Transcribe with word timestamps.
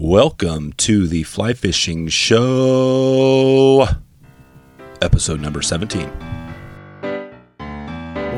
Welcome 0.00 0.74
to 0.74 1.08
the 1.08 1.24
Fly 1.24 1.54
Fishing 1.54 2.06
Show, 2.06 3.84
episode 5.02 5.40
number 5.40 5.60
17. 5.60 6.08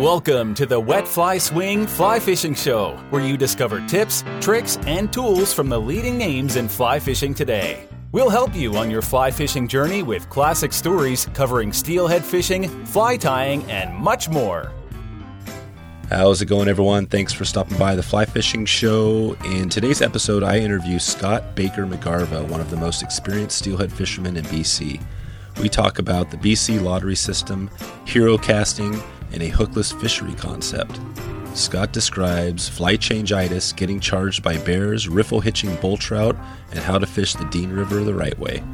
Welcome 0.00 0.54
to 0.54 0.64
the 0.64 0.80
Wet 0.80 1.06
Fly 1.06 1.36
Swing 1.36 1.86
Fly 1.86 2.18
Fishing 2.18 2.54
Show, 2.54 2.98
where 3.10 3.20
you 3.22 3.36
discover 3.36 3.86
tips, 3.86 4.24
tricks, 4.40 4.78
and 4.86 5.12
tools 5.12 5.52
from 5.52 5.68
the 5.68 5.78
leading 5.78 6.16
names 6.16 6.56
in 6.56 6.66
fly 6.66 6.98
fishing 6.98 7.34
today. 7.34 7.86
We'll 8.10 8.30
help 8.30 8.54
you 8.56 8.76
on 8.76 8.90
your 8.90 9.02
fly 9.02 9.30
fishing 9.30 9.68
journey 9.68 10.02
with 10.02 10.30
classic 10.30 10.72
stories 10.72 11.28
covering 11.34 11.74
steelhead 11.74 12.24
fishing, 12.24 12.70
fly 12.86 13.18
tying, 13.18 13.70
and 13.70 13.94
much 13.94 14.30
more. 14.30 14.72
How's 16.10 16.42
it 16.42 16.46
going, 16.46 16.66
everyone? 16.66 17.06
Thanks 17.06 17.32
for 17.32 17.44
stopping 17.44 17.78
by 17.78 17.94
the 17.94 18.02
Fly 18.02 18.24
Fishing 18.24 18.66
Show. 18.66 19.36
In 19.44 19.68
today's 19.68 20.02
episode, 20.02 20.42
I 20.42 20.58
interview 20.58 20.98
Scott 20.98 21.54
Baker 21.54 21.86
McGarva, 21.86 22.48
one 22.48 22.60
of 22.60 22.68
the 22.68 22.76
most 22.76 23.00
experienced 23.00 23.58
steelhead 23.58 23.92
fishermen 23.92 24.36
in 24.36 24.44
BC. 24.46 25.00
We 25.62 25.68
talk 25.68 26.00
about 26.00 26.32
the 26.32 26.36
BC 26.36 26.82
lottery 26.82 27.14
system, 27.14 27.70
hero 28.06 28.36
casting, 28.36 29.00
and 29.32 29.40
a 29.40 29.50
hookless 29.50 29.98
fishery 30.00 30.34
concept. 30.34 30.98
Scott 31.54 31.92
describes 31.92 32.68
fly 32.68 32.96
changeitis, 32.96 33.76
getting 33.76 34.00
charged 34.00 34.42
by 34.42 34.58
bears, 34.58 35.08
riffle 35.08 35.38
hitching 35.38 35.76
bull 35.76 35.96
trout, 35.96 36.36
and 36.72 36.80
how 36.80 36.98
to 36.98 37.06
fish 37.06 37.34
the 37.34 37.44
Dean 37.50 37.70
River 37.70 38.02
the 38.02 38.14
right 38.14 38.36
way. 38.36 38.64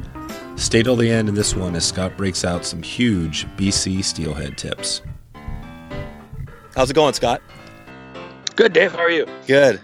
Stay 0.55 0.81
till 0.81 0.95
the 0.95 1.11
end 1.11 1.29
in 1.29 1.35
this 1.35 1.55
one 1.55 1.75
as 1.75 1.85
Scott 1.85 2.17
breaks 2.17 2.43
out 2.43 2.65
some 2.65 2.81
huge 2.81 3.45
BC 3.57 4.03
steelhead 4.03 4.57
tips. 4.57 5.03
How's 6.77 6.91
it 6.91 6.93
going, 6.93 7.15
Scott? 7.15 7.41
Good, 8.55 8.71
Dave. 8.71 8.91
How 8.91 8.99
are 8.99 9.09
you? 9.09 9.25
Good. 9.47 9.81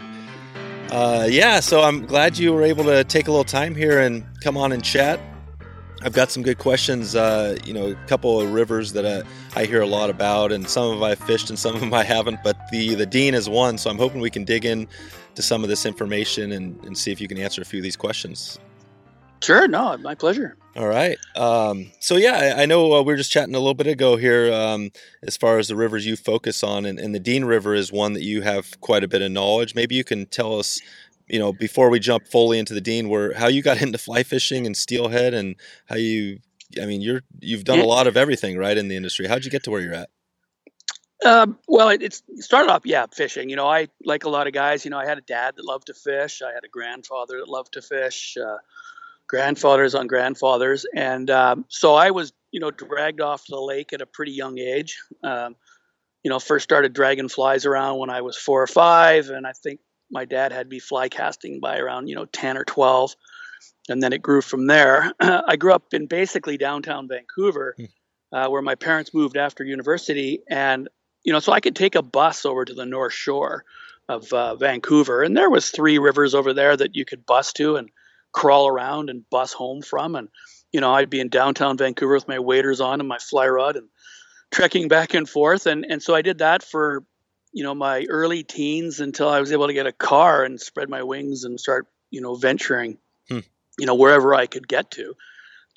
Uh, 0.91 1.25
yeah, 1.27 1.59
so 1.59 1.81
I'm 1.81 2.05
glad 2.05 2.37
you 2.37 2.53
were 2.53 2.61
able 2.61 2.83
to 2.83 3.03
take 3.03 3.27
a 3.27 3.31
little 3.31 3.43
time 3.43 3.73
here 3.73 3.99
and 3.99 4.23
come 4.41 4.57
on 4.57 4.71
and 4.71 4.83
chat. 4.83 5.19
I've 6.03 6.13
got 6.13 6.29
some 6.29 6.43
good 6.43 6.59
questions. 6.59 7.15
Uh, 7.15 7.57
you 7.65 7.73
know, 7.73 7.87
a 7.87 7.95
couple 8.05 8.39
of 8.39 8.53
rivers 8.53 8.93
that 8.93 9.05
uh, 9.05 9.23
I 9.55 9.65
hear 9.65 9.81
a 9.81 9.87
lot 9.87 10.11
about, 10.11 10.51
and 10.51 10.69
some 10.69 10.83
of 10.83 10.91
them 10.91 11.03
I've 11.03 11.17
fished 11.17 11.49
and 11.49 11.57
some 11.57 11.73
of 11.73 11.81
them 11.81 11.91
I 11.95 12.03
haven't. 12.03 12.43
But 12.43 12.57
the 12.71 12.93
the 12.93 13.07
Dean 13.07 13.33
is 13.33 13.49
one, 13.49 13.79
so 13.79 13.89
I'm 13.89 13.97
hoping 13.97 14.21
we 14.21 14.29
can 14.29 14.43
dig 14.43 14.63
in 14.63 14.87
to 15.33 15.41
some 15.41 15.63
of 15.63 15.69
this 15.69 15.87
information 15.87 16.51
and, 16.51 16.79
and 16.85 16.95
see 16.95 17.11
if 17.11 17.19
you 17.19 17.27
can 17.27 17.39
answer 17.39 17.63
a 17.63 17.65
few 17.65 17.79
of 17.79 17.83
these 17.83 17.95
questions. 17.95 18.59
Sure. 19.41 19.67
No, 19.67 19.97
my 19.97 20.13
pleasure. 20.13 20.57
All 20.75 20.87
right. 20.87 21.19
Um, 21.35 21.91
so 21.99 22.17
yeah, 22.17 22.55
I, 22.57 22.63
I 22.63 22.65
know 22.65 22.93
uh, 22.93 23.01
we 23.01 23.13
were 23.13 23.17
just 23.17 23.31
chatting 23.31 23.53
a 23.53 23.59
little 23.59 23.75
bit 23.75 23.85
ago 23.85 24.15
here 24.15 24.51
um, 24.51 24.89
as 25.21 25.37
far 25.37 25.59
as 25.59 25.67
the 25.67 25.75
rivers 25.75 26.05
you 26.05 26.15
focus 26.15 26.63
on, 26.63 26.85
and, 26.85 26.99
and, 26.99 27.13
the 27.13 27.19
Dean 27.19 27.45
River 27.45 27.75
is 27.75 27.91
one 27.91 28.13
that 28.13 28.23
you 28.23 28.41
have 28.41 28.79
quite 28.81 29.03
a 29.03 29.07
bit 29.07 29.21
of 29.21 29.31
knowledge. 29.31 29.75
Maybe 29.75 29.93
you 29.93 30.03
can 30.03 30.25
tell 30.25 30.57
us, 30.57 30.81
you 31.27 31.37
know, 31.37 31.53
before 31.53 31.91
we 31.91 31.99
jump 31.99 32.27
fully 32.27 32.57
into 32.57 32.73
the 32.73 32.81
Dean, 32.81 33.07
where 33.07 33.33
how 33.35 33.47
you 33.47 33.61
got 33.61 33.81
into 33.83 33.99
fly 33.99 34.23
fishing 34.23 34.65
and 34.65 34.75
steelhead, 34.75 35.35
and 35.35 35.55
how 35.85 35.95
you, 35.95 36.39
I 36.81 36.87
mean, 36.87 37.01
you're 37.01 37.21
you've 37.39 37.65
done 37.65 37.79
a 37.79 37.85
lot 37.85 38.07
of 38.07 38.17
everything 38.17 38.57
right 38.57 38.77
in 38.77 38.87
the 38.87 38.95
industry. 38.95 39.27
How'd 39.27 39.45
you 39.45 39.51
get 39.51 39.63
to 39.63 39.71
where 39.71 39.81
you're 39.81 39.93
at? 39.93 40.09
Um, 41.23 41.59
well, 41.67 41.89
it, 41.89 42.01
it 42.01 42.21
started 42.39 42.71
off, 42.71 42.81
yeah, 42.83 43.05
fishing. 43.13 43.47
You 43.47 43.55
know, 43.55 43.67
I 43.67 43.89
like 44.03 44.23
a 44.23 44.29
lot 44.29 44.47
of 44.47 44.53
guys. 44.53 44.85
You 44.85 44.91
know, 44.91 44.97
I 44.97 45.05
had 45.05 45.19
a 45.19 45.21
dad 45.21 45.55
that 45.55 45.65
loved 45.65 45.87
to 45.87 45.93
fish. 45.93 46.41
I 46.41 46.51
had 46.51 46.63
a 46.65 46.67
grandfather 46.67 47.37
that 47.37 47.47
loved 47.47 47.73
to 47.73 47.81
fish. 47.83 48.35
Uh, 48.37 48.57
grandfathers 49.33 49.95
on 49.95 50.05
grandfathers, 50.05 50.85
and 50.93 51.31
um, 51.31 51.65
so 51.67 51.95
I 51.95 52.11
was, 52.11 52.33
you 52.51 52.59
know, 52.59 52.69
dragged 52.69 53.19
off 53.19 53.47
the 53.49 53.59
lake 53.59 53.91
at 53.91 53.99
a 53.99 54.05
pretty 54.05 54.33
young 54.33 54.59
age. 54.59 55.01
Um, 55.23 55.55
you 56.23 56.29
know, 56.29 56.37
first 56.37 56.63
started 56.63 56.93
dragging 56.93 57.29
flies 57.29 57.65
around 57.65 57.97
when 57.97 58.11
I 58.11 58.21
was 58.21 58.37
four 58.37 58.61
or 58.61 58.67
five, 58.67 59.29
and 59.29 59.47
I 59.47 59.53
think 59.53 59.79
my 60.11 60.25
dad 60.25 60.51
had 60.51 60.69
me 60.69 60.77
fly 60.77 61.09
casting 61.09 61.59
by 61.59 61.79
around, 61.79 62.09
you 62.09 62.15
know, 62.15 62.25
ten 62.25 62.57
or 62.57 62.63
twelve, 62.63 63.15
and 63.89 64.03
then 64.03 64.13
it 64.13 64.21
grew 64.21 64.39
from 64.39 64.67
there. 64.67 65.11
I 65.19 65.55
grew 65.55 65.73
up 65.73 65.95
in 65.95 66.05
basically 66.05 66.57
downtown 66.57 67.07
Vancouver, 67.07 67.73
hmm. 67.75 67.85
uh, 68.31 68.49
where 68.51 68.61
my 68.61 68.75
parents 68.75 69.15
moved 69.15 69.35
after 69.35 69.63
university, 69.63 70.43
and 70.47 70.89
you 71.23 71.33
know, 71.33 71.39
so 71.39 71.51
I 71.51 71.59
could 71.59 71.75
take 71.75 71.95
a 71.95 72.03
bus 72.03 72.45
over 72.45 72.63
to 72.63 72.73
the 72.75 72.85
North 72.85 73.13
Shore 73.13 73.65
of 74.07 74.31
uh, 74.31 74.53
Vancouver, 74.57 75.23
and 75.23 75.35
there 75.35 75.49
was 75.49 75.71
three 75.71 75.97
rivers 75.97 76.35
over 76.35 76.53
there 76.53 76.77
that 76.77 76.95
you 76.95 77.03
could 77.03 77.25
bus 77.25 77.51
to, 77.53 77.77
and 77.77 77.89
crawl 78.33 78.67
around 78.67 79.09
and 79.09 79.29
bus 79.29 79.53
home 79.53 79.81
from. 79.81 80.15
And, 80.15 80.27
you 80.71 80.81
know, 80.81 80.93
I'd 80.93 81.09
be 81.09 81.19
in 81.19 81.29
downtown 81.29 81.77
Vancouver 81.77 82.15
with 82.15 82.27
my 82.27 82.39
waders 82.39 82.81
on 82.81 82.99
and 82.99 83.07
my 83.07 83.19
fly 83.19 83.47
rod 83.47 83.77
and 83.77 83.87
trekking 84.51 84.87
back 84.87 85.13
and 85.13 85.29
forth. 85.29 85.65
And, 85.65 85.85
and 85.87 86.01
so 86.01 86.13
I 86.13 86.21
did 86.21 86.39
that 86.39 86.63
for, 86.63 87.03
you 87.53 87.63
know, 87.63 87.75
my 87.75 88.05
early 88.09 88.43
teens 88.43 88.99
until 88.99 89.29
I 89.29 89.39
was 89.39 89.51
able 89.51 89.67
to 89.67 89.73
get 89.73 89.87
a 89.87 89.91
car 89.91 90.43
and 90.43 90.59
spread 90.59 90.89
my 90.89 91.03
wings 91.03 91.43
and 91.43 91.59
start, 91.59 91.87
you 92.09 92.21
know, 92.21 92.35
venturing, 92.35 92.97
hmm. 93.29 93.39
you 93.79 93.85
know, 93.85 93.95
wherever 93.95 94.33
I 94.33 94.47
could 94.47 94.67
get 94.67 94.91
to. 94.91 95.15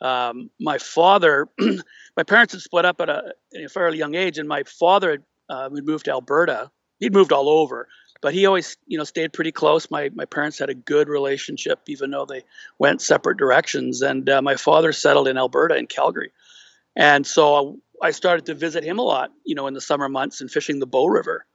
Um, 0.00 0.50
my 0.60 0.78
father, 0.78 1.48
my 2.16 2.22
parents 2.22 2.52
had 2.52 2.62
split 2.62 2.84
up 2.84 3.00
at 3.00 3.08
a, 3.08 3.34
at 3.54 3.64
a, 3.64 3.68
fairly 3.68 3.96
young 3.96 4.14
age, 4.14 4.38
and 4.38 4.46
my 4.46 4.62
father 4.64 5.22
uh, 5.48 5.70
had 5.70 5.86
moved 5.86 6.04
to 6.04 6.10
Alberta. 6.10 6.70
He'd 6.98 7.14
moved 7.14 7.32
all 7.32 7.48
over, 7.48 7.88
but 8.21 8.34
he 8.34 8.47
always 8.47 8.77
you 8.87 8.99
know 8.99 9.04
stayed 9.04 9.32
pretty 9.32 9.53
close. 9.53 9.91
My 9.91 10.10
my 10.15 10.25
parents 10.25 10.59
had 10.59 10.71
a 10.71 10.75
good 10.75 11.09
relationship 11.09 11.81
even 11.87 12.10
though 12.10 12.27
they 12.27 12.43
went 12.78 13.03
separate 13.03 13.38
directions. 13.38 14.03
And 14.03 14.28
uh, 14.28 14.43
my 14.43 14.56
father 14.56 14.93
settled 14.93 15.28
in 15.28 15.38
alberta 15.38 15.77
in 15.77 15.87
calgary. 15.87 16.32
And 16.94 17.27
so 17.27 17.78
i 18.03 18.10
started 18.10 18.44
to 18.47 18.54
visit 18.54 18.84
him 18.84 18.99
a 18.99 19.03
lot 19.03 19.32
you 19.44 19.54
know 19.54 19.66
in 19.66 19.72
the 19.72 19.81
summer 19.81 20.09
months 20.09 20.43
and 20.43 20.50
fishing 20.50 20.81
the 20.81 20.87
bow 20.87 21.06
river. 21.06 21.47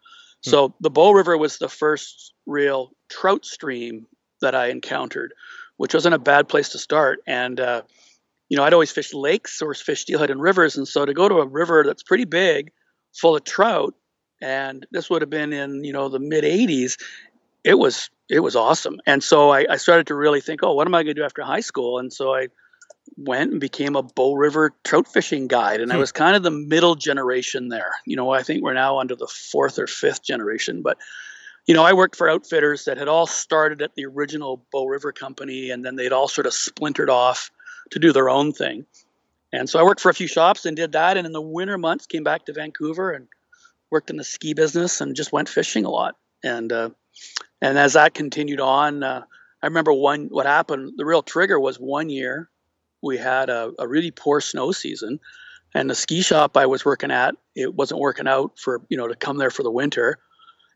Hmm. 0.44 0.50
so 0.50 0.76
the 0.80 0.90
bow 0.90 1.12
river 1.12 1.38
was 1.38 1.58
the 1.58 1.70
first 1.70 2.34
real 2.48 2.92
trout 3.10 3.46
stream 3.46 4.08
that 4.42 4.56
i 4.56 4.68
encountered 4.68 5.34
which 5.78 5.94
wasn't 5.96 6.14
a 6.14 6.20
bad 6.20 6.48
place 6.48 6.70
to 6.70 6.78
start. 6.78 7.24
And 7.26 7.60
uh, 7.60 7.82
you 8.50 8.58
know 8.58 8.64
i'd 8.64 8.74
always 8.74 8.92
fish 8.92 9.14
lakes 9.14 9.62
or 9.62 9.74
fish 9.74 10.02
steelhead 10.02 10.30
in 10.30 10.40
rivers. 10.40 10.78
And 10.78 10.88
so 10.88 11.06
to 11.06 11.14
go 11.14 11.28
to 11.28 11.40
a 11.40 11.48
river 11.48 11.84
that's 11.86 12.04
pretty 12.04 12.26
big 12.26 12.72
full 13.14 13.36
of 13.36 13.44
trout 13.44 13.94
and 14.42 14.86
this 14.92 15.10
would 15.10 15.22
have 15.22 15.30
been 15.30 15.54
in 15.54 15.84
you 15.84 15.94
know 15.94 16.10
the 16.10 16.20
mid 16.20 16.44
80s 16.44 16.98
it 17.64 17.76
was 17.76 18.10
it 18.30 18.40
was 18.40 18.56
awesome. 18.56 19.02
And 19.06 19.22
so 19.22 19.50
I, 19.50 19.66
I 19.70 19.76
started 19.76 20.08
to 20.08 20.16
really 20.16 20.42
think 20.42 20.62
oh 20.64 20.74
what 20.74 20.88
am 20.88 20.96
i 20.96 21.00
going 21.04 21.16
to 21.16 21.22
do 21.22 21.26
after 21.26 21.42
high 21.44 21.60
school? 21.62 22.00
And 22.00 22.12
so 22.12 22.34
i 22.34 22.48
went 23.18 23.52
and 23.52 23.60
became 23.60 23.96
a 23.96 24.04
bow 24.04 24.34
river 24.34 24.74
trout 24.84 25.08
fishing 25.08 25.48
guide. 25.48 25.82
And 25.82 25.92
hmm. 25.92 25.98
i 25.98 26.00
was 26.00 26.12
kind 26.12 26.36
of 26.36 26.44
the 26.44 26.52
middle 26.52 26.96
generation 26.96 27.70
there. 27.70 27.92
You 28.06 28.16
know 28.16 28.32
i 28.32 28.44
think 28.44 28.64
we're 28.64 28.74
now 28.74 29.00
under 29.00 29.16
the 29.16 29.28
fourth 29.28 29.78
or 29.80 29.88
fifth 29.88 30.24
generation. 30.24 30.82
But 30.82 30.98
you 31.68 31.74
know 31.74 31.84
i 31.84 31.94
worked 31.94 32.16
for 32.16 32.30
outfitters 32.30 32.86
that 32.86 32.98
had 32.98 33.08
all 33.08 33.28
started 33.28 33.82
at 33.82 33.96
the 33.96 34.06
original 34.06 34.66
bow 34.72 34.86
river 34.86 35.12
company 35.12 35.70
and 35.70 35.86
then 35.86 35.96
they'd 35.96 36.14
all 36.14 36.28
sort 36.28 36.48
of 36.48 36.54
splintered 36.54 37.10
off 37.10 37.52
to 37.92 38.00
do 38.00 38.12
their 38.12 38.30
own 38.30 38.54
thing. 38.54 38.86
And 39.54 39.70
so 39.70 39.80
i 39.80 39.84
worked 39.84 40.02
for 40.02 40.10
a 40.10 40.16
few 40.16 40.28
shops 40.28 40.66
and 40.66 40.76
did 40.76 40.94
that. 40.94 41.18
And 41.18 41.28
in 41.28 41.34
the 41.34 41.42
winter 41.42 41.78
months 41.78 42.08
came 42.08 42.24
back 42.24 42.46
to 42.46 42.54
vancouver 42.54 43.12
and 43.12 43.28
worked 43.92 44.10
in 44.10 44.18
the 44.18 44.24
ski 44.24 44.54
business 44.54 45.02
and 45.02 45.16
just 45.16 45.32
went 45.32 45.50
fishing 45.50 45.86
a 45.86 45.90
lot. 45.90 46.16
And 46.44 46.72
uh, 46.72 46.90
and 47.62 47.78
as 47.78 47.94
that 47.94 48.14
continued 48.14 48.60
on, 48.60 49.04
uh, 49.04 49.22
I 49.62 49.68
remember 49.68 49.94
one 49.94 50.28
what 50.32 50.46
happened. 50.46 50.94
The 50.98 51.06
real 51.06 51.22
trigger 51.22 51.60
was 51.60 51.78
one 51.78 52.10
year 52.10 52.50
we 53.02 53.18
had 53.18 53.50
a, 53.50 53.72
a 53.80 53.88
really 53.88 54.12
poor 54.12 54.42
snow 54.42 54.72
season, 54.72 55.20
and 55.74 55.90
the 55.90 55.96
ski 55.96 56.22
shop 56.22 56.58
I 56.58 56.66
was 56.66 56.86
working 56.86 57.12
at 57.12 57.36
it 57.56 57.74
wasn't 57.74 58.00
working 58.00 58.28
out 58.28 58.58
for 58.60 58.82
you 58.90 58.98
know 58.98 59.08
to 59.08 59.16
come 59.16 59.38
there 59.38 59.52
for 59.52 59.64
the 59.64 59.72
winter. 59.72 60.20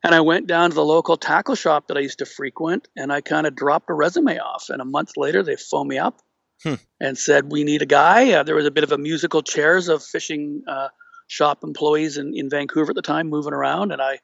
And 0.04 0.14
I 0.14 0.22
went 0.22 0.46
down 0.46 0.70
to 0.70 0.76
the 0.76 0.86
local 0.86 1.18
tackle 1.18 1.56
shop 1.56 1.88
that 1.88 1.98
I 1.98 2.02
used 2.02 2.20
to 2.20 2.28
frequent, 2.28 2.88
and 2.96 3.12
I 3.12 3.22
kind 3.22 3.48
of 3.48 3.56
dropped 3.56 3.90
a 3.90 3.94
resume 3.94 4.38
off. 4.38 4.70
And 4.70 4.80
a 4.80 4.86
month 4.86 5.14
later, 5.18 5.42
they 5.42 5.56
phoned 5.56 5.90
me 5.90 5.98
up 5.98 6.22
hmm. 6.64 6.76
and 7.00 7.18
said, 7.18 7.52
"We 7.52 7.64
need 7.64 7.82
a 7.82 7.88
guy." 7.88 8.34
Uh, 8.34 8.44
there 8.44 8.56
was 8.56 8.68
a 8.68 8.72
bit 8.72 8.84
of 8.84 8.92
a 8.92 8.98
musical 8.98 9.42
chairs 9.42 9.88
of 9.88 10.04
fishing 10.04 10.64
uh, 10.68 10.90
shop 11.28 11.64
employees 11.64 12.18
in, 12.18 12.34
in 12.36 12.50
Vancouver 12.50 12.92
at 12.92 12.96
the 12.96 13.02
time 13.02 13.28
moving 13.28 13.54
around 13.54 13.92
and 13.92 14.02
I 14.02 14.20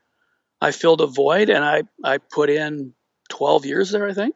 I 0.62 0.72
filled 0.72 1.02
a 1.02 1.08
void 1.08 1.50
and 1.50 1.66
I, 1.66 1.84
I 2.04 2.20
put 2.20 2.50
in 2.50 2.94
12 3.30 3.66
years 3.66 3.90
there, 3.90 4.08
I 4.08 4.14
think, 4.14 4.36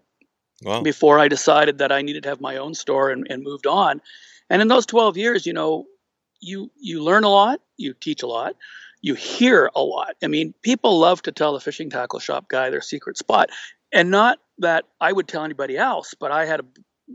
wow. 0.63 0.81
before 0.81 1.19
I 1.19 1.27
decided 1.27 1.77
that 1.77 1.91
I 1.91 2.01
needed 2.01 2.23
to 2.23 2.29
have 2.29 2.41
my 2.41 2.57
own 2.57 2.73
store 2.73 3.11
and, 3.11 3.27
and 3.29 3.43
moved 3.43 3.67
on. 3.67 4.01
And 4.49 4.61
in 4.61 4.67
those 4.67 4.87
12 4.87 5.17
years, 5.17 5.45
you 5.45 5.53
know, 5.53 5.85
you, 6.41 6.71
you 6.79 7.03
learn 7.03 7.23
a 7.23 7.29
lot, 7.29 7.61
you 7.77 7.93
teach 7.93 8.23
a 8.23 8.27
lot, 8.27 8.55
you 9.01 9.13
hear 9.13 9.69
a 9.75 9.83
lot. 9.83 10.15
I 10.23 10.27
mean, 10.27 10.53
people 10.63 10.97
love 10.97 11.21
to 11.23 11.31
tell 11.31 11.53
the 11.53 11.59
fishing 11.59 11.91
tackle 11.91 12.19
shop 12.19 12.49
guy 12.49 12.71
their 12.71 12.81
secret 12.81 13.17
spot. 13.17 13.51
And 13.93 14.09
not 14.09 14.39
that 14.57 14.85
I 14.99 15.11
would 15.11 15.27
tell 15.27 15.43
anybody 15.43 15.77
else, 15.77 16.15
but 16.19 16.31
I 16.31 16.45
had 16.45 16.61
a, 16.61 16.65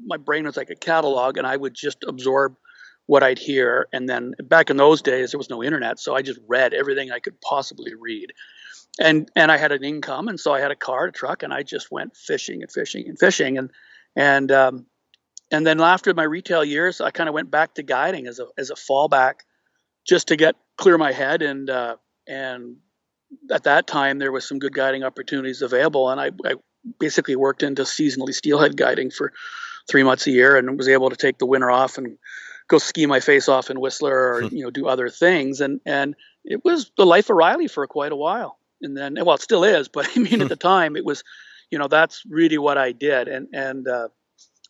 my 0.07 0.19
brain 0.19 0.45
was 0.45 0.57
like 0.57 0.71
a 0.71 0.77
catalog 0.77 1.37
and 1.37 1.47
I 1.49 1.57
would 1.57 1.75
just 1.75 2.05
absorb– 2.07 2.55
what 3.11 3.25
I'd 3.25 3.41
hear. 3.41 3.89
And 3.93 4.09
then 4.09 4.35
back 4.45 4.71
in 4.71 4.77
those 4.77 5.03
days, 5.03 5.33
there 5.33 5.39
was 5.39 5.51
no 5.51 5.65
internet, 5.65 5.99
so 5.99 6.15
I 6.15 6.23
just 6.23 6.39
read 6.47 6.73
everything 6.73 7.11
I 7.11 7.19
could 7.19 7.41
possibly 7.41 7.93
read. 7.99 8.33
And 9.01 9.29
and 9.35 9.51
I 9.51 9.57
had 9.57 9.73
an 9.73 9.83
income, 9.83 10.29
and 10.29 10.39
so 10.39 10.55
I 10.55 10.61
had 10.61 10.71
a 10.71 10.77
car, 10.77 11.07
a 11.07 11.13
truck, 11.13 11.43
and 11.43 11.53
I 11.53 11.65
just 11.65 11.91
went 11.91 12.17
fishing 12.17 12.63
and 12.63 12.71
fishing 12.71 13.09
and 13.09 13.19
fishing. 13.19 13.59
And 13.59 13.71
and 14.15 14.53
um, 14.53 14.87
and 15.51 15.67
then 15.67 15.81
after 15.81 16.15
my 16.15 16.23
retail 16.23 16.65
years, 16.65 17.01
I 17.01 17.11
kind 17.11 17.29
of 17.29 17.35
went 17.35 17.51
back 17.51 17.75
to 17.75 17.83
guiding 17.83 18.29
as 18.29 18.39
a 18.39 18.47
as 18.57 18.71
a 18.71 18.75
fallback, 18.75 19.41
just 20.07 20.29
to 20.29 20.37
get 20.37 20.55
clear 20.77 20.97
my 20.97 21.11
head. 21.11 21.43
And 21.43 21.69
uh, 21.69 21.97
and 22.29 22.77
at 23.51 23.65
that 23.65 23.89
time, 23.89 24.21
there 24.21 24.31
was 24.31 24.47
some 24.47 24.61
good 24.61 24.75
guiding 24.75 25.03
opportunities 25.03 25.63
available, 25.63 26.11
and 26.11 26.21
I, 26.21 26.31
I 26.45 26.55
basically 27.01 27.35
worked 27.35 27.65
into 27.65 27.83
seasonally 27.83 28.35
steelhead 28.35 28.77
guiding 28.77 29.11
for 29.11 29.33
three 29.91 30.05
months 30.05 30.29
a 30.29 30.31
year, 30.31 30.57
and 30.57 30.79
was 30.79 30.89
able 30.89 31.11
to 31.11 31.17
take 31.17 31.39
the 31.39 31.47
winter 31.47 31.73
off 31.73 31.99
and 31.99 32.17
go 32.71 32.79
ski 32.79 33.05
my 33.05 33.21
face 33.21 33.49
off 33.49 33.69
in 33.69 33.81
Whistler 33.81 34.35
or 34.35 34.43
you 34.45 34.65
know 34.65 34.71
do 34.71 34.87
other 34.87 35.11
things. 35.11 35.61
And 35.61 35.81
and 35.85 36.15
it 36.45 36.65
was 36.65 36.91
the 36.97 37.05
life 37.05 37.29
of 37.29 37.37
Riley 37.37 37.69
for 37.69 37.87
quite 37.87 38.13
a 38.13 38.17
while. 38.17 38.59
And 38.81 38.97
then 38.97 39.17
well, 39.17 39.35
it 39.35 39.43
still 39.43 39.65
is, 39.65 39.89
but 39.89 40.09
I 40.17 40.21
mean 40.21 40.41
at 40.41 40.49
the 40.49 40.57
time 40.57 40.97
it 40.97 41.05
was, 41.05 41.23
you 41.71 41.79
know, 41.79 41.89
that's 41.89 42.23
really 42.29 42.59
what 42.59 42.79
I 42.79 42.93
did. 42.93 43.29
And 43.29 43.49
and 43.53 43.87
uh, 43.87 44.09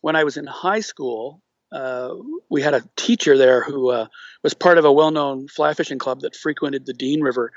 when 0.01 0.15
I 0.15 0.23
was 0.23 0.35
in 0.35 0.47
high 0.47 0.81
school, 0.81 1.41
uh, 1.71 2.15
we 2.49 2.61
had 2.61 2.73
a 2.73 2.83
teacher 2.97 3.37
there 3.37 3.63
who 3.63 3.91
uh, 3.91 4.07
was 4.43 4.53
part 4.53 4.77
of 4.77 4.83
a 4.83 4.91
well-known 4.91 5.47
fly 5.47 5.73
fishing 5.73 5.99
club 5.99 6.21
that 6.21 6.35
frequented 6.35 6.85
the 6.85 6.93
Dean 6.93 7.21
River, 7.21 7.51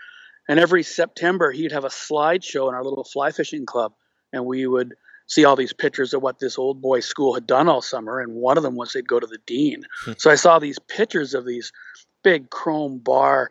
and 0.48 0.60
every 0.60 0.82
September 0.84 1.50
he'd 1.50 1.72
have 1.72 1.84
a 1.84 1.88
slideshow 1.88 2.68
in 2.68 2.74
our 2.74 2.84
little 2.84 3.02
fly 3.02 3.32
fishing 3.32 3.66
club, 3.66 3.94
and 4.32 4.44
we 4.44 4.66
would 4.66 4.94
see 5.26 5.44
all 5.44 5.56
these 5.56 5.72
pictures 5.72 6.12
of 6.12 6.22
what 6.22 6.38
this 6.38 6.58
old 6.58 6.82
boy 6.82 7.00
school 7.00 7.34
had 7.34 7.46
done 7.46 7.68
all 7.68 7.82
summer. 7.82 8.20
And 8.20 8.34
one 8.34 8.56
of 8.56 8.62
them 8.62 8.76
was 8.76 8.92
they'd 8.92 9.08
go 9.08 9.20
to 9.20 9.26
the 9.26 9.38
Dean. 9.46 9.84
Hmm. 10.04 10.12
so 10.18 10.30
I 10.30 10.34
saw 10.34 10.58
these 10.58 10.78
pictures 10.78 11.34
of 11.34 11.46
these 11.46 11.72
big 12.22 12.50
chrome 12.50 12.98
bar 12.98 13.50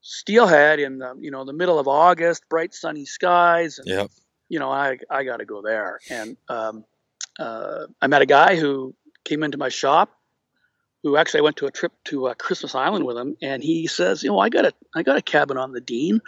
steelhead 0.00 0.78
in 0.78 0.98
the 0.98 1.14
you 1.20 1.30
know 1.30 1.44
the 1.44 1.52
middle 1.52 1.78
of 1.78 1.88
August, 1.88 2.48
bright 2.48 2.74
sunny 2.74 3.04
skies. 3.04 3.78
And, 3.78 3.88
yep. 3.88 4.10
You 4.48 4.60
know, 4.60 4.70
I 4.70 4.98
I 5.10 5.24
got 5.24 5.38
to 5.38 5.44
go 5.44 5.60
there, 5.60 5.98
and 6.08 6.36
um, 6.48 6.84
uh, 7.36 7.86
I 8.00 8.06
met 8.06 8.22
a 8.22 8.26
guy 8.26 8.54
who 8.54 8.94
came 9.24 9.42
into 9.42 9.58
my 9.58 9.70
shop 9.70 10.16
who 11.02 11.16
actually 11.16 11.38
I 11.38 11.42
went 11.42 11.56
to 11.58 11.66
a 11.66 11.70
trip 11.70 11.92
to 12.04 12.28
uh, 12.28 12.34
Christmas 12.34 12.74
Island 12.74 13.04
with 13.04 13.16
him, 13.16 13.36
and 13.42 13.62
he 13.62 13.86
says, 13.86 14.22
you 14.22 14.30
know, 14.30 14.38
I 14.38 14.48
got 14.48 14.64
a 14.64 14.72
I 14.94 15.02
got 15.02 15.16
a 15.16 15.22
cabin 15.22 15.56
on 15.56 15.72
the 15.72 15.80
Dean. 15.80 16.20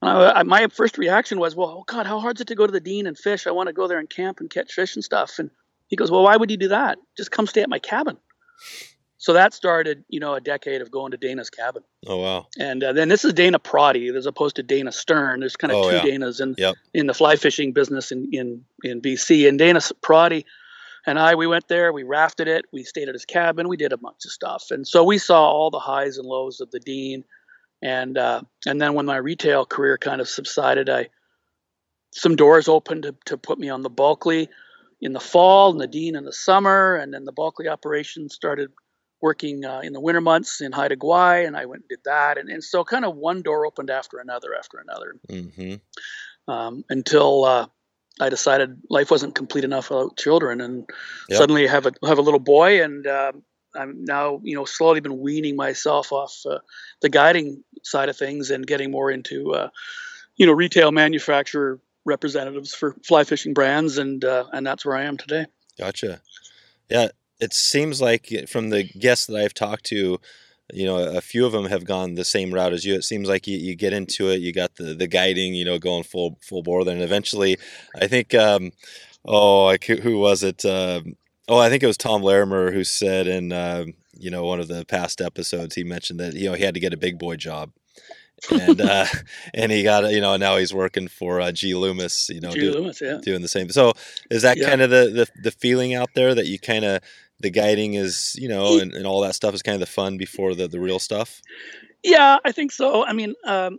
I, 0.00 0.42
my 0.44 0.68
first 0.68 0.96
reaction 0.96 1.40
was, 1.40 1.56
well, 1.56 1.78
oh 1.80 1.84
God, 1.86 2.06
how 2.06 2.20
hard 2.20 2.36
is 2.36 2.42
it 2.42 2.48
to 2.48 2.54
go 2.54 2.66
to 2.66 2.72
the 2.72 2.80
Dean 2.80 3.06
and 3.06 3.18
fish? 3.18 3.46
I 3.46 3.50
want 3.50 3.68
to 3.68 3.72
go 3.72 3.88
there 3.88 3.98
and 3.98 4.08
camp 4.08 4.40
and 4.40 4.48
catch 4.48 4.72
fish 4.72 4.94
and 4.94 5.04
stuff. 5.04 5.38
And 5.38 5.50
he 5.88 5.96
goes, 5.96 6.10
well, 6.10 6.22
why 6.22 6.36
would 6.36 6.50
you 6.50 6.56
do 6.56 6.68
that? 6.68 6.98
Just 7.16 7.30
come 7.30 7.46
stay 7.46 7.62
at 7.62 7.68
my 7.68 7.80
cabin. 7.80 8.16
So 9.20 9.32
that 9.32 9.52
started, 9.52 10.04
you 10.08 10.20
know, 10.20 10.34
a 10.34 10.40
decade 10.40 10.80
of 10.80 10.92
going 10.92 11.10
to 11.10 11.16
Dana's 11.16 11.50
cabin. 11.50 11.82
Oh 12.06 12.18
wow! 12.18 12.46
And 12.56 12.84
uh, 12.84 12.92
then 12.92 13.08
this 13.08 13.24
is 13.24 13.32
Dana 13.32 13.58
Prody, 13.58 14.06
as 14.08 14.26
opposed 14.26 14.54
to 14.56 14.62
Dana 14.62 14.92
Stern. 14.92 15.40
There's 15.40 15.56
kind 15.56 15.72
of 15.72 15.78
oh, 15.78 15.90
two 15.90 15.96
yeah. 15.96 16.18
Danas 16.18 16.40
in 16.40 16.54
yep. 16.56 16.76
in 16.94 17.08
the 17.08 17.14
fly 17.14 17.34
fishing 17.34 17.72
business 17.72 18.12
in 18.12 18.28
in 18.32 18.64
in 18.84 19.00
BC. 19.00 19.48
And 19.48 19.58
Dana 19.58 19.80
Prody 20.02 20.46
and 21.08 21.18
I, 21.18 21.34
we 21.34 21.46
went 21.46 21.68
there, 21.68 21.92
we 21.92 22.02
rafted 22.02 22.48
it, 22.48 22.66
we 22.72 22.84
stayed 22.84 23.08
at 23.08 23.14
his 23.14 23.24
cabin, 23.24 23.68
we 23.68 23.76
did 23.76 23.92
a 23.92 23.96
bunch 23.96 24.24
of 24.24 24.30
stuff, 24.30 24.66
and 24.70 24.86
so 24.86 25.02
we 25.02 25.18
saw 25.18 25.50
all 25.50 25.70
the 25.70 25.78
highs 25.78 26.18
and 26.18 26.26
lows 26.26 26.60
of 26.60 26.70
the 26.70 26.80
Dean, 26.80 27.24
and 27.82 28.18
uh, 28.18 28.42
and 28.66 28.80
then 28.80 28.94
when 28.94 29.06
my 29.06 29.16
retail 29.16 29.66
career 29.66 29.98
kind 29.98 30.20
of 30.20 30.28
subsided, 30.28 30.88
I 30.88 31.08
some 32.12 32.36
doors 32.36 32.68
opened 32.68 33.04
to, 33.04 33.14
to 33.26 33.36
put 33.36 33.58
me 33.58 33.68
on 33.68 33.82
the 33.82 33.90
Bulkley 33.90 34.48
in 35.00 35.12
the 35.12 35.20
fall 35.20 35.70
and 35.70 35.80
the 35.80 35.86
Dean 35.86 36.16
in 36.16 36.24
the 36.24 36.32
summer, 36.32 36.96
and 36.96 37.12
then 37.12 37.24
the 37.24 37.32
Bulkley 37.32 37.68
operation 37.68 38.28
started 38.28 38.70
working 39.20 39.64
uh, 39.64 39.80
in 39.80 39.92
the 39.92 40.00
winter 40.00 40.20
months 40.20 40.60
in 40.60 40.72
Haida 40.72 40.96
Gwaii, 40.96 41.46
and 41.46 41.56
I 41.56 41.66
went 41.66 41.82
and 41.82 41.88
did 41.88 42.04
that, 42.04 42.38
and, 42.38 42.48
and 42.48 42.62
so 42.62 42.84
kind 42.84 43.04
of 43.04 43.16
one 43.16 43.42
door 43.42 43.66
opened 43.66 43.90
after 43.90 44.18
another 44.18 44.54
after 44.56 44.78
another, 44.78 45.14
mm-hmm. 45.28 46.52
um, 46.52 46.84
until 46.88 47.44
uh, 47.44 47.66
I 48.20 48.28
decided 48.28 48.80
life 48.90 49.10
wasn't 49.10 49.34
complete 49.34 49.64
enough 49.64 49.90
without 49.90 50.16
children, 50.16 50.60
and 50.60 50.88
yep. 51.28 51.38
suddenly 51.38 51.66
have 51.66 51.86
a 51.86 51.92
have 52.06 52.18
a 52.18 52.22
little 52.22 52.40
boy, 52.40 52.82
and 52.82 53.06
um, 53.06 53.42
I'm 53.74 54.04
now 54.04 54.40
you 54.42 54.54
know 54.54 54.64
slowly 54.64 55.00
been 55.00 55.18
weaning 55.18 55.56
myself 55.56 56.12
off 56.12 56.34
uh, 56.48 56.58
the 57.00 57.08
guiding 57.08 57.62
side 57.82 58.08
of 58.08 58.16
things 58.16 58.50
and 58.50 58.66
getting 58.66 58.90
more 58.90 59.10
into 59.10 59.52
uh, 59.54 59.68
you 60.36 60.46
know 60.46 60.52
retail 60.52 60.92
manufacturer 60.92 61.80
representatives 62.04 62.74
for 62.74 62.96
fly 63.04 63.24
fishing 63.24 63.54
brands, 63.54 63.98
and 63.98 64.24
uh, 64.24 64.44
and 64.52 64.66
that's 64.66 64.84
where 64.84 64.96
I 64.96 65.04
am 65.04 65.16
today. 65.16 65.46
Gotcha. 65.78 66.20
Yeah, 66.88 67.08
it 67.40 67.52
seems 67.52 68.00
like 68.00 68.32
from 68.48 68.70
the 68.70 68.84
guests 68.84 69.26
that 69.26 69.36
I've 69.36 69.54
talked 69.54 69.84
to, 69.86 70.18
you 70.72 70.84
know 70.84 70.98
a 70.98 71.20
few 71.20 71.46
of 71.46 71.52
them 71.52 71.66
have 71.66 71.84
gone 71.84 72.14
the 72.14 72.24
same 72.24 72.52
route 72.52 72.72
as 72.72 72.84
you 72.84 72.94
it 72.94 73.04
seems 73.04 73.28
like 73.28 73.46
you, 73.46 73.56
you 73.56 73.74
get 73.74 73.92
into 73.92 74.28
it 74.28 74.40
you 74.40 74.52
got 74.52 74.74
the 74.76 74.94
the 74.94 75.06
guiding 75.06 75.54
you 75.54 75.64
know 75.64 75.78
going 75.78 76.02
full 76.02 76.38
full 76.42 76.62
bore 76.62 76.84
then 76.84 77.00
eventually 77.00 77.56
i 78.00 78.06
think 78.06 78.34
um 78.34 78.70
oh 79.24 79.66
I, 79.66 79.78
who 79.78 80.18
was 80.18 80.42
it 80.42 80.64
uh, 80.64 81.00
oh 81.48 81.58
i 81.58 81.68
think 81.68 81.82
it 81.82 81.86
was 81.86 81.96
tom 81.96 82.22
larimer 82.22 82.70
who 82.70 82.84
said 82.84 83.26
in 83.26 83.52
uh, 83.52 83.84
you 84.16 84.30
know 84.30 84.44
one 84.44 84.60
of 84.60 84.68
the 84.68 84.84
past 84.86 85.20
episodes 85.20 85.74
he 85.74 85.84
mentioned 85.84 86.20
that 86.20 86.34
you 86.34 86.48
know 86.48 86.54
he 86.54 86.64
had 86.64 86.74
to 86.74 86.80
get 86.80 86.92
a 86.92 86.98
big 86.98 87.18
boy 87.18 87.36
job 87.36 87.70
and 88.50 88.80
uh 88.80 89.06
and 89.54 89.72
he 89.72 89.82
got 89.82 90.10
you 90.12 90.20
know 90.20 90.36
now 90.36 90.56
he's 90.56 90.72
working 90.72 91.08
for 91.08 91.40
uh, 91.40 91.50
G 91.50 91.74
Loomis 91.74 92.28
you 92.28 92.40
know 92.40 92.52
G. 92.52 92.60
Do, 92.60 92.72
Loomis, 92.72 93.00
yeah. 93.00 93.18
doing 93.22 93.42
the 93.42 93.48
same 93.48 93.68
so 93.70 93.92
is 94.30 94.42
that 94.42 94.58
yeah. 94.58 94.68
kind 94.68 94.80
of 94.80 94.90
the, 94.90 95.10
the 95.10 95.42
the 95.42 95.50
feeling 95.50 95.94
out 95.94 96.10
there 96.14 96.34
that 96.34 96.46
you 96.46 96.58
kind 96.58 96.84
of 96.84 97.02
the 97.40 97.50
guiding 97.50 97.94
is, 97.94 98.36
you 98.38 98.48
know, 98.48 98.78
and, 98.78 98.92
and 98.92 99.06
all 99.06 99.20
that 99.22 99.34
stuff 99.34 99.54
is 99.54 99.62
kind 99.62 99.74
of 99.74 99.80
the 99.80 99.86
fun 99.86 100.16
before 100.16 100.54
the, 100.54 100.68
the 100.68 100.80
real 100.80 100.98
stuff? 100.98 101.40
Yeah, 102.02 102.38
I 102.44 102.52
think 102.52 102.72
so. 102.72 103.04
I 103.04 103.12
mean, 103.12 103.34
um, 103.44 103.78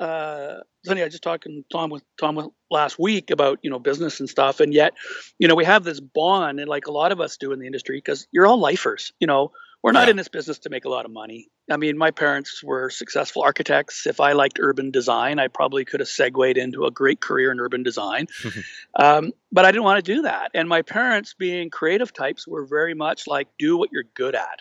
uh, 0.00 0.56
funny, 0.86 1.02
I 1.02 1.04
was 1.04 1.14
just 1.14 1.22
talking 1.22 1.64
Tom 1.70 1.90
with 1.90 2.02
Tom 2.18 2.50
last 2.74 2.98
week 2.98 3.30
about 3.30 3.60
you 3.62 3.70
know 3.70 3.78
business 3.78 4.20
and 4.20 4.28
stuff, 4.28 4.60
and 4.60 4.74
yet, 4.74 4.92
you 5.38 5.48
know, 5.48 5.54
we 5.54 5.64
have 5.64 5.84
this 5.84 6.00
bond, 6.00 6.60
and 6.60 6.68
like 6.68 6.86
a 6.86 6.92
lot 6.92 7.12
of 7.12 7.20
us 7.20 7.38
do 7.38 7.52
in 7.52 7.58
the 7.58 7.66
industry, 7.66 7.96
because 7.96 8.26
you're 8.30 8.46
all 8.46 8.58
lifers. 8.58 9.12
You 9.18 9.26
know, 9.26 9.52
we're 9.84 9.92
not 9.92 10.06
yeah. 10.06 10.12
in 10.12 10.16
this 10.16 10.28
business 10.28 10.60
to 10.60 10.70
make 10.70 10.86
a 10.86 10.88
lot 10.88 11.04
of 11.04 11.10
money. 11.10 11.48
I 11.70 11.76
mean, 11.76 11.98
my 11.98 12.10
parents 12.10 12.64
were 12.64 12.88
successful 12.88 13.42
architects. 13.42 14.06
If 14.06 14.18
I 14.18 14.32
liked 14.32 14.58
urban 14.58 14.90
design, 14.90 15.38
I 15.38 15.48
probably 15.48 15.84
could 15.84 16.00
have 16.00 16.08
segued 16.08 16.56
into 16.56 16.86
a 16.86 16.90
great 16.90 17.20
career 17.20 17.52
in 17.52 17.60
urban 17.60 17.82
design. 17.82 18.28
um, 18.98 19.32
but 19.52 19.66
I 19.66 19.72
didn't 19.72 19.84
want 19.84 20.02
to 20.02 20.14
do 20.14 20.22
that. 20.22 20.52
And 20.54 20.70
my 20.70 20.80
parents, 20.80 21.34
being 21.38 21.68
creative 21.68 22.14
types, 22.14 22.48
were 22.48 22.64
very 22.64 22.94
much 22.94 23.26
like, 23.26 23.48
do 23.58 23.76
what 23.76 23.90
you're 23.92 24.04
good 24.14 24.34
at. 24.34 24.60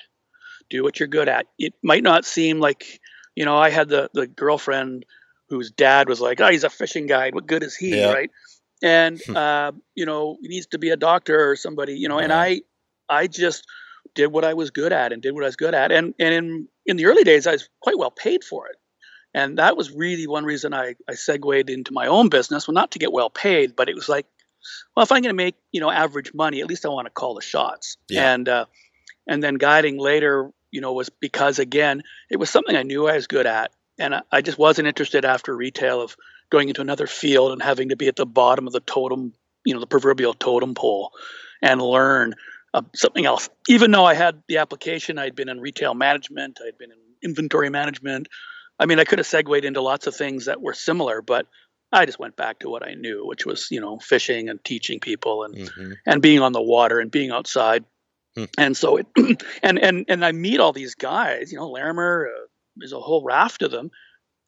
Do 0.70 0.84
what 0.84 1.00
you're 1.00 1.08
good 1.08 1.30
at. 1.30 1.48
It 1.58 1.74
might 1.82 2.04
not 2.04 2.26
seem 2.26 2.60
like, 2.60 3.00
you 3.34 3.46
know, 3.46 3.58
I 3.58 3.70
had 3.70 3.88
the, 3.88 4.10
the 4.14 4.28
girlfriend 4.28 5.06
whose 5.54 5.72
dad 5.72 6.10
was 6.10 6.20
like, 6.20 6.42
oh, 6.42 6.50
he's 6.50 6.64
a 6.64 6.70
fishing 6.70 7.08
guide. 7.08 7.36
What 7.36 7.48
good 7.48 7.64
is 7.64 7.76
he? 7.76 8.00
Yeah. 8.00 8.14
Right. 8.14 8.32
And, 8.82 9.22
uh, 9.30 9.72
you 9.96 10.06
know, 10.06 10.38
he 10.42 10.48
needs 10.50 10.68
to 10.68 10.78
be 10.78 10.90
a 10.90 10.98
doctor 10.98 11.50
or 11.52 11.56
somebody, 11.56 11.94
you 11.94 12.10
know, 12.10 12.20
and 12.20 12.34
I, 12.34 12.62
I 13.08 13.28
just, 13.28 13.66
did 14.16 14.28
what 14.28 14.46
I 14.46 14.54
was 14.54 14.70
good 14.70 14.94
at 14.94 15.12
and 15.12 15.22
did 15.22 15.34
what 15.34 15.44
I 15.44 15.48
was 15.48 15.56
good 15.56 15.74
at. 15.74 15.92
And 15.92 16.14
and 16.20 16.34
in 16.34 16.68
in 16.86 16.98
the 16.98 17.06
early 17.06 17.24
days, 17.24 17.48
I 17.48 17.54
was 17.54 17.70
quite 17.82 17.98
well 17.98 18.12
paid 18.12 18.44
for 18.44 18.68
it. 18.68 18.76
And 19.34 19.58
that 19.58 19.76
was 19.76 19.92
really 19.92 20.28
one 20.28 20.46
reason 20.46 20.74
I, 20.74 20.96
I 21.10 21.16
segued 21.16 21.70
into 21.70 21.92
my 21.92 22.08
own 22.08 22.30
business. 22.30 22.68
Well, 22.68 22.76
not 22.76 22.92
to 22.92 23.00
get 23.00 23.12
well 23.12 23.32
paid, 23.32 23.76
but 23.76 23.90
it 23.90 23.96
was 23.96 24.08
like, 24.08 24.28
well, 24.96 25.04
if 25.04 25.12
I'm 25.12 25.24
going 25.24 25.36
to 25.36 25.44
make 25.44 25.56
you 25.72 25.82
know 25.82 25.90
average 25.90 26.34
money, 26.34 26.62
at 26.62 26.68
least 26.68 26.86
I 26.86 26.90
want 26.90 27.08
to 27.08 27.12
call 27.12 27.34
the 27.36 27.42
shots. 27.42 27.98
Yeah. 28.10 28.34
And 28.34 28.50
uh, 28.50 28.66
and 29.28 29.42
then 29.42 29.56
guiding 29.56 29.98
later, 29.98 30.52
you 30.72 30.82
know, 30.82 30.94
was 30.94 31.10
because 31.10 31.60
again, 31.60 32.04
it 32.30 32.38
was 32.38 32.50
something 32.50 32.76
I 32.76 32.84
knew 32.84 33.08
I 33.08 33.16
was 33.16 33.28
good 33.28 33.46
at, 33.48 33.72
and 34.00 34.22
I, 34.32 34.42
just 34.42 34.58
wasn't 34.58 34.88
interested 34.88 35.26
after 35.26 35.56
retail 35.56 36.02
of 36.02 36.16
going 36.50 36.70
into 36.70 36.82
another 36.82 37.08
field 37.08 37.52
and 37.52 37.62
having 37.62 37.90
to 37.90 37.96
be 37.96 38.08
at 38.08 38.16
the 38.16 38.26
bottom 38.26 38.68
of 38.68 38.74
the 38.74 38.80
totem, 38.80 39.34
you 39.66 39.74
know, 39.74 39.80
the 39.80 39.88
proverbial 39.88 40.34
totem 40.34 40.74
pole, 40.74 41.12
and 41.62 41.82
learn 41.82 42.36
uh, 42.74 42.82
something 42.96 43.26
else. 43.26 43.50
Even 43.68 43.92
though 43.92 44.06
I 44.06 44.14
had 44.14 44.42
the 44.48 44.58
application, 44.58 45.20
I'd 45.20 45.36
been 45.36 45.50
in 45.50 45.60
retail 45.60 45.94
management, 45.94 46.60
I'd 46.66 46.78
been 46.78 46.92
in 46.92 46.98
inventory 47.24 47.70
management. 47.70 48.28
I 48.80 48.86
mean, 48.86 49.00
I 49.00 49.04
could 49.04 49.20
have 49.20 49.28
segued 49.28 49.66
into 49.66 49.82
lots 49.82 50.08
of 50.08 50.16
things 50.16 50.46
that 50.46 50.62
were 50.62 50.74
similar, 50.74 51.22
but 51.22 51.48
I 51.92 52.06
just 52.06 52.20
went 52.20 52.36
back 52.36 52.60
to 52.60 52.70
what 52.70 52.86
I 52.86 52.96
knew, 52.96 53.26
which 53.26 53.46
was 53.46 53.68
you 53.70 53.80
know 53.80 54.00
fishing 54.00 54.50
and 54.50 54.64
teaching 54.64 55.00
people 55.00 55.44
and 55.44 55.56
mm-hmm. 55.56 55.92
and 56.06 56.22
being 56.22 56.40
on 56.40 56.52
the 56.52 56.62
water 56.62 57.00
and 57.00 57.12
being 57.12 57.32
outside. 57.32 57.86
Hmm. 58.36 58.46
And 58.58 58.76
so 58.76 58.98
it 58.98 59.08
and 59.64 59.80
and 59.80 60.06
and 60.08 60.26
I 60.26 60.32
meet 60.32 60.60
all 60.60 60.74
these 60.74 60.96
guys, 60.96 61.52
you 61.52 61.60
know, 61.60 61.70
Larimer, 61.70 62.28
uh, 62.28 62.48
there's 62.76 62.94
a 62.94 63.00
whole 63.00 63.24
raft 63.24 63.62
of 63.62 63.72
them. 63.72 63.92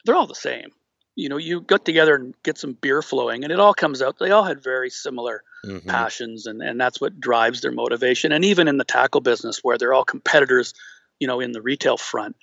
They're 0.05 0.15
all 0.15 0.27
the 0.27 0.35
same 0.35 0.71
you 1.15 1.29
know, 1.29 1.37
you 1.37 1.61
got 1.61 1.85
together 1.85 2.15
and 2.15 2.35
get 2.43 2.57
some 2.57 2.73
beer 2.73 3.01
flowing, 3.01 3.43
and 3.43 3.51
it 3.51 3.59
all 3.59 3.73
comes 3.73 4.01
out. 4.01 4.19
They 4.19 4.31
all 4.31 4.43
had 4.43 4.61
very 4.61 4.89
similar 4.89 5.43
mm-hmm. 5.65 5.89
passions, 5.89 6.45
and, 6.45 6.61
and 6.61 6.79
that's 6.79 6.99
what 6.99 7.19
drives 7.19 7.61
their 7.61 7.71
motivation. 7.71 8.31
And 8.33 8.43
even 8.43 8.67
in 8.67 8.77
the 8.77 8.83
tackle 8.83 9.21
business, 9.21 9.59
where 9.63 9.77
they're 9.77 9.93
all 9.93 10.03
competitors, 10.03 10.73
you 11.19 11.27
know, 11.27 11.39
in 11.39 11.53
the 11.53 11.61
retail 11.61 11.95
front, 11.95 12.35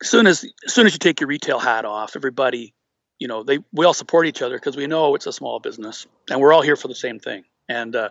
as 0.00 0.08
soon 0.08 0.26
as 0.26 0.44
as 0.66 0.72
soon 0.72 0.86
as 0.86 0.94
you 0.94 0.98
take 0.98 1.20
your 1.20 1.28
retail 1.28 1.58
hat 1.58 1.84
off, 1.84 2.16
everybody, 2.16 2.74
you 3.18 3.28
know, 3.28 3.42
they 3.42 3.58
we 3.72 3.84
all 3.84 3.94
support 3.94 4.26
each 4.26 4.40
other 4.40 4.56
because 4.56 4.76
we 4.76 4.86
know 4.86 5.14
it's 5.14 5.26
a 5.26 5.32
small 5.32 5.60
business, 5.60 6.06
and 6.30 6.40
we're 6.40 6.54
all 6.54 6.62
here 6.62 6.76
for 6.76 6.88
the 6.88 6.94
same 6.94 7.18
thing, 7.18 7.44
and 7.68 7.94
uh, 7.94 8.08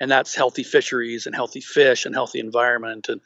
and 0.00 0.08
that's 0.08 0.36
healthy 0.36 0.62
fisheries 0.62 1.26
and 1.26 1.34
healthy 1.34 1.60
fish 1.60 2.06
and 2.06 2.14
healthy 2.14 2.38
environment, 2.38 3.08
and 3.08 3.20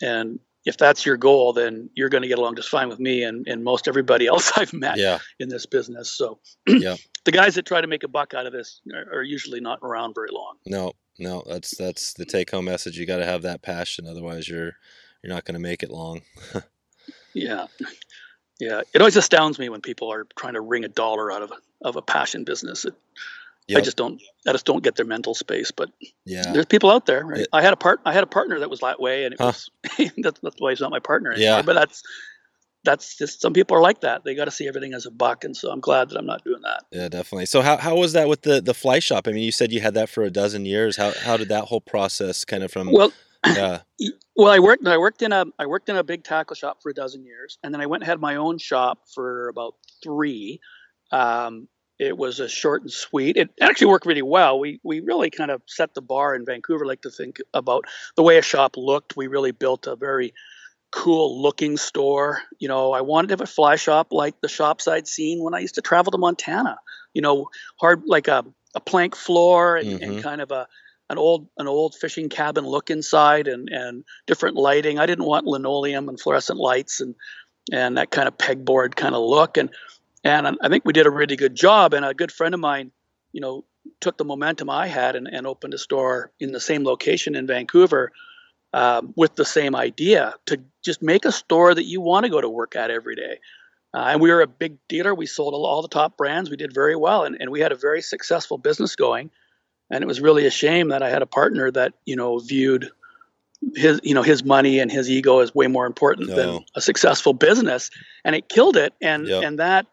and 0.00 0.40
if 0.64 0.76
that's 0.76 1.04
your 1.04 1.16
goal, 1.16 1.52
then 1.52 1.90
you're 1.94 2.08
going 2.08 2.22
to 2.22 2.28
get 2.28 2.38
along 2.38 2.56
just 2.56 2.68
fine 2.68 2.88
with 2.88 3.00
me 3.00 3.24
and, 3.24 3.46
and 3.48 3.64
most 3.64 3.88
everybody 3.88 4.26
else 4.28 4.52
I've 4.56 4.72
met 4.72 4.98
yeah. 4.98 5.18
in 5.38 5.48
this 5.48 5.66
business. 5.66 6.10
So 6.10 6.38
yeah. 6.66 6.96
the 7.24 7.32
guys 7.32 7.54
that 7.56 7.66
try 7.66 7.80
to 7.80 7.86
make 7.86 8.04
a 8.04 8.08
buck 8.08 8.34
out 8.34 8.46
of 8.46 8.52
this 8.52 8.80
are, 8.94 9.18
are 9.18 9.22
usually 9.22 9.60
not 9.60 9.80
around 9.82 10.14
very 10.14 10.30
long. 10.30 10.56
No, 10.66 10.92
no, 11.18 11.42
that's 11.46 11.76
that's 11.76 12.14
the 12.14 12.24
take 12.24 12.50
home 12.50 12.66
message. 12.66 12.98
You 12.98 13.06
got 13.06 13.18
to 13.18 13.26
have 13.26 13.42
that 13.42 13.62
passion, 13.62 14.06
otherwise 14.06 14.48
you're 14.48 14.72
you're 15.22 15.32
not 15.32 15.44
going 15.44 15.54
to 15.54 15.60
make 15.60 15.82
it 15.82 15.90
long. 15.90 16.22
yeah, 17.34 17.66
yeah. 18.58 18.82
It 18.92 19.00
always 19.00 19.16
astounds 19.16 19.58
me 19.58 19.68
when 19.68 19.80
people 19.80 20.12
are 20.12 20.26
trying 20.36 20.54
to 20.54 20.60
wring 20.60 20.84
a 20.84 20.88
dollar 20.88 21.30
out 21.30 21.42
of 21.42 21.52
a, 21.52 21.88
of 21.88 21.96
a 21.96 22.02
passion 22.02 22.44
business. 22.44 22.84
It, 22.84 22.94
Yep. 23.68 23.78
I 23.78 23.80
just 23.80 23.96
don't. 23.96 24.20
I 24.46 24.52
just 24.52 24.66
don't 24.66 24.82
get 24.82 24.96
their 24.96 25.06
mental 25.06 25.34
space. 25.34 25.70
But 25.70 25.90
yeah, 26.26 26.52
there's 26.52 26.66
people 26.66 26.90
out 26.90 27.06
there. 27.06 27.24
Right? 27.24 27.40
It, 27.40 27.48
I 27.52 27.62
had 27.62 27.72
a 27.72 27.76
part. 27.76 28.00
I 28.04 28.12
had 28.12 28.24
a 28.24 28.26
partner 28.26 28.58
that 28.58 28.70
was 28.70 28.80
that 28.80 29.00
way, 29.00 29.24
and 29.24 29.34
it 29.34 29.40
huh. 29.40 29.46
was 29.46 29.70
that's, 30.18 30.40
that's 30.40 30.56
why 30.58 30.70
he's 30.70 30.80
not 30.80 30.90
my 30.90 30.98
partner 30.98 31.32
anymore. 31.32 31.58
Yeah. 31.58 31.62
But 31.62 31.74
that's 31.74 32.02
that's 32.84 33.16
just 33.16 33.40
some 33.40 33.52
people 33.52 33.76
are 33.76 33.80
like 33.80 34.00
that. 34.00 34.24
They 34.24 34.34
got 34.34 34.46
to 34.46 34.50
see 34.50 34.66
everything 34.66 34.94
as 34.94 35.06
a 35.06 35.10
buck, 35.10 35.44
and 35.44 35.56
so 35.56 35.70
I'm 35.70 35.80
glad 35.80 36.10
that 36.10 36.18
I'm 36.18 36.26
not 36.26 36.44
doing 36.44 36.62
that. 36.62 36.84
Yeah, 36.90 37.08
definitely. 37.08 37.46
So 37.46 37.62
how 37.62 37.76
how 37.76 37.96
was 37.96 38.12
that 38.14 38.28
with 38.28 38.42
the 38.42 38.60
the 38.60 38.74
fly 38.74 38.98
shop? 38.98 39.28
I 39.28 39.32
mean, 39.32 39.44
you 39.44 39.52
said 39.52 39.72
you 39.72 39.80
had 39.80 39.94
that 39.94 40.08
for 40.08 40.24
a 40.24 40.30
dozen 40.30 40.66
years. 40.66 40.96
How 40.96 41.12
how 41.12 41.36
did 41.36 41.48
that 41.48 41.64
whole 41.64 41.80
process 41.80 42.44
kind 42.44 42.62
of 42.62 42.72
from 42.72 42.90
well. 42.92 43.12
Yeah. 43.44 43.80
Well, 44.36 44.52
I 44.52 44.60
worked. 44.60 44.86
I 44.86 44.98
worked 44.98 45.20
in 45.20 45.32
a. 45.32 45.44
I 45.58 45.66
worked 45.66 45.88
in 45.88 45.96
a 45.96 46.04
big 46.04 46.22
tackle 46.22 46.54
shop 46.54 46.80
for 46.80 46.90
a 46.90 46.94
dozen 46.94 47.24
years, 47.24 47.58
and 47.64 47.74
then 47.74 47.80
I 47.80 47.86
went 47.86 48.04
and 48.04 48.08
had 48.08 48.20
my 48.20 48.36
own 48.36 48.56
shop 48.58 49.00
for 49.12 49.48
about 49.48 49.74
three. 50.00 50.60
Um, 51.10 51.66
it 52.02 52.18
was 52.18 52.40
a 52.40 52.48
short 52.48 52.82
and 52.82 52.90
sweet. 52.90 53.36
It 53.36 53.50
actually 53.60 53.86
worked 53.86 54.06
really 54.06 54.22
well. 54.22 54.58
We 54.58 54.80
we 54.82 55.00
really 55.00 55.30
kind 55.30 55.50
of 55.50 55.62
set 55.66 55.94
the 55.94 56.02
bar 56.02 56.34
in 56.34 56.44
Vancouver. 56.44 56.84
Like 56.84 57.02
to 57.02 57.10
think 57.10 57.38
about 57.54 57.84
the 58.16 58.22
way 58.22 58.38
a 58.38 58.42
shop 58.42 58.76
looked. 58.76 59.16
We 59.16 59.28
really 59.28 59.52
built 59.52 59.86
a 59.86 59.94
very 59.94 60.34
cool 60.90 61.40
looking 61.40 61.76
store. 61.76 62.42
You 62.58 62.68
know, 62.68 62.92
I 62.92 63.02
wanted 63.02 63.28
to 63.28 63.32
have 63.34 63.40
a 63.40 63.46
fly 63.46 63.76
shop 63.76 64.08
like 64.10 64.40
the 64.40 64.48
shops 64.48 64.88
I'd 64.88 65.06
seen 65.06 65.42
when 65.42 65.54
I 65.54 65.60
used 65.60 65.76
to 65.76 65.80
travel 65.80 66.10
to 66.10 66.18
Montana. 66.18 66.78
You 67.14 67.22
know, 67.22 67.50
hard 67.80 68.02
like 68.06 68.26
a, 68.26 68.44
a 68.74 68.80
plank 68.80 69.14
floor 69.14 69.76
and, 69.76 69.88
mm-hmm. 69.88 70.12
and 70.12 70.22
kind 70.22 70.40
of 70.40 70.50
a 70.50 70.66
an 71.08 71.18
old 71.18 71.46
an 71.56 71.68
old 71.68 71.94
fishing 71.94 72.28
cabin 72.28 72.64
look 72.64 72.90
inside 72.90 73.46
and 73.46 73.68
and 73.68 74.02
different 74.26 74.56
lighting. 74.56 74.98
I 74.98 75.06
didn't 75.06 75.26
want 75.26 75.46
linoleum 75.46 76.08
and 76.08 76.20
fluorescent 76.20 76.58
lights 76.58 77.00
and 77.00 77.14
and 77.70 77.96
that 77.96 78.10
kind 78.10 78.26
of 78.26 78.36
pegboard 78.36 78.96
kind 78.96 79.14
of 79.14 79.22
look 79.22 79.56
and 79.56 79.70
and 80.24 80.58
I 80.60 80.68
think 80.68 80.84
we 80.84 80.92
did 80.92 81.06
a 81.06 81.10
really 81.10 81.36
good 81.36 81.54
job. 81.54 81.94
And 81.94 82.04
a 82.04 82.14
good 82.14 82.32
friend 82.32 82.54
of 82.54 82.60
mine, 82.60 82.92
you 83.32 83.40
know, 83.40 83.64
took 84.00 84.16
the 84.16 84.24
momentum 84.24 84.70
I 84.70 84.86
had 84.86 85.16
and, 85.16 85.26
and 85.26 85.46
opened 85.46 85.74
a 85.74 85.78
store 85.78 86.32
in 86.38 86.52
the 86.52 86.60
same 86.60 86.84
location 86.84 87.34
in 87.34 87.46
Vancouver 87.46 88.12
um, 88.72 89.12
with 89.16 89.34
the 89.34 89.44
same 89.44 89.74
idea 89.74 90.34
to 90.46 90.60
just 90.84 91.02
make 91.02 91.24
a 91.24 91.32
store 91.32 91.74
that 91.74 91.84
you 91.84 92.00
want 92.00 92.24
to 92.24 92.30
go 92.30 92.40
to 92.40 92.48
work 92.48 92.76
at 92.76 92.90
every 92.90 93.16
day. 93.16 93.38
Uh, 93.94 94.08
and 94.12 94.20
we 94.20 94.30
were 94.30 94.40
a 94.40 94.46
big 94.46 94.78
dealer. 94.88 95.14
We 95.14 95.26
sold 95.26 95.54
all 95.54 95.82
the 95.82 95.88
top 95.88 96.16
brands. 96.16 96.48
We 96.48 96.56
did 96.56 96.72
very 96.72 96.96
well, 96.96 97.24
and, 97.24 97.36
and 97.38 97.50
we 97.50 97.60
had 97.60 97.72
a 97.72 97.76
very 97.76 98.00
successful 98.00 98.56
business 98.56 98.96
going. 98.96 99.30
And 99.90 100.02
it 100.02 100.06
was 100.06 100.20
really 100.20 100.46
a 100.46 100.50
shame 100.50 100.88
that 100.88 101.02
I 101.02 101.10
had 101.10 101.20
a 101.20 101.26
partner 101.26 101.70
that 101.70 101.92
you 102.06 102.16
know 102.16 102.38
viewed 102.38 102.90
his 103.74 104.00
you 104.02 104.14
know 104.14 104.22
his 104.22 104.42
money 104.42 104.78
and 104.78 104.90
his 104.90 105.10
ego 105.10 105.40
as 105.40 105.54
way 105.54 105.66
more 105.66 105.84
important 105.84 106.30
no. 106.30 106.36
than 106.36 106.64
a 106.74 106.80
successful 106.80 107.34
business, 107.34 107.90
and 108.24 108.34
it 108.34 108.48
killed 108.48 108.78
it. 108.78 108.94
And 109.02 109.28
yep. 109.28 109.44
and 109.44 109.58
that 109.58 109.86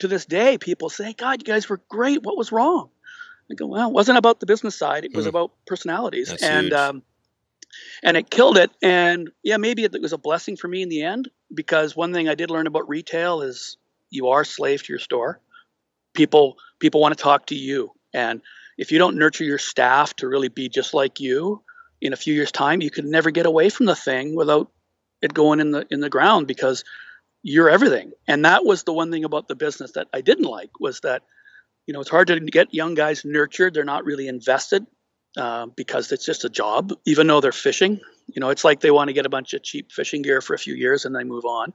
to 0.00 0.08
this 0.08 0.26
day, 0.26 0.58
people 0.58 0.90
say, 0.90 1.12
"God, 1.12 1.40
you 1.40 1.52
guys 1.52 1.68
were 1.68 1.80
great. 1.88 2.22
What 2.22 2.36
was 2.36 2.52
wrong?" 2.52 2.90
I 3.50 3.54
go, 3.54 3.66
"Well, 3.66 3.88
it 3.88 3.94
wasn't 3.94 4.18
about 4.18 4.40
the 4.40 4.46
business 4.46 4.76
side. 4.76 5.04
It 5.04 5.14
was 5.14 5.26
mm. 5.26 5.30
about 5.30 5.52
personalities." 5.66 6.28
That's 6.28 6.42
and 6.42 6.72
um, 6.72 7.02
and 8.02 8.16
it 8.16 8.30
killed 8.30 8.58
it. 8.58 8.70
And 8.82 9.30
yeah, 9.42 9.56
maybe 9.56 9.84
it 9.84 10.00
was 10.00 10.12
a 10.12 10.18
blessing 10.18 10.56
for 10.56 10.68
me 10.68 10.82
in 10.82 10.88
the 10.88 11.02
end 11.02 11.28
because 11.52 11.96
one 11.96 12.12
thing 12.12 12.28
I 12.28 12.34
did 12.34 12.50
learn 12.50 12.66
about 12.66 12.88
retail 12.88 13.42
is 13.42 13.76
you 14.10 14.28
are 14.28 14.44
slave 14.44 14.82
to 14.84 14.92
your 14.92 15.00
store. 15.00 15.40
People 16.14 16.56
people 16.78 17.00
want 17.00 17.16
to 17.16 17.22
talk 17.22 17.46
to 17.46 17.54
you, 17.54 17.92
and 18.12 18.40
if 18.76 18.92
you 18.92 18.98
don't 18.98 19.16
nurture 19.16 19.44
your 19.44 19.58
staff 19.58 20.14
to 20.16 20.28
really 20.28 20.48
be 20.48 20.68
just 20.68 20.94
like 20.94 21.20
you, 21.20 21.62
in 22.00 22.12
a 22.12 22.16
few 22.16 22.34
years' 22.34 22.52
time, 22.52 22.80
you 22.80 22.90
could 22.90 23.04
never 23.04 23.30
get 23.30 23.46
away 23.46 23.70
from 23.70 23.86
the 23.86 23.96
thing 23.96 24.34
without 24.34 24.70
it 25.20 25.34
going 25.34 25.60
in 25.60 25.72
the 25.72 25.86
in 25.90 26.00
the 26.00 26.10
ground 26.10 26.46
because 26.46 26.84
you're 27.42 27.70
everything. 27.70 28.12
And 28.26 28.44
that 28.44 28.64
was 28.64 28.82
the 28.82 28.92
one 28.92 29.10
thing 29.10 29.24
about 29.24 29.48
the 29.48 29.54
business 29.54 29.92
that 29.92 30.08
I 30.12 30.20
didn't 30.20 30.44
like 30.44 30.80
was 30.80 31.00
that 31.00 31.22
you 31.86 31.94
know 31.94 32.00
it's 32.00 32.10
hard 32.10 32.28
to 32.28 32.40
get 32.40 32.74
young 32.74 32.94
guys 32.94 33.24
nurtured. 33.24 33.74
They're 33.74 33.84
not 33.84 34.04
really 34.04 34.28
invested 34.28 34.86
uh, 35.36 35.66
because 35.66 36.12
it's 36.12 36.24
just 36.24 36.44
a 36.44 36.48
job, 36.48 36.92
even 37.06 37.26
though 37.26 37.40
they're 37.40 37.52
fishing. 37.52 38.00
You 38.26 38.40
know, 38.40 38.50
it's 38.50 38.64
like 38.64 38.80
they 38.80 38.90
want 38.90 39.08
to 39.08 39.14
get 39.14 39.26
a 39.26 39.30
bunch 39.30 39.54
of 39.54 39.62
cheap 39.62 39.92
fishing 39.92 40.22
gear 40.22 40.40
for 40.40 40.54
a 40.54 40.58
few 40.58 40.74
years 40.74 41.04
and 41.04 41.14
they 41.14 41.24
move 41.24 41.44
on. 41.44 41.72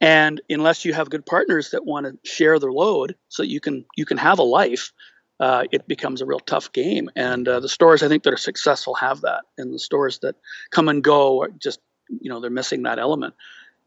And 0.00 0.40
unless 0.48 0.84
you 0.84 0.92
have 0.92 1.10
good 1.10 1.24
partners 1.26 1.70
that 1.70 1.84
want 1.84 2.06
to 2.06 2.30
share 2.30 2.58
their 2.58 2.72
load, 2.72 3.16
so 3.28 3.42
you 3.42 3.60
can 3.60 3.84
you 3.96 4.04
can 4.04 4.18
have 4.18 4.38
a 4.38 4.42
life, 4.42 4.92
uh, 5.40 5.64
it 5.70 5.86
becomes 5.88 6.20
a 6.20 6.26
real 6.26 6.40
tough 6.40 6.72
game. 6.72 7.10
And 7.16 7.46
uh, 7.46 7.60
the 7.60 7.68
stores 7.68 8.02
I 8.02 8.08
think 8.08 8.22
that 8.24 8.32
are 8.32 8.38
successful 8.38 8.94
have 8.94 9.22
that, 9.22 9.44
and 9.56 9.72
the 9.72 9.78
stores 9.78 10.18
that 10.20 10.36
come 10.70 10.88
and 10.88 11.02
go 11.02 11.42
are 11.42 11.48
just 11.48 11.80
you 12.08 12.30
know 12.30 12.40
they're 12.40 12.50
missing 12.50 12.82
that 12.82 12.98
element. 12.98 13.34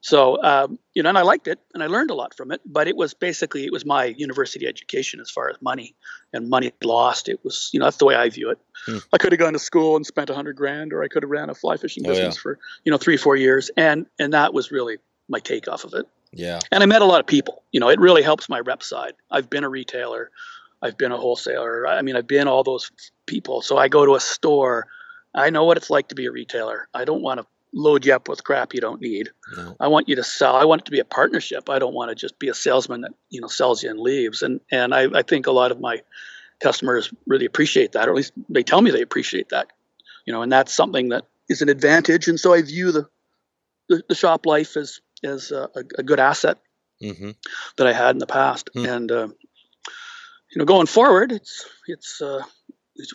So 0.02 0.42
um, 0.44 0.80
you 0.94 1.04
know, 1.04 1.10
and 1.10 1.18
I 1.18 1.24
liked 1.24 1.48
it, 1.48 1.60
and 1.74 1.84
I 1.84 1.88
learned 1.88 2.12
a 2.12 2.14
lot 2.14 2.36
from 2.36 2.52
it. 2.52 2.62
But 2.66 2.88
it 2.88 2.96
was 2.96 3.14
basically 3.14 3.66
it 3.66 3.72
was 3.72 3.86
my 3.86 4.06
university 4.06 4.68
education 4.68 5.20
as 5.20 5.30
far 5.30 5.50
as 5.50 5.58
money 5.62 5.96
and 6.34 6.50
money 6.50 6.72
lost. 6.84 7.30
It 7.30 7.40
was 7.44 7.70
you 7.74 7.80
know 7.80 7.86
that's 7.86 7.98
the 7.98 8.06
way 8.06 8.16
I 8.16 8.30
view 8.30 8.52
it. 8.52 8.60
Hmm. 8.86 8.98
I 9.12 9.18
could 9.18 9.32
have 9.32 9.40
gone 9.40 9.54
to 9.54 9.60
school 9.60 9.96
and 9.96 10.06
spent 10.06 10.30
a 10.30 10.36
hundred 10.36 10.56
grand, 10.56 10.94
or 10.94 11.04
I 11.04 11.08
could 11.08 11.24
have 11.24 11.30
ran 11.30 11.50
a 11.50 11.56
fly 11.56 11.78
fishing 11.78 12.06
oh, 12.06 12.10
business 12.10 12.36
yeah. 12.36 12.42
for 12.42 12.60
you 12.84 12.92
know 12.92 12.98
three 12.98 13.18
four 13.18 13.36
years, 13.36 13.72
and 13.76 14.06
and 14.20 14.34
that 14.34 14.54
was 14.54 14.72
really 14.72 14.98
my 15.28 15.40
take 15.40 15.68
off 15.68 15.84
of 15.84 15.94
it. 15.94 16.08
Yeah. 16.32 16.60
And 16.72 16.84
I 16.84 16.86
met 16.86 17.02
a 17.02 17.06
lot 17.06 17.20
of 17.20 17.28
people. 17.28 17.64
You 17.72 17.80
know, 17.80 17.90
it 17.90 18.00
really 18.00 18.22
helps 18.22 18.50
my 18.50 18.60
rep 18.60 18.84
side. 18.84 19.14
I've 19.32 19.50
been 19.50 19.64
a 19.64 19.70
retailer, 19.70 20.30
I've 20.82 20.98
been 20.98 21.12
a 21.12 21.18
wholesaler. 21.18 21.88
I 21.88 22.02
mean, 22.02 22.16
I've 22.16 22.28
been 22.28 22.48
all 22.48 22.64
those 22.64 22.92
people. 23.26 23.62
So 23.62 23.78
I 23.78 23.88
go 23.88 24.06
to 24.06 24.16
a 24.16 24.20
store. 24.20 24.88
I 25.34 25.50
know 25.50 25.66
what 25.66 25.78
it's 25.78 25.90
like 25.90 26.10
to 26.10 26.16
be 26.16 26.26
a 26.26 26.32
retailer. 26.32 26.88
I 26.94 27.06
don't 27.06 27.22
want 27.22 27.40
to 27.40 27.46
load 27.78 28.06
you 28.06 28.14
up 28.14 28.28
with 28.28 28.44
crap 28.44 28.74
you 28.74 28.82
don't 28.82 29.02
need. 29.02 29.30
No. 29.56 29.76
I 29.80 29.88
want 29.88 30.10
you 30.10 30.16
to 30.16 30.24
sell. 30.24 30.56
I 30.56 30.66
want 30.66 30.82
it 30.82 30.86
to 30.86 30.92
be 30.92 31.00
a 31.00 31.06
partnership. 31.06 31.70
I 31.70 31.80
don't 31.80 31.94
want 31.94 32.10
to 32.10 32.16
just 32.16 32.40
be 32.40 32.50
a 32.50 32.54
salesman 32.54 33.02
that 33.02 33.12
you 33.30 33.40
know 33.40 33.48
sells 33.48 33.84
you 33.84 33.90
and 33.90 34.00
leaves. 34.00 34.42
And 34.42 34.60
and 34.72 34.94
I, 34.94 35.08
I 35.14 35.22
think 35.22 35.48
a 35.48 35.52
lot 35.52 35.72
of 35.72 35.80
my 35.80 36.02
customers 36.60 37.14
really 37.28 37.46
appreciate 37.46 37.92
that, 37.94 38.08
or 38.08 38.12
at 38.12 38.18
least 38.18 38.34
they 38.50 38.64
tell 38.64 38.82
me 38.82 38.92
they 38.92 39.02
appreciate 39.02 39.50
that. 39.50 39.68
You 40.26 40.34
know, 40.34 40.42
and 40.42 40.52
that's 40.52 40.74
something 40.74 41.10
that 41.10 41.26
is 41.48 41.62
an 41.62 41.70
advantage. 41.70 42.28
And 42.28 42.40
so 42.40 42.54
I 42.54 42.62
view 42.62 42.92
the 42.92 43.08
the, 43.90 44.04
the 44.10 44.16
shop 44.16 44.46
life 44.46 44.76
as 44.76 45.00
as 45.24 45.52
a, 45.52 45.70
a 45.98 46.04
good 46.04 46.20
asset 46.20 46.58
mm-hmm. 47.02 47.32
that 47.78 47.88
I 47.88 47.94
had 47.94 48.16
in 48.16 48.20
the 48.20 48.28
past. 48.28 48.70
Mm. 48.76 48.96
And 48.96 49.12
uh, 49.12 49.28
you 50.52 50.60
know, 50.60 50.66
going 50.66 50.88
forward, 50.88 51.32
it's 51.32 51.66
it's 51.88 52.22
uh, 52.22 52.42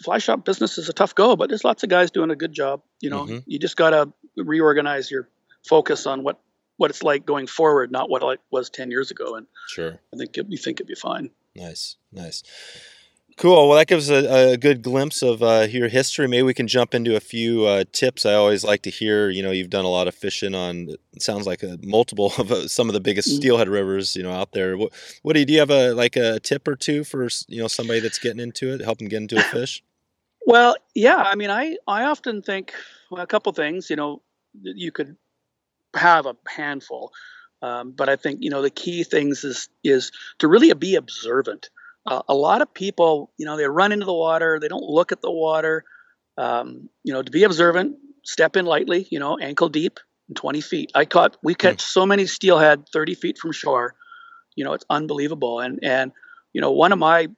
fly 0.03 0.19
shop 0.19 0.45
business 0.45 0.79
is 0.79 0.89
a 0.89 0.93
tough 0.93 1.15
go, 1.15 1.37
but 1.37 1.49
there's 1.49 1.65
lots 1.65 1.83
of 1.83 1.89
guys 1.89 2.11
doing 2.11 2.31
a 2.31 2.37
good 2.37 2.53
job. 2.53 2.83
You 3.01 3.11
know, 3.11 3.25
mm-hmm. 3.25 3.39
you 3.47 3.59
just 3.59 3.77
gotta 3.77 4.13
reorganize 4.37 5.11
your 5.11 5.29
focus 5.67 6.07
on 6.07 6.23
what 6.23 6.41
what 6.77 6.91
it's 6.91 7.03
like 7.03 7.27
going 7.27 7.47
forward, 7.47 7.93
not 7.93 8.11
what 8.11 8.23
it 8.23 8.41
was 8.51 8.71
ten 8.71 8.91
years 8.91 9.11
ago. 9.11 9.37
And 9.37 9.47
sure, 9.69 10.01
I 10.13 10.17
think 10.17 10.37
it, 10.39 10.47
you 10.49 10.59
think 10.59 10.81
it'd 10.81 10.89
be 10.89 10.95
fine. 10.95 11.31
Nice, 11.55 11.97
nice. 12.11 12.43
Cool. 13.39 13.69
Well, 13.69 13.79
that 13.79 13.87
gives 13.87 14.11
a, 14.11 14.53
a 14.53 14.57
good 14.57 14.83
glimpse 14.83 15.23
of 15.23 15.43
uh, 15.43 15.67
your 15.69 15.89
history. 15.89 16.29
Maybe 16.29 16.43
we 16.43 16.55
can 16.55 16.69
jump 16.69 16.95
into 16.95 17.17
a 17.17 17.21
few 17.21 17.65
uh, 17.65 17.85
tips. 17.93 18.27
I 18.27 18.35
always 18.35 18.63
like 18.63 18.83
to 18.83 18.91
hear. 18.91 19.31
You 19.31 19.43
know, 19.43 19.51
you've 19.51 19.71
done 19.71 19.85
a 19.85 19.91
lot 19.91 20.07
of 20.07 20.15
fishing 20.15 20.55
on. 20.55 20.89
It 21.15 21.23
sounds 21.23 21.47
like 21.47 21.63
a 21.63 21.79
multiple 21.83 22.33
of 22.39 22.53
uh, 22.53 22.69
some 22.69 22.89
of 22.89 22.93
the 22.93 23.01
biggest 23.01 23.29
mm. 23.29 23.37
steelhead 23.37 23.69
rivers. 23.69 24.15
You 24.15 24.23
know, 24.23 24.33
out 24.33 24.53
there. 24.53 24.77
What, 24.77 24.93
what 25.23 25.33
do 25.33 25.41
you 25.41 25.47
do? 25.47 25.55
You 25.55 25.59
have 25.61 25.71
a 25.71 25.93
like 25.95 26.17
a 26.17 26.41
tip 26.41 26.69
or 26.69 26.77
two 26.77 27.05
for 27.05 27.29
you 27.49 27.61
know 27.61 27.69
somebody 27.69 28.01
that's 28.01 28.19
getting 28.19 28.41
into 28.41 28.73
it, 28.75 28.81
help 28.81 28.99
them 28.99 29.09
get 29.09 29.23
into 29.23 29.39
a 29.39 29.43
fish? 29.43 29.83
Well, 30.47 30.77
yeah. 30.95 31.17
I 31.17 31.35
mean, 31.35 31.51
I 31.51 31.77
I 31.89 32.05
often 32.05 32.43
think 32.43 32.73
well, 33.11 33.23
a 33.23 33.27
couple 33.27 33.53
things. 33.53 33.89
You 33.89 33.97
know, 33.97 34.23
you 34.61 34.93
could 34.93 35.17
have 35.95 36.27
a 36.27 36.37
handful, 36.47 37.13
um, 37.63 37.93
but 37.93 38.09
I 38.09 38.17
think 38.17 38.43
you 38.43 38.51
know 38.51 38.61
the 38.61 38.71
key 38.71 39.05
things 39.05 39.43
is 39.43 39.69
is 39.83 40.13
to 40.39 40.49
really 40.49 40.73
be 40.75 40.97
observant. 40.97 41.71
Uh, 42.05 42.23
a 42.29 42.35
lot 42.35 42.63
of 42.63 42.75
people, 42.75 43.31
you 43.37 43.47
know, 43.47 43.57
they 43.57 43.67
run 43.67 43.93
into 43.93 44.07
the 44.07 44.13
water, 44.13 44.59
they 44.61 44.69
don't 44.69 44.83
look 44.83 45.13
at 45.13 45.23
the 45.23 45.31
water. 45.31 45.85
Um, 46.37 46.89
you 47.05 47.13
know, 47.13 47.23
to 47.23 47.31
be 47.31 47.45
observant, 47.45 47.97
step 48.25 48.57
in 48.57 48.65
lightly, 48.65 49.07
you 49.11 49.19
know, 49.19 49.39
ankle 49.39 49.69
deep, 49.69 50.01
20 50.35 50.61
feet. 50.61 50.93
I 50.95 51.05
caught, 51.05 51.37
we 51.43 51.55
catch 51.55 51.79
mm. 51.79 51.87
so 51.87 52.07
many 52.07 52.27
steelhead 52.27 52.89
30 52.93 53.15
feet 53.15 53.39
from 53.39 53.53
shore. 53.53 53.95
You 54.55 54.65
know, 54.65 54.73
it's 54.73 54.85
unbelievable. 54.89 55.61
And, 55.61 55.79
and, 55.83 56.13
you 56.53 56.61
know, 56.61 56.73
one 56.73 56.93
of 56.93 56.99
my 56.99 57.29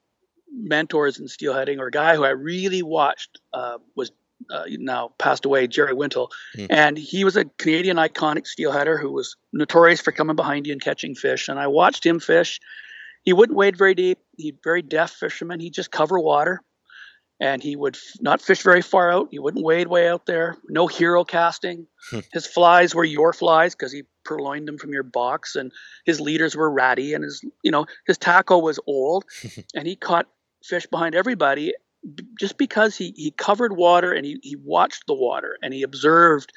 mentors 0.50 1.18
in 1.18 1.26
steelheading 1.26 1.78
or 1.78 1.88
a 1.88 1.90
guy 1.90 2.14
who 2.14 2.24
I 2.24 2.30
really 2.30 2.82
watched 2.82 3.40
uh, 3.52 3.78
was 3.96 4.12
uh, 4.50 4.64
now 4.68 5.12
passed 5.18 5.44
away, 5.44 5.66
Jerry 5.66 5.94
Wintle. 5.94 6.30
Mm. 6.56 6.66
And 6.70 6.98
he 6.98 7.24
was 7.24 7.36
a 7.36 7.44
Canadian 7.44 7.96
iconic 7.96 8.46
steelheader 8.46 9.00
who 9.00 9.10
was 9.10 9.36
notorious 9.52 10.00
for 10.00 10.12
coming 10.12 10.36
behind 10.36 10.66
you 10.66 10.72
and 10.72 10.82
catching 10.82 11.14
fish. 11.14 11.48
And 11.48 11.58
I 11.58 11.66
watched 11.66 12.04
him 12.04 12.20
fish 12.20 12.60
he 13.24 13.32
wouldn't 13.32 13.56
wade 13.56 13.76
very 13.76 13.94
deep. 13.94 14.18
He'd 14.36 14.58
very 14.62 14.82
deaf 14.82 15.10
fisherman. 15.12 15.60
He'd 15.60 15.74
just 15.74 15.90
cover 15.90 16.18
water, 16.18 16.60
and 17.40 17.62
he 17.62 17.74
would 17.74 17.96
f- 17.96 18.02
not 18.20 18.40
fish 18.40 18.62
very 18.62 18.82
far 18.82 19.10
out. 19.10 19.28
He 19.30 19.38
wouldn't 19.38 19.64
wade 19.64 19.88
way 19.88 20.08
out 20.08 20.26
there. 20.26 20.56
No 20.68 20.86
hero 20.86 21.24
casting. 21.24 21.86
Hmm. 22.10 22.20
his 22.32 22.46
flies 22.46 22.94
were 22.94 23.04
your 23.04 23.32
flies 23.32 23.74
because 23.74 23.92
he 23.92 24.02
purloined 24.24 24.68
them 24.68 24.78
from 24.78 24.92
your 24.92 25.02
box, 25.02 25.56
and 25.56 25.72
his 26.04 26.20
leaders 26.20 26.54
were 26.54 26.70
ratty, 26.70 27.14
and 27.14 27.24
his 27.24 27.42
you 27.62 27.70
know 27.70 27.86
his 28.06 28.18
tackle 28.18 28.62
was 28.62 28.78
old, 28.86 29.24
and 29.74 29.86
he 29.86 29.96
caught 29.96 30.28
fish 30.62 30.86
behind 30.86 31.14
everybody 31.14 31.74
just 32.38 32.58
because 32.58 32.96
he 32.96 33.14
he 33.16 33.30
covered 33.30 33.76
water 33.76 34.12
and 34.12 34.26
he 34.26 34.38
he 34.42 34.56
watched 34.56 35.06
the 35.06 35.14
water 35.14 35.56
and 35.62 35.72
he 35.72 35.82
observed 35.82 36.52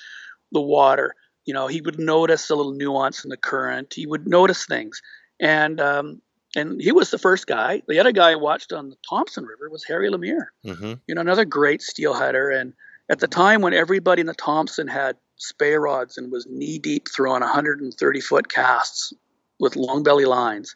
the 0.52 0.62
water. 0.62 1.16
You 1.46 1.54
know, 1.54 1.68
he 1.68 1.80
would 1.80 2.00
notice 2.00 2.50
a 2.50 2.56
little 2.56 2.74
nuance 2.74 3.24
in 3.24 3.30
the 3.30 3.38
current. 3.38 3.94
He 3.94 4.06
would 4.06 4.28
notice 4.28 4.66
things, 4.66 5.02
and 5.40 5.80
um, 5.80 6.22
and 6.56 6.82
he 6.82 6.92
was 6.92 7.12
the 7.12 7.18
first 7.18 7.46
guy. 7.48 7.82
The 7.88 8.00
other 8.00 8.12
guy 8.12 8.32
I 8.32 8.36
watched 8.36 8.72
on 8.74 8.90
the 8.90 8.96
Thompson 9.08 9.46
River 9.46 9.70
was 9.70 9.84
Harry 9.86 10.10
Lemire. 10.10 10.48
Mm-hmm. 10.66 10.94
You 11.08 11.16
know, 11.16 11.22
another 11.22 11.46
great 11.46 11.82
steelheader. 11.82 12.50
And 12.60 12.74
at 13.10 13.20
the 13.20 13.28
time 13.28 13.62
when 13.62 13.74
everybody 13.74 14.22
in 14.22 14.28
the 14.28 14.34
Thompson 14.34 14.88
had 14.88 15.18
spey 15.36 15.74
rods 15.76 16.18
and 16.18 16.32
was 16.32 16.48
knee 16.50 16.80
deep 16.80 17.08
throwing 17.14 17.42
130 17.42 18.22
foot 18.22 18.50
casts 18.50 19.14
with 19.60 19.76
long 19.76 20.04
belly 20.04 20.26
lines, 20.26 20.76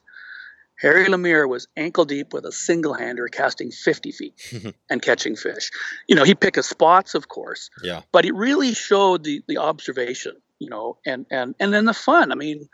Harry 0.80 1.06
Lemire 1.06 1.48
was 1.48 1.68
ankle 1.78 2.06
deep 2.06 2.34
with 2.34 2.44
a 2.46 2.52
single 2.52 2.94
hander 2.94 3.28
casting 3.28 3.72
50 3.72 4.12
feet 4.12 4.34
and 4.90 5.02
catching 5.02 5.36
fish. 5.36 5.70
You 6.08 6.16
know, 6.16 6.24
he 6.24 6.34
picked 6.36 6.56
his 6.56 6.68
spots, 6.68 7.14
of 7.16 7.28
course, 7.28 7.70
Yeah. 7.84 8.02
but 8.12 8.26
it 8.26 8.34
really 8.34 8.74
showed 8.74 9.24
the 9.24 9.44
the 9.48 9.58
observation, 9.58 10.36
you 10.60 10.70
know, 10.70 10.98
and 11.06 11.26
and 11.32 11.54
and 11.60 11.72
then 11.74 11.86
the 11.86 11.94
fun. 11.94 12.32
I 12.32 12.36
mean, 12.36 12.68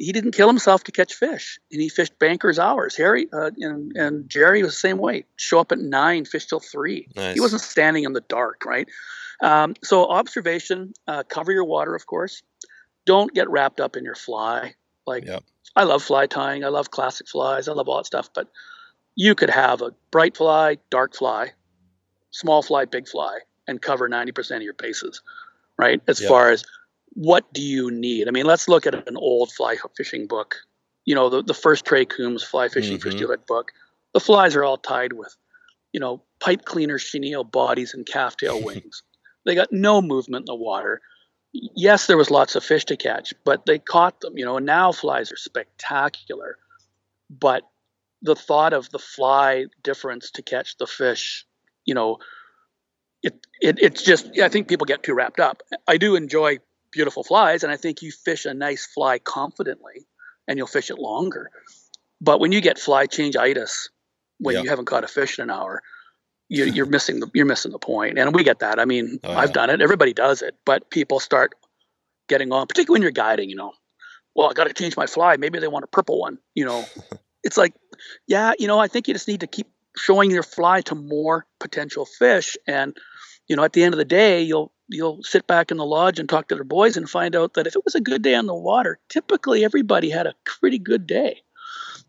he 0.00 0.12
didn't 0.12 0.32
kill 0.32 0.48
himself 0.48 0.82
to 0.84 0.92
catch 0.92 1.12
fish, 1.12 1.60
and 1.70 1.80
he 1.80 1.88
fished 1.90 2.18
bankers 2.18 2.58
hours. 2.58 2.96
Harry 2.96 3.28
uh, 3.32 3.50
and 3.58 3.94
and 3.96 4.28
Jerry 4.28 4.62
was 4.62 4.72
the 4.72 4.78
same 4.78 4.96
way. 4.98 5.26
Show 5.36 5.60
up 5.60 5.72
at 5.72 5.78
nine, 5.78 6.24
fish 6.24 6.46
till 6.46 6.58
three. 6.58 7.06
Nice. 7.14 7.34
He 7.34 7.40
wasn't 7.40 7.60
standing 7.62 8.04
in 8.04 8.14
the 8.14 8.22
dark, 8.22 8.64
right? 8.64 8.88
Um, 9.42 9.74
so 9.84 10.06
observation, 10.06 10.94
uh, 11.06 11.22
cover 11.24 11.52
your 11.52 11.64
water, 11.64 11.94
of 11.94 12.06
course. 12.06 12.42
Don't 13.04 13.32
get 13.34 13.48
wrapped 13.50 13.80
up 13.80 13.94
in 13.96 14.04
your 14.04 14.14
fly. 14.14 14.74
Like 15.06 15.26
Yep. 15.26 15.44
I 15.76 15.84
love 15.84 16.02
fly 16.02 16.26
tying. 16.26 16.64
I 16.64 16.68
love 16.68 16.90
classic 16.90 17.28
flies. 17.28 17.68
I 17.68 17.72
love 17.72 17.88
all 17.88 17.98
that 17.98 18.06
stuff. 18.06 18.30
But 18.34 18.48
you 19.16 19.34
could 19.34 19.50
have 19.50 19.82
a 19.82 19.92
bright 20.10 20.36
fly, 20.36 20.78
dark 20.90 21.14
fly, 21.14 21.52
small 22.30 22.62
fly, 22.62 22.86
big 22.86 23.06
fly, 23.06 23.40
and 23.66 23.80
cover 23.82 24.08
90% 24.08 24.56
of 24.56 24.62
your 24.62 24.74
bases, 24.74 25.20
right? 25.78 26.00
As 26.06 26.20
Yeah. 26.20 26.28
far 26.28 26.50
as 26.50 26.64
what 27.12 27.52
do 27.52 27.62
you 27.62 27.90
need? 27.90 28.28
I 28.28 28.30
mean, 28.30 28.46
let's 28.46 28.68
look 28.68 28.86
at 28.86 29.08
an 29.08 29.16
old 29.16 29.52
fly 29.52 29.76
fishing 29.96 30.26
book. 30.26 30.56
You 31.04 31.14
know, 31.14 31.28
the, 31.28 31.42
the 31.42 31.54
first 31.54 31.84
Trey 31.84 32.04
Combs 32.04 32.42
fly 32.42 32.68
fishing 32.68 32.98
for 32.98 33.08
Mhm. 33.08 33.12
steelhead 33.12 33.46
book. 33.46 33.72
The 34.14 34.20
flies 34.20 34.56
are 34.56 34.64
all 34.64 34.76
tied 34.76 35.12
with, 35.12 35.34
you 35.92 36.00
know, 36.00 36.22
pipe 36.40 36.64
cleaner 36.64 36.98
chenille 36.98 37.44
bodies 37.44 37.94
and 37.94 38.06
calf 38.06 38.36
tail 38.36 38.60
wings. 38.62 39.02
They 39.44 39.54
got 39.54 39.72
no 39.72 40.00
movement 40.02 40.42
in 40.42 40.46
the 40.46 40.54
water. 40.54 41.00
Yes, 41.52 42.06
there 42.06 42.16
was 42.16 42.30
lots 42.30 42.54
of 42.54 42.62
fish 42.64 42.84
to 42.86 42.96
catch, 42.96 43.34
but 43.44 43.66
they 43.66 43.78
caught 43.78 44.20
them, 44.20 44.38
you 44.38 44.44
know, 44.44 44.56
and 44.58 44.66
now 44.66 44.92
flies 44.92 45.32
are 45.32 45.36
spectacular. 45.36 46.58
But 47.28 47.62
the 48.22 48.36
thought 48.36 48.72
of 48.72 48.90
the 48.90 48.98
fly 48.98 49.66
difference 49.82 50.30
to 50.32 50.42
catch 50.42 50.76
the 50.76 50.86
fish, 50.86 51.46
you 51.84 51.94
know, 51.94 52.18
it, 53.22 53.34
it 53.60 53.78
it's 53.80 54.02
just 54.02 54.38
I 54.38 54.48
think 54.48 54.68
people 54.68 54.84
get 54.84 55.02
too 55.02 55.14
wrapped 55.14 55.40
up. 55.40 55.62
I 55.88 55.96
do 55.96 56.14
enjoy 56.14 56.58
beautiful 56.92 57.22
flies, 57.22 57.62
and 57.62 57.72
I 57.72 57.76
think 57.76 58.02
you 58.02 58.10
fish 58.12 58.44
a 58.46 58.54
nice 58.54 58.86
fly 58.86 59.18
confidently, 59.18 60.06
and 60.48 60.58
you'll 60.58 60.66
fish 60.66 60.90
it 60.90 60.98
longer. 60.98 61.50
But 62.20 62.40
when 62.40 62.52
you 62.52 62.60
get 62.60 62.78
fly 62.78 63.06
change 63.06 63.36
itis, 63.36 63.88
when 64.38 64.54
Yeah. 64.56 64.62
you 64.62 64.68
haven't 64.70 64.86
caught 64.86 65.04
a 65.04 65.08
fish 65.08 65.38
in 65.38 65.44
an 65.44 65.50
hour, 65.50 65.82
you, 66.48 66.64
you're 66.74 66.86
missing 66.86 67.20
the 67.20 67.30
you're 67.34 67.46
missing 67.46 67.72
the 67.72 67.78
point. 67.78 68.18
And 68.18 68.34
we 68.34 68.44
get 68.44 68.60
that. 68.60 68.78
I 68.78 68.84
mean, 68.84 69.20
Oh, 69.24 69.34
I've 69.34 69.52
done 69.52 69.70
it. 69.70 69.80
Everybody 69.80 70.12
does 70.12 70.42
it, 70.42 70.56
but 70.64 70.90
people 70.90 71.20
start 71.20 71.52
getting 72.28 72.52
on, 72.52 72.66
particularly 72.66 72.96
when 72.96 73.02
you're 73.02 73.10
guiding. 73.12 73.50
You 73.50 73.56
know, 73.56 73.72
well, 74.34 74.50
I 74.50 74.52
got 74.52 74.66
to 74.66 74.74
change 74.74 74.96
my 74.96 75.06
fly. 75.06 75.36
Maybe 75.36 75.58
they 75.58 75.68
want 75.68 75.84
a 75.84 75.88
purple 75.88 76.18
one. 76.20 76.38
You 76.54 76.64
know, 76.64 76.84
it's 77.42 77.56
like, 77.56 77.74
yeah, 78.26 78.52
you 78.58 78.66
know, 78.66 78.78
I 78.78 78.88
think 78.88 79.08
you 79.08 79.14
just 79.14 79.28
need 79.28 79.40
to 79.40 79.46
keep 79.46 79.68
showing 79.96 80.30
your 80.30 80.42
fly 80.42 80.82
to 80.82 80.94
more 80.94 81.46
potential 81.58 82.04
fish, 82.04 82.56
and 82.66 82.96
you 83.48 83.56
know, 83.56 83.64
at 83.64 83.72
the 83.72 83.82
end 83.82 83.94
of 83.94 83.98
the 83.98 84.04
day, 84.04 84.42
you'll 84.42 84.72
you'll 84.90 85.22
sit 85.22 85.46
back 85.46 85.70
in 85.70 85.76
the 85.76 85.86
lodge 85.86 86.18
and 86.18 86.28
talk 86.28 86.48
to 86.48 86.54
their 86.54 86.64
boys 86.64 86.96
and 86.96 87.08
find 87.08 87.34
out 87.34 87.54
that 87.54 87.66
if 87.66 87.74
it 87.74 87.84
was 87.84 87.94
a 87.94 88.00
good 88.00 88.22
day 88.22 88.34
on 88.34 88.46
the 88.46 88.54
water, 88.54 88.98
typically 89.08 89.64
everybody 89.64 90.10
had 90.10 90.26
a 90.26 90.34
pretty 90.44 90.78
good 90.78 91.06
day 91.06 91.40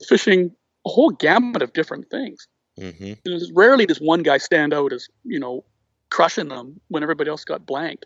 fishing 0.08 0.52
a 0.86 0.90
whole 0.90 1.12
gamut 1.12 1.62
of 1.62 1.74
different 1.74 2.10
things. 2.10 2.48
Mm-hmm. 2.80 3.14
There's 3.24 3.52
rarely 3.54 3.86
does 3.86 4.00
one 4.00 4.24
guy 4.24 4.38
stand 4.38 4.74
out 4.74 4.94
as 4.94 5.08
you 5.24 5.40
know 5.40 5.64
crushing 6.10 6.48
them 6.48 6.80
when 6.88 7.04
everybody 7.04 7.30
else 7.30 7.44
got 7.44 7.66
blanked 7.66 8.06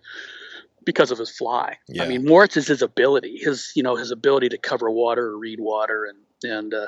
because 0.85 1.11
of 1.11 1.17
his 1.17 1.29
fly. 1.29 1.77
Yeah. 1.87 2.03
I 2.03 2.07
mean, 2.07 2.25
Moritz 2.25 2.57
is 2.57 2.67
his 2.67 2.81
ability, 2.81 3.37
his 3.37 3.71
you 3.75 3.83
know 3.83 3.95
his 3.95 4.11
ability 4.11 4.49
to 4.49 4.57
cover 4.57 4.89
water 4.89 5.27
or 5.27 5.37
read 5.37 5.59
water, 5.59 6.05
and 6.05 6.51
and 6.51 6.73
uh, 6.73 6.87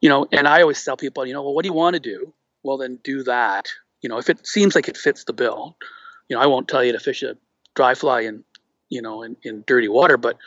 you 0.00 0.08
know, 0.08 0.26
and 0.32 0.46
I 0.46 0.62
always 0.62 0.82
tell 0.82 0.96
people, 0.96 1.26
you 1.26 1.32
know, 1.32 1.42
well, 1.42 1.54
what 1.54 1.64
do 1.64 1.68
you 1.68 1.74
want 1.74 1.94
to 1.94 2.00
do? 2.00 2.32
Well, 2.62 2.78
then 2.78 2.98
do 3.02 3.22
that. 3.24 3.68
You 4.00 4.08
know, 4.08 4.18
if 4.18 4.30
it 4.30 4.46
seems 4.46 4.74
like 4.74 4.88
it 4.88 4.96
fits 4.96 5.24
the 5.24 5.32
bill, 5.32 5.76
you 6.28 6.36
know, 6.36 6.42
I 6.42 6.46
won't 6.46 6.68
tell 6.68 6.84
you 6.84 6.92
to 6.92 7.00
fish 7.00 7.22
a 7.22 7.36
dry 7.74 7.94
fly 7.94 8.22
in 8.22 8.44
you 8.88 9.02
know 9.02 9.22
in, 9.22 9.36
in 9.42 9.64
dirty 9.66 9.88
water, 9.88 10.16
but 10.16 10.38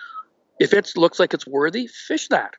if 0.60 0.74
it 0.74 0.92
looks 0.96 1.20
like 1.20 1.34
it's 1.34 1.48
worthy, 1.48 1.88
fish 1.88 2.28
that. 2.30 2.56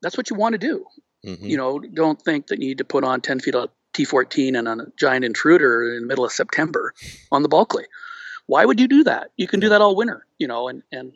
That's 0.00 0.16
what 0.16 0.30
you 0.30 0.36
want 0.36 0.54
to 0.54 0.58
do 0.58 0.84
Mm-hmm. 1.24 1.46
you 1.46 1.56
know, 1.56 1.78
don't 1.78 2.20
think 2.20 2.48
that 2.48 2.60
you 2.60 2.68
need 2.68 2.78
to 2.78 2.84
put 2.84 3.04
on 3.04 3.20
10 3.20 3.38
feet 3.38 3.54
of 3.54 3.70
T14 3.94 4.58
and 4.58 4.66
a 4.66 4.86
giant 4.98 5.24
intruder 5.24 5.94
in 5.94 6.00
the 6.00 6.06
middle 6.06 6.24
of 6.24 6.32
September 6.32 6.92
on 7.30 7.42
the 7.42 7.48
Bulkley. 7.48 7.84
Why 8.46 8.64
would 8.64 8.80
you 8.80 8.88
do 8.88 9.04
that? 9.04 9.30
You 9.36 9.46
can 9.46 9.60
do 9.60 9.68
that 9.68 9.80
all 9.80 9.94
winter, 9.94 10.26
you 10.38 10.48
know, 10.48 10.66
and, 10.66 10.82
and, 10.90 11.12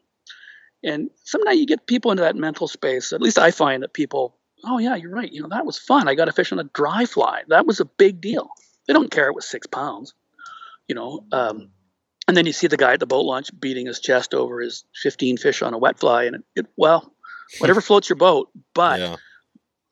and 0.84 1.10
sometimes 1.24 1.58
you 1.58 1.66
get 1.66 1.88
people 1.88 2.12
into 2.12 2.22
that 2.22 2.36
mental 2.36 2.68
space. 2.68 3.12
At 3.12 3.20
least 3.20 3.36
I 3.36 3.50
find 3.50 3.82
that 3.82 3.94
people, 3.94 4.36
oh 4.62 4.78
yeah, 4.78 4.94
you're 4.94 5.10
right. 5.10 5.32
You 5.32 5.42
know, 5.42 5.48
that 5.48 5.66
was 5.66 5.76
fun. 5.76 6.06
I 6.06 6.14
got 6.14 6.26
to 6.26 6.32
fish 6.32 6.52
on 6.52 6.60
a 6.60 6.64
dry 6.64 7.04
fly. 7.04 7.42
That 7.48 7.66
was 7.66 7.80
a 7.80 7.84
big 7.84 8.20
deal. 8.20 8.48
They 8.86 8.92
don't 8.92 9.10
care 9.10 9.26
it 9.26 9.34
was 9.34 9.48
six 9.48 9.66
pounds, 9.66 10.14
you 10.88 10.94
know. 10.94 11.25
Um, 11.33 11.70
and 12.29 12.37
then 12.37 12.46
you 12.46 12.53
see 12.53 12.66
the 12.66 12.77
guy 12.77 12.94
at 12.94 13.01
the 13.01 13.07
boat 13.07 13.25
launch 13.25 13.51
beating 13.59 13.87
his 13.87 14.01
chest 14.01 14.35
over 14.35 14.61
his 14.61 14.85
15 15.03 15.37
fish 15.37 15.62
on 15.62 15.75
a 15.75 15.79
wet 15.79 15.99
fly, 15.99 16.25
and 16.25 16.37
it, 16.37 16.42
it 16.57 16.66
well, 16.77 17.12
whatever 17.59 17.81
floats 17.81 18.09
your 18.09 18.16
boat. 18.16 18.51
But 18.75 19.01
yeah. 19.01 19.16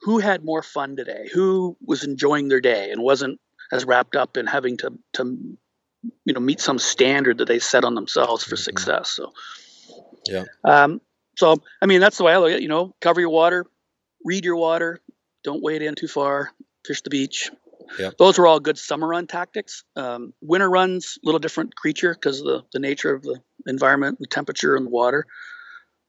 who 0.03 0.19
had 0.19 0.45
more 0.45 0.63
fun 0.63 0.97
today? 0.97 1.29
Who 1.33 1.77
was 1.85 2.05
enjoying 2.05 2.49
their 2.49 2.61
day 2.61 2.91
and 2.91 3.03
wasn't 3.03 3.41
as 3.73 3.85
wrapped 3.85 4.17
up 4.17 4.37
in 4.37 4.47
having 4.47 4.77
to 4.79 4.99
to 5.15 5.57
you 6.25 6.35
know 6.35 6.41
meet 6.41 6.61
some 6.61 6.79
standard 6.79 7.39
that 7.39 7.49
they 7.49 7.59
set 7.61 7.85
on 7.85 7.95
themselves 7.95 8.45
for 8.45 8.57
Mhm. 8.57 8.65
success? 8.65 9.11
So 9.11 9.33
Yeah. 10.27 10.45
Um, 10.65 11.01
so 11.37 11.57
I 11.81 11.87
mean 11.87 12.01
that's 12.01 12.17
the 12.19 12.25
way 12.25 12.33
I 12.33 12.39
look 12.39 12.51
at 12.51 12.57
it. 12.59 12.63
You 12.63 12.69
know, 12.69 12.95
cover 13.01 13.21
your 13.21 13.31
water, 13.31 13.65
read 14.25 14.45
your 14.45 14.57
water, 14.57 15.01
don't 15.45 15.63
wade 15.63 15.83
in 15.83 15.95
too 15.95 16.09
far, 16.09 16.53
fish 16.85 17.03
the 17.03 17.11
beach. 17.11 17.51
Yep. 17.99 18.19
Those 18.19 18.39
are 18.39 18.47
all 18.47 18.61
good 18.61 18.79
summer 18.79 19.07
run 19.07 19.27
tactics. 19.27 19.85
Um, 19.97 20.33
winter 20.41 20.69
runs, 20.71 21.19
a 21.23 21.27
little 21.27 21.39
different 21.39 21.75
creature 21.77 22.15
because 22.15 22.41
of 22.41 22.47
the, 22.47 22.63
the 22.73 22.79
nature 22.79 23.13
of 23.15 23.23
the 23.23 23.41
environment, 23.67 24.19
the 24.21 24.27
temperature, 24.27 24.77
and 24.77 24.87
the 24.87 24.91
water. 24.91 25.27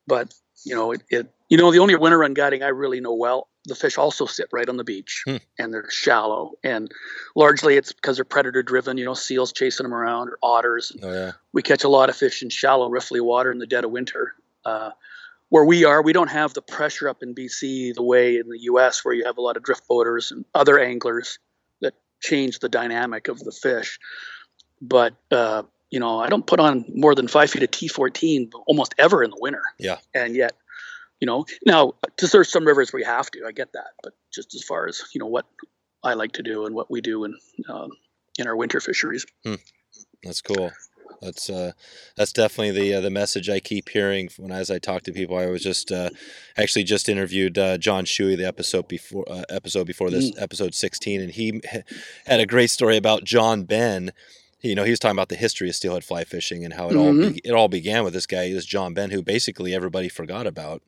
But 0.07 0.33
you 0.65 0.75
know, 0.75 0.91
it, 0.91 1.03
it 1.09 1.31
you 1.49 1.57
know 1.57 1.71
the 1.71 1.79
only 1.79 1.95
winter 1.95 2.17
run 2.17 2.33
guiding 2.33 2.63
I 2.63 2.69
really 2.69 2.99
know 3.01 3.13
well. 3.13 3.47
The 3.67 3.75
fish 3.75 3.97
also 3.97 4.27
sit 4.27 4.47
right 4.51 4.69
on 4.69 4.77
the 4.77 4.83
beach, 4.83 5.23
Hmm. 5.25 5.37
and 5.57 5.73
they're 5.73 5.89
shallow, 5.89 6.51
and 6.63 6.91
largely 7.35 7.77
it's 7.77 7.91
because 7.91 8.17
they're 8.17 8.25
predator 8.25 8.61
driven. 8.61 8.97
You 8.97 9.05
know, 9.05 9.15
seals 9.15 9.51
chasing 9.51 9.83
them 9.85 9.93
around 9.93 10.29
or 10.29 10.37
otters. 10.43 10.91
Oh 11.01 11.11
yeah. 11.11 11.31
We 11.51 11.63
catch 11.63 11.83
a 11.83 11.89
lot 11.89 12.09
of 12.09 12.15
fish 12.15 12.43
in 12.43 12.49
shallow, 12.49 12.89
riffly 12.89 13.21
water 13.21 13.51
in 13.51 13.57
the 13.57 13.67
dead 13.67 13.83
of 13.83 13.91
winter. 13.91 14.35
Uh, 14.63 14.91
where 15.49 15.65
we 15.65 15.85
are, 15.85 16.01
we 16.01 16.11
don't 16.11 16.29
have 16.29 16.53
the 16.55 16.61
pressure 16.61 17.07
up 17.07 17.21
in 17.21 17.35
BC 17.35 17.93
the 17.93 18.01
way 18.03 18.37
in 18.37 18.49
the 18.49 18.59
U.S., 18.63 19.05
where 19.05 19.13
you 19.13 19.25
have 19.25 19.37
a 19.37 19.41
lot 19.41 19.57
of 19.57 19.63
drift 19.63 19.87
boaters 19.87 20.31
and 20.31 20.43
other 20.55 20.79
anglers 20.79 21.37
change 22.21 22.59
the 22.59 22.69
dynamic 22.69 23.27
of 23.27 23.39
the 23.39 23.51
fish. 23.51 23.99
But 24.81 25.15
uh, 25.31 25.63
you 25.89 25.99
know, 25.99 26.19
I 26.19 26.29
don't 26.29 26.45
put 26.45 26.59
on 26.59 26.85
more 26.93 27.15
than 27.15 27.27
five 27.27 27.49
feet 27.49 27.63
of 27.63 27.71
T14 27.71 28.51
almost 28.67 28.95
ever 28.97 29.23
in 29.23 29.31
the 29.31 29.37
winter. 29.39 29.61
Yeah. 29.79 29.97
And 30.13 30.35
yet, 30.35 30.53
you 31.19 31.25
know, 31.25 31.45
now 31.65 31.93
to 32.17 32.27
search 32.27 32.47
some 32.49 32.65
rivers 32.65 32.91
where 32.91 32.99
you 32.99 33.05
have 33.05 33.29
to, 33.31 33.45
I 33.47 33.51
get 33.51 33.73
that. 33.73 33.91
But 34.03 34.13
just 34.33 34.55
as 34.55 34.63
far 34.63 34.87
as 34.87 35.01
you 35.13 35.19
know, 35.19 35.27
what 35.27 35.45
I 36.03 36.13
like 36.13 36.33
to 36.33 36.43
do 36.43 36.65
and 36.65 36.75
what 36.75 36.91
we 36.91 37.01
do 37.01 37.23
in 37.23 37.35
um, 37.69 37.91
in 38.37 38.47
our 38.47 38.55
winter 38.55 38.79
fisheries. 38.79 39.25
That's 40.23 40.41
cool. 40.41 40.71
That's 41.21 41.49
uh, 41.49 41.71
that's 42.15 42.31
definitely 42.33 42.71
the 42.79 42.93
uh, 42.95 43.01
the 43.01 43.09
message 43.09 43.49
I 43.49 43.59
keep 43.59 43.89
hearing 43.89 44.29
when 44.37 44.51
as 44.51 44.69
I 44.69 44.79
talk 44.79 45.03
to 45.03 45.11
people. 45.11 45.37
I 45.37 45.47
was 45.47 45.63
just 45.63 45.91
uh, 45.91 46.09
actually 46.57 46.83
just 46.83 47.09
interviewed 47.09 47.57
uh, 47.57 47.77
John 47.77 48.05
Shewey 48.05 48.35
the 48.37 48.45
episode 48.47 48.87
before 48.87 49.25
uh, 49.29 49.43
episode 49.49 49.87
before 49.87 50.09
this 50.09 50.31
episode 50.37 50.73
sixteen, 50.75 51.21
and 51.21 51.31
he 51.31 51.61
had 52.25 52.39
a 52.39 52.45
great 52.45 52.69
story 52.69 52.97
about 52.97 53.23
John 53.23 53.63
Ben. 53.63 54.11
You 54.61 54.73
know, 54.75 54.83
he 54.83 54.89
was 54.89 54.99
talking 54.99 55.15
about 55.15 55.29
the 55.29 55.35
history 55.35 55.69
of 55.69 55.75
steelhead 55.75 56.03
fly 56.03 56.23
fishing 56.23 56.65
and 56.65 56.73
how 56.73 56.89
it 56.89 56.95
all 56.95 57.13
Mhm. 57.13 57.33
be- 57.35 57.41
it 57.43 57.51
all 57.51 57.67
began 57.67 58.03
with 58.03 58.13
this 58.13 58.25
guy, 58.25 58.51
this 58.51 58.65
John 58.65 58.93
Ben, 58.93 59.11
who 59.11 59.21
basically 59.21 59.73
everybody 59.75 60.09
forgot 60.09 60.47
about. 60.47 60.81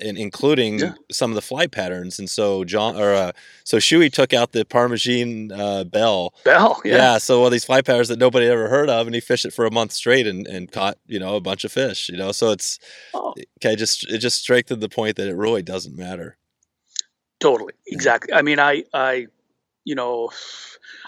And 0.00 0.18
including 0.18 0.80
Yeah. 0.80 0.94
some 1.12 1.30
of 1.30 1.36
the 1.36 1.40
fly 1.40 1.68
patterns, 1.68 2.18
and 2.18 2.28
so 2.28 2.64
John 2.64 2.96
or 2.96 3.14
uh, 3.14 3.32
so 3.62 3.76
Shewey 3.78 4.12
took 4.12 4.32
out 4.32 4.50
the 4.50 4.64
Parmachene 4.64 5.52
uh, 5.56 5.84
bell, 5.84 6.34
Bell, 6.44 6.80
yeah. 6.84 6.96
yeah. 6.96 7.18
so 7.18 7.44
all 7.44 7.48
these 7.48 7.64
fly 7.64 7.80
patterns 7.80 8.08
that 8.08 8.18
nobody 8.18 8.46
ever 8.46 8.68
heard 8.68 8.90
of, 8.90 9.06
and 9.06 9.14
he 9.14 9.20
fished 9.20 9.44
it 9.44 9.52
for 9.52 9.66
a 9.66 9.70
month 9.70 9.92
straight 9.92 10.26
and, 10.26 10.48
and 10.48 10.72
caught 10.72 10.98
you 11.06 11.20
know 11.20 11.36
a 11.36 11.40
bunch 11.40 11.64
of 11.64 11.70
fish. 11.70 12.08
You 12.08 12.16
know, 12.16 12.32
so 12.32 12.50
it's 12.50 12.80
Oh. 13.14 13.34
okay. 13.58 13.76
Just 13.76 14.04
it 14.10 14.18
just 14.18 14.40
strengthened 14.40 14.82
the 14.82 14.88
point 14.88 15.14
that 15.16 15.28
it 15.28 15.36
really 15.36 15.62
doesn't 15.62 15.96
matter. 15.96 16.38
Totally, 17.38 17.74
exactly. 17.86 18.32
I 18.32 18.42
mean, 18.42 18.58
I, 18.58 18.82
I, 18.94 19.26
you 19.84 19.94
know, 19.94 20.30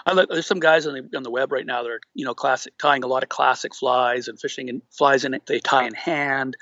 I 0.05 0.13
look, 0.13 0.29
there's 0.29 0.45
some 0.47 0.59
guys 0.61 0.85
on 0.87 0.93
the 0.93 1.17
on 1.17 1.23
the 1.23 1.31
web 1.31 1.51
right 1.51 1.65
now 1.65 1.83
that 1.83 1.89
are 1.91 1.99
you 2.13 2.23
know 2.23 2.33
classic 2.33 2.77
tying 2.77 3.03
a 3.03 3.07
lot 3.07 3.23
of 3.23 3.27
classic 3.29 3.75
flies 3.75 4.29
and 4.29 4.39
fishing 4.39 4.69
and 4.69 4.81
flies 4.91 5.25
in 5.25 5.33
it. 5.33 5.45
They 5.45 5.59
tie 5.59 5.85
in 5.85 5.93
hand 5.93 6.55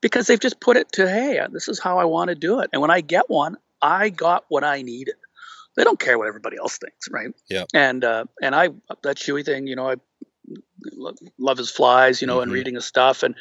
because 0.00 0.26
they've 0.26 0.40
just 0.40 0.60
put 0.60 0.76
it 0.76 0.92
to 0.92 1.08
hey, 1.08 1.40
this 1.52 1.68
is 1.68 1.80
how 1.80 1.98
I 1.98 2.04
want 2.04 2.28
to 2.28 2.34
do 2.34 2.60
it. 2.60 2.70
And 2.72 2.82
when 2.82 2.90
I 2.90 3.00
get 3.00 3.28
one, 3.28 3.56
I 3.80 4.10
got 4.10 4.44
what 4.48 4.64
I 4.64 4.82
needed. 4.82 5.14
They 5.76 5.84
don't 5.84 5.98
care 5.98 6.18
what 6.18 6.26
everybody 6.26 6.56
else 6.56 6.78
thinks, 6.78 7.08
right? 7.10 7.30
Yeah. 7.48 7.64
And 7.72 8.04
uh, 8.04 8.24
and 8.42 8.54
I 8.54 8.70
that 9.02 9.16
Shewey 9.16 9.44
thing, 9.44 9.66
you 9.66 9.76
know, 9.76 9.90
I 9.90 9.96
love 11.38 11.58
his 11.58 11.70
flies, 11.70 12.20
you 12.20 12.26
know, 12.26 12.34
mm-hmm. 12.34 12.44
and 12.44 12.52
reading 12.52 12.74
his 12.74 12.84
stuff, 12.84 13.22
and 13.22 13.34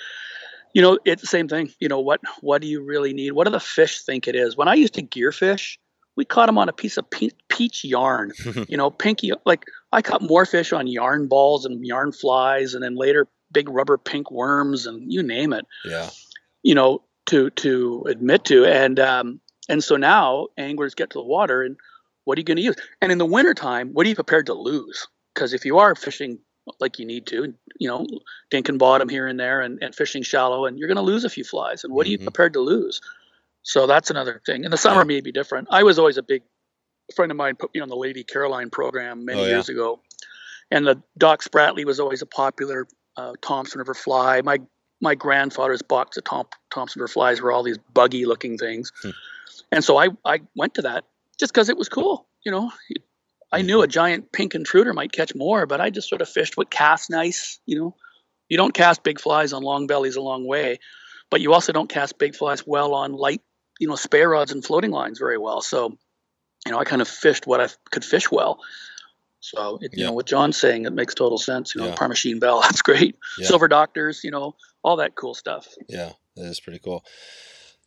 you 0.74 0.82
know, 0.82 1.00
it's 1.06 1.22
the 1.22 1.28
same 1.28 1.48
thing. 1.48 1.72
You 1.80 1.90
know, 1.90 2.00
what 2.00 2.22
what 2.42 2.62
do 2.62 2.68
you 2.68 2.84
really 2.84 3.14
need? 3.14 3.32
What 3.32 3.46
do 3.46 3.52
the 3.52 3.60
fish 3.60 4.02
think 4.02 4.28
it 4.28 4.36
is? 4.36 4.56
When 4.56 4.68
I 4.68 4.76
used 4.76 4.94
to 4.96 5.02
gear 5.02 5.32
fish, 5.32 5.80
we 6.16 6.26
caught 6.26 6.46
them 6.48 6.58
on 6.58 6.70
a 6.70 6.74
piece 6.74 6.98
of 6.98 7.06
peach 7.10 7.84
yarn. 7.84 8.34
you 8.68 8.78
know, 8.78 8.92
pinky 8.92 9.32
like 9.46 9.66
I 9.92 10.04
caught 10.04 10.22
more 10.22 10.46
fish 10.46 10.74
on 10.74 10.86
yarn 10.86 11.28
balls 11.28 11.66
and 11.66 11.84
yarn 11.84 12.12
flies, 12.12 12.76
and 12.76 12.84
then 12.84 12.96
later 12.96 13.28
big 13.52 13.70
rubber 13.70 13.98
pink 13.98 14.30
worms 14.30 14.86
and 14.86 15.12
you 15.12 15.24
name 15.24 15.54
it. 15.54 15.66
Yeah. 15.86 16.10
You 16.64 16.76
know, 16.76 17.04
to 17.28 17.50
to 17.52 18.06
admit 18.08 18.46
to, 18.46 18.66
and 18.66 19.00
um, 19.00 19.40
and 19.70 19.84
so 19.84 19.96
now 19.98 20.48
anglers 20.58 20.96
get 20.96 21.12
to 21.12 21.20
the 21.20 21.24
water, 21.24 21.62
and 21.64 21.78
what 22.24 22.38
are 22.38 22.42
you 22.42 22.46
going 22.46 22.58
to 22.58 22.64
use? 22.64 22.76
And 23.02 23.12
in 23.12 23.18
the 23.18 23.26
wintertime, 23.26 23.92
what 23.94 24.06
are 24.06 24.10
you 24.10 24.16
prepared 24.16 24.48
to 24.48 24.54
lose? 24.54 25.08
Because 25.34 25.54
if 25.54 25.66
you 25.66 25.78
are 25.78 25.96
fishing 25.96 26.40
like 26.80 27.00
you 27.00 27.06
need 27.06 27.26
to, 27.28 27.54
you 27.80 27.88
know, 27.88 28.06
dinking 28.52 28.78
bottom 28.78 29.08
here 29.08 29.28
and 29.28 29.40
there 29.40 29.62
and, 29.62 29.82
and 29.82 29.96
fishing 29.96 30.24
shallow, 30.24 30.66
and 30.66 30.78
you're 30.78 30.88
going 30.88 30.98
to 30.98 31.02
lose 31.02 31.24
a 31.24 31.30
few 31.30 31.44
flies. 31.44 31.84
And 31.84 31.94
what 31.94 32.04
mm-hmm. 32.04 32.08
are 32.08 32.12
you 32.12 32.18
mm-hmm. 32.18 32.26
prepared 32.26 32.54
to 32.54 32.60
lose? 32.60 33.02
So 33.64 33.88
that's 33.88 34.10
another 34.10 34.42
thing. 34.46 34.64
In 34.64 34.72
the 34.72 34.78
summer, 34.78 35.02
yeah. 35.02 35.06
may 35.06 35.22
be 35.22 35.32
different. 35.32 35.68
I 35.72 35.84
was 35.84 36.00
always 36.00 36.18
a 36.18 36.24
big 36.24 36.44
friend 37.16 37.32
of 37.32 37.38
mine 37.38 37.56
put 37.56 37.74
me 37.74 37.82
on 37.82 37.90
the 37.90 37.96
Lady 37.96 38.24
Caroline 38.24 38.70
program 38.70 39.26
many 39.26 39.42
oh, 39.42 39.44
yeah. 39.44 39.50
years 39.52 39.70
ago, 39.70 40.02
and 40.72 40.86
the 40.86 41.02
Doc 41.18 41.44
Spratley 41.44 41.86
was 41.86 42.00
always 42.00 42.22
a 42.22 42.26
popular 42.26 42.88
uh, 43.16 43.34
Thompson 43.42 43.80
River 43.80 43.94
fly. 43.94 44.42
My 44.42 44.60
my 45.02 45.16
grandfather's 45.16 45.82
box 45.82 46.18
of 46.18 46.24
Tom, 46.24 46.48
Thompson 46.72 47.06
flies 47.08 47.42
were 47.42 47.52
all 47.52 47.64
these 47.64 47.78
buggy 47.94 48.26
looking 48.26 48.58
things, 48.58 48.92
hmm. 49.02 49.12
and 49.72 49.84
so 49.84 49.98
I 49.98 50.10
I 50.26 50.42
went 50.56 50.76
to 50.76 50.84
that 50.84 51.06
just 51.40 51.54
because 51.54 51.70
it 51.70 51.78
was 51.78 51.90
cool. 51.90 52.26
You 52.44 52.52
know, 52.52 52.72
I 53.52 53.62
knew 53.62 53.82
a 53.82 53.88
giant 53.88 54.32
pink 54.32 54.56
intruder 54.56 54.94
might 54.94 55.12
catch 55.12 55.34
more, 55.36 55.66
but 55.66 55.82
I 55.82 55.90
just 55.90 56.10
sort 56.10 56.22
of 56.22 56.30
fished 56.30 56.58
what 56.58 56.70
cast 56.70 57.10
nice. 57.10 57.60
You 57.66 57.80
know, 57.80 57.96
you 58.50 58.58
don't 58.58 58.74
cast 58.74 59.04
big 59.04 59.20
flies 59.20 59.54
on 59.54 59.64
long 59.64 59.88
bellies 59.88 60.16
a 60.16 60.22
long 60.22 60.46
way, 60.46 60.80
but 61.30 61.42
you 61.42 61.54
also 61.54 61.72
don't 61.72 61.90
cast 61.90 62.18
big 62.18 62.36
flies 62.36 62.66
well 62.66 62.94
on 62.94 63.14
light, 63.14 63.42
you 63.80 63.88
know, 63.88 63.96
spare 63.96 64.30
rods 64.30 64.52
and 64.52 64.64
floating 64.64 64.92
lines 64.92 65.20
very 65.20 65.38
well. 65.38 65.62
So, 65.62 65.98
you 66.66 66.72
know, 66.72 66.80
I 66.80 66.84
kind 66.84 67.02
of 67.02 67.08
fished 67.08 67.48
what 67.48 67.62
I 67.62 67.70
could 67.92 68.04
fish 68.06 68.32
well. 68.32 68.60
So, 69.40 69.78
it, 69.82 69.92
you 69.94 70.04
know, 70.04 70.14
what 70.14 70.26
John's 70.26 70.58
saying, 70.58 70.86
it 70.86 70.94
makes 70.94 71.14
total 71.14 71.38
sense. 71.38 71.76
You 71.76 71.82
know, 71.82 71.88
yeah. 71.88 71.96
Parmachene 71.96 72.40
Belle, 72.40 72.62
that's 72.62 72.82
great. 72.82 73.16
Yeah. 73.38 73.48
Silver 73.48 73.68
Doctors, 73.68 74.24
you 74.24 74.32
know, 74.32 74.56
all 74.84 74.98
that 74.98 75.16
cool 75.16 75.34
stuff. 75.34 75.68
Yeah, 75.88 76.14
that 76.36 76.46
is 76.46 76.60
pretty 76.60 76.80
cool. 76.80 77.04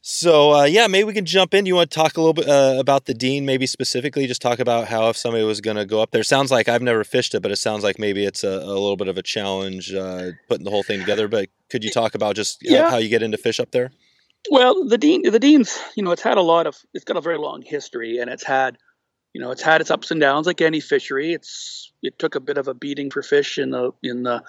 So 0.03 0.55
uh, 0.55 0.65
yeah, 0.65 0.87
maybe 0.87 1.05
we 1.05 1.13
can 1.13 1.27
jump 1.27 1.53
in. 1.53 1.67
You 1.67 1.75
want 1.75 1.91
to 1.91 1.95
talk 1.95 2.17
a 2.17 2.21
little 2.21 2.33
bit 2.33 2.49
uh, 2.49 2.77
about 2.79 3.05
the 3.05 3.13
Dean, 3.13 3.45
maybe 3.45 3.67
specifically, 3.67 4.27
just 4.27 4.41
talk 4.41 4.59
about 4.59 4.89
how 4.89 5.11
if 5.11 5.17
somebody 5.17 5.45
was 5.45 5.61
going 5.61 5.77
to 5.77 5.85
go 5.85 6.01
up 6.01 6.11
there. 6.11 6.23
Sounds 6.23 6.51
like 6.51 6.69
I've 6.69 6.81
never 6.81 7.05
fished 7.05 7.35
it, 7.35 7.43
but 7.43 7.51
it 7.51 7.57
sounds 7.57 7.85
like 7.85 7.99
maybe 7.99 8.25
it's 8.25 8.43
a, 8.43 8.49
a 8.49 8.73
little 8.73 8.97
bit 8.97 9.09
of 9.09 9.19
a 9.19 9.23
challenge 9.23 9.93
uh, 9.93 10.31
putting 10.49 10.65
the 10.65 10.71
whole 10.71 10.83
thing 10.83 11.01
together. 11.01 11.29
But 11.29 11.51
could 11.69 11.85
you 11.85 11.91
talk 11.91 12.15
about 12.15 12.35
just 12.35 12.63
uh, 12.63 12.73
yeah. 12.73 12.91
how 12.91 12.97
you 12.97 13.11
get 13.11 13.23
into 13.23 13.37
fish 13.37 13.61
up 13.61 13.73
there? 13.73 13.93
Well, 14.51 14.87
the 14.87 14.97
Dean, 14.97 15.31
the 15.31 15.39
Dean's, 15.39 15.79
you 15.97 16.03
know, 16.03 16.13
it's 16.13 16.23
had 16.23 16.39
a 16.39 16.43
lot 16.43 16.67
of, 16.67 16.75
it's 16.95 17.05
got 17.05 17.19
a 17.19 17.21
very 17.21 17.37
long 17.37 17.61
history, 17.61 18.19
and 18.19 18.31
it's 18.31 18.45
had, 18.45 18.79
you 19.33 19.41
know, 19.41 19.51
it's 19.51 19.63
had 19.63 19.81
its 19.81 19.91
ups 19.91 20.11
and 20.11 20.21
downs 20.21 20.47
like 20.47 20.61
any 20.61 20.81
fishery. 20.81 21.33
It's 21.33 21.93
it 22.03 22.19
took 22.19 22.35
a 22.35 22.41
bit 22.41 22.59
of 22.59 22.69
a 22.69 22.75
beating 22.75 23.11
for 23.11 23.23
fish 23.23 23.59
in 23.59 23.71
the 23.71 23.93
in 24.03 24.23
the 24.23 24.43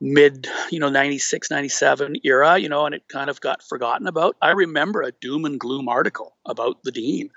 mid, 0.00 0.48
you 0.70 0.80
know, 0.80 0.88
96, 0.88 1.50
97 1.50 2.16
era, 2.24 2.58
you 2.58 2.68
know, 2.68 2.86
and 2.86 2.94
it 2.94 3.08
kind 3.08 3.28
of 3.28 3.40
got 3.40 3.62
forgotten 3.62 4.06
about. 4.06 4.36
I 4.40 4.50
remember 4.50 5.02
a 5.02 5.12
doom 5.12 5.44
and 5.44 5.60
gloom 5.60 5.88
article 5.88 6.36
about 6.46 6.82
the 6.82 6.92
Dean 6.92 7.30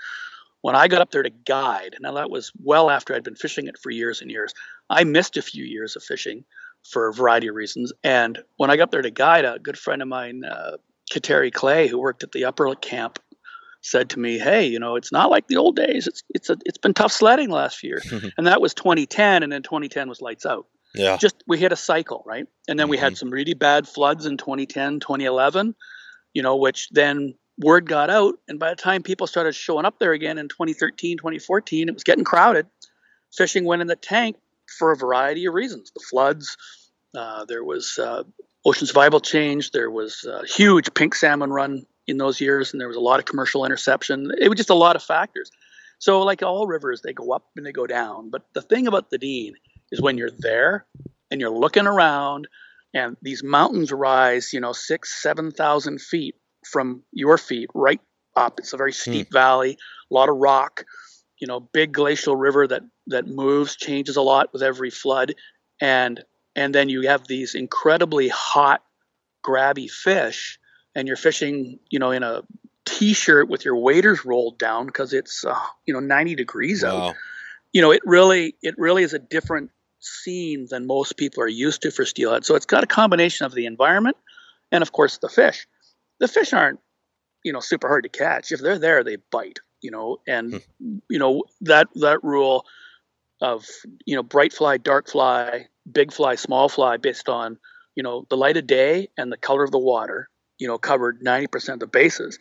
when 0.61 0.75
I 0.75 0.87
got 0.87 1.01
up 1.01 1.11
there 1.11 1.23
to 1.23 1.29
guide. 1.29 1.97
Now, 1.99 2.13
that 2.13 2.29
was 2.29 2.51
well 2.63 2.89
after 2.89 3.13
I'd 3.13 3.23
been 3.23 3.35
fishing 3.35 3.67
it 3.67 3.77
for 3.77 3.89
years 3.89 4.21
and 4.21 4.31
years. 4.31 4.53
I 4.89 5.03
missed 5.03 5.35
a 5.35 5.41
few 5.41 5.65
years 5.65 5.95
of 5.95 6.03
fishing 6.03 6.45
for 6.89 7.07
a 7.07 7.13
variety 7.13 7.47
of 7.47 7.55
reasons. 7.55 7.91
And 8.03 8.39
when 8.57 8.69
I 8.69 8.77
got 8.77 8.83
up 8.83 8.91
there 8.91 9.01
to 9.01 9.11
guide, 9.11 9.45
a 9.45 9.59
good 9.59 9.77
friend 9.77 10.01
of 10.01 10.07
mine, 10.07 10.43
uh, 10.45 10.77
Kateri 11.11 11.51
Clay, 11.51 11.87
who 11.87 11.99
worked 11.99 12.23
at 12.23 12.31
the 12.31 12.45
Upper 12.45 12.73
Camp, 12.75 13.19
said 13.83 14.09
to 14.11 14.19
me, 14.19 14.39
"Hey, 14.39 14.65
you 14.65 14.79
know, 14.79 14.95
it's 14.95 15.11
not 15.11 15.29
like 15.29 15.47
the 15.47 15.57
old 15.57 15.75
days. 15.75 16.07
It's 16.07 16.23
it's 16.33 16.49
a, 16.49 16.57
it's 16.65 16.77
been 16.77 16.93
tough 16.93 17.11
sledding 17.11 17.49
last 17.49 17.83
year." 17.83 18.01
and 18.37 18.47
that 18.47 18.61
was 18.61 18.73
2010, 18.73 19.43
and 19.43 19.51
then 19.51 19.61
2010 19.61 20.09
was 20.09 20.21
lights 20.21 20.45
out. 20.45 20.65
Yeah. 20.95 21.17
Just 21.17 21.43
we 21.47 21.57
hit 21.57 21.71
a 21.71 21.75
cycle, 21.75 22.23
right? 22.25 22.45
And 22.67 22.79
then 22.79 22.85
mm-hmm. 22.85 22.91
we 22.91 22.97
had 22.97 23.13
mm-hmm. 23.13 23.17
some 23.17 23.29
really 23.31 23.53
bad 23.53 23.87
floods 23.87 24.25
in 24.25 24.37
2010, 24.37 24.99
2011, 24.99 25.75
you 26.33 26.43
know, 26.43 26.55
which 26.55 26.89
then 26.91 27.35
word 27.57 27.87
got 27.87 28.09
out. 28.09 28.35
And 28.47 28.59
by 28.59 28.69
the 28.69 28.75
time 28.75 29.03
people 29.03 29.27
started 29.27 29.55
showing 29.55 29.85
up 29.85 29.99
there 29.99 30.11
again 30.11 30.37
in 30.37 30.47
2013, 30.49 31.17
2014, 31.17 31.89
it 31.89 31.93
was 31.93 32.03
getting 32.03 32.23
crowded. 32.23 32.67
Fishing 33.35 33.65
went 33.65 33.81
in 33.81 33.87
the 33.87 33.95
tank 33.95 34.37
for 34.77 34.91
a 34.91 34.95
variety 34.95 35.45
of 35.45 35.53
reasons 35.53 35.91
the 35.91 36.03
floods, 36.09 36.57
uh, 37.15 37.45
there 37.45 37.63
was 37.63 37.97
uh, 37.99 38.23
ocean 38.65 38.87
survival 38.87 39.19
change, 39.19 39.71
there 39.71 39.91
was 39.91 40.25
a 40.25 40.45
huge 40.45 40.93
pink 40.93 41.15
salmon 41.15 41.51
run 41.51 41.85
in 42.07 42.17
those 42.17 42.41
years, 42.41 42.73
and 42.73 42.81
there 42.81 42.87
was 42.87 42.97
a 42.97 43.01
lot 43.01 43.19
of 43.19 43.25
commercial 43.25 43.65
interception. 43.65 44.31
It 44.39 44.49
was 44.49 44.57
just 44.57 44.69
a 44.69 44.75
lot 44.75 44.95
of 44.95 45.03
factors. 45.03 45.49
So, 45.99 46.21
like 46.21 46.43
all 46.43 46.67
rivers, 46.67 47.01
they 47.01 47.13
go 47.13 47.31
up 47.31 47.45
and 47.55 47.65
they 47.65 47.71
go 47.71 47.87
down. 47.87 48.29
But 48.29 48.43
the 48.53 48.61
thing 48.61 48.87
about 48.87 49.09
the 49.09 49.17
Dean 49.17 49.53
is 49.91 50.01
when 50.01 50.17
you're 50.17 50.31
there 50.37 50.85
and 51.31 51.39
you're 51.39 51.49
looking 51.49 51.87
around 51.87 52.47
and 52.93 53.17
these 53.21 53.43
mountains 53.43 53.91
rise, 53.91 54.53
you 54.53 54.59
know, 54.59 54.73
six, 54.73 55.21
7,000 55.21 56.01
feet 56.01 56.35
from 56.69 57.03
your 57.11 57.37
feet 57.37 57.69
right 57.73 58.01
up. 58.35 58.59
It's 58.59 58.73
a 58.73 58.77
very 58.77 58.91
hmm. 58.91 59.11
steep 59.11 59.27
hmm. 59.29 59.33
valley, 59.33 59.77
a 60.11 60.13
lot 60.13 60.29
of 60.29 60.37
rock, 60.37 60.83
you 61.39 61.47
know, 61.47 61.59
big 61.59 61.93
glacial 61.93 62.35
river 62.35 62.67
that, 62.67 62.83
that 63.07 63.27
moves, 63.27 63.75
changes 63.75 64.17
a 64.17 64.21
lot 64.21 64.51
with 64.53 64.61
every 64.61 64.89
flood. 64.89 65.35
And, 65.81 66.23
and 66.55 66.73
then 66.73 66.89
you 66.89 67.07
have 67.07 67.27
these 67.27 67.55
incredibly 67.55 68.27
hot, 68.27 68.83
grabby 69.45 69.89
fish 69.89 70.59
and 70.95 71.07
you're 71.07 71.17
fishing, 71.17 71.79
you 71.89 71.99
know, 71.99 72.11
in 72.11 72.23
a 72.23 72.43
t-shirt 72.85 73.49
with 73.49 73.65
your 73.65 73.75
waders 73.75 74.25
rolled 74.25 74.57
down 74.57 74.85
because 74.85 75.13
it's, 75.13 75.45
uh, 75.45 75.55
you 75.85 75.93
know, 75.93 75.99
90 75.99 76.35
degrees 76.35 76.83
wow. 76.83 77.09
out. 77.09 77.15
You 77.71 77.81
know, 77.81 77.91
it 77.91 78.01
really, 78.05 78.55
it 78.61 78.75
really 78.77 79.03
is 79.03 79.13
a 79.13 79.19
different 79.19 79.71
scene 79.99 80.67
than 80.69 80.85
most 80.85 81.17
people 81.17 81.41
are 81.43 81.47
used 81.47 81.81
to 81.83 81.91
for 81.91 82.05
steelhead. 82.05 82.45
So 82.45 82.55
it's 82.55 82.65
got 82.65 82.83
a 82.83 82.87
combination 82.87 83.45
of 83.45 83.53
the 83.53 83.65
environment 83.65 84.17
and, 84.71 84.81
of 84.81 84.91
course, 84.91 85.17
the 85.17 85.29
fish. 85.29 85.67
The 86.19 86.27
fish 86.27 86.53
aren't, 86.53 86.79
you 87.43 87.53
know, 87.53 87.59
super 87.59 87.87
hard 87.87 88.03
to 88.03 88.09
catch. 88.09 88.51
If 88.51 88.59
they're 88.59 88.79
there, 88.79 89.03
they 89.03 89.17
bite. 89.31 89.59
You 89.83 89.91
know, 89.91 90.21
and 90.25 90.63
hmm. 90.79 90.97
you 91.09 91.19
know 91.19 91.43
that 91.61 91.89
that 91.95 92.23
rule 92.23 92.65
of 93.41 93.67
you 94.05 94.15
know 94.15 94.23
bright 94.23 94.53
fly, 94.53 94.77
dark 94.77 95.09
fly, 95.09 95.67
big 95.91 96.13
fly, 96.13 96.35
small 96.35 96.69
fly, 96.69 96.97
based 96.97 97.27
on 97.27 97.59
you 97.93 98.01
know 98.01 98.25
the 98.29 98.37
light 98.37 98.55
of 98.55 98.65
day 98.65 99.09
and 99.17 99.31
the 99.31 99.37
color 99.37 99.61
of 99.61 99.71
the 99.71 99.79
water. 99.79 100.29
You 100.59 100.67
know, 100.67 100.77
covered 100.77 101.21
90% 101.21 101.73
of 101.73 101.79
the 101.79 101.87
bases. 101.87 102.39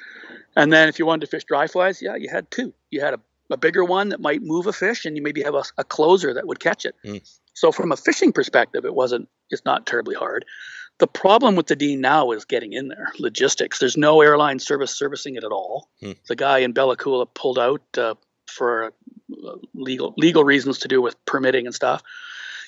And 0.54 0.72
then 0.72 0.88
if 0.88 0.98
you 0.98 1.06
wanted 1.06 1.22
to 1.22 1.26
fish 1.28 1.44
dry 1.44 1.66
flies, 1.66 2.02
yeah, 2.02 2.16
you 2.16 2.28
had 2.30 2.50
two. 2.50 2.72
You 2.90 3.00
had 3.00 3.14
a 3.14 3.20
a 3.52 3.56
bigger 3.56 3.84
one 3.84 4.08
that 4.08 4.20
might 4.20 4.42
move 4.42 4.66
a 4.66 4.72
fish, 4.72 5.04
and 5.04 5.16
you 5.16 5.22
maybe 5.22 5.42
have 5.42 5.54
a, 5.54 5.62
a 5.78 5.84
closer 5.84 6.34
that 6.34 6.46
would 6.46 6.58
catch 6.58 6.84
it. 6.84 6.96
Mm. 7.04 7.22
So 7.54 7.70
from 7.70 7.92
a 7.92 7.96
fishing 7.96 8.32
perspective, 8.32 8.84
it 8.84 8.94
wasn't. 8.94 9.28
It's 9.50 9.64
not 9.64 9.86
terribly 9.86 10.14
hard. 10.14 10.44
The 10.98 11.06
problem 11.06 11.56
with 11.56 11.66
the 11.66 11.76
Dean 11.76 12.00
now 12.00 12.30
is 12.32 12.44
getting 12.44 12.72
in 12.72 12.88
there, 12.88 13.12
logistics. 13.18 13.78
There's 13.78 13.96
no 13.96 14.20
airline 14.20 14.58
service 14.58 14.96
servicing 14.96 15.36
it 15.36 15.44
at 15.44 15.52
all. 15.52 15.88
Mm. 16.02 16.16
The 16.26 16.36
guy 16.36 16.58
in 16.58 16.72
Bella 16.72 16.96
Coola 16.96 17.26
pulled 17.32 17.58
out 17.58 17.82
uh, 17.98 18.14
for 18.46 18.92
uh, 19.44 19.56
legal 19.74 20.14
legal 20.16 20.44
reasons 20.44 20.78
to 20.80 20.88
do 20.88 21.02
with 21.02 21.22
permitting 21.26 21.66
and 21.66 21.74
stuff. 21.74 22.02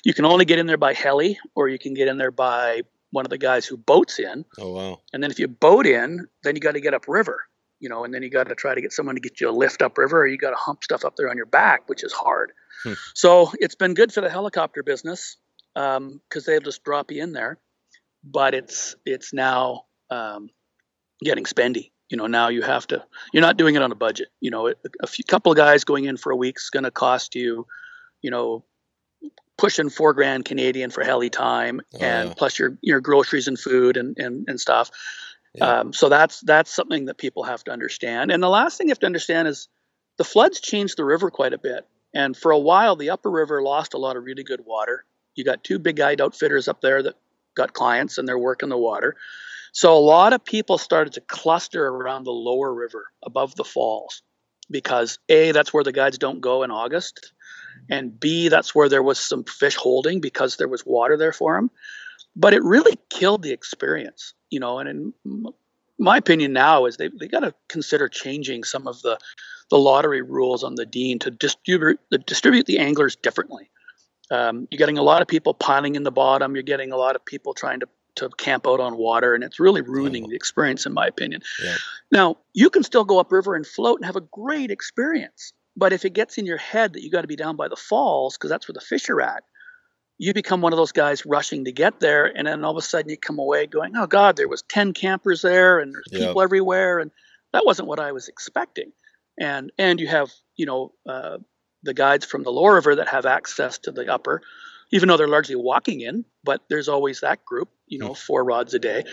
You 0.03 0.13
can 0.13 0.25
only 0.25 0.45
get 0.45 0.59
in 0.59 0.67
there 0.67 0.77
by 0.77 0.93
heli, 0.93 1.39
or 1.55 1.67
you 1.67 1.79
can 1.79 1.95
get 1.95 2.07
in 2.07 2.17
there 2.17 2.31
by 2.31 2.83
one 3.15 3.25
of 3.25 3.29
the 3.29 3.37
guys 3.37 3.65
who 3.65 3.77
boats 3.77 4.19
in. 4.19 4.45
Oh 4.59 4.73
wow! 4.73 5.01
And 5.13 5.23
then 5.23 5.31
if 5.31 5.39
you 5.39 5.47
boat 5.47 5.87
in, 5.87 6.27
then 6.43 6.55
you 6.55 6.61
got 6.61 6.73
to 6.73 6.81
get 6.81 6.93
upriver 6.93 7.39
you 7.79 7.89
know, 7.89 8.03
and 8.03 8.13
then 8.13 8.23
you 8.23 8.29
got 8.29 8.47
to 8.47 8.55
try 8.55 8.73
to 8.73 8.81
get 8.81 8.93
someone 8.93 9.15
to 9.15 9.21
get 9.21 9.41
you 9.41 9.49
a 9.49 9.51
lift 9.51 9.81
upriver, 9.81 10.21
or 10.21 10.27
you 10.27 10.37
got 10.37 10.51
to 10.51 10.55
hump 10.55 10.83
stuff 10.83 11.03
up 11.05 11.15
there 11.15 11.29
on 11.29 11.37
your 11.37 11.45
back, 11.45 11.87
which 11.87 12.03
is 12.03 12.13
hard. 12.13 12.51
Hmm. 12.83 12.93
So 13.13 13.51
it's 13.59 13.75
been 13.75 13.93
good 13.93 14.13
for 14.13 14.21
the 14.21 14.29
helicopter 14.29 14.83
business 14.83 15.37
because 15.73 15.97
um, 15.97 16.21
they'll 16.45 16.61
just 16.61 16.83
drop 16.83 17.11
you 17.11 17.21
in 17.21 17.33
there, 17.33 17.59
but 18.23 18.53
it's 18.53 18.95
it's 19.05 19.33
now 19.33 19.83
um, 20.09 20.49
getting 21.21 21.43
spendy. 21.43 21.91
You 22.09 22.17
know, 22.17 22.27
now 22.27 22.49
you 22.49 22.61
have 22.61 22.87
to. 22.87 23.03
You're 23.33 23.41
not 23.41 23.57
doing 23.57 23.75
it 23.75 23.81
on 23.81 23.91
a 23.91 23.95
budget. 23.95 24.29
You 24.39 24.51
know, 24.51 24.69
a, 24.69 24.73
a 25.01 25.07
few 25.07 25.25
couple 25.25 25.51
of 25.51 25.57
guys 25.57 25.83
going 25.83 26.05
in 26.05 26.17
for 26.17 26.31
a 26.31 26.35
week 26.35 26.57
is 26.57 26.69
going 26.69 26.83
to 26.83 26.91
cost 26.91 27.35
you, 27.35 27.67
you 28.21 28.31
know, 28.31 28.63
pushing 29.57 29.89
four 29.89 30.13
grand 30.13 30.45
Canadian 30.45 30.89
for 30.89 31.03
heli 31.03 31.29
time, 31.29 31.81
oh, 31.93 31.97
and 31.99 32.29
yeah. 32.29 32.35
plus 32.37 32.59
your 32.59 32.77
your 32.81 32.99
groceries 32.99 33.47
and 33.47 33.59
food 33.59 33.97
and 33.97 34.17
and, 34.17 34.47
and 34.47 34.59
stuff. 34.59 34.91
Yeah. 35.53 35.79
Um, 35.79 35.93
so 35.93 36.09
that's 36.09 36.41
that's 36.41 36.73
something 36.73 37.05
that 37.05 37.17
people 37.17 37.43
have 37.43 37.63
to 37.65 37.71
understand. 37.71 38.31
And 38.31 38.43
the 38.43 38.49
last 38.49 38.77
thing 38.77 38.87
you 38.87 38.91
have 38.91 38.99
to 38.99 39.05
understand 39.05 39.47
is 39.47 39.69
the 40.17 40.23
floods 40.23 40.59
changed 40.59 40.97
the 40.97 41.05
river 41.05 41.29
quite 41.31 41.53
a 41.53 41.57
bit. 41.57 41.87
And 42.13 42.35
for 42.35 42.51
a 42.51 42.59
while, 42.59 42.95
the 42.95 43.09
upper 43.09 43.29
river 43.29 43.61
lost 43.61 43.93
a 43.93 43.97
lot 43.97 44.15
of 44.15 44.23
really 44.23 44.43
good 44.43 44.65
water. 44.65 45.05
You 45.35 45.43
got 45.43 45.63
two 45.63 45.79
big 45.79 45.97
guide 45.97 46.21
outfitters 46.21 46.67
up 46.67 46.79
there 46.81 47.03
that 47.03 47.15
got 47.55 47.73
clients 47.73 48.17
and 48.17 48.27
they're 48.27 48.39
working 48.39 48.69
the 48.69 48.77
water. 48.77 49.15
So 49.73 49.97
a 49.97 49.99
lot 49.99 50.31
of 50.31 50.43
people 50.43 50.77
started 50.77 51.13
to 51.13 51.21
cluster 51.21 51.85
around 51.87 52.23
the 52.23 52.31
lower 52.31 52.73
river 52.73 53.11
above 53.23 53.55
the 53.55 53.65
falls. 53.65 54.21
because 54.69 55.19
a 55.29 55.51
that's 55.51 55.73
where 55.73 55.83
the 55.83 55.91
guides 55.91 56.17
don't 56.17 56.41
go 56.41 56.63
in 56.63 56.71
August, 56.71 57.33
and 57.89 58.19
b 58.19 58.47
that's 58.47 58.73
where 58.73 58.89
there 58.89 59.03
was 59.03 59.19
some 59.19 59.43
fish 59.43 59.75
holding 59.75 60.19
because 60.21 60.57
there 60.57 60.67
was 60.67 60.85
water 60.85 61.17
there 61.17 61.33
for 61.33 61.55
them. 61.55 61.69
But 62.35 62.53
it 62.53 62.63
really 62.63 62.97
killed 63.09 63.43
the 63.43 63.51
experience, 63.51 64.33
you 64.49 64.59
know. 64.59 64.79
And 64.79 65.13
in 65.23 65.45
my 65.97 66.17
opinion 66.17 66.53
now 66.53 66.85
is 66.85 66.97
they 66.97 67.09
they 67.19 67.27
got 67.27 67.41
to 67.41 67.53
consider 67.69 68.07
changing 68.07 68.63
some 68.63 68.87
of 68.87 69.01
the 69.01 69.17
the 69.69 69.77
lottery 69.77 70.21
rules 70.21 70.63
on 70.63 70.75
the 70.75 70.85
Dean 70.85 71.19
to 71.19 71.31
distribute 71.31 71.99
the 72.11 72.17
distribute 72.17 72.65
the 72.65 72.79
anglers 72.79 73.15
differently. 73.15 73.69
Um, 74.31 74.67
you're 74.71 74.79
getting 74.79 74.97
a 74.97 75.03
lot 75.03 75.21
of 75.21 75.27
people 75.27 75.53
piling 75.53 75.95
in 75.95 76.03
the 76.03 76.11
bottom. 76.11 76.55
You're 76.55 76.63
getting 76.63 76.91
a 76.91 76.97
lot 76.97 77.15
of 77.15 77.23
people 77.25 77.53
trying 77.53 77.79
to 77.81 77.87
to 78.15 78.29
camp 78.29 78.65
out 78.65 78.79
on 78.79 78.97
water, 78.97 79.35
and 79.35 79.43
it's 79.43 79.59
really 79.59 79.81
ruining 79.81 80.29
the 80.29 80.35
experience, 80.35 80.85
in 80.85 80.93
my 80.93 81.05
opinion. 81.05 81.41
Yeah. 81.63 81.75
Now, 82.11 82.37
you 82.53 82.69
can 82.69 82.83
still 82.83 83.03
go 83.03 83.19
upriver 83.19 83.55
and 83.55 83.67
float 83.67 83.99
and 83.99 84.05
have 84.05 84.15
a 84.15 84.21
great 84.21 84.71
experience, 84.71 85.53
but 85.75 85.93
if 85.93 86.05
it 86.05 86.11
gets 86.13 86.37
in 86.37 86.45
your 86.45 86.57
head 86.57 86.93
that 86.93 87.03
you 87.03 87.11
got 87.11 87.21
to 87.21 87.27
be 87.27 87.35
down 87.35 87.55
by 87.55 87.67
the 87.67 87.75
falls 87.75 88.37
because 88.37 88.49
that's 88.49 88.67
where 88.67 88.73
the 88.73 88.81
fish 88.81 89.09
are 89.09 89.21
at, 89.21 89.43
you 90.17 90.33
become 90.33 90.61
one 90.61 90.73
of 90.73 90.77
those 90.77 90.91
guys 90.93 91.25
rushing 91.25 91.65
to 91.65 91.71
get 91.71 91.99
there, 91.99 92.25
and 92.25 92.47
then 92.47 92.63
all 92.63 92.71
of 92.71 92.77
a 92.77 92.81
sudden 92.81 93.09
you 93.09 93.17
come 93.17 93.39
away 93.39 93.67
going, 93.67 93.95
"Oh 93.97 94.07
God, 94.07 94.37
there 94.37 94.47
was 94.47 94.61
ten 94.63 94.93
campers 94.93 95.41
there, 95.41 95.79
and 95.79 95.93
there's 95.93 96.07
Yeah. 96.11 96.27
people 96.27 96.41
everywhere," 96.41 96.99
and 96.99 97.11
that 97.53 97.65
wasn't 97.65 97.87
what 97.87 97.99
I 97.99 98.11
was 98.11 98.27
expecting. 98.27 98.93
And 99.37 99.71
and 99.77 99.99
you 99.99 100.07
have 100.07 100.31
you 100.55 100.65
know 100.65 100.93
uh, 101.07 101.37
the 101.83 101.93
guides 101.93 102.25
from 102.25 102.43
the 102.43 102.51
lower 102.51 102.75
river 102.75 102.95
that 102.95 103.09
have 103.09 103.25
access 103.25 103.77
to 103.79 103.91
the 103.91 104.11
upper, 104.11 104.41
even 104.91 105.09
though 105.09 105.17
they're 105.17 105.27
largely 105.27 105.55
walking 105.55 105.99
in, 106.01 106.25
but 106.43 106.61
there's 106.69 106.87
always 106.87 107.19
that 107.19 107.43
group, 107.43 107.69
you 107.87 107.99
know, 107.99 108.13
four 108.13 108.43
rods 108.43 108.73
a 108.73 108.79
day. 108.79 109.03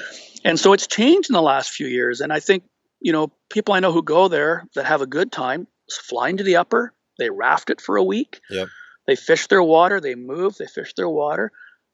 And 0.45 0.59
so 0.59 0.73
it's 0.73 0.87
changed 0.87 1.31
in 1.31 1.35
the 1.35 1.43
last 1.43 1.71
few 1.71 1.87
years. 1.87 2.21
And 2.21 2.33
I 2.33 2.41
think, 2.41 2.65
you 3.01 3.13
know, 3.13 3.33
people 3.51 3.75
I 3.75 3.81
know 3.81 3.93
who 3.93 4.03
go 4.03 4.29
there 4.29 4.65
that 4.75 4.87
have 4.87 5.03
a 5.03 5.07
good 5.07 5.33
time 5.33 5.67
fly 5.97 6.29
into 6.31 6.43
the 6.45 6.57
upper, 6.57 6.93
they 7.19 7.31
raft 7.31 7.71
it 7.71 7.81
for 7.81 7.97
a 7.97 8.05
week, 8.05 8.41
Yep. 8.51 8.69
they 9.07 9.17
fish 9.17 9.47
their 9.49 9.63
water, 9.63 10.01
they 10.01 10.15
move, 10.15 10.57
they 10.57 10.67
fish 10.67 10.95
their 10.95 11.09
water. 11.09 11.53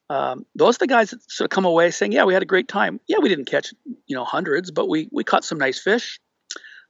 Um, 0.09 0.45
those 0.55 0.75
are 0.77 0.79
the 0.79 0.87
guys 0.87 1.11
that 1.11 1.19
sort 1.31 1.45
of 1.45 1.51
come 1.51 1.65
away 1.65 1.91
saying, 1.91 2.11
"Yeah, 2.13 2.23
we 2.25 2.33
had 2.33 2.41
a 2.41 2.47
great 2.47 2.67
time. 2.67 2.99
Yeah, 3.07 3.17
we 3.21 3.29
didn't 3.29 3.45
catch, 3.45 3.73
you 4.07 4.15
know, 4.15 4.25
hundreds, 4.25 4.71
but 4.71 4.87
we 4.89 5.07
we 5.11 5.23
caught 5.23 5.45
some 5.45 5.59
nice 5.59 5.79
fish. 5.79 6.19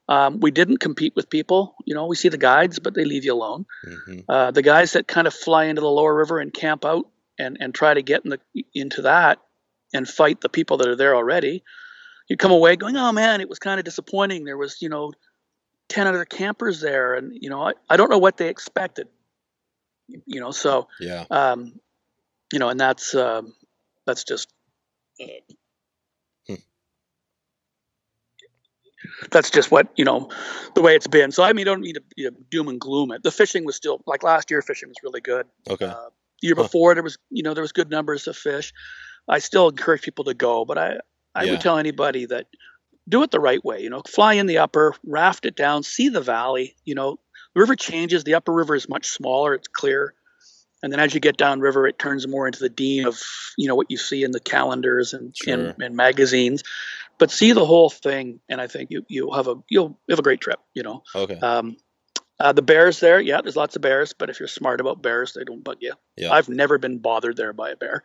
Um, 0.07 0.39
we 0.39 0.51
didn't 0.51 0.77
compete 0.79 1.13
with 1.15 1.29
people. 1.29 1.75
You 1.85 1.93
know, 1.95 2.07
we 2.07 2.15
see 2.15 2.29
the 2.29 2.37
guides, 2.37 2.79
but 2.79 2.93
they 2.95 3.05
leave 3.05 3.25
you 3.25 3.33
alone. 3.33 3.65
hmm 3.83 4.19
Uh, 4.27 4.51
the 4.51 4.61
guys 4.61 4.93
that 4.93 5.07
kind 5.07 5.27
of 5.27 5.33
fly 5.33 5.65
into 5.65 5.81
the 5.81 5.87
lower 5.89 6.15
river 6.15 6.39
and 6.39 6.53
camp 6.53 6.85
out 6.85 7.05
and, 7.37 7.57
and 7.59 7.75
try 7.75 7.93
to 7.93 8.01
get 8.01 8.23
in 8.25 8.31
the, 8.31 8.39
into 8.73 9.03
that 9.03 9.39
and 9.93 10.07
fight 10.07 10.41
the 10.41 10.49
people 10.49 10.77
that 10.77 10.87
are 10.87 10.95
there 10.95 11.15
already, 11.15 11.63
you 12.29 12.37
come 12.37 12.51
away 12.51 12.75
going, 12.75 12.95
oh 12.97 13.11
man, 13.11 13.41
it 13.41 13.49
was 13.49 13.59
kind 13.59 13.79
of 13.79 13.85
disappointing. 13.85 14.45
There 14.45 14.57
was, 14.57 14.81
you 14.81 14.89
know, 14.89 15.11
10 15.89 16.07
other 16.07 16.25
campers 16.25 16.81
there. 16.81 17.15
And, 17.15 17.37
you 17.41 17.49
know, 17.49 17.61
I, 17.61 17.73
I 17.89 17.97
don't 17.97 18.09
know 18.09 18.17
what 18.17 18.37
they 18.37 18.47
expected, 18.49 19.07
you 20.07 20.39
know, 20.39 20.51
so, 20.51 20.87
Yeah. 20.99 21.25
um, 21.29 21.79
you 22.53 22.59
know, 22.59 22.69
and 22.69 22.79
that's, 22.79 23.13
um, 23.15 23.53
that's 24.05 24.23
just, 24.23 24.47
Hmm. 26.47 26.55
that's 29.31 29.49
just 29.49 29.71
what 29.71 29.87
you 29.95 30.05
know 30.05 30.29
the 30.75 30.81
way 30.81 30.95
it's 30.95 31.07
been 31.07 31.31
so 31.31 31.43
i 31.43 31.49
mean 31.51 31.59
you 31.59 31.65
don't 31.65 31.81
need 31.81 31.93
to 31.93 32.03
you 32.15 32.31
know, 32.31 32.37
doom 32.49 32.67
and 32.67 32.79
gloom 32.79 33.11
it 33.11 33.23
the 33.23 33.31
fishing 33.31 33.65
was 33.65 33.75
still 33.75 34.01
like 34.07 34.23
last 34.23 34.49
year 34.51 34.61
fishing 34.61 34.89
was 34.89 34.97
really 35.03 35.21
good 35.21 35.45
Okay. 35.69 35.85
uh, 35.85 36.09
year 36.41 36.55
Huh. 36.55 36.63
before 36.63 36.93
there 36.93 37.03
was 37.03 37.17
you 37.29 37.43
know 37.43 37.53
there 37.53 37.61
was 37.61 37.71
good 37.71 37.89
numbers 37.89 38.27
of 38.27 38.37
fish 38.37 38.73
i 39.27 39.39
still 39.39 39.69
encourage 39.69 40.01
people 40.01 40.25
to 40.25 40.33
go 40.33 40.65
but 40.65 40.77
i 40.77 40.97
i 41.35 41.43
Yeah. 41.43 41.51
would 41.51 41.61
tell 41.61 41.77
anybody 41.77 42.25
that 42.27 42.47
do 43.09 43.23
it 43.23 43.31
the 43.31 43.39
right 43.39 43.63
way 43.65 43.81
you 43.81 43.89
know 43.89 44.01
fly 44.07 44.33
in 44.33 44.45
the 44.45 44.59
upper 44.59 44.95
raft 45.03 45.45
it 45.45 45.55
down 45.55 45.83
see 45.83 46.07
the 46.09 46.21
valley 46.21 46.75
you 46.85 46.93
know 46.95 47.19
the 47.55 47.59
river 47.59 47.75
changes 47.75 48.23
the 48.23 48.35
upper 48.35 48.53
river 48.53 48.75
is 48.75 48.87
much 48.87 49.07
smaller 49.07 49.53
it's 49.55 49.67
clear 49.67 50.13
and 50.83 50.93
then 50.93 50.99
as 50.99 51.13
you 51.13 51.19
get 51.19 51.35
down 51.35 51.59
river 51.59 51.87
it 51.87 51.97
turns 51.99 52.27
more 52.27 52.45
into 52.45 52.59
the 52.59 52.69
dean 52.69 53.05
of 53.07 53.19
you 53.57 53.67
know 53.67 53.75
what 53.75 53.89
you 53.89 53.97
see 53.97 54.23
in 54.23 54.31
the 54.31 54.39
calendars 54.39 55.13
and 55.13 55.35
Sure. 55.35 55.53
and, 55.53 55.81
and 55.81 55.95
magazines 55.95 56.63
but 57.17 57.31
see 57.31 57.51
the 57.51 57.65
whole 57.65 57.89
thing 57.89 58.39
and 58.47 58.61
i 58.61 58.67
think 58.67 58.91
you 58.91 59.03
you'll 59.09 59.33
have 59.33 59.47
a 59.47 59.55
you'll 59.69 59.99
have 60.09 60.19
a 60.19 60.23
great 60.23 60.39
trip 60.41 60.59
you 60.73 60.83
know 60.83 61.03
Okay. 61.15 61.39
um, 61.39 61.75
uh, 62.41 62.53
the 62.53 62.61
bears 62.61 63.01
there, 63.01 63.19
yeah, 63.19 63.41
there's 63.41 63.57
lots 63.57 63.75
of 63.75 63.81
bears, 63.81 64.13
but 64.13 64.29
if 64.29 64.39
you're 64.39 64.47
smart 64.47 64.79
about 64.79 65.01
bears, 65.01 65.33
they 65.33 65.43
don't 65.43 65.61
bug 65.61 65.75
you. 65.81 65.91
Yeah. 66.15 66.31
I've 66.31 66.47
never 66.47 66.77
been 66.77 66.99
bothered 66.99 67.35
there 67.35 67.51
by 67.51 67.71
a 67.71 67.75
bear. 67.75 68.01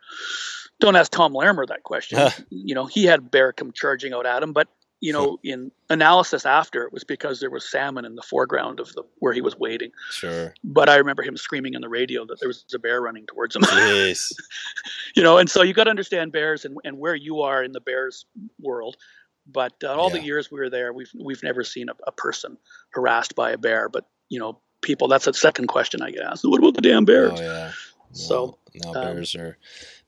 Don't 0.81 0.97
ask 0.97 1.09
Tom 1.09 1.33
Larimer 1.33 1.65
that 1.67 1.83
question. 1.83 2.19
you 2.49 2.75
know, 2.75 2.85
he 2.85 3.05
had 3.05 3.31
bear 3.31 3.53
come 3.53 3.71
charging 3.71 4.11
out 4.13 4.25
at 4.25 4.43
him, 4.43 4.51
but 4.51 4.67
you 5.05 5.13
know, 5.13 5.37
in 5.43 5.71
analysis 5.91 6.47
after 6.47 6.83
it 6.83 6.91
was 6.91 7.03
because 7.03 7.39
there 7.39 7.51
was 7.51 7.69
salmon 7.69 8.05
in 8.05 8.15
the 8.15 8.23
foreground 8.23 8.79
of 8.79 8.91
the 8.93 9.03
where 9.19 9.33
he 9.33 9.41
was 9.41 9.55
waiting. 9.55 9.91
Sure. 10.09 10.51
But 10.63 10.89
I 10.89 10.95
remember 10.95 11.21
him 11.21 11.37
screaming 11.37 11.75
on 11.75 11.83
the 11.83 11.89
radio 11.89 12.25
that 12.25 12.39
there 12.39 12.49
was 12.49 12.65
a 12.73 12.79
bear 12.79 12.99
running 12.99 13.27
towards 13.27 13.55
him. 13.55 13.61
Jeez. 13.61 14.33
you 15.15 15.21
know, 15.21 15.37
and 15.37 15.47
so 15.47 15.61
you 15.61 15.75
got 15.75 15.83
to 15.83 15.91
understand 15.91 16.31
bears 16.31 16.65
and, 16.65 16.75
and 16.83 16.97
where 16.97 17.13
you 17.13 17.41
are 17.41 17.63
in 17.63 17.71
the 17.71 17.81
bears 17.81 18.25
world. 18.59 18.97
But 19.45 19.75
uh, 19.83 19.93
all 19.93 20.09
the 20.09 20.23
years 20.23 20.49
we 20.49 20.59
were 20.59 20.71
there, 20.71 20.91
we've 20.91 21.11
we've 21.23 21.43
never 21.43 21.63
seen 21.63 21.89
a, 21.89 21.93
a 22.07 22.11
person 22.11 22.57
harassed 22.89 23.35
by 23.35 23.51
a 23.51 23.59
bear. 23.59 23.89
But 23.89 24.07
you 24.27 24.39
know, 24.39 24.59
people. 24.81 25.07
That's 25.07 25.27
a 25.27 25.33
second 25.33 25.67
question 25.67 26.01
I 26.01 26.09
get 26.09 26.23
asked. 26.23 26.43
What 26.45 26.57
about 26.57 26.73
the 26.73 26.81
damn 26.81 27.05
bears? 27.05 27.39
Oh 27.39 27.43
yeah. 27.43 27.71
So, 28.11 28.57
no, 28.83 28.89
um, 28.89 28.93
bears 28.93 29.35
are 29.35 29.57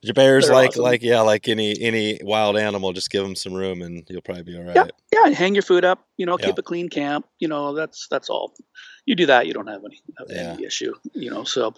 your 0.02 0.14
bears 0.14 0.46
they're 0.46 0.54
like 0.56 0.70
awesome. 0.70 0.84
like 0.84 1.02
yeah 1.02 1.22
like 1.22 1.48
any 1.48 1.80
any 1.82 2.20
wild 2.24 2.58
animal. 2.58 2.94
Just 2.94 3.10
give 3.10 3.24
them 3.24 3.36
some 3.36 3.54
room 3.54 3.82
and 3.82 4.06
you'll 4.10 4.22
probably 4.22 4.44
be 4.44 4.58
all 4.58 4.64
right. 4.64 4.76
Yeah, 4.76 4.88
yeah. 5.26 5.30
Hang 5.34 5.56
your 5.56 5.64
food 5.64 5.84
up. 5.86 6.06
You 6.18 6.26
know, 6.26 6.38
Yeah. 6.40 6.48
keep 6.48 6.58
a 6.58 6.64
clean 6.64 6.90
camp. 6.90 7.26
You 7.40 7.48
know, 7.48 7.74
that's 7.74 8.08
that's 8.10 8.30
all. 8.30 8.54
You 9.06 9.16
do 9.16 9.26
that, 9.28 9.48
you 9.48 9.54
don't 9.54 9.68
have 9.68 9.84
any 9.86 10.02
Yeah. 10.30 10.54
any 10.54 10.66
issue. 10.66 10.94
You 11.14 11.32
know, 11.32 11.44
so. 11.44 11.74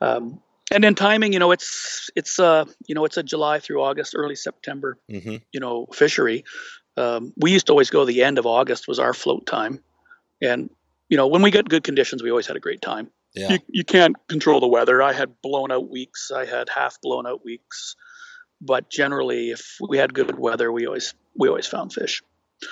Um, 0.00 0.40
and 0.70 0.82
then 0.82 0.94
timing, 0.94 1.32
you 1.34 1.38
know, 1.38 1.50
it's 1.52 2.08
it's 2.16 2.38
uh 2.38 2.64
you 2.86 2.94
know 2.94 3.04
it's 3.04 3.16
a 3.16 3.22
July 3.22 3.58
through 3.58 3.82
August, 3.82 4.14
early 4.16 4.36
September 4.36 4.98
hmm 5.10 5.36
you 5.52 5.60
know 5.60 5.86
fishery 5.92 6.44
um, 6.96 7.32
we 7.36 7.52
used 7.52 7.66
to 7.66 7.72
always 7.72 7.90
go 7.90 8.04
the 8.04 8.22
end 8.22 8.38
of 8.38 8.46
august 8.46 8.88
was 8.88 8.98
our 8.98 9.12
float 9.14 9.44
time 9.46 9.80
and 10.40 10.70
you 11.08 11.16
know 11.16 11.26
when 11.26 11.42
we 11.42 11.50
got 11.50 11.68
good 11.68 11.84
conditions 11.84 12.22
we 12.22 12.30
always 12.30 12.46
had 12.46 12.56
a 12.56 12.60
great 12.60 12.80
time 12.80 13.10
Yeah. 13.34 13.52
you, 13.52 13.58
you 13.68 13.84
can't 13.84 14.14
control 14.28 14.60
the 14.60 14.68
weather 14.68 15.00
i 15.02 15.12
had 15.12 15.40
blown 15.42 15.72
out 15.72 15.88
weeks 15.88 16.30
i 16.30 16.44
had 16.44 16.68
half 16.68 17.00
blown 17.00 17.26
out 17.26 17.44
weeks 17.44 17.96
but 18.60 18.90
generally 18.90 19.50
if 19.50 19.76
we 19.88 19.96
had 19.98 20.12
good 20.12 20.38
weather 20.38 20.70
we 20.70 20.86
always 20.86 21.14
we 21.34 21.48
always 21.48 21.66
found 21.66 21.92
fish 21.92 22.22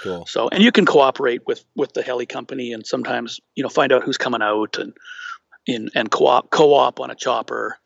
Cool. 0.03 0.27
so 0.27 0.49
and 0.51 0.63
you 0.63 0.71
can 0.71 0.85
cooperate 0.87 1.47
with 1.47 1.65
with 1.77 1.93
the 1.95 2.03
heli 2.03 2.27
company 2.27 2.73
and 2.75 2.87
sometimes 2.87 3.41
you 3.55 3.63
know 3.63 3.69
find 3.71 3.91
out 3.93 4.03
who's 4.05 4.19
coming 4.19 4.43
out 4.43 4.77
and 4.79 4.93
in 5.67 5.91
and 5.95 6.11
co-op 6.11 6.51
co-op 6.51 7.01
on 7.01 7.11
a 7.11 7.15
chopper 7.15 7.79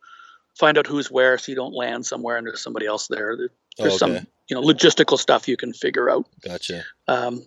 find 0.58 0.76
out 0.76 0.86
who's 0.86 1.10
where 1.10 1.38
so 1.38 1.50
you 1.52 1.56
don't 1.56 1.74
land 1.74 2.04
somewhere 2.04 2.36
and 2.36 2.46
there's 2.46 2.62
somebody 2.62 2.86
else 2.86 3.06
there 3.08 3.36
There- 3.36 3.48
there's 3.78 4.02
Oh, 4.02 4.06
okay. 4.06 4.16
some 4.18 4.26
you 4.48 4.54
know 4.56 4.62
logistical 4.62 5.18
stuff 5.18 5.48
you 5.48 5.56
can 5.56 5.72
figure 5.72 6.10
out 6.10 6.26
Gotcha. 6.44 6.82
um, 7.08 7.44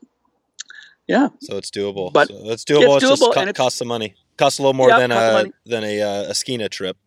yeah 1.07 1.29
So 1.41 1.55
it's 1.57 1.71
doable. 1.71 2.11
But 2.11 2.27
so 2.29 2.35
it's 2.51 2.63
doable. 2.65 2.95
It's, 2.97 3.03
it's 3.03 3.09
just 3.11 3.21
doable, 3.21 3.33
co- 3.33 3.39
and 3.41 3.49
it's- 3.49 3.57
costs 3.63 3.79
some 3.79 3.87
money. 3.87 4.15
Costs 4.37 4.59
a 4.59 4.61
little 4.61 4.73
more 4.73 4.89
Yeah, 4.89 4.99
than 4.99 5.11
a 5.11 5.45
than 5.65 5.83
a 5.83 6.01
uh, 6.01 6.23
a 6.29 6.33
Skeena 6.33 6.69
trip. 6.69 6.97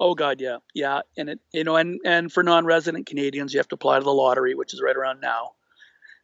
oh 0.00 0.14
god 0.14 0.40
yeah. 0.40 0.58
Yeah 0.74 1.00
and 1.16 1.28
it 1.30 1.40
you 1.52 1.64
know 1.64 1.76
and 1.76 2.00
and 2.04 2.32
for 2.32 2.42
non-resident 2.42 3.06
canadians 3.06 3.54
you 3.54 3.58
have 3.58 3.68
to 3.68 3.74
apply 3.76 3.98
to 3.98 4.04
the 4.04 4.12
lottery 4.12 4.54
which 4.54 4.74
is 4.74 4.80
right 4.82 4.96
around 4.96 5.20
now 5.20 5.52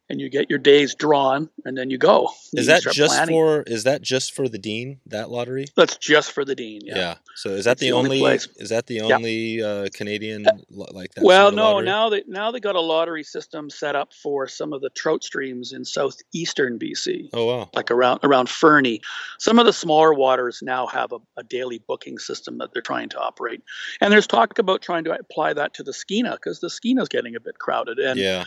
and 0.09 0.19
you 0.19 0.29
get 0.29 0.49
your 0.49 0.59
days 0.59 0.95
drawn 0.95 1.49
and 1.65 1.77
then 1.77 1.89
you 1.89 1.97
go 1.97 2.29
You 2.53 2.61
Is 2.61 2.67
that 2.67 2.81
just 2.83 3.13
planning. 3.13 3.35
for? 3.35 3.63
Is 3.67 3.83
that 3.83 4.01
just 4.01 4.33
for 4.33 4.47
the 4.49 4.57
dean? 4.57 4.99
That 5.07 5.29
lottery? 5.29 5.65
that's 5.75 5.97
just 5.97 6.31
for 6.31 6.43
the 6.43 6.55
dean 6.55 6.81
Yeah. 6.83 6.95
yeah, 6.97 7.15
So 7.35 7.49
is 7.51 7.65
that 7.65 7.77
the, 7.77 7.87
the 7.89 7.91
only 7.93 8.19
place. 8.19 8.47
is 8.57 8.69
that 8.69 8.87
the 8.87 8.95
Yeah. 8.95 9.15
only 9.15 9.61
uh, 9.63 9.87
Canadian 9.93 10.45
lo- 10.71 10.87
like 10.91 11.13
that? 11.13 11.23
well 11.23 11.51
no 11.51 11.73
lottery? 11.73 11.85
now 11.85 12.09
they 12.09 12.23
now 12.27 12.51
they 12.51 12.59
got 12.59 12.75
a 12.75 12.81
lottery 12.81 13.23
system 13.23 13.69
set 13.69 13.95
up 13.95 14.13
for 14.13 14.47
some 14.47 14.73
of 14.73 14.81
the 14.81 14.89
trout 14.89 15.23
streams 15.23 15.73
in 15.73 15.85
southeastern 15.85 16.79
bc 16.79 17.29
Oh 17.33 17.45
wow. 17.45 17.69
like 17.75 17.91
around 17.91 18.19
around 18.23 18.49
Fernie. 18.49 19.01
Some 19.37 19.59
of 19.59 19.65
the 19.65 19.73
smaller 19.73 20.13
waters 20.13 20.61
now 20.61 20.87
have 20.87 21.11
a, 21.11 21.19
a 21.37 21.43
daily 21.43 21.81
booking 21.87 22.17
system 22.17 22.57
that 22.57 22.73
they're 22.73 22.81
trying 22.81 23.09
to 23.09 23.19
operate, 23.19 23.61
and 24.01 24.11
there's 24.11 24.27
talk 24.27 24.57
about 24.59 24.81
trying 24.81 25.03
to 25.05 25.11
apply 25.13 25.53
that 25.53 25.73
to 25.75 25.83
the 25.83 25.91
Skeena 25.93 26.33
because 26.33 26.59
the 26.59 26.67
Skeena 26.69 27.01
is 27.03 27.09
getting 27.09 27.35
a 27.35 27.39
bit 27.39 27.59
crowded. 27.59 27.99
And 27.99 28.19
yeah. 28.19 28.45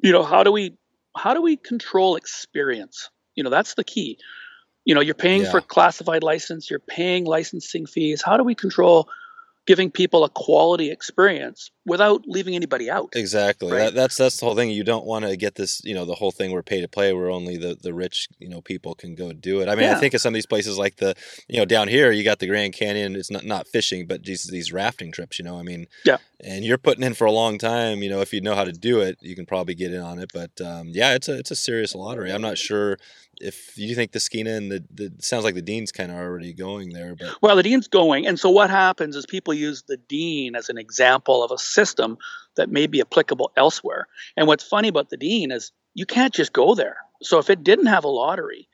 you 0.00 0.12
know, 0.12 0.22
how 0.22 0.42
do 0.42 0.50
we 0.52 0.76
how 1.16 1.34
do 1.34 1.42
we 1.42 1.56
control 1.56 2.16
experience? 2.16 3.10
You 3.34 3.44
know, 3.44 3.50
that's 3.50 3.74
the 3.74 3.84
key. 3.84 4.18
You 4.84 4.94
know, 4.94 5.00
you're 5.00 5.14
paying 5.14 5.42
Yeah. 5.42 5.50
for 5.50 5.60
classified 5.60 6.22
license, 6.22 6.70
you're 6.70 6.78
paying 6.78 7.24
licensing 7.24 7.86
fees. 7.86 8.22
How 8.22 8.36
do 8.36 8.44
we 8.44 8.54
control 8.54 9.08
giving 9.66 9.90
people 9.90 10.22
a 10.22 10.28
quality 10.30 10.92
experience 10.92 11.72
without 11.84 12.22
leaving 12.24 12.54
anybody 12.54 12.88
out? 12.88 13.08
Exactly. 13.16 13.72
Right. 13.72 13.86
That, 13.86 13.94
that's 13.94 14.16
that's 14.16 14.36
the 14.38 14.46
whole 14.46 14.54
thing. 14.54 14.70
You 14.70 14.84
don't 14.84 15.04
want 15.04 15.24
to 15.24 15.36
get 15.36 15.56
this, 15.56 15.82
you 15.84 15.92
know, 15.92 16.04
the 16.04 16.14
whole 16.14 16.30
thing 16.30 16.52
where 16.52 16.62
pay 16.62 16.80
to 16.82 16.86
play, 16.88 17.12
where 17.12 17.30
only 17.30 17.56
the, 17.56 17.74
the 17.74 17.92
rich, 17.92 18.28
you 18.38 18.48
know, 18.48 18.60
people 18.60 18.94
can 18.94 19.16
go 19.16 19.32
do 19.32 19.60
it. 19.62 19.68
I 19.68 19.74
mean, 19.74 19.88
I 19.90 19.96
think 19.98 20.14
of 20.14 20.20
some 20.20 20.32
of 20.32 20.34
these 20.34 20.46
places 20.46 20.78
like 20.78 20.98
the, 20.98 21.16
you 21.48 21.58
know, 21.58 21.64
down 21.64 21.88
here, 21.88 22.12
you 22.12 22.22
got 22.22 22.38
the 22.38 22.46
Grand 22.46 22.74
Canyon. 22.74 23.16
It's 23.16 23.30
not 23.30 23.44
not 23.44 23.66
fishing, 23.66 24.06
but 24.06 24.22
these 24.22 24.44
these 24.44 24.72
rafting 24.72 25.10
trips. 25.10 25.36
You 25.40 25.44
know, 25.44 25.58
I 25.58 25.62
mean, 25.62 25.88
Yeah. 26.04 26.18
And 26.44 26.64
you're 26.64 26.78
putting 26.78 27.02
in 27.02 27.14
for 27.14 27.26
a 27.26 27.32
long 27.32 27.58
time. 27.58 28.02
You 28.02 28.10
know, 28.10 28.20
if 28.20 28.32
you 28.32 28.40
know 28.40 28.54
how 28.54 28.64
to 28.64 28.72
do 28.72 29.00
it, 29.00 29.18
you 29.20 29.34
can 29.34 29.46
probably 29.46 29.74
get 29.74 29.92
in 29.92 30.00
on 30.00 30.18
it. 30.18 30.30
But 30.32 30.60
um, 30.60 30.88
yeah, 30.88 31.14
it's 31.14 31.28
a 31.28 31.38
it's 31.38 31.50
a 31.50 31.56
serious 31.56 31.94
lottery. 31.94 32.32
I'm 32.32 32.42
not 32.42 32.58
sure 32.58 32.98
if 33.40 33.76
you 33.76 33.94
think 33.94 34.12
the 34.12 34.18
Skeena 34.18 34.56
and 34.56 34.70
the, 34.70 34.84
the 34.92 35.12
sounds 35.20 35.44
like 35.44 35.54
the 35.54 35.62
Dean's 35.62 35.92
kind 35.92 36.10
of 36.10 36.18
already 36.18 36.52
going 36.52 36.90
there. 36.90 37.14
But 37.14 37.36
well, 37.42 37.56
the 37.56 37.62
Dean's 37.62 37.88
going, 37.88 38.26
and 38.26 38.38
so 38.38 38.50
what 38.50 38.70
happens 38.70 39.16
is 39.16 39.26
people 39.26 39.54
use 39.54 39.82
the 39.82 39.96
Dean 39.96 40.54
as 40.54 40.68
an 40.68 40.78
example 40.78 41.42
of 41.42 41.50
a 41.50 41.58
system 41.58 42.18
that 42.56 42.70
may 42.70 42.86
be 42.86 43.00
applicable 43.00 43.52
elsewhere. 43.56 44.06
And 44.36 44.46
what's 44.46 44.64
funny 44.64 44.88
about 44.88 45.10
the 45.10 45.16
Dean 45.16 45.50
is 45.50 45.72
you 45.94 46.06
can't 46.06 46.34
just 46.34 46.52
go 46.52 46.74
there. 46.74 46.96
So 47.22 47.38
if 47.38 47.48
it 47.48 47.64
didn't 47.64 47.86
have 47.86 48.04
a 48.04 48.08
lottery, 48.08 48.68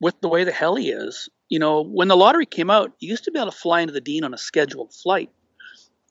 with 0.00 0.20
the 0.20 0.28
way 0.28 0.44
the 0.44 0.52
heli 0.52 0.88
is, 0.88 1.28
you 1.48 1.58
know, 1.58 1.82
when 1.82 2.08
the 2.08 2.16
lottery 2.16 2.46
came 2.46 2.68
out, 2.68 2.92
you 2.98 3.08
used 3.08 3.24
to 3.24 3.30
be 3.30 3.38
able 3.38 3.50
to 3.50 3.56
fly 3.56 3.80
into 3.80 3.92
the 3.92 4.00
Dean 4.00 4.24
on 4.24 4.34
a 4.34 4.38
scheduled 4.38 4.92
flight 4.92 5.30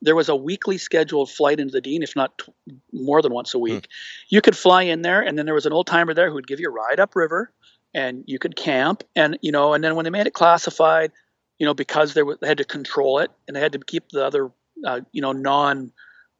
there 0.04 0.16
was 0.16 0.30
a 0.30 0.36
weekly 0.36 0.78
scheduled 0.78 1.32
flight 1.32 1.60
into 1.60 1.72
the 1.72 1.82
Dean, 1.82 2.04
if 2.04 2.16
not 2.16 2.38
t- 2.38 2.54
more 2.92 3.22
than 3.22 3.34
once 3.34 3.54
a 3.54 3.58
hmm. 3.58 3.64
week. 3.64 3.88
You 4.30 4.42
could 4.42 4.58
fly 4.58 4.84
in 4.84 5.02
there, 5.02 5.22
and 5.22 5.38
then 5.38 5.46
there 5.46 5.56
was 5.56 5.66
an 5.66 5.74
old 5.74 5.88
timer 5.88 6.14
there 6.14 6.28
who 6.28 6.36
would 6.36 6.48
give 6.48 6.60
you 6.60 6.70
a 6.70 6.72
ride 6.72 7.00
upriver, 7.00 7.52
and 7.94 8.24
you 8.28 8.38
could 8.38 8.56
camp. 8.56 9.04
And 9.16 9.38
you 9.42 9.52
know, 9.52 9.74
and 9.74 9.84
then 9.84 9.96
when 9.96 10.04
they 10.04 10.10
made 10.10 10.28
it 10.28 10.34
classified, 10.34 11.12
you 11.58 11.66
know, 11.66 11.74
because 11.74 12.14
they, 12.14 12.22
they 12.42 12.48
had 12.48 12.58
to 12.58 12.66
control 12.66 13.20
it, 13.20 13.32
and 13.48 13.56
they 13.56 13.62
had 13.62 13.74
to 13.74 13.80
keep 13.80 14.10
the 14.10 14.26
other, 14.26 14.52
uh, 14.86 15.02
you 15.12 15.22
know, 15.22 15.32
non 15.32 15.92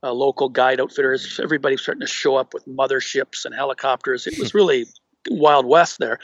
uh, 0.04 0.12
local 0.12 0.50
guide 0.50 0.82
outfitters. 0.82 1.40
Everybody 1.42 1.78
starting 1.78 2.02
to 2.02 2.08
show 2.08 2.36
up 2.36 2.54
with 2.54 2.66
motherships 2.68 3.46
and 3.46 3.56
helicopters. 3.56 4.28
It 4.28 4.38
was 4.38 4.54
really 4.54 4.86
wild 5.30 5.66
west 5.66 6.00
there. 6.00 6.20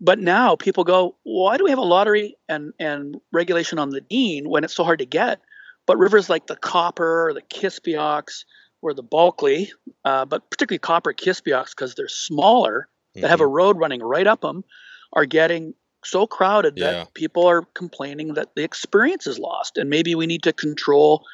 But 0.00 0.18
now 0.18 0.56
people 0.56 0.84
go, 0.84 1.16
why 1.22 1.56
do 1.56 1.64
we 1.64 1.70
have 1.70 1.78
a 1.78 1.82
lottery 1.82 2.36
and 2.48 2.72
and 2.78 3.16
regulation 3.32 3.78
on 3.78 3.90
the 3.90 4.00
Dean 4.00 4.48
when 4.48 4.64
it's 4.64 4.74
so 4.74 4.84
hard 4.84 4.98
to 4.98 5.06
get? 5.06 5.40
But 5.86 5.98
rivers 5.98 6.28
like 6.28 6.46
the 6.46 6.56
Copper, 6.56 7.28
or 7.28 7.32
the 7.32 7.42
Kispiox, 7.42 8.44
or 8.82 8.94
the 8.94 9.02
Bulkley, 9.02 9.72
uh, 10.04 10.24
but 10.24 10.48
particularly 10.50 10.78
Copper 10.78 11.12
Kispiox 11.12 11.70
because 11.70 11.94
they're 11.94 12.08
smaller, 12.08 12.88
mm-hmm. 13.10 13.22
they 13.22 13.28
have 13.28 13.40
a 13.40 13.44
mm-hmm. 13.44 13.52
road 13.52 13.78
running 13.78 14.02
right 14.02 14.26
up 14.26 14.40
them, 14.40 14.64
are 15.12 15.26
getting 15.26 15.74
so 16.04 16.26
crowded 16.26 16.74
yeah. 16.76 16.92
that 16.92 17.14
people 17.14 17.46
are 17.46 17.62
complaining 17.74 18.34
that 18.34 18.54
the 18.54 18.62
experience 18.62 19.26
is 19.26 19.38
lost. 19.38 19.76
And 19.76 19.90
maybe 19.90 20.14
we 20.14 20.26
need 20.26 20.44
to 20.44 20.52
control 20.52 21.24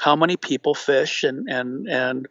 how 0.00 0.14
many 0.14 0.36
people 0.36 0.74
fish 0.74 1.24
and 1.24 1.48
and 1.48 1.88
and 1.88 2.28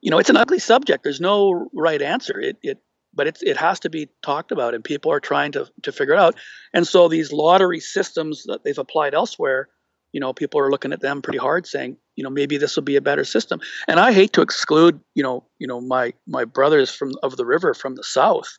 you 0.00 0.10
know 0.10 0.18
it's 0.18 0.30
an 0.30 0.36
ugly 0.36 0.58
subject. 0.58 1.04
There's 1.04 1.20
no 1.20 1.68
right 1.72 2.00
answer. 2.00 2.40
It 2.40 2.56
it 2.62 2.78
but 3.14 3.26
it's 3.26 3.42
it 3.42 3.56
has 3.56 3.80
to 3.80 3.90
be 3.90 4.08
talked 4.22 4.52
about 4.52 4.74
and 4.74 4.82
people 4.82 5.12
are 5.12 5.20
trying 5.20 5.52
to 5.52 5.68
to 5.82 5.92
figure 5.92 6.14
it 6.14 6.20
out. 6.20 6.34
And 6.72 6.86
so 6.86 7.08
these 7.08 7.32
lottery 7.32 7.80
systems 7.80 8.44
that 8.44 8.64
they've 8.64 8.78
applied 8.78 9.14
elsewhere 9.14 9.68
you 10.12 10.20
know, 10.20 10.32
people 10.32 10.60
are 10.60 10.70
looking 10.70 10.92
at 10.92 11.00
them 11.00 11.22
pretty 11.22 11.38
hard, 11.38 11.66
saying, 11.66 11.96
you 12.16 12.24
know, 12.24 12.30
maybe 12.30 12.56
this 12.56 12.76
will 12.76 12.82
be 12.82 12.96
a 12.96 13.00
better 13.00 13.24
system. 13.24 13.60
And 13.86 14.00
I 14.00 14.12
hate 14.12 14.32
to 14.34 14.42
exclude, 14.42 15.00
you 15.14 15.22
know, 15.22 15.44
you 15.58 15.66
know, 15.66 15.80
my 15.80 16.14
my 16.26 16.44
brothers 16.44 16.90
from 16.90 17.12
of 17.22 17.36
the 17.36 17.46
river 17.46 17.74
from 17.74 17.94
the 17.94 18.04
south 18.04 18.58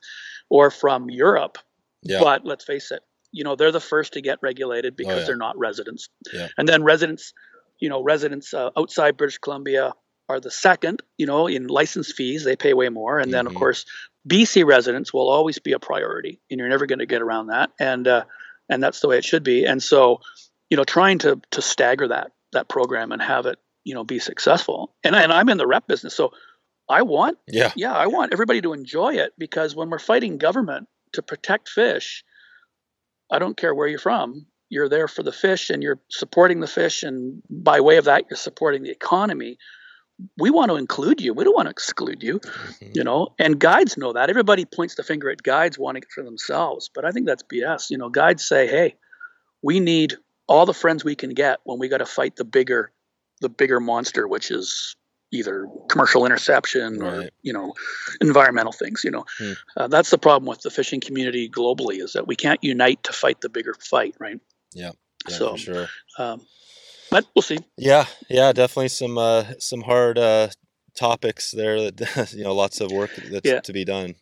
or 0.50 0.72
from 0.72 1.10
Europe. 1.10 1.58
Yeah. 2.02 2.20
But 2.22 2.46
let's 2.46 2.64
face 2.64 2.92
it, 2.92 3.02
you 3.32 3.44
know, 3.44 3.56
they're 3.56 3.72
the 3.72 3.80
first 3.80 4.14
to 4.14 4.22
get 4.22 4.40
regulated 4.42 4.96
because 4.96 5.14
oh, 5.14 5.20
yeah. 5.20 5.26
they're 5.26 5.38
not 5.38 5.58
residents. 5.58 6.10
Yeah. 6.32 6.48
And 6.58 6.68
then 6.68 6.84
residents, 6.84 7.34
you 7.80 7.90
know, 7.90 8.02
residents 8.02 8.54
uh, 8.54 8.70
outside 8.78 9.18
British 9.18 9.38
Columbia 9.40 9.94
are 10.30 10.40
the 10.40 10.52
second, 10.52 11.02
you 11.18 11.26
know, 11.26 11.48
in 11.48 11.68
license 11.68 12.12
fees, 12.12 12.44
they 12.44 12.56
pay 12.56 12.74
way 12.74 12.90
more. 12.90 13.18
And 13.18 13.26
mm-hmm. 13.26 13.32
then, 13.32 13.48
of 13.48 13.54
mm-hmm. 13.54 13.60
course, 13.60 13.86
BC 14.28 14.66
residents 14.66 15.14
will 15.14 15.30
always 15.30 15.60
be 15.60 15.74
a 15.74 15.80
priority, 15.80 16.40
and 16.50 16.60
you're 16.60 16.70
never 16.70 16.86
going 16.86 17.00
to 17.00 17.06
get 17.06 17.22
around 17.22 17.48
that. 17.48 17.72
And, 17.80 18.08
uh, 18.08 18.26
and 18.70 18.82
that's 18.82 19.00
the 19.00 19.08
way 19.08 19.18
it 19.18 19.26
should 19.26 19.44
be. 19.44 19.66
And 19.66 19.82
so, 19.82 20.22
you 20.70 20.78
know, 20.78 20.84
trying 20.84 21.20
to 21.20 21.42
to 21.52 21.62
stagger 21.62 22.08
that 22.08 22.32
that 22.54 22.70
program 22.70 23.12
and 23.12 23.22
have 23.22 23.46
it, 23.46 23.60
you 23.84 23.94
know, 23.94 24.04
be 24.04 24.20
successful. 24.20 24.94
And 25.04 25.16
and 25.16 25.32
I'm 25.34 25.50
in 25.50 25.58
the 25.58 25.68
rep 25.68 25.88
business, 25.88 26.16
so 26.16 26.32
I 26.88 27.04
want 27.04 27.38
yeah 27.48 27.72
yeah 27.76 27.94
I 27.94 28.08
want 28.08 28.34
everybody 28.34 28.62
to 28.62 28.74
enjoy 28.74 29.16
it 29.16 29.34
because 29.38 29.76
when 29.76 29.90
we're 29.90 30.00
fighting 30.00 30.38
government 30.38 30.88
to 31.14 31.22
protect 31.22 31.70
fish, 31.70 32.24
I 33.32 33.40
don't 33.40 33.58
care 33.58 33.74
where 33.74 33.88
you're 33.88 34.00
from. 34.00 34.46
You're 34.70 34.90
there 34.90 35.08
for 35.08 35.24
the 35.24 35.32
fish 35.32 35.72
and 35.72 35.82
you're 35.82 36.00
supporting 36.10 36.60
the 36.60 36.68
fish, 36.68 37.04
and 37.04 37.42
by 37.50 37.82
way 37.82 37.98
of 37.98 38.06
that, 38.06 38.26
you're 38.30 38.38
supporting 38.38 38.84
the 38.84 38.92
economy. 38.92 39.58
We 40.38 40.50
want 40.50 40.70
to 40.70 40.76
include 40.76 41.22
you. 41.22 41.34
We 41.34 41.46
don't 41.46 41.56
want 41.56 41.68
to 41.68 41.72
exclude 41.72 42.22
you, 42.22 42.40
mm-hmm. 42.40 42.92
you 42.94 43.06
know. 43.06 43.30
And 43.40 43.58
guides 43.58 43.98
know 43.98 44.12
that. 44.14 44.30
Everybody 44.30 44.66
points 44.66 44.96
the 44.96 45.04
finger 45.04 45.30
at 45.30 45.42
guides 45.42 45.80
wanting 45.80 46.04
it 46.04 46.10
for 46.14 46.24
themselves, 46.24 46.90
but 46.94 47.06
I 47.06 47.12
think 47.12 47.26
that's 47.26 47.44
BS. 47.44 47.90
You 47.90 47.98
know, 47.98 48.10
guides 48.10 48.46
say, 48.46 48.68
"Hey, 48.68 48.96
we 49.64 49.80
need 49.80 50.18
all 50.50 50.66
the 50.66 50.74
friends 50.74 51.06
we 51.06 51.16
can 51.16 51.34
get 51.34 51.60
when 51.64 51.80
we 51.80 51.88
got 51.88 52.00
to 52.00 52.06
fight 52.06 52.36
the 52.36 52.44
bigger 52.44 52.92
the 53.40 53.48
bigger 53.48 53.80
monster 53.80 54.28
which 54.28 54.52
is 54.52 54.96
either 55.32 55.68
commercial 55.88 56.26
interception 56.26 57.02
or 57.02 57.30
you 57.44 57.54
know 57.54 57.74
environmental 58.20 58.74
things 58.74 59.04
you 59.04 59.12
know. 59.12 59.26
Hmm. 59.38 59.52
uh, 59.78 59.88
that's 59.88 60.10
the 60.10 60.18
problem 60.18 60.48
with 60.48 60.62
the 60.62 60.72
fishing 60.72 61.00
community 61.00 61.48
globally 61.48 62.02
is 62.02 62.14
that 62.14 62.28
we 62.28 62.36
can't 62.36 62.62
unite 62.64 63.04
to 63.04 63.14
fight 63.14 63.40
the 63.40 63.50
bigger 63.50 63.76
fight 63.80 64.16
right? 64.20 64.40
Yeah, 64.74 64.92
yeah 65.30 65.36
so 65.36 65.56
sure. 65.56 65.88
um, 66.18 66.42
but 67.12 67.26
we'll 67.36 67.44
see. 67.44 67.60
Yeah 67.78 68.06
yeah 68.30 68.52
definitely 68.52 68.90
some 68.90 69.18
uh, 69.18 69.46
some 69.60 69.82
hard 69.82 70.18
uh, 70.18 70.50
topics 70.96 71.52
there 71.52 71.92
that 71.92 72.34
you 72.36 72.44
know 72.44 72.56
lots 72.56 72.82
of 72.82 72.92
work 72.92 73.12
that's 73.16 73.48
yeah. 73.48 73.60
to 73.62 73.72
be 73.72 73.86
done 73.86 74.16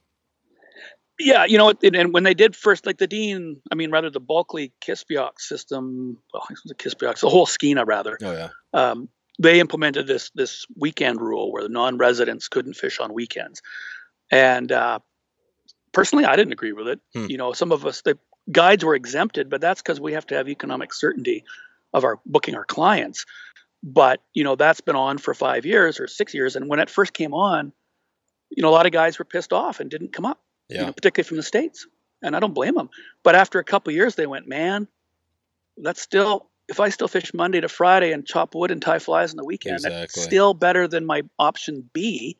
yeah, 1.19 1.45
you 1.45 1.58
know, 1.58 1.73
and 1.84 2.13
when 2.13 2.23
they 2.23 2.34
did 2.34 2.56
first, 2.56 2.86
like 2.86 2.97
the 2.97 3.08
Dean, 3.08 3.60
I 3.71 3.75
mean, 3.75 3.89
rather 3.89 4.10
the 4.10 4.19
Bulkley 4.19 4.71
Kispiox 4.82 5.39
system, 5.39 6.17
well, 6.34 6.47
the 6.65 6.75
Kispiox, 6.75 7.21
the 7.21 7.30
whole 7.30 7.47
Skeena 7.47 7.86
rather. 7.86 8.17
Oh 8.21 8.32
yeah. 8.32 8.49
Um, 8.73 9.10
they 9.39 9.60
implemented 9.60 10.08
this 10.08 10.32
this 10.36 10.65
weekend 10.75 11.21
rule 11.21 11.51
where 11.51 11.63
the 11.63 11.69
non-residents 11.69 12.47
couldn't 12.47 12.73
fish 12.73 12.99
on 12.99 13.13
weekends, 13.13 13.62
and 14.32 14.71
uh, 14.71 14.99
personally, 15.91 16.25
I 16.25 16.36
didn't 16.36 16.53
agree 16.53 16.73
with 16.73 16.88
it. 16.88 16.99
Hmm. 17.13 17.25
You 17.30 17.38
know, 17.38 17.53
some 17.53 17.71
of 17.71 17.86
us, 17.86 18.01
the 18.01 18.17
guides 18.51 18.84
were 18.86 18.95
exempted, 18.95 19.49
but 19.49 19.62
that's 19.62 19.82
because 19.82 19.99
we 19.99 20.13
have 20.13 20.27
to 20.27 20.36
have 20.36 20.49
economic 20.49 20.93
certainty 20.93 21.43
of 21.93 22.03
our 22.03 22.19
booking 22.25 22.56
our 22.56 22.65
clients. 22.65 23.25
But 23.84 24.21
you 24.34 24.43
know, 24.43 24.56
that's 24.56 24.82
been 24.82 24.95
on 24.95 25.17
for 25.17 25.34
five 25.34 25.65
years 25.65 25.99
or 25.99 26.08
six 26.08 26.34
years, 26.34 26.56
and 26.56 26.67
when 26.67 26.80
it 26.80 26.89
first 26.91 27.13
came 27.13 27.34
on, 27.34 27.73
you 28.51 28.62
know, 28.62 28.69
a 28.69 28.71
lot 28.71 28.86
of 28.86 28.91
guys 28.91 29.17
were 29.17 29.25
pissed 29.25 29.53
off 29.53 29.80
and 29.80 29.89
didn't 29.89 30.13
come 30.13 30.25
up 30.25 30.39
yeah. 30.69 30.80
you 30.80 30.86
know, 30.88 30.93
particularly 30.93 31.27
from 31.27 31.38
the 31.38 31.43
states. 31.43 31.88
And 32.21 32.36
I 32.36 32.39
don't 32.39 32.53
blame 32.53 32.75
them. 32.75 32.89
But 33.23 33.36
after 33.36 33.60
a 33.60 33.63
couple 33.63 33.93
years, 33.93 34.15
they 34.15 34.25
went, 34.25 34.47
man, 34.47 34.88
that's 35.77 36.01
still 36.01 36.49
if 36.67 36.80
I 36.80 36.89
still 36.89 37.08
fish 37.08 37.34
Monday 37.34 37.62
to 37.62 37.69
Friday 37.69 38.12
and 38.12 38.25
chop 38.25 38.53
wood 38.53 38.71
and 38.71 38.82
tie 38.82 38.99
flies 38.99 39.32
on 39.32 39.38
the 39.38 39.45
weekend, 39.45 39.75
exactly. 39.75 39.99
that's 39.99 40.21
still 40.21 40.53
better 40.53 40.88
than 40.88 41.06
my 41.06 41.21
option 41.39 41.89
B. 41.93 42.38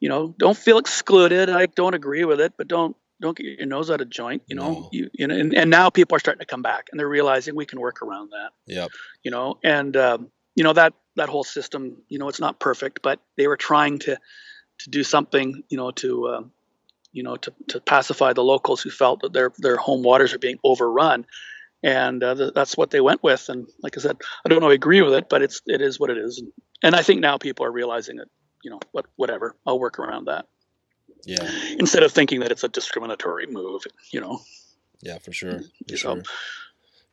You 0.00 0.08
know, 0.08 0.34
don't 0.38 0.56
feel 0.56 0.78
excluded. 0.78 1.50
I 1.50 1.66
don't 1.66 1.94
agree 1.94 2.24
with 2.24 2.40
it, 2.40 2.52
but 2.56 2.68
don't 2.68 2.96
don't 3.20 3.36
get 3.36 3.46
your 3.58 3.66
nose 3.66 3.90
out 3.90 4.00
of 4.00 4.08
joint. 4.08 4.42
You 4.46 4.54
know, 4.54 4.72
no. 4.72 4.88
you, 4.92 5.10
you 5.12 5.26
know, 5.26 5.34
and, 5.34 5.52
and, 5.52 5.70
now 5.70 5.90
people 5.90 6.14
are 6.14 6.20
starting 6.20 6.38
to 6.38 6.46
come 6.46 6.62
back 6.62 6.86
and 6.90 7.00
they're 7.00 7.08
realizing 7.08 7.56
we 7.56 7.66
can 7.66 7.80
work 7.80 8.00
around 8.00 8.30
that. 8.30 8.50
Yep. 8.72 8.90
You 9.24 9.32
know, 9.32 9.58
and 9.64 9.96
um, 9.96 10.30
you 10.54 10.62
know 10.62 10.72
that 10.72 10.94
that 11.16 11.28
whole 11.28 11.44
system. 11.44 11.96
You 12.08 12.18
know, 12.18 12.28
it's 12.28 12.40
not 12.40 12.60
perfect, 12.60 13.00
but 13.02 13.20
they 13.36 13.48
were 13.48 13.56
trying 13.56 13.98
to 14.00 14.16
to 14.80 14.90
do 14.90 15.02
something. 15.02 15.64
You 15.68 15.76
know, 15.76 15.90
to 15.92 16.26
uh, 16.28 16.42
you 17.12 17.22
know, 17.22 17.36
to, 17.36 17.52
to 17.68 17.80
pacify 17.80 18.32
the 18.32 18.44
locals 18.44 18.80
who 18.80 18.90
felt 18.90 19.22
that 19.22 19.32
their 19.32 19.52
their 19.58 19.76
home 19.76 20.02
waters 20.02 20.34
are 20.34 20.38
being 20.38 20.58
overrun, 20.64 21.26
and 21.82 22.22
uh, 22.22 22.34
th- 22.34 22.54
that's 22.54 22.76
what 22.76 22.90
they 22.90 23.00
went 23.00 23.22
with. 23.22 23.48
And 23.48 23.66
like 23.82 23.96
I 23.96 24.00
said, 24.00 24.16
I 24.44 24.48
don't 24.48 24.60
know, 24.60 24.70
I 24.70 24.74
agree 24.74 25.02
with 25.02 25.14
it, 25.14 25.28
but 25.28 25.42
it's 25.42 25.62
it 25.66 25.80
is 25.80 25.98
what 25.98 26.10
it 26.10 26.18
is. 26.18 26.38
And, 26.38 26.52
and 26.82 26.94
I 26.94 27.02
think 27.02 27.20
now 27.20 27.38
people 27.38 27.64
are 27.66 27.72
realizing 27.72 28.16
that 28.16 28.28
you 28.62 28.70
know 28.70 28.80
what 28.92 29.06
whatever, 29.16 29.56
I'll 29.66 29.78
work 29.78 29.98
around 29.98 30.26
that. 30.26 30.46
Yeah. 31.24 31.50
Instead 31.78 32.02
of 32.02 32.12
thinking 32.12 32.40
that 32.40 32.52
it's 32.52 32.64
a 32.64 32.68
discriminatory 32.68 33.46
move, 33.46 33.82
you 34.12 34.20
know. 34.20 34.40
Yeah, 35.02 35.18
for 35.18 35.32
sure. 35.32 35.60
For 35.88 35.96
so, 35.96 36.14
sure. 36.14 36.22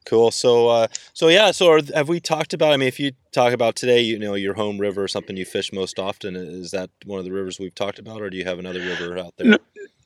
Cool. 0.05 0.29
So, 0.31 0.67
uh, 0.67 0.87
so 1.13 1.29
yeah. 1.29 1.51
So, 1.51 1.71
are, 1.71 1.81
have 1.93 2.09
we 2.09 2.19
talked 2.19 2.53
about? 2.53 2.73
I 2.73 2.77
mean, 2.77 2.87
if 2.87 2.99
you 2.99 3.11
talk 3.31 3.53
about 3.53 3.75
today, 3.75 4.01
you 4.01 4.19
know, 4.19 4.35
your 4.35 4.53
home 4.53 4.77
river, 4.77 5.03
or 5.03 5.07
something 5.07 5.35
you 5.35 5.45
fish 5.45 5.73
most 5.73 5.97
often, 5.97 6.35
is 6.35 6.71
that 6.71 6.91
one 7.05 7.19
of 7.19 7.25
the 7.25 7.31
rivers 7.31 7.59
we've 7.59 7.73
talked 7.73 7.97
about, 7.97 8.21
or 8.21 8.29
do 8.29 8.37
you 8.37 8.45
have 8.45 8.59
another 8.59 8.79
river 8.79 9.17
out 9.17 9.33
there? 9.37 9.47
No, 9.47 9.57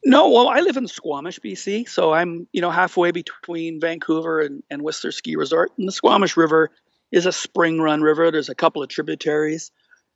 no 0.06 0.30
well, 0.30 0.48
I 0.48 0.62
live 0.62 0.78
in 0.78 0.88
Squamish, 0.88 1.40
BC, 1.40 1.90
so 1.90 2.14
I'm 2.14 2.48
you 2.54 2.62
know 2.62 2.72
halfway 2.72 3.12
between 3.12 3.82
Vancouver 3.82 4.40
and, 4.40 4.64
and 4.70 4.82
Whistler 4.82 5.12
Ski 5.12 5.36
Resort, 5.36 5.72
and 5.78 5.88
the 5.88 5.92
Squamish 5.92 6.38
River 6.38 6.70
is 7.12 7.26
a 7.26 7.32
spring 7.32 7.82
run 7.82 8.02
river. 8.02 8.32
There's 8.32 8.50
a 8.50 8.56
couple 8.56 8.82
of 8.82 8.90
tributaries. 8.90 9.72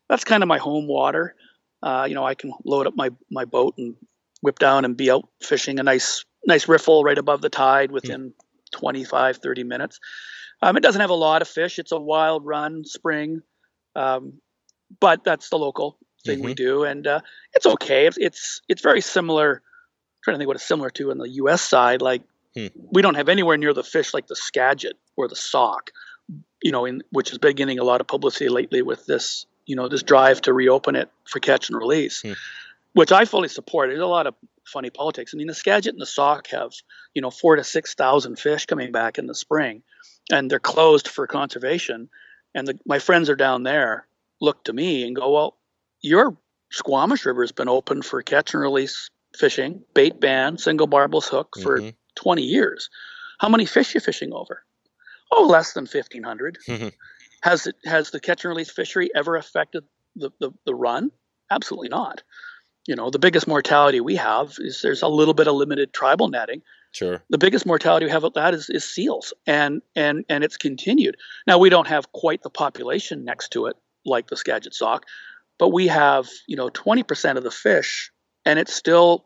That's 0.09 0.23
kind 0.23 0.43
of 0.43 0.47
my 0.47 0.59
home 0.59 0.87
water. 0.87 1.35
Uh, 1.81 2.05
you 2.07 2.15
know, 2.15 2.23
I 2.23 2.35
can 2.35 2.53
load 2.63 2.87
up 2.87 2.95
my 2.95 3.09
my 3.29 3.43
boat 3.43 3.75
and 3.77 3.95
whip 4.41 4.59
down 4.59 4.85
and 4.85 4.95
be 4.95 5.11
out 5.11 5.27
fishing 5.41 5.79
a 5.79 5.83
nice 5.83 6.23
nice 6.45 6.67
riffle 6.67 7.03
right 7.03 7.17
above 7.17 7.41
the 7.41 7.49
tide 7.49 7.91
within. 7.91 8.33
Mm 8.73 8.79
25, 8.79 9.37
30 9.37 9.63
minutes. 9.63 9.99
Um, 10.61 10.77
it 10.77 10.81
doesn't 10.81 11.01
have 11.01 11.09
a 11.09 11.15
lot 11.15 11.41
of 11.41 11.47
fish. 11.47 11.79
It's 11.79 11.91
a 11.91 11.99
wild 11.99 12.45
run 12.45 12.85
spring, 12.85 13.41
um, 13.95 14.33
but 14.99 15.23
that's 15.23 15.49
the 15.49 15.57
local 15.57 15.97
thing 16.25 16.37
mm-hmm. 16.37 16.47
we 16.47 16.53
do, 16.53 16.83
and 16.83 17.05
uh, 17.05 17.19
it's 17.53 17.65
okay. 17.65 18.05
It's, 18.05 18.17
it's 18.17 18.61
it's 18.69 18.81
very 18.81 19.01
similar. 19.01 19.55
I'm 19.55 20.21
trying 20.23 20.35
to 20.35 20.37
think 20.39 20.47
what 20.47 20.55
it's 20.55 20.65
similar 20.65 20.89
to 20.91 21.11
in 21.11 21.17
the 21.17 21.29
U.S. 21.29 21.61
side. 21.61 22.01
Like 22.01 22.21
hmm. 22.55 22.67
we 22.91 23.01
don't 23.01 23.15
have 23.15 23.29
anywhere 23.29 23.57
near 23.57 23.73
the 23.73 23.83
fish 23.83 24.13
like 24.13 24.27
the 24.27 24.35
skagit 24.35 24.97
or 25.17 25.27
the 25.27 25.35
Sauk, 25.35 25.91
you 26.61 26.71
know, 26.71 26.85
in 26.85 27.01
which 27.11 27.31
is 27.31 27.39
been 27.39 27.55
getting 27.55 27.79
a 27.79 27.83
lot 27.83 27.99
of 27.99 28.07
publicity 28.07 28.49
lately 28.49 28.81
with 28.81 29.05
this 29.05 29.45
you 29.65 29.75
know, 29.75 29.87
this 29.87 30.03
drive 30.03 30.41
to 30.41 30.53
reopen 30.53 30.95
it 30.95 31.09
for 31.25 31.39
catch 31.39 31.69
and 31.69 31.77
release, 31.77 32.21
Hmm. 32.21 32.33
which 32.93 33.11
I 33.11 33.25
fully 33.25 33.47
support. 33.47 33.89
There's 33.89 34.01
a 34.01 34.05
lot 34.05 34.27
of 34.27 34.35
funny 34.65 34.89
politics. 34.89 35.33
I 35.33 35.37
mean, 35.37 35.47
the 35.47 35.53
Skagit 35.53 35.93
and 35.93 36.01
the 36.01 36.05
Sauk 36.05 36.47
have, 36.47 36.71
you 37.13 37.21
know, 37.21 37.31
four 37.31 37.55
to 37.55 37.63
six 37.63 37.93
thousand 37.95 38.37
fish 38.39 38.65
coming 38.65 38.91
back 38.91 39.17
in 39.17 39.27
the 39.27 39.35
spring, 39.35 39.83
and 40.31 40.49
they're 40.49 40.59
closed 40.59 41.07
for 41.07 41.27
conservation. 41.27 42.09
And 42.55 42.67
the, 42.67 42.79
my 42.85 42.99
friends 42.99 43.29
are 43.29 43.35
down 43.35 43.63
there 43.63 44.07
look 44.41 44.63
to 44.65 44.73
me 44.73 45.05
and 45.05 45.15
go, 45.15 45.31
"Well, 45.31 45.57
your 46.01 46.37
Squamish 46.71 47.25
River 47.25 47.43
has 47.43 47.51
been 47.51 47.69
open 47.69 48.01
for 48.01 48.21
catch 48.21 48.53
and 48.53 48.61
release 48.61 49.09
fishing, 49.37 49.83
bait 49.93 50.19
ban, 50.19 50.57
single 50.57 50.87
barbless 50.87 51.27
hook 51.27 51.55
for 51.61 51.79
Mhm. 51.81 51.95
20 52.15 52.43
years. 52.43 52.89
How 53.39 53.49
many 53.49 53.65
fish 53.65 53.95
you 53.95 53.99
fishing 54.01 54.31
over? 54.33 54.63
Oh, 55.31 55.47
less 55.47 55.73
than 55.73 55.87
1,500. 55.87 56.57
Mhm. 56.67 56.93
has 57.41 57.67
it 57.67 57.75
has 57.85 58.11
the 58.11 58.19
catch 58.19 58.45
and 58.45 58.49
release 58.49 58.69
fishery 58.71 59.09
ever 59.15 59.35
affected 59.35 59.83
the, 60.15 60.29
the, 60.39 60.51
the 60.65 60.73
run? 60.75 61.11
Absolutely 61.51 61.89
not. 61.89 62.23
You 62.87 62.95
know, 62.95 63.09
the 63.09 63.19
biggest 63.19 63.47
mortality 63.47 64.01
we 64.01 64.15
have 64.15 64.55
is 64.59 64.81
there's 64.81 65.01
a 65.01 65.07
little 65.07 65.33
bit 65.33 65.47
of 65.47 65.55
limited 65.55 65.93
tribal 65.93 66.27
netting. 66.27 66.61
Sure. 66.91 67.23
The 67.29 67.37
biggest 67.37 67.65
mortality 67.65 68.05
we 68.05 68.11
have 68.11 68.23
at 68.23 68.35
that 68.35 68.53
is, 68.53 68.69
is 68.69 68.83
seals, 68.83 69.33
and 69.47 69.81
and 69.95 70.25
and 70.29 70.43
it's 70.43 70.57
continued. 70.57 71.17
Now 71.47 71.57
we 71.57 71.69
don't 71.69 71.87
have 71.87 72.11
quite 72.11 72.43
the 72.43 72.49
population 72.49 73.25
next 73.25 73.49
to 73.53 73.65
it 73.67 73.75
like 74.05 74.27
the 74.27 74.37
Skagit 74.37 74.75
Sauk, 74.75 75.05
but 75.57 75.69
we 75.69 75.87
have 75.87 76.29
you 76.47 76.55
know 76.55 76.69
20% 76.69 77.37
of 77.37 77.43
the 77.43 77.51
fish, 77.51 78.11
and 78.45 78.59
it 78.59 78.69
still 78.69 79.25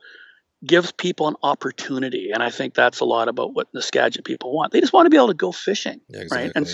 gives 0.66 0.92
people 0.92 1.28
an 1.28 1.36
opportunity. 1.44 2.32
And 2.34 2.42
I 2.42 2.50
think 2.50 2.74
that's 2.74 3.00
a 3.00 3.06
lot 3.06 3.28
about 3.28 3.54
what 3.54 3.68
the 3.74 3.82
Skagit 3.82 4.26
people 4.26 4.56
want. 4.56 4.72
They 4.72 4.80
just 4.80 4.94
want 4.94 5.06
to 5.06 5.10
be 5.10 5.18
able 5.18 5.28
to 5.28 5.34
go 5.34 5.52
fishing, 5.52 6.02
Yeah, 6.10 6.24
right? 6.32 6.52
And 6.56 6.68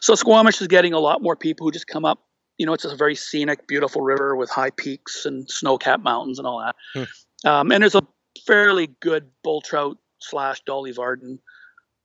so 0.00 0.14
Squamish 0.14 0.60
is 0.60 0.68
getting 0.68 0.92
a 0.92 1.00
lot 1.00 1.22
more 1.22 1.36
people 1.36 1.66
who 1.66 1.72
just 1.72 1.86
come 1.86 2.04
up. 2.04 2.20
You 2.58 2.66
know, 2.66 2.72
it's 2.72 2.84
a 2.84 2.96
very 2.96 3.14
scenic, 3.14 3.66
beautiful 3.66 4.02
river 4.02 4.36
with 4.36 4.50
high 4.50 4.70
peaks 4.70 5.26
and 5.26 5.50
snow-capped 5.50 6.04
mountains 6.04 6.38
and 6.38 6.46
all 6.46 6.60
that. 6.60 6.76
Hmm. 6.94 7.48
Um, 7.48 7.72
and 7.72 7.82
there's 7.82 7.94
a 7.94 8.06
fairly 8.46 8.88
good 9.00 9.30
bull 9.42 9.60
trout 9.60 9.98
slash 10.20 10.60
dolly 10.64 10.92
varden 10.92 11.40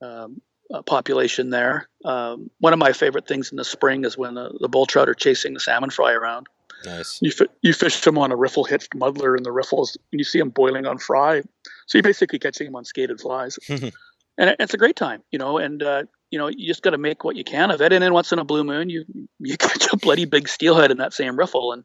um, 0.02 0.42
uh, 0.74 0.82
population 0.82 1.50
there. 1.50 1.90
Um, 2.06 2.50
one 2.60 2.74
of 2.74 2.80
my 2.80 2.94
favorite 2.94 3.28
things 3.28 3.52
in 3.52 3.58
the 3.58 3.66
spring 3.66 4.06
is 4.06 4.18
when 4.18 4.36
the, 4.36 4.56
the 4.60 4.70
bull 4.70 4.86
trout 4.86 5.10
are 5.10 5.14
chasing 5.14 5.54
the 5.54 5.60
salmon 5.60 5.90
fry 5.90 6.14
around. 6.14 6.48
Nice. 6.86 7.20
You, 7.22 7.32
fi- 7.32 7.48
you 7.62 7.74
fish 7.74 8.02
them 8.02 8.18
on 8.18 8.32
a 8.32 8.36
riffle 8.36 8.64
hitched 8.64 8.96
muddler 8.96 9.36
in 9.36 9.44
the 9.44 9.52
riffles, 9.52 9.98
and 10.12 10.20
you 10.20 10.24
see 10.24 10.40
them 10.40 10.50
boiling 10.50 10.86
on 10.86 10.98
fry. 10.98 11.42
So 11.88 11.98
you're 11.98 12.04
basically 12.04 12.40
catching 12.40 12.68
them 12.68 12.76
on 12.76 12.86
skated 12.86 13.20
flies, 13.20 13.60
and 13.70 13.92
it, 14.38 14.56
it's 14.60 14.74
a 14.74 14.78
great 14.78 14.96
time, 14.96 15.22
you 15.32 15.40
know. 15.40 15.58
And 15.58 15.84
uh, 15.84 16.04
you 16.32 16.38
know, 16.40 16.48
you 16.48 16.68
just 16.68 16.82
got 16.84 16.92
to 16.92 16.98
make 16.98 17.24
what 17.24 17.36
you 17.36 17.44
can 17.44 17.72
of 17.72 17.82
it. 17.82 17.92
And 17.94 18.04
then 18.04 18.14
once 18.14 18.32
in 18.32 18.40
a 18.40 18.44
blue 18.46 18.64
moon, 18.64 18.90
you 18.90 19.06
you 19.40 19.58
catch 19.66 19.88
a 19.92 19.98
bloody 19.98 20.26
big 20.26 20.48
steelhead 20.48 20.92
in 20.92 20.98
that 20.98 21.14
same 21.14 21.38
riffle, 21.38 21.72
and 21.74 21.84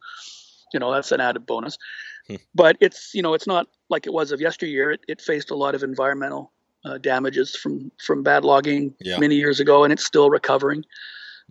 you 0.73 0.81
know 0.81 0.93
that's 0.93 1.13
an 1.13 1.21
added 1.21 1.47
bonus. 1.47 1.79
Hmm. 2.27 2.37
but 2.55 2.79
it's 2.81 3.11
you 3.15 3.21
know 3.21 3.35
it's 3.35 3.47
not 3.47 3.67
like 3.91 4.07
it 4.07 4.13
was 4.13 4.33
of 4.33 4.41
yesteryear. 4.41 4.91
It, 4.93 5.01
it 5.09 5.21
faced 5.21 5.51
a 5.51 5.55
lot 5.55 5.75
of 5.75 5.83
environmental 5.83 6.53
uh, 6.85 6.97
damages 6.99 7.55
from 7.55 7.91
from 8.03 8.23
bad 8.23 8.45
logging 8.45 8.95
Yeah. 9.01 9.19
many 9.19 9.35
years 9.37 9.61
ago, 9.61 9.85
and 9.85 9.93
it's 9.93 10.05
still 10.05 10.31
recovering. 10.31 10.85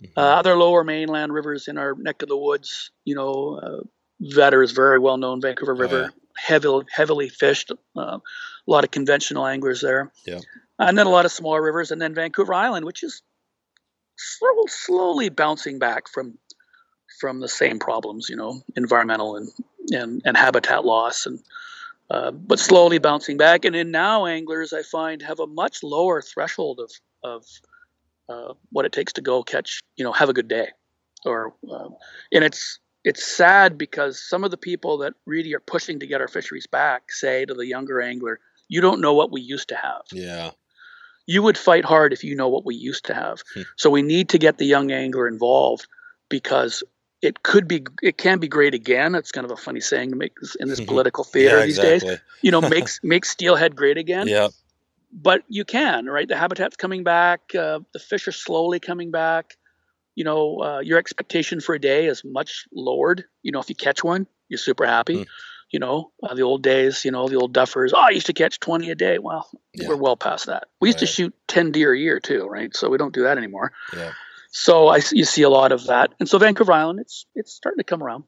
Mhm. 0.02 0.10
Uh, 0.18 0.22
other 0.22 0.56
lower 0.56 0.84
mainland 0.84 1.32
rivers 1.32 1.68
in 1.68 1.78
our 1.78 1.94
neck 1.96 2.24
of 2.24 2.28
the 2.30 2.36
woods, 2.38 2.89
you 3.06 3.14
know, 3.14 3.60
uh, 3.62 3.82
Vedder 4.22 4.64
is 4.64 4.72
very 4.72 4.98
well 4.98 5.18
known, 5.18 5.39
Vancouver 5.41 5.74
Oh, 5.74 5.78
River, 5.78 6.02
yeah. 6.02 6.10
heavily 6.38 6.86
heavily 6.91 7.30
fished, 7.30 7.72
uh, 7.96 8.18
a 8.18 8.22
lot 8.66 8.84
of 8.84 8.89
conventional 8.89 9.46
anglers 9.46 9.82
there. 9.82 10.12
Yeah. 10.26 10.39
And 10.80 10.97
then 10.97 11.07
a 11.07 11.11
lot 11.11 11.26
of 11.26 11.32
smaller 11.32 11.61
rivers, 11.61 11.91
and 11.91 12.01
then 12.01 12.15
Vancouver 12.15 12.53
Island, 12.53 12.86
which 12.86 13.03
is 13.03 13.21
slow, 14.17 14.65
slowly 14.67 15.30
bouncing 15.30 15.80
back 15.80 16.07
from 16.07 16.38
from 17.19 17.39
the 17.39 17.47
same 17.47 17.80
problems, 17.80 18.28
you 18.30 18.36
know, 18.36 18.61
environmental 18.76 19.36
and 19.36 19.49
and, 19.91 20.21
and 20.26 20.36
habitat 20.38 20.86
loss, 20.86 21.26
and 21.26 21.39
uh, 22.09 22.32
but 22.32 22.59
slowly 22.59 22.97
bouncing 22.97 23.38
back. 23.38 23.65
And 23.65 23.76
then 23.76 23.91
now 23.91 24.26
anglers, 24.26 24.74
I 24.74 24.84
find, 24.84 25.21
have 25.21 25.39
a 25.39 25.47
much 25.47 25.84
lower 25.84 26.21
threshold 26.21 26.80
of 26.80 26.91
of 27.24 27.45
uh, 28.30 28.53
what 28.71 28.86
it 28.86 28.91
takes 28.91 29.13
to 29.13 29.21
go 29.21 29.43
catch, 29.43 29.82
you 29.95 30.03
know, 30.03 30.11
have 30.11 30.30
a 30.30 30.34
good 30.34 30.47
day, 30.47 30.69
or 31.26 31.53
uh, 31.71 31.89
and 32.32 32.43
it's 32.43 32.80
it's 33.03 33.24
sad 33.24 33.78
because 33.78 34.21
some 34.21 34.43
of 34.43 34.51
the 34.51 34.57
people 34.57 34.97
that 34.99 35.13
really 35.26 35.53
are 35.53 35.59
pushing 35.59 35.99
to 35.99 36.07
get 36.07 36.21
our 36.21 36.28
fisheries 36.28 36.67
back 36.67 37.11
say 37.11 37.45
to 37.45 37.53
the 37.53 37.67
younger 37.67 38.01
angler, 38.01 38.39
"You 38.69 38.82
don't 38.82 39.01
know 39.01 39.13
what 39.13 39.32
we 39.32 39.41
used 39.41 39.69
to 39.69 39.76
have." 39.76 40.01
Yeah. 40.11 40.51
You 41.26 41.41
would 41.41 41.57
fight 41.57 41.86
hard 41.86 42.13
if 42.13 42.24
you 42.24 42.36
know 42.36 42.49
what 42.49 42.65
we 42.65 42.76
used 42.76 43.05
to 43.05 43.13
have. 43.13 43.41
Hmm. 43.53 43.61
so 43.76 43.89
we 43.89 44.01
need 44.01 44.30
to 44.30 44.38
get 44.38 44.57
the 44.57 44.65
young 44.65 44.91
angler 44.91 45.28
involved 45.28 45.88
because 46.30 46.84
it 47.24 47.41
could 47.41 47.67
be 47.67 47.86
it 48.01 48.17
can 48.17 48.39
be 48.39 48.47
great 48.47 48.74
again. 48.74 49.15
It's 49.15 49.32
kind 49.32 49.45
of 49.45 49.51
a 49.51 49.55
funny 49.55 49.80
saying 49.80 50.09
to 50.09 50.15
make 50.15 50.34
this 50.39 50.55
in 50.55 50.67
this 50.67 50.82
political 50.91 51.24
theater 51.24 51.59
yeah, 51.59 51.65
these 51.65 51.80
days. 51.80 52.03
You 52.41 52.51
know, 52.51 52.61
makes 52.61 52.99
make 53.03 53.26
steelhead 53.26 53.76
great 53.76 53.97
again. 53.97 54.28
Yeah. 54.28 54.49
But 55.11 55.43
you 55.47 55.63
can, 55.63 56.07
right? 56.07 56.28
The 56.28 56.36
habitat's 56.36 56.76
coming 56.76 57.03
back. 57.03 57.55
Uh, 57.55 57.80
the 57.93 57.99
fish 57.99 58.28
are 58.28 58.34
slowly 58.34 58.80
coming 58.80 59.11
back. 59.11 59.57
You 60.15 60.24
know, 60.24 60.61
uh, 60.61 60.80
your 60.80 60.97
expectation 60.97 61.61
for 61.61 61.76
a 61.76 61.80
day 61.80 62.07
is 62.07 62.24
much 62.26 62.65
lowered. 62.74 63.24
You 63.41 63.51
know, 63.51 63.59
if 63.59 63.69
you 63.69 63.76
catch 63.76 64.03
one, 64.03 64.28
you're 64.49 64.57
super 64.57 64.86
happy. 64.86 65.17
Hmm. 65.17 65.24
You 65.74 65.80
know, 65.80 66.11
uh, 66.21 66.36
the 66.36 66.43
old 66.43 66.61
days, 66.63 67.03
you 67.03 67.09
know, 67.11 67.28
the 67.28 67.36
old 67.36 67.51
duffers. 67.53 67.89
Oh, 67.93 67.99
I 67.99 68.11
used 68.11 68.28
to 68.28 68.34
catch 68.34 68.59
20 68.59 68.91
a 68.91 68.95
day. 68.95 69.17
Well, 69.17 69.49
Yeah. 69.74 69.88
we're 69.89 69.95
well 69.97 70.15
past 70.15 70.45
that. 70.45 70.67
We 70.80 70.88
used 70.89 70.99
to 70.99 71.07
shoot 71.07 71.34
10 71.47 71.71
deer 71.71 71.91
a 71.91 71.97
year 71.97 72.19
too, 72.19 72.45
right? 72.45 72.74
So 72.78 72.89
we 72.89 72.97
don't 72.99 73.13
do 73.13 73.24
that 73.24 73.38
anymore. 73.39 73.71
Yeah. 73.91 74.11
So 74.51 74.88
I 74.89 75.01
you 75.11 75.26
see 75.26 75.41
a 75.41 75.49
lot 75.49 75.71
of 75.71 75.88
that, 75.88 76.13
and 76.19 76.30
so 76.30 76.38
Vancouver 76.38 76.71
Island, 76.71 76.99
it's 76.99 77.26
it's 77.34 77.51
starting 77.51 77.80
to 77.80 77.84
come 77.84 78.03
around. 78.03 78.26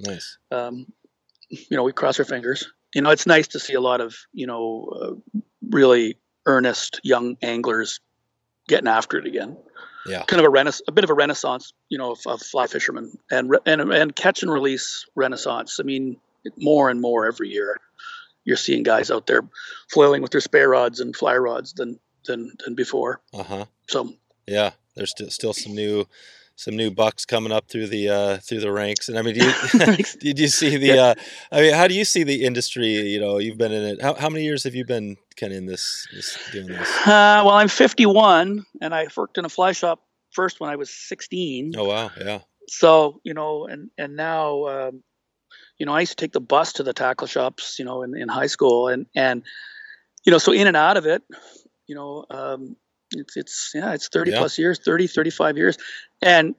Nice. 0.00 0.38
Um, 0.52 0.86
you 1.48 1.76
know, 1.76 1.82
we 1.82 1.92
cross 1.92 2.18
our 2.18 2.24
fingers. 2.24 2.70
You 2.94 3.02
know, 3.02 3.10
it's 3.10 3.26
nice 3.26 3.48
to 3.48 3.58
see 3.58 3.74
a 3.74 3.80
lot 3.80 4.00
of 4.00 4.14
you 4.32 4.46
know 4.46 4.88
uh, 5.34 5.40
really 5.68 6.18
earnest 6.46 7.00
young 7.02 7.36
anglers 7.42 7.98
getting 8.68 8.86
after 8.88 9.18
it 9.18 9.26
again. 9.26 9.56
Yeah. 10.06 10.22
Kind 10.26 10.38
of 10.38 10.46
a 10.46 10.50
renaissance, 10.50 10.82
a 10.86 10.92
bit 10.92 11.02
of 11.02 11.10
a 11.10 11.14
renaissance, 11.14 11.72
you 11.88 11.98
know, 11.98 12.12
of, 12.12 12.20
of 12.26 12.40
fly 12.40 12.68
fishermen 12.68 13.10
and 13.28 13.50
re- 13.50 13.58
and 13.66 13.80
and 13.92 14.14
catch 14.14 14.42
and 14.44 14.52
release 14.52 15.06
renaissance. 15.16 15.78
I 15.80 15.82
mean, 15.82 16.18
more 16.56 16.90
and 16.90 17.00
more 17.00 17.26
every 17.26 17.48
year, 17.48 17.80
you're 18.44 18.56
seeing 18.56 18.82
guys 18.82 19.10
out 19.10 19.26
there 19.26 19.42
flailing 19.90 20.22
with 20.22 20.30
their 20.30 20.40
spey 20.40 20.62
rods 20.62 21.00
and 21.00 21.14
fly 21.14 21.36
rods 21.36 21.72
than 21.74 21.98
than 22.26 22.52
than 22.64 22.74
before. 22.74 23.20
Uh 23.32 23.42
huh. 23.42 23.64
So 23.88 24.14
Yeah. 24.46 24.70
There's 24.94 25.10
still 25.10 25.30
still 25.30 25.52
some 25.52 25.74
new 25.74 26.06
some 26.58 26.74
new 26.74 26.90
bucks 26.90 27.26
coming 27.26 27.52
up 27.52 27.68
through 27.68 27.88
the 27.88 28.08
uh 28.08 28.36
through 28.38 28.60
the 28.60 28.72
ranks. 28.72 29.08
And 29.08 29.18
I 29.18 29.22
mean, 29.22 29.34
do 29.34 29.44
you, 29.44 29.52
did 30.20 30.38
you 30.38 30.48
see 30.48 30.76
the? 30.76 30.98
uh 30.98 31.14
I 31.52 31.60
mean, 31.60 31.74
how 31.74 31.86
do 31.86 31.94
you 31.94 32.04
see 32.04 32.22
the 32.24 32.44
industry? 32.44 32.88
You 32.88 33.20
know, 33.20 33.38
you've 33.38 33.58
been 33.58 33.72
in 33.72 33.84
it. 33.84 34.02
How 34.02 34.14
how 34.14 34.30
many 34.30 34.44
years 34.44 34.64
have 34.64 34.74
you 34.74 34.84
been 34.86 35.16
kind 35.36 35.52
of 35.52 35.58
in 35.58 35.66
this, 35.66 36.08
this 36.14 36.38
doing 36.52 36.68
this? 36.68 36.88
Uh, 37.06 37.42
well, 37.44 37.50
I'm 37.50 37.68
51, 37.68 38.64
and 38.80 38.94
I 38.94 39.06
worked 39.14 39.36
in 39.36 39.44
a 39.44 39.50
fly 39.50 39.72
shop 39.72 40.00
first 40.30 40.58
when 40.60 40.70
I 40.70 40.76
was 40.76 40.90
16. 40.90 41.74
Oh 41.76 41.84
wow. 41.84 42.10
Yeah. 42.18 42.40
So 42.68 43.20
you 43.22 43.34
know, 43.34 43.66
and 43.66 43.90
and 43.98 44.16
now, 44.16 44.64
um, 44.66 45.02
you 45.78 45.86
know, 45.86 45.92
I 45.92 46.00
used 46.00 46.12
to 46.12 46.22
take 46.24 46.32
the 46.32 46.40
bus 46.40 46.74
to 46.74 46.82
the 46.82 46.92
tackle 46.92 47.26
shops, 47.26 47.78
you 47.78 47.84
know, 47.84 48.02
in, 48.02 48.16
in 48.16 48.28
high 48.28 48.46
school, 48.46 48.88
and 48.88 49.06
and 49.14 49.42
you 50.24 50.32
know, 50.32 50.38
so 50.38 50.52
in 50.52 50.66
and 50.66 50.76
out 50.76 50.96
of 50.96 51.06
it, 51.06 51.22
you 51.86 51.94
know, 51.94 52.24
um, 52.30 52.76
it's 53.12 53.36
it's 53.36 53.70
yeah, 53.74 53.92
it's 53.94 54.08
30 54.08 54.30
Yeah. 54.32 54.38
plus 54.38 54.58
years, 54.58 54.80
30, 54.84 55.06
35 55.06 55.56
years, 55.56 55.78
and 56.22 56.54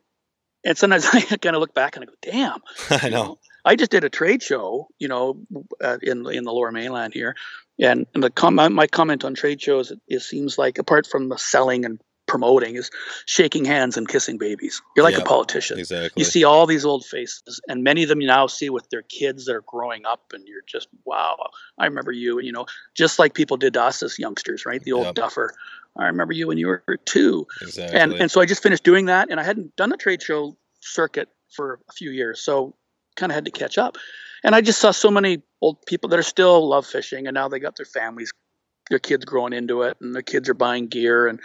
and 0.64 0.78
sometimes 0.78 1.06
I 1.14 1.22
kind 1.22 1.56
of 1.56 1.60
look 1.60 1.74
back 1.74 1.96
and 1.96 2.04
I 2.04 2.06
go, 2.08 2.14
damn, 2.22 2.60
I 2.90 3.06
you 3.06 3.12
know. 3.12 3.40
I 3.66 3.76
just 3.76 3.92
did 3.92 4.06
a 4.06 4.10
trade 4.10 4.42
show, 4.42 4.88
you 4.98 5.10
know, 5.10 5.42
uh, 5.84 5.98
in 6.02 6.26
in 6.32 6.44
the 6.46 6.54
Lower 6.54 6.72
Mainland 6.72 7.14
here, 7.14 7.36
and, 7.80 8.06
and 8.14 8.24
the 8.24 8.30
com- 8.30 8.56
my 8.56 8.88
comment 8.88 9.26
on 9.26 9.34
trade 9.34 9.62
shows 9.62 9.92
it, 9.92 10.00
it 10.08 10.22
seems 10.22 10.58
like 10.58 10.78
apart 10.78 11.06
from 11.06 11.28
the 11.28 11.38
selling 11.38 11.84
and 11.84 12.00
promoting 12.28 12.76
is 12.76 12.92
shaking 13.26 13.66
hands 13.66 13.98
and 13.98 14.08
kissing 14.08 14.38
babies. 14.38 14.82
You're 14.96 15.04
like 15.04 15.16
Yeah, 15.16 15.22
a 15.22 15.26
politician. 15.26 15.80
Exactly. 15.80 16.22
You 16.22 16.26
see 16.26 16.44
all 16.44 16.66
these 16.66 16.86
old 16.86 17.06
faces, 17.06 17.60
and 17.68 17.84
many 17.84 18.04
of 18.04 18.10
them 18.10 18.22
you 18.22 18.28
now 18.28 18.48
see 18.48 18.70
with 18.70 18.90
their 18.90 19.02
kids 19.04 19.46
that 19.46 19.56
are 19.56 19.64
growing 19.66 20.06
up, 20.06 20.32
and 20.34 20.48
you're 20.48 20.64
just 20.68 20.88
wow. 21.06 21.50
I 21.78 21.86
remember 21.86 22.12
you, 22.12 22.38
and 22.38 22.46
you 22.46 22.52
know, 22.52 22.66
just 22.94 23.18
like 23.20 23.34
people 23.34 23.58
did 23.58 23.74
to 23.74 23.84
us 23.84 24.04
as 24.04 24.20
youngsters, 24.20 24.66
right? 24.66 24.82
The 24.84 24.92
old 24.92 25.06
Yep. 25.08 25.16
duffer. 25.16 25.54
I 25.98 26.06
remember 26.08 26.34
you 26.34 26.48
when 26.48 26.58
you 26.58 26.68
were 26.68 26.84
two, 27.06 27.48
exactly. 27.62 28.00
and 28.00 28.14
and 28.14 28.30
so 28.30 28.42
I 28.42 28.46
just 28.46 28.62
finished 28.62 28.84
doing 28.84 29.06
that, 29.06 29.30
and 29.32 29.40
I 29.40 29.44
hadn't 29.44 29.76
done 29.76 29.90
the 29.90 29.98
trade 29.98 30.22
show 30.22 30.58
circuit 30.82 31.30
for 31.56 31.80
a 31.90 31.94
few 31.94 32.12
years, 32.12 32.42
so 32.42 32.76
kind 33.16 33.32
of 33.32 33.36
had 33.36 33.46
to 33.46 33.52
catch 33.52 33.78
up. 33.78 33.98
And 34.44 34.54
I 34.54 34.62
just 34.62 34.80
saw 34.80 34.92
so 34.92 35.10
many 35.10 35.42
old 35.62 35.84
people 35.88 36.10
that 36.10 36.20
are 36.20 36.24
still 36.24 36.68
love 36.70 36.86
fishing, 36.86 37.28
and 37.28 37.34
now 37.34 37.48
they 37.48 37.60
got 37.60 37.76
their 37.78 37.86
families, 37.86 38.32
their 38.90 39.00
kids 39.00 39.26
growing 39.26 39.54
into 39.54 39.82
it, 39.82 39.98
and 40.00 40.14
their 40.14 40.22
kids 40.22 40.48
are 40.50 40.54
buying 40.54 40.88
gear, 40.88 41.28
and 41.28 41.40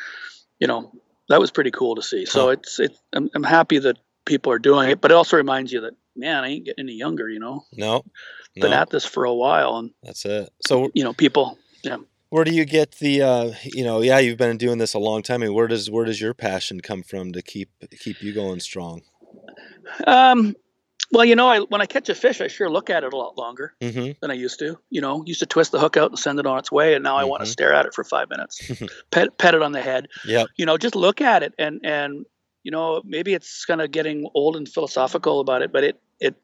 you 0.63 0.69
know 0.69 0.93
that 1.29 1.41
was 1.41 1.51
pretty 1.51 1.73
cool 1.73 1.97
to 1.97 2.03
see. 2.03 2.25
So 2.25 2.51
it's 2.51 2.79
it. 2.79 2.97
I'm, 3.13 3.29
I'm 3.35 3.43
happy 3.43 3.81
that 3.81 3.99
people 4.25 4.53
are 4.53 4.61
doing 4.61 4.91
it, 4.91 5.01
but 5.01 5.11
it 5.11 5.15
also 5.15 5.37
reminds 5.37 5.73
you 5.73 5.81
that 5.81 5.95
man, 6.15 6.45
I 6.45 6.51
ain't 6.51 6.67
getting 6.67 6.87
any 6.87 6.97
younger. 6.97 7.29
You 7.29 7.41
know, 7.41 7.65
no. 7.73 8.05
been 8.55 8.73
at 8.73 8.89
this 8.89 9.05
for 9.05 9.25
a 9.25 9.35
while, 9.35 9.77
and 9.79 9.91
That's 10.05 10.25
it. 10.25 10.51
So 10.65 10.93
you 10.95 11.03
know 11.03 11.15
people. 11.15 11.59
Yeah. 11.83 11.97
Where 12.29 12.45
do 12.45 12.55
you 12.55 12.65
get 12.65 12.93
the 12.93 13.23
uh 13.23 13.53
you 13.65 13.83
know 13.83 14.03
yeah 14.03 14.19
you've 14.21 14.39
been 14.39 14.57
doing 14.57 14.79
this 14.79 14.95
a 14.95 15.01
long 15.01 15.23
time 15.23 15.43
I 15.43 15.47
mean, 15.47 15.55
where 15.55 15.67
does 15.67 15.91
where 15.91 16.05
does 16.05 16.21
your 16.21 16.33
passion 16.33 16.81
come 16.81 17.03
from 17.03 17.33
to 17.33 17.43
keep 17.43 17.71
keep 17.99 18.23
you 18.23 18.33
going 18.33 18.61
strong 18.61 19.03
Um, 20.07 20.55
well, 21.13 21.25
you 21.25 21.37
know, 21.37 21.49
I, 21.49 21.61
when 21.61 21.81
I 21.81 21.87
catch 21.87 22.09
a 22.09 22.15
fish, 22.15 22.41
I 22.41 22.49
sure 22.49 22.71
look 22.71 22.89
at 22.91 23.05
it 23.05 23.13
a 23.13 23.17
lot 23.17 23.37
longer 23.37 23.75
Mm-hmm. 23.81 24.13
than 24.21 24.31
I 24.31 24.35
used 24.35 24.59
to. 24.61 24.79
You 24.91 25.01
know, 25.01 25.23
used 25.27 25.41
to 25.41 25.47
twist 25.47 25.71
the 25.73 25.79
hook 25.79 25.97
out 25.97 26.11
and 26.11 26.19
send 26.19 26.39
it 26.39 26.47
on 26.47 26.59
its 26.59 26.73
way, 26.73 26.95
and 26.95 27.05
now 27.05 27.17
I 27.17 27.25
want 27.25 27.41
to 27.45 27.47
stare 27.51 27.73
at 27.75 27.87
it 27.87 27.95
for 27.95 28.03
five 28.05 28.31
minutes, 28.31 28.71
pet 29.11 29.37
pet 29.39 29.55
it 29.55 29.63
on 29.63 29.73
the 29.73 29.83
head. 29.83 30.09
Yeah, 30.25 30.45
You 30.57 30.67
know, 30.67 30.79
just 30.79 30.97
look 30.97 31.21
at 31.21 31.43
it, 31.43 31.55
and 31.59 31.81
and 31.85 32.25
you 32.63 32.71
know, 32.71 33.03
maybe 33.05 33.35
it's 33.35 33.65
kind 33.65 33.81
of 33.81 33.91
getting 33.91 34.29
old 34.35 34.57
and 34.57 34.69
philosophical 34.69 35.41
about 35.41 35.63
it, 35.63 35.73
but 35.73 35.85
it 35.85 36.01
it, 36.21 36.35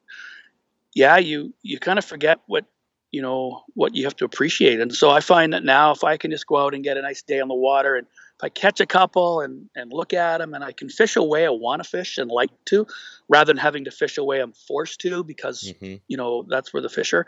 yeah, 0.94 1.16
you 1.16 1.54
you 1.62 1.78
kind 1.78 1.98
of 1.98 2.04
forget 2.04 2.40
what 2.46 2.64
you 3.10 3.22
know 3.22 3.62
what 3.74 3.94
you 3.94 4.04
have 4.04 4.16
to 4.16 4.24
appreciate, 4.24 4.80
and 4.80 4.94
so 4.94 5.10
I 5.10 5.20
find 5.20 5.52
that 5.52 5.64
now 5.64 5.92
if 5.92 6.04
I 6.04 6.16
can 6.16 6.30
just 6.30 6.46
go 6.46 6.56
out 6.56 6.74
and 6.74 6.84
get 6.84 6.96
a 6.96 7.02
nice 7.02 7.22
day 7.22 7.40
on 7.40 7.48
the 7.48 7.54
water 7.54 7.96
and 7.96 8.06
if 8.38 8.44
I 8.44 8.48
catch 8.48 8.80
a 8.80 8.86
couple 8.86 9.40
and, 9.40 9.68
and 9.74 9.92
look 9.92 10.12
at 10.12 10.38
them 10.38 10.54
and 10.54 10.62
I 10.62 10.72
can 10.72 10.88
fish 10.88 11.16
away 11.16 11.44
I 11.46 11.50
want 11.50 11.82
to 11.82 11.88
fish 11.88 12.18
and 12.18 12.30
like 12.30 12.50
to, 12.66 12.86
rather 13.28 13.52
than 13.52 13.56
having 13.56 13.84
to 13.84 13.90
fish 13.90 14.16
away 14.18 14.40
I'm 14.40 14.52
forced 14.52 15.00
to 15.00 15.24
because 15.24 15.62
Mm-hmm. 15.64 15.96
you 16.06 16.16
know 16.16 16.44
that's 16.48 16.72
where 16.72 16.82
the 16.82 16.88
fish 16.88 17.12
are 17.12 17.26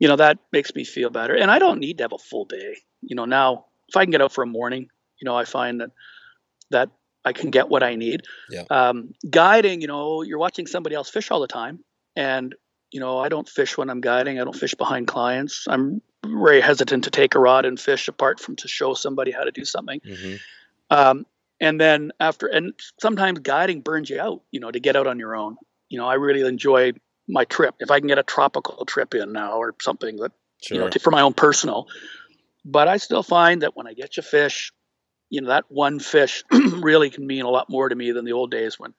you 0.00 0.08
know 0.08 0.16
that 0.16 0.38
makes 0.52 0.74
me 0.74 0.82
feel 0.84 1.10
better 1.10 1.36
and 1.36 1.50
i 1.50 1.58
don't 1.58 1.78
need 1.78 1.98
to 1.98 2.04
have 2.04 2.12
a 2.12 2.18
full 2.18 2.46
day 2.46 2.76
you 3.02 3.14
know 3.14 3.26
now 3.26 3.66
if 3.88 3.96
i 3.96 4.04
can 4.04 4.10
get 4.10 4.22
out 4.22 4.32
for 4.32 4.42
a 4.42 4.46
morning 4.46 4.88
you 5.20 5.26
know 5.26 5.36
i 5.36 5.44
find 5.44 5.80
that 5.82 5.90
that 6.70 6.88
i 7.24 7.32
can 7.34 7.50
get 7.50 7.68
what 7.68 7.82
i 7.82 7.94
need 7.96 8.22
Yeah. 8.50 8.64
um, 8.70 9.12
guiding 9.28 9.82
you 9.82 9.86
know 9.88 10.22
you're 10.22 10.38
watching 10.38 10.66
somebody 10.66 10.94
else 10.96 11.10
fish 11.10 11.30
all 11.30 11.40
the 11.40 11.46
time 11.46 11.84
and 12.16 12.54
you 12.90 12.98
know 13.00 13.18
i 13.18 13.28
don't 13.28 13.48
fish 13.48 13.76
when 13.76 13.90
i'm 13.90 14.00
guiding 14.00 14.40
i 14.40 14.44
don't 14.44 14.56
fish 14.56 14.74
behind 14.74 15.06
clients 15.06 15.66
i'm 15.68 16.00
very 16.24 16.60
hesitant 16.60 17.04
to 17.04 17.10
take 17.10 17.34
a 17.34 17.38
rod 17.38 17.64
and 17.64 17.78
fish 17.78 18.08
apart 18.08 18.40
from 18.40 18.56
to 18.56 18.68
show 18.68 18.94
somebody 18.94 19.30
how 19.30 19.44
to 19.44 19.50
do 19.50 19.64
something. 19.64 20.00
Mm-hmm. 20.00 20.36
um, 20.90 21.26
and 21.60 21.78
then 21.80 22.12
after 22.18 22.46
and 22.46 22.72
sometimes 23.00 23.40
guiding 23.40 23.82
burns 23.82 24.08
you 24.08 24.20
out 24.20 24.42
you 24.50 24.60
know 24.60 24.70
to 24.70 24.80
get 24.80 24.96
out 24.96 25.06
on 25.06 25.18
your 25.18 25.34
own. 25.36 25.56
You 25.88 25.98
know 25.98 26.06
i 26.06 26.14
really 26.14 26.46
enjoy 26.46 26.92
my 27.28 27.44
trip. 27.44 27.74
If 27.80 27.90
i 27.90 27.98
can 27.98 28.08
get 28.08 28.18
a 28.18 28.22
tropical 28.22 28.84
trip 28.84 29.14
in 29.14 29.32
now 29.32 29.58
or 29.58 29.74
something 29.80 30.16
that 30.16 30.32
Sure. 30.62 30.74
you 30.76 30.82
know 30.82 30.90
to, 30.90 30.98
for 30.98 31.10
my 31.10 31.22
own 31.22 31.32
personal. 31.32 31.86
But 32.64 32.88
i 32.88 32.98
still 32.98 33.22
find 33.22 33.62
that 33.62 33.76
when 33.76 33.86
i 33.86 33.94
get 33.94 34.16
you 34.16 34.22
fish 34.22 34.72
you 35.30 35.40
know 35.40 35.48
that 35.48 35.64
one 35.68 36.00
fish 36.00 36.44
really 36.52 37.08
can 37.08 37.26
mean 37.26 37.44
a 37.44 37.48
lot 37.48 37.70
more 37.70 37.88
to 37.88 37.94
me 37.94 38.12
than 38.12 38.24
the 38.24 38.32
old 38.32 38.50
days 38.50 38.78
when 38.78 38.92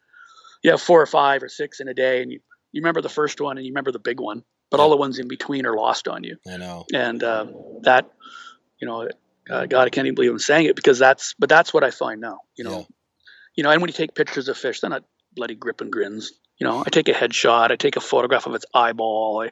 you 0.63 0.71
have 0.71 0.81
four 0.81 1.01
or 1.01 1.05
five 1.05 1.43
or 1.43 1.49
six 1.49 1.79
in 1.79 1.87
a 1.87 1.93
day. 1.93 2.21
And 2.21 2.31
you, 2.31 2.39
you 2.71 2.81
remember 2.81 3.01
the 3.01 3.09
first 3.09 3.41
one 3.41 3.57
and 3.57 3.65
you 3.65 3.71
remember 3.71 3.91
the 3.91 3.99
big 3.99 4.19
one 4.19 4.43
but 4.71 4.79
all 4.79 4.89
the 4.89 4.97
ones 4.97 5.19
in 5.19 5.27
between 5.27 5.65
are 5.67 5.75
lost 5.75 6.07
on 6.07 6.23
you 6.23 6.37
I 6.51 6.57
know. 6.57 6.85
and 6.93 7.21
uh, 7.23 7.45
that 7.83 8.09
you 8.79 8.87
know 8.87 9.07
uh, 9.49 9.65
god 9.67 9.85
i 9.87 9.89
can't 9.89 10.07
even 10.07 10.15
believe 10.15 10.31
i'm 10.31 10.39
saying 10.39 10.65
it 10.65 10.75
because 10.75 10.97
that's 10.97 11.35
but 11.37 11.49
that's 11.49 11.73
what 11.73 11.83
i 11.83 11.91
find 11.91 12.19
now 12.21 12.39
you 12.57 12.63
know 12.63 12.71
Yeah. 12.79 12.83
you 13.55 13.63
know 13.63 13.69
and 13.69 13.81
when 13.81 13.89
you 13.89 13.93
take 13.93 14.15
pictures 14.15 14.47
of 14.47 14.57
fish 14.57 14.79
they're 14.79 14.89
not 14.89 15.03
bloody 15.35 15.55
grip 15.55 15.81
and 15.81 15.91
grins 15.91 16.31
you 16.57 16.65
know 16.67 16.83
i 16.85 16.89
take 16.89 17.09
a 17.09 17.13
headshot 17.13 17.71
i 17.71 17.75
take 17.75 17.95
a 17.97 18.01
photograph 18.01 18.45
of 18.47 18.55
its 18.55 18.65
eyeball 18.73 19.41
I, 19.43 19.45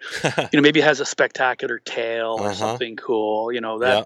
you 0.52 0.58
know 0.58 0.62
maybe 0.62 0.80
it 0.80 0.86
has 0.86 1.00
a 1.00 1.06
spectacular 1.06 1.78
tail 1.80 2.36
or 2.40 2.48
Uh-huh. 2.48 2.56
something 2.56 2.96
cool 2.96 3.52
you 3.52 3.62
know 3.62 3.80
that 3.80 3.98
Yeah. 3.98 4.04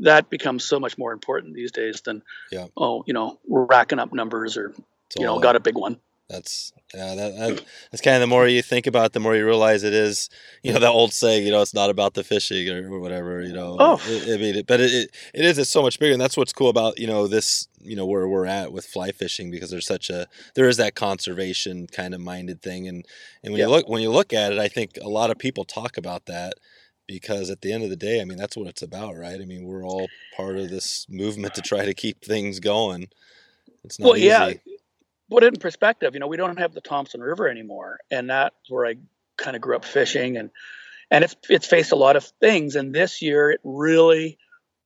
that 0.00 0.28
becomes 0.30 0.64
so 0.64 0.78
much 0.80 0.98
more 0.98 1.12
important 1.12 1.54
these 1.54 1.72
days 1.72 2.00
than 2.02 2.22
Yeah. 2.50 2.66
oh 2.76 3.04
you 3.06 3.14
know 3.14 3.38
racking 3.48 3.98
up 3.98 4.12
numbers 4.12 4.56
or 4.56 4.72
you 5.18 5.26
know 5.26 5.38
got 5.38 5.56
a 5.56 5.60
big 5.60 5.76
one 5.76 5.98
That's 6.28 6.72
yeah. 6.92 7.14
That, 7.14 7.36
that 7.36 7.64
that's 7.92 8.00
kind 8.02 8.16
of 8.16 8.20
the 8.20 8.26
more 8.26 8.48
you 8.48 8.60
think 8.60 8.88
about, 8.88 9.06
it, 9.06 9.12
the 9.12 9.20
more 9.20 9.36
you 9.36 9.46
realize 9.46 9.84
it 9.84 9.92
is. 9.94 10.28
You 10.64 10.72
know 10.72 10.80
that 10.80 10.90
old 10.90 11.12
saying. 11.12 11.44
You 11.46 11.52
know, 11.52 11.62
it's 11.62 11.72
not 11.74 11.88
about 11.88 12.14
the 12.14 12.24
fishing 12.24 12.68
or, 12.68 12.92
or 12.92 12.98
whatever. 12.98 13.42
You 13.42 13.52
know. 13.52 13.76
Oh. 13.78 14.00
It, 14.06 14.34
I 14.34 14.42
mean, 14.42 14.56
it, 14.56 14.66
but 14.66 14.80
it, 14.80 14.92
it 14.92 15.10
it 15.34 15.44
is. 15.44 15.56
It's 15.56 15.70
so 15.70 15.82
much 15.82 16.00
bigger, 16.00 16.12
and 16.12 16.20
that's 16.20 16.36
what's 16.36 16.52
cool 16.52 16.68
about 16.68 16.98
you 16.98 17.06
know 17.06 17.28
this. 17.28 17.68
You 17.80 17.94
know 17.94 18.06
where 18.06 18.26
we're 18.26 18.46
at 18.46 18.72
with 18.72 18.86
fly 18.86 19.12
fishing 19.12 19.52
because 19.52 19.70
there's 19.70 19.86
such 19.86 20.10
a 20.10 20.26
there 20.56 20.68
is 20.68 20.78
that 20.78 20.96
conservation 20.96 21.86
kind 21.86 22.12
of 22.12 22.20
minded 22.20 22.60
thing, 22.60 22.88
and 22.88 23.06
and 23.44 23.52
when 23.52 23.60
Yeah. 23.60 23.66
you 23.66 23.70
look 23.70 23.88
when 23.88 24.02
you 24.02 24.10
look 24.10 24.32
at 24.32 24.52
it, 24.52 24.58
I 24.58 24.66
think 24.66 24.98
a 25.00 25.08
lot 25.08 25.30
of 25.30 25.38
people 25.38 25.64
talk 25.64 25.96
about 25.96 26.26
that 26.26 26.54
because 27.06 27.50
at 27.50 27.60
the 27.60 27.72
end 27.72 27.84
of 27.84 27.90
the 27.90 27.94
day, 27.96 28.20
I 28.20 28.24
mean 28.24 28.36
that's 28.38 28.56
what 28.56 28.66
it's 28.66 28.82
about, 28.82 29.16
right? 29.16 29.40
I 29.40 29.44
mean 29.44 29.62
we're 29.64 29.84
all 29.84 30.08
part 30.36 30.56
of 30.56 30.70
this 30.70 31.06
movement 31.08 31.54
to 31.54 31.62
try 31.62 31.84
to 31.84 31.94
keep 31.94 32.24
things 32.24 32.58
going. 32.58 33.10
It's 33.84 34.00
not 34.00 34.06
well 34.06 34.16
easy. 34.16 34.26
yeah 34.26 34.52
put 35.30 35.42
it 35.42 35.54
in 35.54 35.60
perspective 35.60 36.14
you 36.14 36.20
know 36.20 36.26
we 36.28 36.36
don't 36.36 36.58
have 36.58 36.72
the 36.74 36.80
thompson 36.80 37.20
river 37.20 37.48
anymore 37.48 37.98
and 38.10 38.30
that's 38.30 38.54
where 38.68 38.86
i 38.86 38.94
kind 39.36 39.56
of 39.56 39.62
grew 39.62 39.76
up 39.76 39.84
fishing 39.84 40.36
and 40.36 40.50
and 41.10 41.24
it's 41.24 41.36
it's 41.48 41.66
faced 41.66 41.92
a 41.92 41.96
lot 41.96 42.16
of 42.16 42.24
things 42.40 42.76
and 42.76 42.94
this 42.94 43.22
year 43.22 43.50
it 43.50 43.60
really 43.64 44.38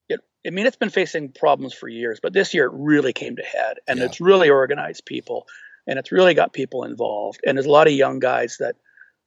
it 0.09 0.20
i 0.47 0.51
mean 0.51 0.66
it's 0.66 0.76
been 0.76 0.91
facing 0.91 1.30
problems 1.30 1.72
for 1.74 1.88
years 1.88 2.20
but 2.22 2.32
this 2.32 2.55
year 2.55 2.66
it 2.66 2.72
really 2.74 3.12
came 3.12 3.36
to 3.36 3.43
head 3.43 3.78
and 3.86 3.99
Yeah. 3.99 4.07
it's 4.07 4.20
really 4.20 4.51
organized 4.51 5.05
people 5.07 5.47
and 5.86 5.99
it's 5.99 6.12
really 6.12 6.34
got 6.34 6.53
people 6.53 6.84
involved 6.84 7.41
and 7.45 7.57
there's 7.57 7.66
a 7.66 7.70
lot 7.70 7.86
of 7.86 7.93
young 7.93 8.18
guys 8.18 8.57
that 8.61 8.76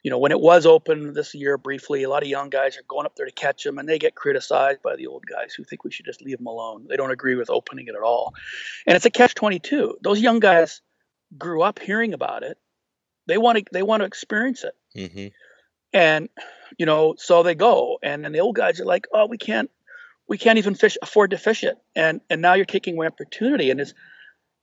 you 0.03 0.11
know 0.11 0.18
when 0.18 0.32
it 0.32 0.39
was 0.39 0.66
open 0.66 1.14
this 1.14 1.34
year 1.34 1.57
briefly 1.57 2.03
a 2.03 2.09
lot 2.09 2.24
of 2.24 2.30
young 2.30 2.49
guys 2.49 2.78
are 2.78 2.84
going 2.88 3.05
up 3.05 3.16
there 3.16 3.26
to 3.26 3.32
catch 3.32 3.64
them 3.64 3.78
and 3.80 3.88
they 3.88 3.97
get 3.97 4.16
criticized 4.16 4.82
by 4.84 4.95
the 4.95 5.07
old 5.07 5.24
guys 5.26 5.53
who 5.53 5.64
think 5.64 5.84
we 5.84 5.91
should 5.91 6.05
just 6.05 6.22
leave 6.22 6.38
them 6.38 6.47
alone. 6.47 6.86
They 6.89 6.97
don't 6.97 7.11
agree 7.11 7.36
with 7.36 7.49
opening 7.49 7.88
it 7.88 7.95
at 7.95 8.01
all. 8.01 8.34
And 8.86 8.95
it's 8.97 9.05
a 9.05 9.09
catch 9.09 9.34
22 9.34 9.97
those 10.01 10.20
young 10.20 10.39
guys 10.39 10.82
grew 11.38 11.61
up 11.61 11.79
hearing 11.79 12.13
about 12.13 12.43
it 12.43 12.57
they 13.27 13.38
want 13.38 13.57
to 13.57 13.63
they 13.71 13.84
want 13.84 14.01
to 14.01 14.05
experience 14.05 14.63
it 14.63 14.75
hmm 15.11 15.27
and 15.93 16.29
you 16.77 16.86
know 16.86 17.13
so 17.17 17.43
they 17.43 17.55
go 17.55 17.99
and 18.01 18.23
then 18.25 18.31
the 18.31 18.39
old 18.39 18.55
guys 18.55 18.79
are 18.79 18.86
like 18.86 19.07
oh 19.13 19.25
we 19.27 19.38
can't 19.38 19.69
we 20.27 20.38
can't 20.38 20.57
even 20.57 20.73
fish 20.75 20.97
afford 21.01 21.31
to 21.31 21.38
fish 21.38 21.63
it 21.63 21.77
and 21.95 22.21
and 22.29 22.41
now 22.41 22.53
you're 22.53 22.65
taking 22.65 22.95
away 22.95 23.07
opportunity 23.07 23.69
and 23.69 23.79
it's 23.79 23.93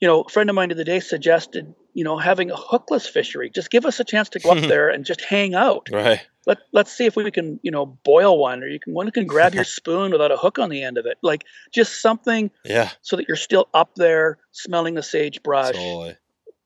you 0.00 0.08
know 0.08 0.22
a 0.22 0.28
friend 0.28 0.50
of 0.50 0.56
mine 0.56 0.70
of 0.70 0.76
the 0.76 0.82
other 0.82 0.90
day 0.90 1.00
suggested 1.00 1.72
you 1.94 2.04
know 2.04 2.16
having 2.18 2.50
a 2.50 2.56
hookless 2.56 3.08
fishery 3.08 3.50
just 3.50 3.70
give 3.70 3.86
us 3.86 4.00
a 4.00 4.04
chance 4.04 4.28
to 4.30 4.40
go 4.40 4.50
up 4.50 4.58
there 4.68 4.88
and 4.88 5.04
just 5.04 5.20
hang 5.20 5.54
out 5.54 5.88
Right. 5.92 6.20
let 6.46 6.58
let's 6.72 6.90
see 6.92 7.06
if 7.06 7.14
we 7.16 7.30
can 7.30 7.60
you 7.62 7.70
know 7.70 7.86
boil 7.86 8.38
one 8.38 8.62
or 8.62 8.66
you 8.66 8.80
can 8.80 8.92
one 8.94 9.10
can 9.12 9.26
grab 9.26 9.54
your 9.54 9.64
spoon 9.78 10.10
without 10.10 10.32
a 10.32 10.36
hook 10.36 10.58
on 10.58 10.68
the 10.70 10.82
end 10.82 10.98
of 10.98 11.06
it 11.06 11.18
like 11.22 11.44
just 11.72 12.00
something 12.02 12.50
Yeah. 12.64 12.90
so 13.02 13.16
that 13.16 13.28
you're 13.28 13.36
still 13.36 13.68
up 13.72 13.94
there 13.94 14.38
smelling 14.50 14.94
the 14.94 15.02
sagebrush 15.02 15.76
Totally. 15.76 16.16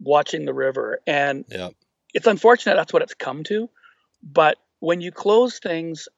Watching 0.01 0.45
the 0.45 0.55
river 0.55 1.01
and 1.07 1.45
Yeah. 1.49 1.71
it's 2.13 2.27
unfortunate 2.27 2.75
that's 2.77 2.93
what 2.93 3.03
it's 3.03 3.15
come 3.15 3.45
to 3.45 3.69
but 4.23 4.59
when 4.81 5.01
you 5.01 5.11
close 5.13 5.59
things 5.59 6.09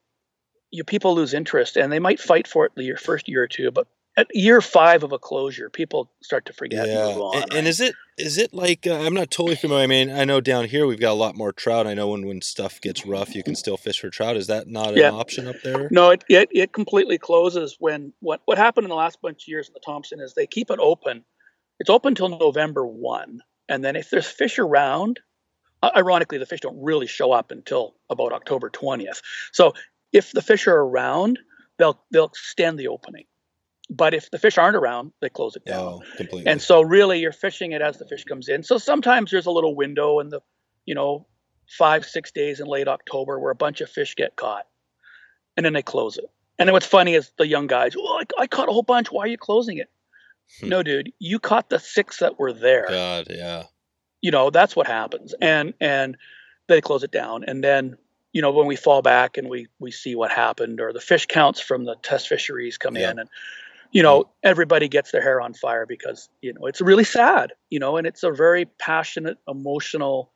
you 0.71 0.85
people 0.85 1.15
lose 1.15 1.35
interest 1.35 1.77
and 1.77 1.93
they 1.93 1.99
might 2.01 2.19
fight 2.21 2.47
for 2.49 2.67
it 2.67 2.73
the 2.75 2.85
year, 2.85 2.97
first 2.97 3.29
year 3.29 3.43
or 3.45 3.49
two 3.49 3.71
but 3.71 3.87
at 4.17 4.27
year 4.35 4.61
five 4.61 5.03
of 5.05 5.13
a 5.13 5.19
closure 5.19 5.69
people 5.71 6.11
start 6.23 6.47
to 6.47 6.53
forget 6.53 6.87
Yeah. 6.87 7.09
and 7.11 7.21
on, 7.21 7.35
And, 7.35 7.45
and 7.45 7.53
right? 7.53 7.67
is 7.67 7.81
it 7.81 7.95
is 8.19 8.39
it 8.39 8.55
like 8.55 8.87
uh, 8.87 8.95
I'm 8.95 9.13
not 9.13 9.31
totally 9.31 9.57
familiar. 9.57 9.85
I 9.85 9.87
mean, 9.87 10.09
I 10.11 10.25
know 10.25 10.41
down 10.41 10.65
here 10.65 10.87
we've 10.87 10.99
got 10.99 11.11
a 11.11 11.21
lot 11.21 11.37
more 11.37 11.53
trout. 11.53 11.87
I 11.87 11.93
know 11.93 12.09
when 12.09 12.25
when 12.27 12.41
stuff 12.41 12.81
gets 12.81 13.05
rough, 13.05 13.35
you 13.35 13.43
can 13.43 13.55
still 13.55 13.77
fish 13.77 14.01
for 14.01 14.09
trout. 14.09 14.39
Is 14.39 14.47
that 14.47 14.69
not 14.69 14.95
an 14.97 15.13
option 15.13 15.47
up 15.47 15.57
there? 15.63 15.89
no 15.91 16.09
it, 16.11 16.25
it 16.31 16.49
it 16.51 16.73
completely 16.73 17.19
closes 17.19 17.77
when 17.79 18.15
what 18.21 18.41
what 18.47 18.57
happened 18.57 18.87
in 18.87 18.89
the 18.89 18.95
last 18.95 19.21
bunch 19.21 19.43
of 19.45 19.49
years 19.49 19.69
in 19.69 19.75
the 19.75 19.81
thompson 19.85 20.19
is 20.19 20.33
they 20.33 20.47
keep 20.47 20.71
it 20.71 20.79
open 20.81 21.25
it's 21.79 21.91
open 21.91 22.15
till 22.15 22.31
november 22.31 22.87
1 22.87 23.43
and 23.69 23.85
then 23.85 23.97
if 23.97 24.11
there's 24.11 24.27
fish 24.27 24.59
around 24.59 25.21
ironically 25.97 26.39
the 26.39 26.47
fish 26.47 26.61
don't 26.61 26.83
really 26.83 27.07
show 27.07 27.33
up 27.33 27.51
until 27.51 27.95
about 28.11 28.33
october 28.33 28.71
20th 28.71 29.23
so 29.53 29.73
if 30.13 30.33
the 30.33 30.43
fish 30.43 30.67
are 30.67 30.79
around 30.79 31.39
they'll 31.79 32.03
they'll 32.11 32.27
extend 32.27 32.79
the 32.79 32.89
opening. 32.89 33.25
But 33.89 34.15
if 34.15 34.31
the 34.31 34.39
fish 34.39 34.59
aren't 34.59 34.77
around 34.77 35.13
they 35.21 35.29
close 35.29 35.57
it 35.57 35.65
down. 35.65 35.81
Oh, 35.81 36.03
completely. 36.17 36.51
and 36.51 36.61
so 36.61 36.83
really 36.83 37.21
you're 37.21 37.33
fishing 37.33 37.73
it 37.73 37.83
as 37.83 37.99
the 37.99 38.07
fish 38.07 38.25
comes 38.25 38.49
in. 38.49 38.63
So 38.63 38.79
sometimes 38.79 39.31
there's 39.31 39.47
a 39.47 39.51
little 39.51 39.77
window 39.77 40.21
in 40.21 40.29
the 40.29 40.41
you 40.85 40.95
know 40.95 41.27
five 41.69 42.05
six 42.05 42.31
days 42.33 42.61
in 42.61 42.67
late 42.67 42.89
october 42.89 43.39
where 43.41 43.51
a 43.51 43.57
bunch 43.57 43.81
of 43.81 43.91
fish 43.91 44.15
get 44.15 44.37
caught 44.37 44.67
and 45.57 45.67
then 45.67 45.73
they 45.73 45.83
close 45.83 46.17
it. 46.17 46.27
And 46.59 46.69
then 46.69 46.73
what's 46.73 46.87
funny 46.87 47.15
is 47.15 47.31
the 47.37 47.47
young 47.47 47.67
guys 47.67 47.95
well 47.97 48.21
i, 48.21 48.43
I 48.43 48.47
caught 48.47 48.69
a 48.69 48.73
whole 48.73 48.83
bunch. 48.83 49.13
Why 49.13 49.25
are 49.25 49.29
you 49.29 49.39
closing 49.39 49.79
it. 49.79 49.91
Hmm. 50.61 50.69
no 50.69 50.83
dude 50.83 51.13
you 51.19 51.39
caught 51.39 51.69
the 51.69 51.79
six 51.79 52.19
that 52.19 52.39
were 52.39 52.53
there. 52.53 52.87
God, 52.89 53.27
yeah. 53.31 53.65
you 54.21 54.31
know 54.31 54.51
that's 54.51 54.77
what 54.77 54.87
happens. 54.87 55.35
And 55.41 55.75
and 55.81 56.17
they 56.69 56.81
close 56.81 57.03
it 57.03 57.11
down. 57.11 57.45
And 57.45 57.63
then 57.63 57.97
you 58.33 58.43
know 58.43 58.53
when 58.53 58.67
we 58.67 58.77
fall 58.77 59.03
back 59.03 59.37
and 59.37 59.49
we 59.49 59.69
we 59.79 59.91
see 59.91 60.15
what 60.15 60.31
happened 60.31 60.81
or 60.81 60.93
the 60.93 61.01
fish 61.01 61.27
counts 61.27 61.61
from 61.61 61.85
the 61.85 61.97
test 62.03 62.29
fisheries 62.29 62.79
come 62.79 62.97
Yeah. 62.97 63.11
in 63.11 63.19
and 63.19 63.29
you 63.93 64.03
know 64.03 64.23
hmm. 64.23 64.29
everybody 64.43 64.89
gets 64.89 65.11
their 65.11 65.23
hair 65.23 65.41
on 65.41 65.55
fire 65.55 65.87
because 65.87 66.29
you 66.43 66.53
know 66.53 66.67
it's 66.67 66.81
really 66.81 67.05
sad 67.05 67.53
you 67.71 67.79
know 67.79 67.97
and 67.97 68.07
it's 68.07 68.23
a 68.23 68.31
very 68.31 68.65
passionate 68.65 69.39
emotional 69.49 70.33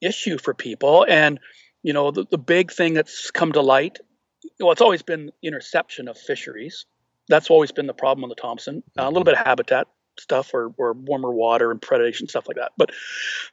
issue 0.00 0.38
for 0.38 0.54
people. 0.54 1.06
And 1.08 1.40
you 1.82 1.92
know 1.92 2.10
the, 2.10 2.24
the 2.30 2.38
big 2.38 2.72
thing 2.72 2.94
that's 2.94 3.30
come 3.30 3.52
to 3.52 3.60
light 3.60 3.98
well 4.58 4.72
it's 4.72 4.80
always 4.80 5.02
been 5.02 5.30
interception 5.42 6.08
of 6.08 6.18
fisheries 6.18 6.86
that's 7.28 7.50
always 7.50 7.72
been 7.72 7.86
the 7.86 7.94
problem 7.94 8.24
on 8.24 8.28
the 8.28 8.34
thompson. 8.34 8.82
Uh, 8.98 9.04
a 9.04 9.08
little 9.08 9.24
bit 9.24 9.34
of 9.34 9.44
habitat 9.44 9.86
stuff 10.18 10.54
or, 10.54 10.72
or 10.76 10.92
warmer 10.92 11.32
water 11.32 11.70
and 11.70 11.80
predation 11.80 12.28
stuff 12.28 12.46
like 12.46 12.56
that. 12.56 12.72
But 12.76 12.90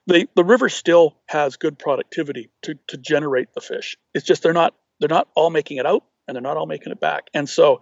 the 0.08 0.28
the 0.36 0.44
river 0.44 0.70
still 0.70 1.18
has 1.28 1.58
good 1.58 1.80
productivity 1.80 2.50
to 2.64 2.76
to 2.88 2.98
generate 2.98 3.54
the 3.54 3.62
fish. 3.62 3.98
It's 4.14 4.26
just 4.26 4.44
they're 4.44 4.54
not 4.54 4.76
they're 5.00 5.10
not 5.10 5.28
all 5.36 5.50
making 5.50 5.78
it 5.78 5.86
out 5.86 6.04
and 6.28 6.36
they're 6.36 6.42
not 6.42 6.58
all 6.58 6.68
making 6.68 6.92
it 6.92 7.00
back. 7.00 7.30
And 7.34 7.50
so 7.50 7.82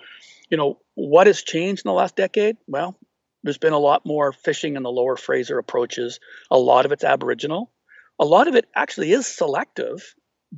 you 0.49 0.57
know 0.57 0.79
what 0.95 1.27
has 1.27 1.41
changed 1.43 1.85
in 1.85 1.89
the 1.89 1.93
last 1.93 2.15
decade? 2.15 2.57
Well 2.67 2.97
there's 3.43 3.57
been 3.57 3.73
a 3.73 3.79
lot 3.79 4.05
more 4.05 4.33
fishing 4.33 4.75
in 4.75 4.83
the 4.83 4.91
lower 4.91 5.15
fraser 5.15 5.57
approaches. 5.57 6.19
A 6.51 6.57
lot 6.57 6.85
of 6.85 6.91
it's 6.91 7.03
aboriginal. 7.03 7.71
A 8.19 8.25
lot 8.25 8.47
of 8.47 8.55
it 8.55 8.65
actually 8.75 9.13
is 9.13 9.27
selective, 9.27 10.13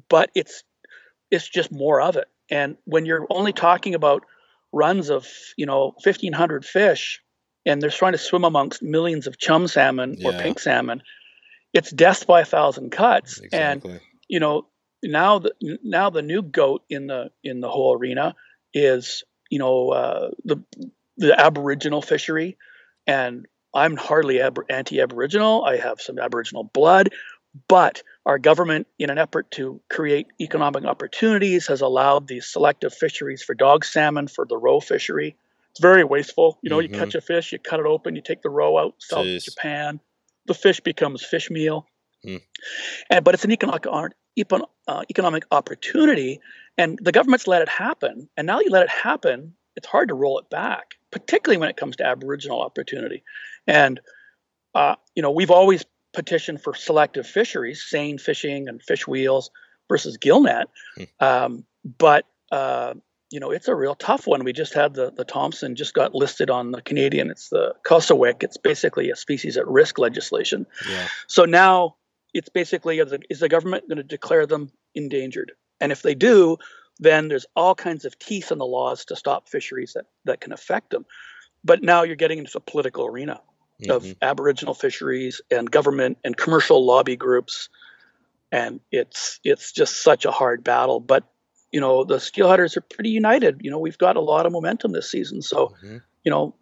but 0.09 0.32
it's 0.36 0.63
it's 1.29 1.47
just 1.47 1.71
more 1.71 2.01
of 2.01 2.17
it. 2.17 2.27
And 2.49 2.77
when 2.86 3.05
you're 3.05 3.25
only 3.29 3.53
talking 3.53 3.95
about 3.95 4.25
runs 4.74 5.09
of 5.09 5.28
you 5.57 5.65
know 5.65 5.93
1,500 6.03 6.65
fish, 6.65 7.22
and 7.65 7.82
they're 7.82 7.89
trying 7.89 8.13
to 8.13 8.17
swim 8.17 8.43
amongst 8.43 8.82
millions 8.82 9.28
of 9.28 9.38
chum 9.38 9.67
salmon 9.67 10.15
or 10.24 10.32
pink 10.34 10.59
salmon, 10.59 11.01
it's 11.74 11.91
death 11.91 12.28
by 12.28 12.41
a 12.41 12.45
thousand 12.45 12.91
cuts. 12.91 13.39
And 13.53 13.82
you 14.28 14.39
know 14.39 14.67
now 15.03 15.39
the 15.39 15.53
now 15.84 16.09
the 16.09 16.22
new 16.22 16.41
goat 16.41 16.84
in 16.89 17.07
the 17.07 17.32
in 17.43 17.59
the 17.59 17.69
whole 17.69 17.97
arena 17.97 18.36
is 18.74 19.24
you 19.49 19.59
know 19.59 19.89
uh, 19.89 20.30
the 20.45 20.63
the 21.17 21.39
aboriginal 21.39 22.01
fishery. 22.01 22.57
And 23.07 23.47
i'm 23.74 23.95
hardly 23.97 24.41
ab- 24.41 24.65
anti-aboriginal. 24.69 25.63
I 25.65 25.78
have 25.78 26.01
some 26.01 26.19
aboriginal 26.19 26.63
blood 26.63 27.09
but 27.68 28.02
our 28.26 28.39
government 28.39 28.88
in 28.99 29.10
an 29.10 29.18
effort 29.18 29.52
to 29.52 29.82
create 29.89 30.28
economic 30.39 30.86
opportunities 30.86 31.68
has 31.68 31.82
allowed 31.82 32.28
these 32.28 32.45
selective 32.47 32.93
fisheries 32.93 33.43
for 33.43 33.54
dog 33.54 33.84
salmon 33.84 34.28
for 34.28 34.45
the 34.45 34.58
roe 34.58 34.80
fishery 34.80 35.36
it's 35.72 35.80
very 35.80 36.04
wasteful 36.04 36.58
you 36.62 36.70
know 36.70 36.78
Mhm. 36.78 36.84
you 36.84 36.89
catch 36.89 37.16
a 37.16 37.22
fish 37.22 37.52
you 37.52 37.60
cut 37.60 37.80
it 37.80 37.86
open 37.86 38.16
you 38.16 38.22
take 38.22 38.41
the 38.41 38.49
roe 38.49 38.78
out 38.78 38.95
sell 38.99 39.24
it 39.24 39.39
to 39.39 39.52
japan 39.52 39.99
the 40.45 40.54
fish 40.54 40.80
becomes 40.80 41.24
fish 41.26 41.49
meal 41.49 41.88
Hmm. 42.24 42.38
and 43.10 43.26
but 43.26 43.34
it's 43.34 43.43
an 43.43 43.52
economic 43.52 43.86
uh, 44.88 45.04
economic 45.10 45.43
opportunity, 45.52 46.39
and 46.78 46.99
the 47.02 47.12
government's 47.12 47.47
let 47.47 47.62
it 47.62 47.70
happen. 47.70 48.30
And 48.38 48.47
now 48.47 48.60
you 48.60 48.70
let 48.70 48.84
it 48.84 48.89
happen, 48.89 49.56
it's 49.76 49.88
hard 49.88 50.10
to 50.10 50.14
roll 50.14 50.39
it 50.39 50.49
back, 50.49 50.95
particularly 51.12 51.58
when 51.58 51.70
it 51.70 51.78
comes 51.78 51.95
to 51.97 52.06
Aboriginal 52.06 52.62
opportunity. 52.62 53.24
And 53.68 53.99
uh, 54.76 54.95
you 55.16 55.22
know, 55.22 55.32
we've 55.32 55.52
always 55.52 55.84
petitioned 56.14 56.62
for 56.62 56.74
selective 56.74 57.28
fisheries, 57.28 57.84
seine 57.88 58.18
fishing 58.18 58.68
and 58.68 58.82
fish 58.82 59.07
wheels 59.07 59.49
versus 59.89 60.18
gillnet. 60.18 60.66
Um, 61.20 61.66
but 61.84 62.26
uh, 62.51 62.93
you 63.32 63.39
know, 63.39 63.51
it's 63.51 63.70
a 63.70 63.76
real 63.76 63.95
tough 63.95 64.28
one. 64.28 64.43
We 64.43 64.53
just 64.53 64.74
had 64.74 64.93
the 64.93 65.12
the 65.12 65.24
Thompson 65.24 65.76
just 65.76 65.93
got 65.93 66.14
listed 66.14 66.49
on 66.49 66.72
the 66.72 66.82
Canadian. 66.82 67.30
It's 67.30 67.49
the 67.49 67.76
COSEWIC. 67.86 68.43
It's 68.43 68.57
basically 68.57 69.09
a 69.09 69.16
species 69.16 69.57
at 69.57 69.68
risk 69.68 69.97
legislation. 69.97 70.66
Yeah. 70.89 71.07
So 71.28 71.45
now 71.45 71.95
it's 72.34 72.49
basically 72.49 72.99
is 72.99 73.12
the, 73.12 73.20
is 73.30 73.39
the 73.39 73.49
government 73.49 73.88
going 73.88 73.97
to 73.97 74.03
declare 74.03 74.45
them 74.45 74.72
endangered? 74.95 75.53
And 75.80 75.91
if 75.91 76.01
they 76.01 76.16
do, 76.16 76.57
then 76.99 77.28
there's 77.28 77.45
all 77.55 77.74
kinds 77.74 78.05
of 78.05 78.18
teeth 78.20 78.51
in 78.51 78.57
the 78.57 78.66
laws 78.66 79.05
to 79.05 79.16
stop 79.16 79.49
fisheries 79.49 79.93
that, 79.93 80.05
that 80.26 80.41
can 80.41 80.51
affect 80.53 80.91
them. 80.91 81.05
But 81.64 81.84
now 81.84 82.03
you're 82.03 82.16
getting 82.16 82.39
into 82.39 82.57
a 82.57 82.62
political 82.62 83.05
arena 83.05 83.41
of 83.89 84.03
Mhm. 84.03 84.17
Aboriginal 84.21 84.73
fisheries 84.73 85.41
and 85.49 85.69
government 85.69 86.17
and 86.23 86.36
commercial 86.38 86.86
lobby 86.86 87.15
groups, 87.15 87.69
and 88.51 88.79
it's 88.91 89.39
it's 89.43 89.71
just 89.71 90.03
such 90.03 90.25
a 90.25 90.32
hard 90.32 90.63
battle. 90.63 90.99
But 90.99 91.23
you 91.71 91.79
know 91.79 92.03
the 92.03 92.17
steelheaders 92.17 92.75
are 92.77 92.82
pretty 92.82 93.09
united. 93.11 93.61
You 93.61 93.71
know 93.71 93.79
we've 93.79 93.97
got 93.97 94.15
a 94.17 94.21
lot 94.21 94.45
of 94.45 94.51
momentum 94.51 94.91
this 94.91 95.09
season, 95.09 95.41
so 95.41 95.73
Mhm. 95.84 96.01
you 96.23 96.29
know 96.32 96.55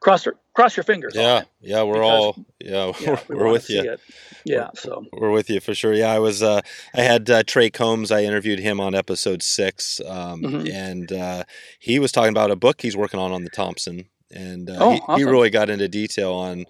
cross 0.00 0.24
your 0.24 0.36
cross 0.54 0.76
your 0.76 0.84
fingers. 0.84 1.12
Yeah. 1.14 1.44
Yeah. 1.60 1.82
We're 1.82 1.94
Because- 1.94 2.10
all. 2.10 2.36
Yeah. 2.58 2.92
We 3.28 3.36
we're 3.36 3.50
with 3.52 3.68
you. 3.70 3.92
it. 3.92 4.00
Yeah, 4.44 4.70
so 4.74 5.04
We're 5.12 5.30
with 5.30 5.50
you 5.50 5.60
for 5.60 5.74
sure. 5.74 5.92
Yeah, 5.92 6.10
I 6.10 6.18
was. 6.18 6.42
Uh, 6.42 6.62
I 6.94 7.02
had 7.02 7.28
uh, 7.28 7.42
Trey 7.42 7.68
Combs. 7.68 8.10
I 8.10 8.22
interviewed 8.24 8.58
him 8.58 8.80
on 8.80 8.94
episode 8.94 9.42
six, 9.42 10.00
um, 10.06 10.40
Mhm. 10.42 10.72
and 10.72 11.12
uh, 11.12 11.44
he 11.78 11.98
was 11.98 12.10
talking 12.10 12.30
about 12.30 12.50
a 12.50 12.56
book 12.56 12.80
he's 12.80 12.96
working 12.96 13.20
on 13.20 13.32
on 13.32 13.44
the 13.44 13.50
Thompson, 13.50 14.06
and 14.30 14.70
uh, 14.70 14.76
Oh, 14.80 14.90
he, 15.16 15.22
he 15.22 15.24
really 15.24 15.50
got 15.50 15.70
into 15.70 15.88
detail 15.88 16.32
on. 16.32 16.64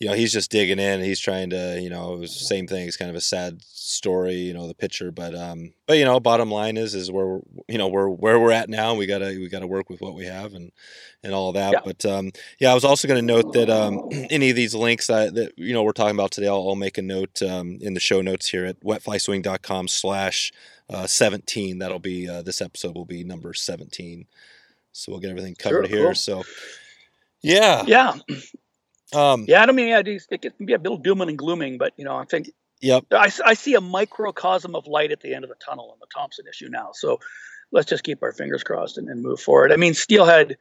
You 0.00 0.06
know, 0.06 0.14
he's 0.14 0.32
just 0.32 0.52
digging 0.52 0.78
in. 0.78 1.00
He's 1.00 1.18
trying 1.18 1.50
to, 1.50 1.80
you 1.80 1.90
know, 1.90 2.14
it 2.14 2.20
was 2.20 2.38
the 2.38 2.44
same 2.44 2.68
thing. 2.68 2.86
It's 2.86 2.96
kind 2.96 3.10
of 3.10 3.16
a 3.16 3.20
sad 3.20 3.60
story, 3.64 4.34
you 4.36 4.54
know, 4.54 4.68
the 4.68 4.74
picture, 4.74 5.10
but, 5.10 5.34
um, 5.34 5.72
but 5.88 5.98
you 5.98 6.04
know, 6.04 6.20
bottom 6.20 6.52
line 6.52 6.76
is, 6.76 6.94
is 6.94 7.10
where, 7.10 7.26
we're, 7.26 7.40
you 7.66 7.78
know, 7.78 7.88
we're 7.88 8.08
where 8.08 8.38
we're 8.38 8.52
at 8.52 8.68
now. 8.68 8.94
We 8.94 9.06
gotta, 9.06 9.26
we 9.36 9.48
gotta 9.48 9.66
work 9.66 9.90
with 9.90 10.00
what 10.00 10.14
we 10.14 10.24
have 10.26 10.54
and, 10.54 10.70
and 11.24 11.34
all 11.34 11.50
that. 11.54 11.72
Yeah. 11.72 11.80
But, 11.84 12.06
um, 12.06 12.30
yeah, 12.60 12.70
I 12.70 12.74
was 12.74 12.84
also 12.84 13.08
going 13.08 13.18
to 13.18 13.26
note 13.26 13.52
that, 13.54 13.68
um, 13.70 14.08
any 14.30 14.50
of 14.50 14.54
these 14.54 14.72
links 14.72 15.08
that, 15.08 15.34
that, 15.34 15.58
you 15.58 15.74
know, 15.74 15.82
we're 15.82 15.90
talking 15.90 16.14
about 16.14 16.30
today, 16.30 16.46
I'll, 16.46 16.68
I'll 16.68 16.76
make 16.76 16.96
a 16.98 17.02
note, 17.02 17.42
um, 17.42 17.78
in 17.80 17.94
the 17.94 18.00
show 18.00 18.20
notes 18.20 18.48
here 18.50 18.66
at 18.66 18.78
wetflyswing.com 18.84 19.88
slash, 19.88 20.52
uh, 20.88 21.08
17. 21.08 21.80
That'll 21.80 21.98
be, 21.98 22.28
uh, 22.28 22.42
this 22.42 22.62
episode 22.62 22.94
will 22.94 23.04
be 23.04 23.24
number 23.24 23.52
17. 23.52 24.26
So 24.92 25.10
we'll 25.10 25.20
get 25.20 25.30
everything 25.30 25.56
covered 25.56 25.88
Sure, 25.88 25.96
here. 25.96 26.06
cool. 26.06 26.14
So, 26.14 26.44
yeah. 27.42 27.84
yeah, 27.86 28.14
Um, 29.14 29.44
yeah. 29.48 29.62
I 29.62 29.66
don't 29.66 29.76
mean 29.76 29.88
yeah, 29.88 30.02
it 30.04 30.42
can 30.42 30.66
be 30.66 30.74
a 30.74 30.78
little 30.78 30.98
dooming 30.98 31.28
and 31.28 31.38
glooming, 31.38 31.78
but 31.78 31.92
you 31.96 32.04
know 32.04 32.16
I 32.16 32.24
think 32.24 32.50
Yep. 32.80 33.06
I, 33.12 33.32
I, 33.44 33.54
see 33.54 33.74
a 33.74 33.80
microcosm 33.80 34.76
of 34.76 34.86
light 34.86 35.10
at 35.10 35.20
the 35.20 35.34
end 35.34 35.42
of 35.44 35.50
the 35.50 35.56
tunnel 35.56 35.90
on 35.90 35.98
the 36.00 36.06
Thompson 36.14 36.44
issue 36.48 36.68
now. 36.68 36.90
So 36.94 37.18
let's 37.72 37.88
just 37.88 38.04
keep 38.04 38.22
our 38.22 38.30
fingers 38.32 38.62
crossed 38.62 38.98
and, 38.98 39.08
and 39.08 39.20
move 39.20 39.40
forward. 39.40 39.72
I 39.72 39.76
mean, 39.76 39.94
steelhead 39.94 40.58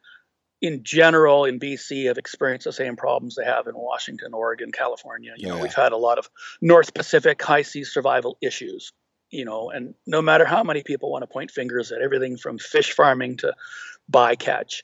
in 0.60 0.84
general 0.84 1.46
in 1.46 1.60
BC 1.60 2.08
have 2.08 2.18
experienced 2.18 2.66
the 2.66 2.72
same 2.74 2.96
problems 2.96 3.36
they 3.36 3.46
have 3.46 3.68
in 3.68 3.76
Washington, 3.76 4.34
Oregon, 4.34 4.72
California. 4.72 5.34
You 5.38 5.50
Oh, 5.52 5.56
know, 5.58 5.62
we've 5.62 5.76
had 5.76 5.92
a 5.92 5.98
lot 5.98 6.18
of 6.18 6.28
North 6.60 6.96
Pacific 6.96 7.40
high 7.40 7.62
sea 7.62 7.84
survival 7.84 8.38
issues. 8.42 8.92
You 9.30 9.46
know, 9.46 9.70
and 9.70 9.94
no 10.08 10.22
matter 10.24 10.46
how 10.46 10.64
many 10.64 10.82
people 10.82 11.12
want 11.12 11.22
to 11.22 11.28
point 11.28 11.52
fingers 11.52 11.92
at 11.92 12.02
everything 12.02 12.38
from 12.38 12.58
fish 12.58 12.94
farming 12.94 13.38
to 13.38 13.54
bycatch, 14.12 14.82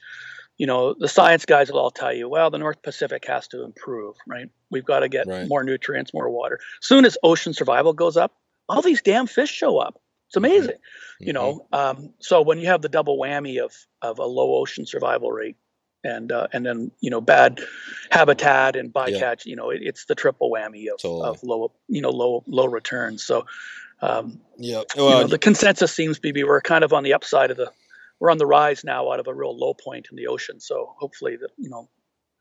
you 0.57 0.67
know, 0.67 0.93
the 0.97 1.07
science 1.07 1.45
guys 1.45 1.71
will 1.71 1.79
all 1.79 1.91
tell 1.91 2.13
you, 2.13 2.29
well, 2.29 2.49
the 2.49 2.57
North 2.59 2.81
Pacific 2.83 3.25
has 3.27 3.47
to 3.49 3.63
improve, 3.63 4.15
right? 4.27 4.49
We've 4.69 4.85
got 4.85 4.99
to 4.99 5.09
get 5.09 5.27
Right. 5.27 5.47
more 5.47 5.63
nutrients, 5.63 6.13
more 6.13 6.29
water. 6.29 6.59
Soon 6.81 7.05
as 7.05 7.17
ocean 7.23 7.53
survival 7.53 7.93
goes 7.93 8.17
up, 8.17 8.33
all 8.69 8.81
these 8.81 9.01
damn 9.01 9.27
fish 9.27 9.51
show 9.51 9.77
up. 9.79 9.99
It's 10.27 10.37
amazing, 10.37 10.77
you 11.19 11.33
Mhm. 11.33 11.33
know. 11.33 11.67
Um, 11.71 12.13
so 12.19 12.41
when 12.41 12.59
you 12.59 12.67
have 12.67 12.81
the 12.81 12.89
double 12.89 13.17
whammy 13.19 13.63
of 13.63 13.73
of 14.01 14.19
a 14.19 14.25
low 14.25 14.55
ocean 14.55 14.85
survival 14.85 15.31
rate 15.31 15.57
and 16.03 16.31
uh, 16.31 16.47
and 16.53 16.65
then 16.65 16.91
you 17.01 17.09
know 17.11 17.21
bad 17.21 17.61
habitat 18.11 18.75
and 18.75 18.91
bycatch, 18.93 19.45
you 19.45 19.55
know, 19.55 19.69
it, 19.69 19.81
it's 19.83 20.05
the 20.05 20.15
triple 20.15 20.51
whammy 20.51 20.87
of, 20.91 20.99
Totally. 20.99 21.29
of 21.29 21.43
low 21.43 21.71
you 21.87 22.01
know 22.01 22.09
low 22.09 22.43
low 22.47 22.65
returns. 22.65 23.23
So 23.23 23.45
um, 24.01 24.41
you 24.97 25.01
Well, 25.05 25.21
know, 25.21 25.27
the 25.27 25.37
consensus 25.39 25.93
seems 25.93 26.19
to 26.19 26.33
be 26.33 26.43
we're 26.43 26.61
kind 26.61 26.83
of 26.83 26.93
on 26.93 27.03
the 27.03 27.13
upside 27.13 27.51
of 27.51 27.57
the 27.57 27.71
we're 28.23 28.31
on 28.31 28.37
the 28.37 28.45
rise 28.45 28.85
now 28.85 29.11
out 29.11 29.19
of 29.19 29.27
a 29.27 29.33
real 29.33 29.55
low 29.55 29.73
point 29.73 30.07
in 30.09 30.15
the 30.15 30.27
ocean. 30.27 30.57
So 30.57 30.95
hopefully 30.97 31.35
that 31.35 31.49
you 31.57 31.69
know 31.69 31.89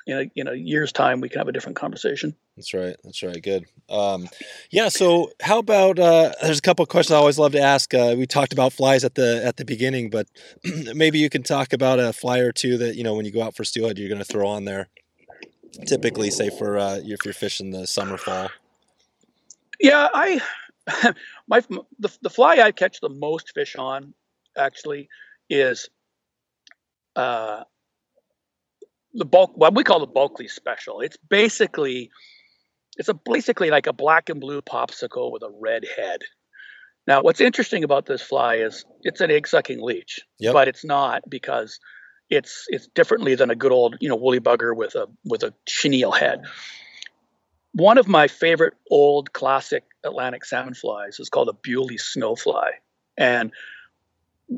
in 0.07 0.17
a 0.17 0.31
in 0.37 0.47
a 0.47 0.55
year's 0.55 0.93
time 0.93 1.21
we 1.21 1.29
can 1.29 1.41
have 1.41 1.49
a 1.49 1.53
different 1.53 1.75
conversation. 1.75 2.37
That's 2.57 2.73
right. 2.73 2.95
That's 3.03 3.21
right. 3.25 3.43
Good. 3.43 3.65
Um, 3.91 4.29
yeah. 4.71 4.91
So, 4.91 5.33
how 5.41 5.59
about? 5.59 5.99
Uh, 5.99 6.35
there's 6.41 6.61
a 6.61 6.63
couple 6.63 6.85
of 6.85 6.89
questions 6.89 7.15
I 7.15 7.17
always 7.17 7.37
love 7.37 7.51
to 7.53 7.61
ask. 7.61 7.93
Uh, 7.95 8.15
we 8.17 8.27
talked 8.27 8.53
about 8.53 8.73
flies 8.73 9.03
at 9.03 9.17
the 9.17 9.45
at 9.45 9.57
the 9.57 9.65
beginning, 9.65 10.09
but 10.09 10.29
maybe 10.95 11.19
you 11.19 11.29
can 11.29 11.43
talk 11.43 11.73
about 11.73 11.99
a 11.99 12.13
fly 12.13 12.39
or 12.39 12.53
two 12.53 12.79
that 12.79 12.95
you 12.95 13.03
know 13.03 13.15
when 13.15 13.25
you 13.25 13.33
go 13.33 13.43
out 13.43 13.57
for 13.57 13.65
steelhead, 13.65 13.99
you're 13.99 14.09
going 14.09 14.21
to 14.21 14.25
throw 14.25 14.47
on 14.47 14.65
there. 14.65 14.89
Typically, 15.87 16.31
say 16.31 16.49
for 16.49 16.79
uh, 16.79 17.01
if 17.03 17.25
you're 17.25 17.35
fishing 17.35 17.73
the 17.73 17.89
summer 17.89 18.19
fall. 18.19 18.51
Yeah, 19.81 20.09
I 20.15 20.41
my 21.49 21.61
the 21.99 22.17
the 22.23 22.31
fly 22.31 22.59
I 22.59 22.71
catch 22.71 23.01
the 23.01 23.09
most 23.09 23.53
fish 23.53 23.75
on 23.75 24.15
actually 24.57 25.09
is 25.53 25.89
uh 27.15 27.63
the 29.15 29.25
bulk 29.27 29.53
what 29.55 29.75
we 29.75 29.85
call 29.85 30.01
the 30.01 30.07
Bulkley 30.07 30.49
special. 30.49 31.01
It's 31.01 31.17
basically 31.29 32.11
it's 32.97 33.09
a 33.09 33.15
basically 33.15 33.71
like 33.71 33.87
a 33.87 33.93
black 33.93 34.29
and 34.29 34.41
blue 34.41 34.63
popsicle 34.63 35.31
with 35.33 35.43
a 35.43 35.51
red 35.61 35.85
head. 35.97 36.21
Now, 37.07 37.23
what's 37.23 37.41
interesting 37.41 37.85
about 37.85 38.07
this 38.07 38.23
fly 38.23 38.57
is 38.57 38.85
it's 39.03 39.21
an 39.21 39.31
egg 39.31 39.47
sucking 39.49 39.83
leech, 39.83 40.21
Yep. 40.39 40.53
but 40.53 40.69
it's 40.69 40.85
not 40.85 41.23
because 41.29 41.79
it's 42.31 42.65
it's 42.69 42.87
differently 42.95 43.35
than 43.35 43.51
a 43.51 43.55
good 43.57 43.73
old 43.73 43.97
you 44.01 44.09
know 44.09 44.17
woolly 44.17 44.41
bugger 44.41 44.75
with 44.75 44.95
a 44.95 45.07
with 45.25 45.43
a 45.43 45.53
chenille 45.69 46.13
head. 46.13 46.43
One 47.75 47.99
of 47.99 48.07
my 48.07 48.29
favorite 48.29 48.75
old 48.91 49.33
classic 49.33 49.85
Atlantic 50.05 50.45
salmon 50.45 50.75
flies 50.75 51.19
is 51.19 51.29
called 51.29 51.49
a 51.49 51.53
Beauly 51.69 51.99
snowfly, 51.99 52.71
and 53.17 53.53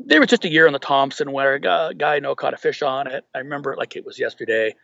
there 0.05 0.19
was 0.19 0.29
just 0.29 0.45
a 0.45 0.49
year 0.49 0.67
on 0.67 0.73
the 0.73 0.79
Thompson 0.79 1.31
where 1.31 1.55
a 1.55 1.59
guy, 1.59 1.93
guy 1.93 2.15
I 2.15 2.19
know 2.19 2.35
caught 2.35 2.53
a 2.53 2.57
fish 2.57 2.81
on 2.81 3.07
it. 3.07 3.23
I 3.33 3.39
remember 3.39 3.71
it 3.73 3.79
like 3.79 3.95
it 3.95 4.05
was 4.05 4.19
yesterday. 4.19 4.75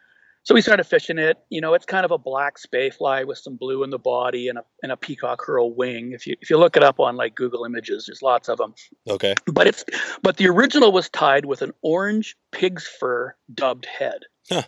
So 0.44 0.56
we 0.56 0.62
started 0.62 0.86
fishing 0.86 1.20
it. 1.20 1.38
You 1.50 1.62
know, 1.62 1.76
it's 1.76 1.86
kind 1.86 2.04
of 2.04 2.12
a 2.12 2.18
black 2.18 2.58
spey 2.58 2.90
fly 2.90 3.24
with 3.26 3.38
some 3.38 3.58
blue 3.58 3.84
in 3.84 3.92
the 3.92 4.00
body 4.00 4.48
and 4.48 4.58
a 4.58 4.64
and 4.82 4.92
a 4.92 4.98
peacock 4.98 5.44
herl 5.46 5.76
wing. 5.76 6.14
If 6.14 6.26
you 6.26 6.36
if 6.42 6.50
you 6.50 6.58
look 6.58 6.76
it 6.78 6.84
up 6.84 7.00
on 7.00 7.16
like 7.16 7.36
Google 7.36 7.64
Images, 7.64 8.06
there's 8.08 8.24
lots 8.24 8.50
of 8.50 8.58
them. 8.58 8.74
Okay. 9.08 9.36
But 9.46 9.68
it's 9.68 9.86
but 10.24 10.38
the 10.38 10.48
original 10.48 10.92
was 10.92 11.10
tied 11.10 11.46
with 11.46 11.62
an 11.62 11.74
orange 11.84 12.36
pig's 12.52 12.88
fur 12.88 13.36
dubbed 13.54 13.86
head. 13.86 14.22
Huh. 14.50 14.64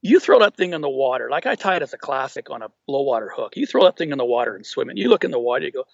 You 0.00 0.18
throw 0.18 0.40
that 0.40 0.56
thing 0.56 0.72
in 0.72 0.80
the 0.80 0.90
water, 0.90 1.28
like 1.30 1.46
I 1.46 1.54
tied 1.54 1.82
as 1.82 1.92
a 1.92 1.98
classic 1.98 2.50
on 2.50 2.62
a 2.62 2.68
low 2.88 3.02
water 3.02 3.30
hook. 3.34 3.56
You 3.56 3.66
throw 3.66 3.84
that 3.84 3.98
thing 3.98 4.10
in 4.10 4.18
the 4.18 4.24
water 4.24 4.56
and 4.56 4.66
swim 4.66 4.90
it. 4.90 4.96
You 4.96 5.10
look 5.10 5.22
in 5.22 5.30
the 5.30 5.38
water, 5.38 5.66
you 5.66 5.70
go, 5.70 5.84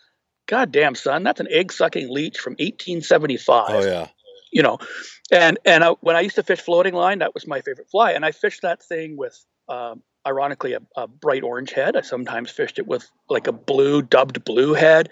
God 0.49 0.73
damn, 0.73 0.95
son, 0.95 1.23
that's 1.23 1.41
an 1.41 1.49
egg 1.51 1.73
sucking 1.73 2.13
leech 2.13 2.39
from 2.39 2.53
1875 2.55 3.71
Oh 3.71 3.87
yeah. 3.87 4.07
you 4.51 4.63
know 4.63 4.79
and 5.31 5.59
and 5.67 5.85
I, 5.85 5.91
when 6.01 6.17
i 6.17 6.21
used 6.21 6.37
to 6.37 6.43
fish 6.43 6.61
floating 6.61 6.95
line 6.95 7.19
that 7.19 7.35
was 7.35 7.47
my 7.47 7.61
favorite 7.61 7.91
fly 7.91 8.13
and 8.13 8.25
i 8.25 8.33
fished 8.33 8.63
that 8.63 8.83
thing 8.83 9.19
with 9.19 9.39
um, 9.69 10.03
ironically 10.27 10.75
a, 10.75 10.81
a, 10.97 11.07
bright 11.07 11.43
orange 11.43 11.73
head. 11.73 11.97
I 11.97 12.03
sometimes 12.03 12.51
fished 12.51 12.79
it 12.79 12.87
with 12.87 13.09
like 13.29 13.47
a 13.47 13.53
blue, 13.53 14.03
dubbed 14.03 14.45
blue 14.45 14.75
head. 14.75 15.11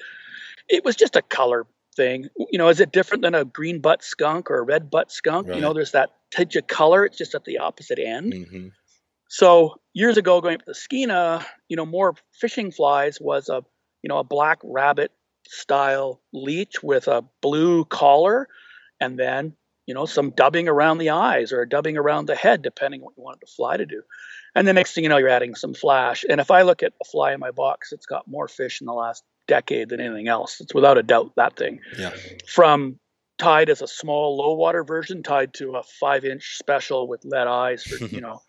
It 0.68 0.84
was 0.84 0.96
just 0.96 1.16
a 1.16 1.22
color 1.22 1.66
thing. 1.94 2.28
You 2.50 2.58
know, 2.58 2.68
is 2.68 2.80
it 2.80 2.92
different 2.92 3.22
than 3.22 3.34
a 3.34 3.44
green 3.44 3.80
butt 3.80 4.02
skunk 4.02 4.50
or 4.50 4.58
a 4.58 4.62
red 4.62 4.90
butt 4.90 5.10
skunk? 5.10 5.48
Right. 5.48 5.56
You 5.56 5.62
know, 5.62 5.72
there's 5.72 5.92
that 5.92 6.10
tinge 6.30 6.56
of 6.56 6.66
color. 6.66 7.04
It's 7.04 7.18
just 7.18 7.34
at 7.34 7.44
the 7.44 7.58
opposite 7.58 7.98
end. 7.98 8.32
Mm-hmm. 8.32 8.68
So 9.28 9.76
years 9.92 10.16
ago, 10.16 10.40
going 10.40 10.56
up 10.56 10.64
to 10.66 10.72
Skeena, 10.72 11.44
you 11.68 11.76
know, 11.76 11.86
more 11.86 12.14
fishing 12.32 12.70
flies 12.70 13.18
was 13.20 13.48
a, 13.48 13.62
you 14.02 14.08
know, 14.08 14.18
a 14.18 14.24
black 14.24 14.58
rabbit 14.62 15.10
style 15.50 16.20
leech 16.32 16.82
with 16.82 17.08
a 17.08 17.24
blue 17.40 17.84
collar, 17.84 18.48
and 19.00 19.18
then 19.18 19.54
you 19.86 19.94
know 19.94 20.06
some 20.06 20.30
dubbing 20.30 20.68
around 20.68 20.98
the 20.98 21.10
eyes 21.10 21.52
or 21.52 21.64
dubbing 21.66 21.96
around 21.96 22.26
the 22.26 22.34
head, 22.34 22.62
depending 22.62 23.00
what 23.00 23.14
you 23.16 23.22
want 23.22 23.40
the 23.40 23.46
fly 23.46 23.76
to 23.76 23.86
do. 23.86 24.02
And 24.54 24.66
the 24.66 24.72
next 24.72 24.94
thing 24.94 25.04
you 25.04 25.10
know, 25.10 25.18
you're 25.18 25.28
adding 25.28 25.54
some 25.54 25.74
flash. 25.74 26.24
And 26.28 26.40
if 26.40 26.50
I 26.50 26.62
look 26.62 26.82
at 26.82 26.94
a 27.00 27.04
fly 27.04 27.34
in 27.34 27.40
my 27.40 27.50
box, 27.50 27.92
it's 27.92 28.06
got 28.06 28.26
more 28.26 28.48
fish 28.48 28.80
in 28.80 28.86
the 28.86 28.94
last 28.94 29.22
decade 29.46 29.90
than 29.90 30.00
anything 30.00 30.28
else. 30.28 30.62
It's 30.62 30.74
without 30.74 30.96
a 30.96 31.02
doubt 31.02 31.32
that 31.36 31.56
thing. 31.56 31.80
Yeah. 31.98 32.14
From 32.48 32.98
tied 33.38 33.68
as 33.68 33.82
a 33.82 33.86
small 33.86 34.36
low 34.36 34.54
water 34.54 34.82
version, 34.82 35.22
tied 35.22 35.52
to 35.54 35.76
a 35.76 35.82
five 35.82 36.24
inch 36.24 36.56
special 36.56 37.06
with 37.06 37.24
lead 37.24 37.46
eyes, 37.46 37.84
for, 37.84 38.04
you 38.06 38.22
know. 38.22 38.40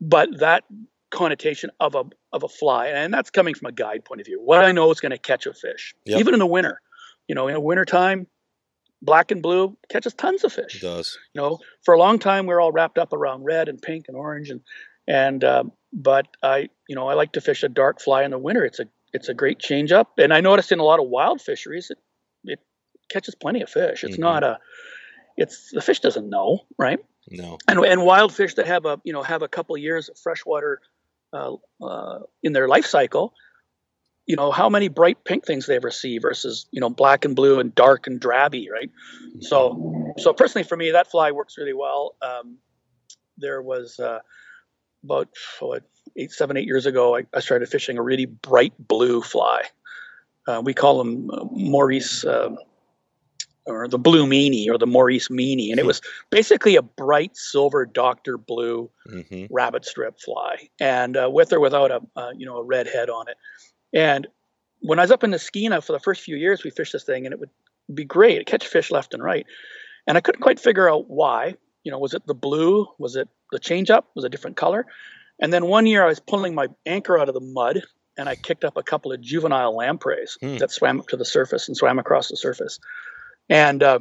But 0.00 0.40
that 0.40 0.64
connotation 1.10 1.70
of 1.80 1.94
a 1.94 2.04
of 2.32 2.42
a 2.42 2.48
fly, 2.48 2.88
and 2.88 3.12
that's 3.12 3.30
coming 3.30 3.54
from 3.54 3.66
a 3.66 3.72
guide 3.72 4.04
point 4.04 4.20
of 4.20 4.26
view. 4.26 4.40
What 4.42 4.64
I 4.64 4.72
know 4.72 4.90
is 4.90 5.00
going 5.00 5.12
to 5.12 5.18
catch 5.18 5.46
a 5.46 5.54
fish, 5.54 5.94
yep. 6.04 6.20
even 6.20 6.34
in 6.34 6.40
the 6.40 6.46
winter. 6.46 6.80
You 7.28 7.34
know, 7.34 7.48
in 7.48 7.54
the 7.54 7.60
wintertime, 7.60 8.28
black 9.02 9.30
and 9.30 9.42
blue 9.42 9.76
catches 9.88 10.14
tons 10.14 10.44
of 10.44 10.52
fish. 10.52 10.76
It 10.76 10.82
does. 10.82 11.18
You 11.34 11.40
know, 11.40 11.58
for 11.84 11.94
a 11.94 11.98
long 11.98 12.18
time 12.18 12.46
we 12.46 12.54
are 12.54 12.60
all 12.60 12.72
wrapped 12.72 12.98
up 12.98 13.12
around 13.12 13.44
red 13.44 13.68
and 13.68 13.80
pink 13.80 14.06
and 14.08 14.16
orange 14.16 14.50
and 14.50 14.60
and 15.08 15.42
um, 15.44 15.72
but 15.92 16.26
I 16.42 16.68
you 16.88 16.96
know 16.96 17.08
I 17.08 17.14
like 17.14 17.32
to 17.32 17.40
fish 17.40 17.62
a 17.62 17.68
dark 17.68 18.00
fly 18.00 18.24
in 18.24 18.30
the 18.30 18.38
winter. 18.38 18.64
It's 18.64 18.80
a 18.80 18.86
it's 19.12 19.28
a 19.28 19.34
great 19.34 19.58
change 19.58 19.92
up, 19.92 20.12
and 20.18 20.32
I 20.32 20.40
noticed 20.40 20.72
in 20.72 20.78
a 20.78 20.84
lot 20.84 21.00
of 21.00 21.08
wild 21.08 21.40
fisheries 21.40 21.90
it 21.90 21.98
it 22.44 22.60
catches 23.08 23.34
plenty 23.34 23.62
of 23.62 23.70
fish. 23.70 24.04
It's 24.04 24.14
mm-hmm. 24.14 24.22
not 24.22 24.44
a 24.44 24.58
it's 25.36 25.70
the 25.72 25.80
fish 25.80 26.00
doesn't 26.00 26.28
know 26.28 26.60
right. 26.78 26.98
No. 27.28 27.58
And 27.68 27.80
and 27.80 28.04
wild 28.04 28.34
fish 28.34 28.54
that 28.54 28.66
have 28.66 28.84
a 28.86 29.00
you 29.04 29.12
know 29.12 29.22
have 29.22 29.42
a 29.42 29.48
couple 29.48 29.74
of 29.76 29.82
years 29.82 30.08
of 30.08 30.18
freshwater 30.18 30.80
uh, 31.32 31.54
uh, 31.82 32.20
in 32.42 32.52
their 32.52 32.68
life 32.68 32.86
cycle, 32.86 33.34
you 34.26 34.36
know 34.36 34.50
how 34.50 34.68
many 34.68 34.88
bright 34.88 35.24
pink 35.24 35.46
things 35.46 35.66
they 35.66 35.76
ever 35.76 35.90
see 35.90 36.18
versus 36.18 36.66
you 36.72 36.80
know 36.80 36.90
black 36.90 37.24
and 37.24 37.36
blue 37.36 37.60
and 37.60 37.74
dark 37.74 38.06
and 38.06 38.20
drabby, 38.20 38.68
right? 38.70 38.90
So 39.40 40.14
so 40.18 40.32
personally 40.32 40.64
for 40.64 40.76
me 40.76 40.90
that 40.90 41.10
fly 41.10 41.30
works 41.30 41.56
really 41.56 41.72
well. 41.72 42.16
Um, 42.20 42.58
there 43.38 43.62
was 43.62 44.00
uh, 44.00 44.18
about 45.04 45.28
what, 45.60 45.84
eight 46.16 46.32
seven 46.32 46.56
eight 46.56 46.66
years 46.66 46.86
ago 46.86 47.16
I, 47.16 47.26
I, 47.32 47.40
started 47.40 47.68
fishing 47.68 47.98
a 47.98 48.02
really 48.02 48.26
bright 48.26 48.74
blue 48.78 49.22
fly. 49.22 49.62
Uh, 50.48 50.62
we 50.64 50.74
call 50.74 50.98
them 50.98 51.30
uh, 51.30 51.44
Maurice 51.52 52.24
um, 52.24 52.58
or 53.66 53.88
the 53.88 53.98
blue 53.98 54.26
meanie 54.26 54.68
or 54.68 54.78
the 54.78 54.86
Morice 54.86 55.28
meanie, 55.28 55.70
and 55.70 55.78
it 55.78 55.86
was 55.86 56.00
basically 56.30 56.76
a 56.76 56.82
bright 56.82 57.36
silver 57.36 57.84
Doctor 57.84 58.38
Blue 58.38 58.90
mm-hmm. 59.08 59.52
rabbit 59.52 59.84
strip 59.84 60.20
fly, 60.20 60.68
and 60.80 61.16
uh, 61.16 61.28
with 61.30 61.52
or 61.52 61.60
without 61.60 61.90
a 61.90 62.00
uh, 62.16 62.30
you 62.36 62.46
know 62.46 62.58
a 62.58 62.64
red 62.64 62.86
head 62.86 63.10
on 63.10 63.28
it. 63.28 63.36
And 63.92 64.26
when 64.80 64.98
I 64.98 65.02
was 65.02 65.10
up 65.10 65.24
in 65.24 65.30
the 65.30 65.38
Skeena 65.38 65.82
for 65.82 65.92
the 65.92 66.00
first 66.00 66.22
few 66.22 66.36
years, 66.36 66.62
we 66.64 66.70
fished 66.70 66.92
this 66.92 67.04
thing, 67.04 67.26
and 67.26 67.32
it 67.32 67.40
would 67.40 67.50
be 67.92 68.04
great. 68.04 68.36
It'd 68.36 68.46
catch 68.46 68.66
fish 68.66 68.90
left 68.90 69.14
and 69.14 69.22
right, 69.22 69.46
and 70.06 70.16
I 70.16 70.20
couldn't 70.20 70.42
quite 70.42 70.60
figure 70.60 70.90
out 70.90 71.08
why. 71.08 71.54
You 71.82 71.92
know, 71.92 71.98
was 71.98 72.14
it 72.14 72.26
the 72.26 72.34
blue? 72.34 72.86
Was 72.98 73.16
it 73.16 73.28
the 73.52 73.58
change 73.58 73.90
up? 73.90 74.10
Was 74.14 74.24
a 74.24 74.28
different 74.28 74.56
color? 74.56 74.86
And 75.38 75.52
then 75.52 75.66
one 75.66 75.86
year 75.86 76.02
I 76.02 76.08
was 76.08 76.18
pulling 76.18 76.54
my 76.54 76.68
anchor 76.86 77.18
out 77.18 77.28
of 77.28 77.34
the 77.34 77.40
mud 77.40 77.82
and 78.16 78.28
I 78.28 78.34
kicked 78.34 78.64
up 78.64 78.76
a 78.76 78.82
couple 78.82 79.12
of 79.12 79.20
juvenile 79.20 79.76
lampreys 79.76 80.38
mm. 80.42 80.58
that 80.58 80.70
swam 80.70 81.00
up 81.00 81.08
to 81.08 81.16
the 81.16 81.24
surface 81.24 81.68
and 81.68 81.76
swam 81.76 81.98
across 81.98 82.28
the 82.28 82.36
surface. 82.36 82.80
And, 83.48 83.82
uh, 83.82 84.00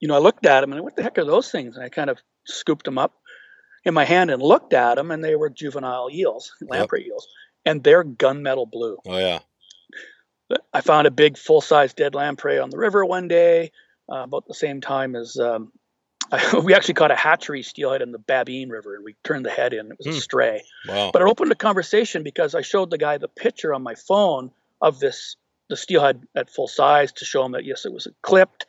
you 0.00 0.08
know, 0.08 0.14
I 0.14 0.18
looked 0.18 0.46
at 0.46 0.60
them 0.60 0.72
and 0.72 0.82
what 0.82 0.96
the 0.96 1.02
heck 1.02 1.18
are 1.18 1.24
those 1.24 1.50
things? 1.50 1.76
And 1.76 1.84
I 1.84 1.88
kind 1.88 2.10
of 2.10 2.18
scooped 2.46 2.84
them 2.84 2.98
up 2.98 3.14
in 3.84 3.94
my 3.94 4.04
hand 4.04 4.30
and 4.30 4.42
looked 4.42 4.72
at 4.72 4.96
them, 4.96 5.10
and 5.10 5.24
they 5.24 5.36
were 5.36 5.48
juvenile 5.48 6.08
eels, 6.12 6.52
lamprey 6.60 7.00
yep. 7.00 7.08
eels, 7.08 7.28
and 7.64 7.82
they're 7.82 8.04
gunmetal 8.04 8.70
blue. 8.70 8.98
Oh, 9.06 9.18
yeah. 9.18 9.40
I 10.72 10.80
found 10.80 11.06
a 11.06 11.10
big 11.10 11.38
full 11.38 11.60
size 11.60 11.94
dead 11.94 12.14
lamprey 12.14 12.58
on 12.58 12.70
the 12.70 12.78
river 12.78 13.04
one 13.04 13.28
day, 13.28 13.70
uh, 14.10 14.24
about 14.24 14.46
the 14.46 14.54
same 14.54 14.80
time 14.80 15.14
as 15.14 15.36
um, 15.36 15.72
I, 16.32 16.58
we 16.64 16.74
actually 16.74 16.94
caught 16.94 17.10
a 17.10 17.16
hatchery 17.16 17.62
steelhead 17.62 18.02
in 18.02 18.12
the 18.12 18.18
Babine 18.18 18.70
River, 18.70 18.94
and 18.94 19.04
we 19.04 19.14
turned 19.24 19.44
the 19.44 19.50
head 19.50 19.72
in. 19.72 19.90
It 19.92 19.98
was 19.98 20.06
hmm. 20.06 20.18
a 20.18 20.20
stray. 20.20 20.62
Wow. 20.88 21.10
But 21.12 21.22
it 21.22 21.28
opened 21.28 21.52
a 21.52 21.56
conversation 21.56 22.22
because 22.22 22.54
I 22.54 22.62
showed 22.62 22.90
the 22.90 22.98
guy 22.98 23.18
the 23.18 23.28
picture 23.28 23.72
on 23.74 23.82
my 23.82 23.94
phone 23.94 24.50
of 24.80 24.98
this 24.98 25.36
the 25.68 25.76
steelhead 25.76 26.26
at 26.34 26.50
full 26.50 26.66
size 26.66 27.12
to 27.12 27.24
show 27.24 27.44
him 27.44 27.52
that 27.52 27.64
yes, 27.64 27.86
it 27.86 27.92
was 27.92 28.08
clipped. 28.22 28.66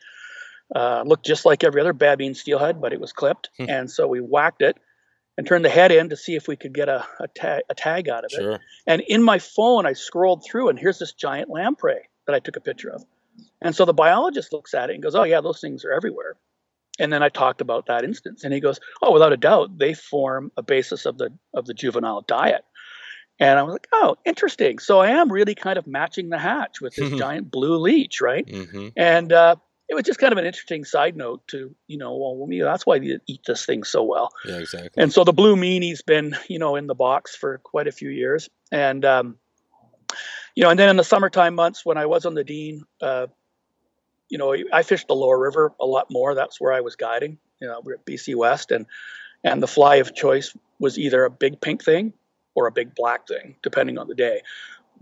Uh, 0.73 1.03
looked 1.05 1.25
just 1.25 1.45
like 1.45 1.63
every 1.63 1.81
other 1.81 1.93
Babine 1.93 2.33
steelhead, 2.33 2.79
but 2.79 2.93
it 2.93 2.99
was 3.01 3.11
clipped. 3.11 3.49
Hmm. 3.57 3.65
And 3.69 3.91
so 3.91 4.07
we 4.07 4.19
whacked 4.19 4.61
it 4.61 4.77
and 5.37 5.45
turned 5.45 5.65
the 5.65 5.69
head 5.69 5.91
in 5.91 6.09
to 6.09 6.17
see 6.17 6.35
if 6.35 6.47
we 6.47 6.55
could 6.55 6.73
get 6.73 6.87
a, 6.87 7.05
a, 7.19 7.27
tag, 7.27 7.63
a 7.69 7.75
tag 7.75 8.07
out 8.09 8.25
of 8.25 8.31
it. 8.31 8.41
sure. 8.41 8.59
And 8.87 9.01
in 9.01 9.23
my 9.23 9.39
phone, 9.39 9.85
I 9.85 9.93
scrolled 9.93 10.45
through, 10.45 10.69
and 10.69 10.79
here's 10.79 10.99
this 10.99 11.13
giant 11.13 11.49
lamprey 11.49 12.07
that 12.25 12.35
I 12.35 12.39
took 12.39 12.55
a 12.55 12.61
picture 12.61 12.89
of. 12.89 13.03
And 13.61 13.75
so 13.75 13.85
the 13.85 13.93
biologist 13.93 14.53
looks 14.53 14.73
at 14.73 14.89
it 14.89 14.93
and 14.93 15.03
goes, 15.03 15.15
"Oh 15.15 15.23
yeah, 15.23 15.41
those 15.41 15.61
things 15.61 15.85
are 15.85 15.91
everywhere." 15.91 16.35
And 16.99 17.11
then 17.11 17.23
I 17.23 17.29
talked 17.29 17.61
about 17.61 17.87
that 17.87 18.03
instance, 18.03 18.43
and 18.43 18.53
he 18.53 18.59
goes, 18.59 18.79
"Oh, 19.01 19.11
without 19.11 19.33
a 19.33 19.37
doubt, 19.37 19.77
they 19.77 19.93
form 19.93 20.51
a 20.57 20.63
basis 20.63 21.05
of 21.05 21.17
the 21.17 21.31
of 21.53 21.65
the 21.65 21.73
juvenile 21.73 22.21
diet." 22.21 22.63
And 23.39 23.57
I 23.57 23.63
was 23.63 23.73
like, 23.73 23.87
"Oh, 23.91 24.17
interesting." 24.25 24.79
So 24.79 24.99
I 24.99 25.11
am 25.11 25.31
really 25.31 25.55
kind 25.55 25.77
of 25.77 25.87
matching 25.87 26.29
the 26.29 26.37
hatch 26.37 26.81
with 26.81 26.95
this 26.95 27.11
giant 27.19 27.49
blue 27.49 27.77
leech, 27.77 28.21
right? 28.21 28.45
Mm-hmm. 28.45 28.89
And 28.95 29.31
uh, 29.31 29.55
it 29.91 29.93
was 29.93 30.05
just 30.05 30.19
kind 30.19 30.31
of 30.31 30.37
an 30.37 30.45
interesting 30.45 30.85
side 30.85 31.17
note 31.17 31.45
to, 31.49 31.75
you 31.85 31.97
know, 31.97 32.15
well, 32.15 32.47
that's 32.63 32.85
why 32.85 32.95
you 32.95 33.19
eat 33.27 33.41
this 33.45 33.65
thing 33.65 33.83
so 33.83 34.03
well. 34.03 34.31
Yeah, 34.45 34.59
exactly. 34.59 34.89
And 34.95 35.11
so 35.11 35.25
the 35.25 35.33
blue 35.33 35.57
meanie's 35.57 36.01
been, 36.01 36.33
you 36.47 36.59
know, 36.59 36.77
in 36.77 36.87
the 36.87 36.95
box 36.95 37.35
for 37.35 37.57
quite 37.57 37.87
a 37.87 37.91
few 37.91 38.09
years. 38.09 38.47
And, 38.71 39.03
um, 39.03 39.35
you 40.55 40.63
know, 40.63 40.69
and 40.69 40.79
then 40.79 40.87
in 40.87 40.95
the 40.95 41.03
summertime 41.03 41.55
months 41.55 41.85
when 41.85 41.97
I 41.97 42.05
was 42.05 42.25
on 42.25 42.35
the 42.35 42.45
Dean, 42.45 42.85
uh, 43.01 43.27
you 44.29 44.37
know, 44.37 44.55
I 44.71 44.83
fished 44.83 45.09
the 45.09 45.13
lower 45.15 45.37
river 45.37 45.73
a 45.77 45.85
lot 45.85 46.07
more. 46.09 46.35
That's 46.35 46.61
where 46.61 46.71
I 46.71 46.79
was 46.79 46.95
guiding. 46.95 47.37
You 47.59 47.67
know, 47.67 47.81
we're 47.83 47.95
at 47.95 48.05
BC 48.05 48.33
West, 48.35 48.71
and 48.71 48.85
and 49.43 49.61
the 49.61 49.67
fly 49.67 49.97
of 49.97 50.15
choice 50.15 50.55
was 50.79 50.97
either 50.97 51.25
a 51.25 51.29
big 51.29 51.59
pink 51.59 51.83
thing 51.83 52.13
or 52.55 52.67
a 52.67 52.71
big 52.71 52.95
black 52.95 53.27
thing, 53.27 53.55
depending 53.61 53.97
on 53.97 54.07
the 54.07 54.15
day. 54.15 54.41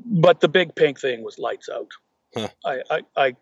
But 0.03 0.39
the 0.39 0.47
big 0.47 0.73
pink 0.73 0.99
thing 0.99 1.23
was 1.23 1.37
lights 1.37 1.69
out. 1.69 1.91
Huh. 2.35 2.47
I, 2.65 2.81
I, 2.89 3.01
I 3.15 3.35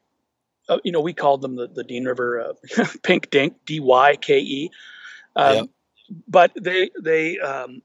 uh, 0.70 0.78
you 0.84 0.91
know, 0.91 1.01
we 1.01 1.13
called 1.13 1.41
them 1.41 1.55
the, 1.55 1.68
the 1.68 1.84
Dean 1.84 2.05
River 2.05 2.55
uh, 2.78 2.86
Pink 3.03 3.30
Dink, 3.30 3.55
D 3.65 3.80
Y 3.80 4.15
K 4.18 4.39
E. 4.39 4.72
Um, 5.36 5.55
yep. 5.55 5.65
But 6.28 6.51
they 6.55 6.89
they 7.01 7.39
um, 7.39 7.82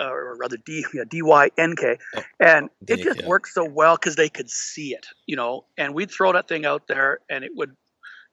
or 0.00 0.36
rather 0.36 0.56
D 0.56 0.84
yeah, 0.94 1.04
D 1.08 1.22
Y 1.22 1.50
N 1.58 1.74
K, 1.76 1.98
oh, 2.16 2.22
and 2.40 2.70
it 2.86 3.00
just 3.00 3.20
yeah. 3.20 3.26
worked 3.26 3.48
so 3.48 3.64
well 3.64 3.96
because 3.96 4.16
they 4.16 4.28
could 4.28 4.50
see 4.50 4.94
it, 4.94 5.06
you 5.26 5.36
know. 5.36 5.66
And 5.76 5.94
we'd 5.94 6.10
throw 6.10 6.32
that 6.32 6.48
thing 6.48 6.64
out 6.64 6.88
there, 6.88 7.20
and 7.28 7.44
it 7.44 7.52
would. 7.54 7.76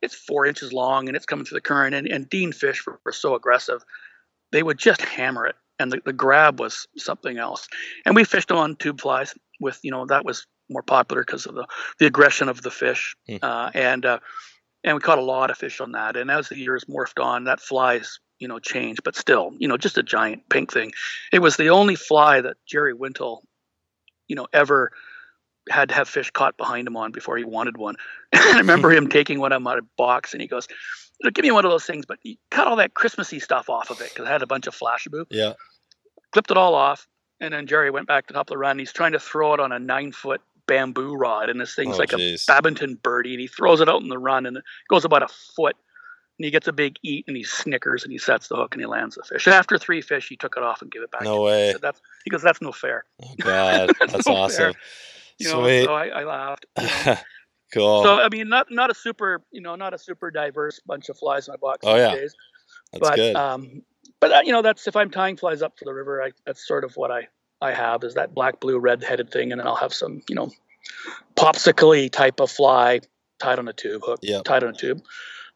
It's 0.01 0.15
four 0.15 0.45
inches 0.45 0.73
long, 0.73 1.07
and 1.07 1.15
it's 1.15 1.25
coming 1.25 1.45
through 1.45 1.57
the 1.57 1.61
current. 1.61 1.95
And, 1.95 2.07
and 2.07 2.29
Dean 2.29 2.51
fish 2.51 2.85
were, 2.85 2.99
were 3.05 3.13
so 3.13 3.35
aggressive, 3.35 3.85
they 4.51 4.61
would 4.61 4.77
just 4.77 5.01
hammer 5.01 5.45
it, 5.45 5.55
and 5.79 5.91
the, 5.91 6.01
the 6.03 6.11
grab 6.11 6.59
was 6.59 6.87
something 6.97 7.37
else. 7.37 7.67
And 8.05 8.15
we 8.15 8.25
fished 8.25 8.49
them 8.49 8.57
on 8.57 8.75
tube 8.75 8.99
flies 8.99 9.33
with, 9.61 9.79
you 9.81 9.91
know, 9.91 10.05
that 10.05 10.25
was 10.25 10.45
more 10.69 10.83
popular 10.83 11.23
because 11.23 11.45
of 11.45 11.55
the, 11.55 11.67
the 11.99 12.05
aggression 12.05 12.49
of 12.49 12.61
the 12.61 12.71
fish. 12.71 13.15
Mm. 13.29 13.39
Uh, 13.41 13.71
and 13.73 14.05
uh, 14.05 14.19
and 14.83 14.95
we 14.95 15.01
caught 15.01 15.17
a 15.17 15.23
lot 15.23 15.49
of 15.49 15.57
fish 15.57 15.79
on 15.79 15.93
that. 15.93 16.17
And 16.17 16.29
as 16.29 16.49
the 16.49 16.57
years 16.57 16.85
morphed 16.85 17.23
on, 17.23 17.45
that 17.45 17.59
flies 17.59 18.19
you 18.39 18.47
know 18.47 18.59
changed, 18.59 19.03
but 19.03 19.15
still, 19.15 19.53
you 19.57 19.67
know, 19.67 19.77
just 19.77 19.97
a 19.97 20.03
giant 20.03 20.49
pink 20.49 20.71
thing. 20.71 20.91
It 21.31 21.39
was 21.39 21.55
the 21.55 21.69
only 21.69 21.95
fly 21.95 22.41
that 22.41 22.57
Jerry 22.65 22.93
Wintle, 22.93 23.43
you 24.27 24.35
know, 24.35 24.47
ever 24.51 24.91
had 25.69 25.89
to 25.89 25.95
have 25.95 26.09
fish 26.09 26.29
caught 26.31 26.57
behind 26.57 26.87
him 26.87 26.97
on 26.97 27.13
before 27.13 27.37
he 27.37 27.45
wanted 27.45 27.77
one. 27.77 27.95
I 28.33 28.57
remember 28.57 28.91
him 28.91 29.07
taking 29.07 29.39
one 29.39 29.53
out 29.53 29.61
of 29.61 29.85
a 29.85 29.87
box 29.97 30.33
and 30.33 30.41
he 30.41 30.47
goes, 30.47 30.67
"Give 31.33 31.43
me 31.43 31.51
one 31.51 31.63
of 31.63 31.71
those 31.71 31.85
things, 31.85 32.05
but 32.05 32.19
cut 32.51 32.67
all 32.67 32.75
that 32.77 32.93
Christmassy 32.93 33.39
stuff 33.39 33.69
off 33.69 33.89
of 33.89 34.01
it 34.01 34.09
because 34.09 34.27
I 34.27 34.31
had 34.31 34.41
a 34.41 34.47
bunch 34.47 34.67
of 34.67 34.75
flashabou." 34.75 35.25
Yeah. 35.29 35.53
Clipped 36.33 36.51
it 36.51 36.57
all 36.57 36.75
off, 36.75 37.07
and 37.39 37.53
then 37.53 37.67
Jerry 37.67 37.91
went 37.91 38.07
back 38.07 38.27
to 38.27 38.33
the 38.33 38.37
top 38.37 38.47
of 38.47 38.53
the 38.53 38.57
run. 38.57 38.79
He's 38.79 38.91
trying 38.91 39.11
to 39.13 39.19
throw 39.19 39.53
it 39.53 39.59
on 39.59 39.71
a 39.71 39.79
nine 39.79 40.11
foot 40.11 40.41
bamboo 40.67 41.13
rod, 41.15 41.49
and 41.49 41.59
this 41.59 41.75
thing's 41.75 41.95
oh, 41.95 41.99
like 41.99 42.09
geez. 42.09 42.43
a 42.43 42.51
badminton 42.51 42.95
birdie, 43.01 43.33
and 43.33 43.41
he 43.41 43.47
throws 43.47 43.81
it 43.81 43.89
out 43.89 44.01
in 44.01 44.09
the 44.09 44.17
run, 44.17 44.45
and 44.45 44.57
it 44.57 44.63
goes 44.89 45.05
about 45.05 45.23
a 45.23 45.27
foot. 45.27 45.75
And 46.39 46.45
he 46.45 46.51
gets 46.51 46.67
a 46.67 46.73
big 46.73 46.95
eat, 47.03 47.25
and 47.27 47.37
he 47.37 47.43
snickers, 47.43 48.03
and 48.03 48.11
he 48.11 48.17
sets 48.17 48.47
the 48.47 48.55
hook, 48.55 48.73
and 48.73 48.81
he 48.81 48.87
lands 48.87 49.15
the 49.15 49.23
fish. 49.23 49.45
And 49.45 49.53
after 49.53 49.77
three 49.77 50.01
fish, 50.01 50.27
he 50.27 50.35
took 50.35 50.57
it 50.57 50.63
off 50.63 50.81
and 50.81 50.91
gave 50.91 51.03
it 51.03 51.11
back. 51.11 51.21
No 51.21 51.43
way. 51.43 51.67
He, 51.67 51.71
said, 51.73 51.81
that's, 51.81 52.01
he 52.23 52.31
goes, 52.31 52.41
"That's 52.41 52.59
no 52.59 52.71
fair." 52.71 53.05
Oh 53.23 53.35
God, 53.39 53.91
that's, 53.99 54.11
that's 54.13 54.27
no 54.27 54.35
awesome. 54.35 54.73
You 55.37 55.49
know, 55.49 55.61
Sweet. 55.61 55.85
so 55.85 55.93
I, 55.93 56.07
I 56.07 56.23
laughed. 56.23 56.65
You 56.79 56.87
know. 56.87 57.17
cool. 57.73 58.03
So 58.03 58.19
I 58.19 58.29
mean, 58.29 58.49
not 58.49 58.71
not 58.71 58.89
a 58.89 58.95
super, 58.95 59.43
you 59.51 59.61
know, 59.61 59.75
not 59.75 59.93
a 59.93 59.97
super 59.99 60.31
diverse 60.31 60.79
bunch 60.79 61.09
of 61.09 61.17
flies 61.17 61.47
in 61.47 61.51
my 61.51 61.57
box 61.57 61.79
oh, 61.83 61.93
these 61.93 62.01
yeah. 62.01 62.15
days. 62.15 62.35
That's 62.93 63.09
but 63.09 63.15
good. 63.15 63.35
um, 63.35 63.83
but 64.19 64.31
uh, 64.31 64.41
you 64.43 64.53
know, 64.53 64.61
that's 64.61 64.87
if 64.87 64.95
I'm 64.95 65.11
tying 65.11 65.37
flies 65.37 65.61
up 65.61 65.77
for 65.77 65.85
the 65.85 65.93
river, 65.93 66.23
I, 66.23 66.31
that's 66.45 66.65
sort 66.67 66.83
of 66.83 66.95
what 66.95 67.11
I 67.11 67.27
I 67.63 67.73
have 67.73 68.03
is 68.03 68.15
that 68.15 68.35
black, 68.35 68.59
blue, 68.59 68.77
red 68.77 69.03
headed 69.03 69.31
thing, 69.31 69.51
and 69.51 69.59
then 69.59 69.67
I'll 69.67 69.75
have 69.75 69.93
some, 69.93 70.21
you 70.27 70.35
know, 70.35 70.51
popsicle 71.35 72.11
type 72.11 72.39
of 72.39 72.51
fly 72.51 72.99
tied 73.39 73.57
on 73.59 73.67
a 73.67 73.73
tube, 73.73 74.01
hook 74.05 74.19
Yep. 74.21 74.43
tied 74.43 74.63
on 74.63 74.69
a 74.69 74.77
tube. 74.77 75.01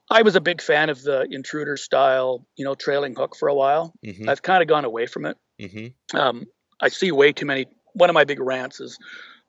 I 0.10 0.22
was 0.22 0.36
a 0.36 0.42
big 0.42 0.62
fan 0.62 0.90
of 0.90 1.04
the 1.04 1.28
intruder 1.30 1.76
style, 1.76 2.48
you 2.56 2.64
know, 2.64 2.76
trailing 2.76 3.14
hook 3.14 3.36
for 3.36 3.50
a 3.50 3.54
while. 3.54 3.94
Mm-hmm. 4.06 4.30
I've 4.30 4.42
kind 4.42 4.62
of 4.62 4.70
gone 4.70 4.86
away 4.86 5.06
from 5.06 5.26
it. 5.26 5.38
Mm-hmm. 5.62 6.18
Um, 6.18 6.46
I 6.80 6.88
see 6.88 7.12
way 7.12 7.34
too 7.34 7.46
many. 7.46 7.68
One 7.94 8.10
of 8.10 8.14
my 8.14 8.24
big 8.24 8.40
rants 8.40 8.80
is 8.80 8.98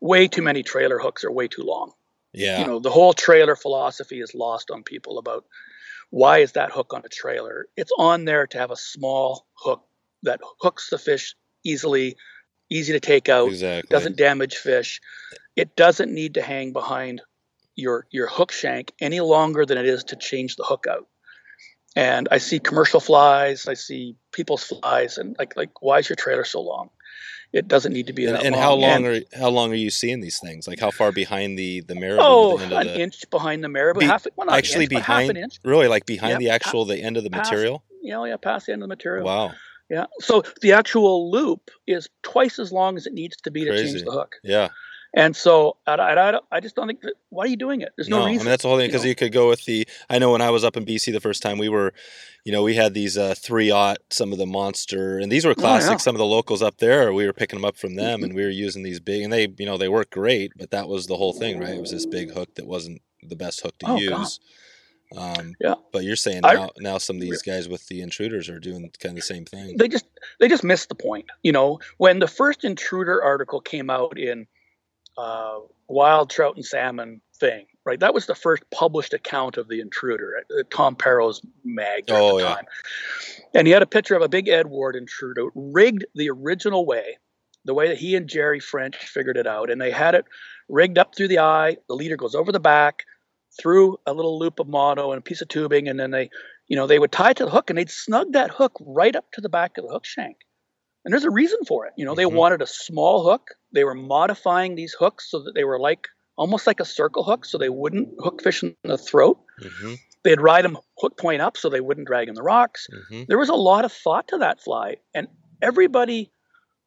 way 0.01 0.27
too 0.27 0.43
many 0.43 0.65
trailer 0.65 0.99
hooks 0.99 1.23
are 1.23 1.31
way 1.31 1.47
too 1.47 1.63
long. 1.63 1.93
Yeah. 2.33 2.61
You 2.61 2.67
know, 2.67 2.81
the 2.81 2.91
whole 2.91 3.13
trailer 3.13 3.55
philosophy 3.55 4.21
is 4.21 4.35
lost 4.35 4.71
on 4.71 4.83
people 4.83 5.19
about 5.19 5.45
why 6.11 6.39
is 6.39 6.53
that 6.53 6.73
hook 6.73 6.93
on 6.93 7.03
a 7.05 7.09
trailer? 7.09 7.67
It's 7.77 7.93
on 7.97 8.25
there 8.25 8.47
to 8.49 8.59
have 8.59 8.71
a 8.71 8.77
small 8.77 9.47
hook 9.55 9.85
that 10.25 10.41
hooks 10.61 10.91
the 10.91 10.99
fish 10.99 11.35
easily, 11.65 12.17
easy 12.71 12.93
to 12.93 13.01
take 13.01 13.29
out, 13.29 13.49
exactly. 13.49 13.89
doesn't 13.89 14.17
damage 14.17 14.57
fish. 14.57 15.01
It 15.57 15.77
doesn't 15.77 16.13
need 16.13 16.35
to 16.35 16.43
hang 16.43 16.73
behind 16.73 17.23
your 17.75 18.07
your 18.11 18.27
hook 18.27 18.53
shank 18.53 18.93
any 19.01 19.21
longer 19.21 19.65
than 19.65 19.79
it 19.79 19.87
is 19.87 20.05
to 20.05 20.17
change 20.17 20.57
the 20.57 20.65
hook 20.65 20.87
out. 20.89 21.07
And 21.97 22.29
I 22.31 22.39
see 22.39 22.59
commercial 22.61 23.01
flies, 23.01 23.67
I 23.67 23.75
see 23.75 24.17
people's 24.33 24.65
flies, 24.65 25.19
and 25.19 25.37
like 25.39 25.57
like 25.57 25.83
why 25.83 25.99
is 25.99 26.09
your 26.09 26.17
trailer 26.17 26.45
so 26.45 26.61
long? 26.61 26.91
It 27.51 27.67
doesn't 27.67 27.95
need 27.95 28.09
to 28.09 28.13
be 28.13 28.27
and, 28.27 28.35
that 28.37 28.45
and 28.45 28.55
long. 28.55 28.63
how 28.63 28.75
long 28.75 29.07
And- 29.07 29.07
are 29.07 29.39
how 29.39 29.49
long 29.49 29.73
are 29.73 29.77
you 29.77 29.91
seeing 29.91 30.21
these 30.21 30.39
things? 30.39 30.69
Like 30.69 30.79
how 30.79 30.91
far 30.91 31.13
behind 31.13 31.59
the 31.59 31.81
the 31.81 31.95
marabou? 31.95 32.23
oh, 32.23 32.59
the 32.59 32.77
an 32.77 32.87
the, 32.87 33.01
inch 33.01 33.29
behind 33.31 33.65
the 33.65 33.69
marabou, 33.69 34.01
Be- 34.01 34.07
half 34.07 34.27
well, 34.37 34.51
actually 34.51 34.85
inch, 34.85 34.93
but 34.93 35.03
half 35.03 35.07
behind 35.07 35.31
an 35.31 35.37
inch. 35.45 35.59
really 35.65 35.89
like 35.89 36.05
behind 36.05 36.33
Yep, 36.33 36.41
the 36.41 36.51
actual 36.51 36.85
the 36.85 36.99
end 37.03 37.17
of 37.17 37.25
the 37.25 37.31
past- 37.31 37.51
material. 37.51 37.83
You 38.03 38.15
oh, 38.15 38.19
know, 38.19 38.25
yeah, 38.27 38.37
past 38.37 38.67
the 38.67 38.73
end 38.73 38.83
of 38.83 38.89
the 38.89 38.93
material. 38.93 39.25
Wow. 39.25 39.55
Yeah. 39.91 40.07
So 40.21 40.43
the 40.61 40.73
actual 40.73 41.31
loop 41.31 41.71
is 41.87 42.09
twice 42.23 42.59
as 42.59 42.73
long 42.73 42.97
as 42.97 43.07
it 43.07 43.13
needs 43.15 43.37
to 43.39 43.51
be 43.51 43.65
to 43.65 43.77
change 43.77 44.03
the 44.05 44.11
hook. 44.13 44.37
Yeah. 44.43 44.69
And 45.15 45.35
so 45.35 45.79
I, 45.87 45.95
I, 45.95 46.31
I, 46.37 46.39
I 46.53 46.61
just 46.61 46.77
don't 46.77 46.87
think 46.87 47.01
that. 47.01 47.15
Why 47.31 47.45
are 47.45 47.49
you 47.49 47.57
doing 47.57 47.81
it? 47.81 47.93
There's 47.97 48.11
no, 48.11 48.25
I 48.25 48.27
reason. 48.27 48.45
mean 48.45 48.51
that's 48.51 48.63
the 48.63 48.69
whole 48.69 48.77
thing 48.77 48.85
you 48.85 48.89
because 48.91 49.05
know. 49.05 49.09
you 49.09 49.15
could 49.15 49.33
go 49.33 49.49
with 49.49 49.65
the. 49.65 49.89
I 50.11 50.19
know 50.19 50.33
when 50.33 50.43
I 50.43 50.51
was 50.51 50.65
up 50.65 50.77
in 50.77 50.85
BC 50.85 51.13
the 51.13 51.21
first 51.21 51.43
time, 51.43 51.57
we 51.57 51.71
were, 51.71 51.95
you 52.45 52.53
know, 52.53 52.63
we 52.63 52.75
had 52.75 52.93
these 52.93 53.17
uh, 53.17 53.35
three 53.35 53.71
aught, 53.71 53.99
some 54.11 54.33
of 54.33 54.39
the 54.39 54.45
monster, 54.45 55.19
and 55.19 55.33
these 55.33 55.47
were 55.47 55.55
classic. 55.55 55.89
Oh, 55.89 55.93
yeah. 55.93 55.97
Some 55.97 56.15
of 56.15 56.19
the 56.19 56.27
locals 56.27 56.61
up 56.61 56.77
there, 56.77 57.11
we 57.15 57.25
were 57.25 57.33
picking 57.33 57.59
them 57.59 57.65
up 57.65 57.79
from 57.79 57.95
them, 57.95 58.23
and 58.23 58.35
we 58.35 58.43
were 58.43 58.51
using 58.51 58.83
these 58.83 59.01
big, 59.01 59.23
and 59.23 59.33
they, 59.33 59.49
you 59.59 59.65
know, 59.65 59.79
they 59.79 59.89
work 59.89 60.11
great, 60.11 60.53
but 60.57 60.71
that 60.73 60.89
was 60.89 61.07
the 61.07 61.17
whole 61.17 61.33
thing, 61.33 61.59
right? 61.59 61.75
It 61.77 61.81
was 61.81 61.91
this 61.91 62.05
big 62.05 62.33
hook 62.33 62.55
that 62.57 62.67
wasn't 62.67 63.01
the 63.23 63.37
best 63.37 63.63
hook 63.63 63.79
to 63.79 63.87
Oh, 63.89 63.97
use. 63.97 64.11
God. 64.11 64.29
Um, 65.17 65.55
Yeah. 65.61 65.75
But 65.93 66.05
you're 66.05 66.17
saying 66.17 66.41
I- 66.45 66.55
now, 66.55 66.71
now 66.79 66.99
some 66.99 67.17
of 67.17 67.23
these 67.23 67.43
guys 67.43 67.69
with 67.69 67.87
the 67.89 68.03
intruders 68.03 68.49
are 68.49 68.59
doing 68.59 68.91
kind 69.01 69.13
of 69.13 69.17
the 69.17 69.23
same 69.23 69.45
thing. 69.45 69.77
they 69.77 69.89
just 69.89 70.07
they 70.41 70.49
just 70.49 70.65
missed 70.65 70.89
the 70.89 70.95
point. 70.95 71.27
You 71.43 71.53
know, 71.53 71.81
when 71.97 72.19
the 72.19 72.29
first 72.29 72.65
intruder 72.65 73.23
article 73.23 73.61
came 73.61 73.89
out 73.91 74.19
in 74.19 74.47
uh, 75.17 75.61
Wild 75.89 76.31
Trout 76.31 76.57
and 76.57 76.65
Salmon 76.65 77.21
thing, 77.41 77.67
right? 77.85 77.99
That 77.99 78.15
was 78.15 78.27
the 78.27 78.35
first 78.35 78.63
published 78.71 79.15
account 79.15 79.57
of 79.57 79.69
the 79.69 79.81
intruder 79.81 80.37
at 80.39 80.45
uh, 80.57 80.63
Tom 80.71 80.95
Pero's 80.95 81.41
mag 81.65 82.05
at 82.09 82.17
Oh, 82.17 82.37
the 82.39 82.45
yeah. 82.45 82.55
time. 82.55 82.65
And 83.55 83.67
he 83.67 83.73
had 83.73 83.83
a 83.83 83.87
picture 83.87 84.15
of 84.15 84.23
a 84.23 84.29
big 84.29 84.49
Ed 84.49 84.67
Ward 84.69 84.95
intruder 84.95 85.47
rigged 85.55 86.05
the 86.15 86.29
original 86.31 86.85
way, 86.87 87.19
the 87.65 87.75
way 87.75 87.89
that 87.89 87.99
he 87.99 88.15
and 88.15 88.29
Jerry 88.29 88.61
French 88.61 88.97
figured 88.97 89.37
it 89.37 89.47
out. 89.47 89.71
And 89.71 89.81
they 89.81 89.91
had 89.91 90.15
it 90.15 90.27
rigged 90.69 90.99
up 90.99 91.17
through 91.17 91.29
the 91.29 91.39
eye. 91.41 91.79
The 91.89 91.95
leader 91.97 92.17
goes 92.17 92.35
over 92.35 92.53
the 92.53 92.61
back, 92.61 93.05
through 93.61 93.99
a 94.07 94.13
little 94.13 94.39
loop 94.39 94.59
of 94.61 94.69
mono 94.69 95.13
and 95.13 95.19
a 95.19 95.23
piece 95.23 95.41
of 95.41 95.49
tubing, 95.49 95.89
and 95.89 95.99
then 95.99 96.11
they, 96.11 96.31
you 96.67 96.77
know, 96.77 96.87
they 96.87 96.99
would 96.99 97.13
tie 97.13 97.31
it 97.31 97.37
to 97.39 97.45
the 97.45 97.51
hook 97.51 97.71
and 97.71 97.79
they'd 97.79 97.91
snug 97.91 98.33
that 98.33 98.51
hook 98.51 98.73
right 98.81 99.15
up 99.17 99.31
to 99.33 99.41
the 99.41 99.49
back 99.49 99.79
of 99.79 99.85
the 99.85 99.91
hook 99.91 100.05
shank. 100.05 100.37
And 101.05 101.13
there's 101.13 101.25
a 101.25 101.31
reason 101.31 101.61
for 101.67 101.87
it. 101.87 101.93
You 101.97 102.05
know, 102.05 102.15
they 102.15 102.25
Mhm. 102.25 102.33
wanted 102.35 102.63
a 102.63 102.67
small 102.67 103.25
hook. 103.25 103.51
They 103.73 103.85
were 103.85 103.95
modifying 103.95 104.75
these 104.75 104.93
hooks 104.99 105.31
so 105.31 105.41
that 105.41 105.55
they 105.55 105.65
were 105.65 105.79
like 105.79 106.07
almost 106.37 106.67
like 106.67 106.81
a 106.81 106.85
circle 106.85 107.25
hook, 107.25 107.45
so 107.45 107.59
they 107.59 107.69
wouldn't 107.69 108.09
hook 108.21 108.43
fish 108.43 108.63
in 108.63 108.77
the 108.85 108.99
throat. 108.99 109.39
hmm 109.61 109.95
They'd 110.25 110.41
ride 110.41 110.65
them 110.65 110.77
hook 110.99 111.17
point 111.17 111.41
up 111.41 111.57
so 111.57 111.69
they 111.71 111.81
wouldn't 111.81 112.07
drag 112.07 112.29
in 112.29 112.35
the 112.35 112.43
rocks. 112.43 112.87
hmm 113.09 113.23
There 113.29 113.39
was 113.39 113.49
a 113.49 113.55
lot 113.55 113.85
of 113.85 113.93
thought 113.93 114.29
to 114.29 114.39
that 114.39 114.61
fly, 114.61 114.97
and 115.15 115.29
everybody, 115.63 116.31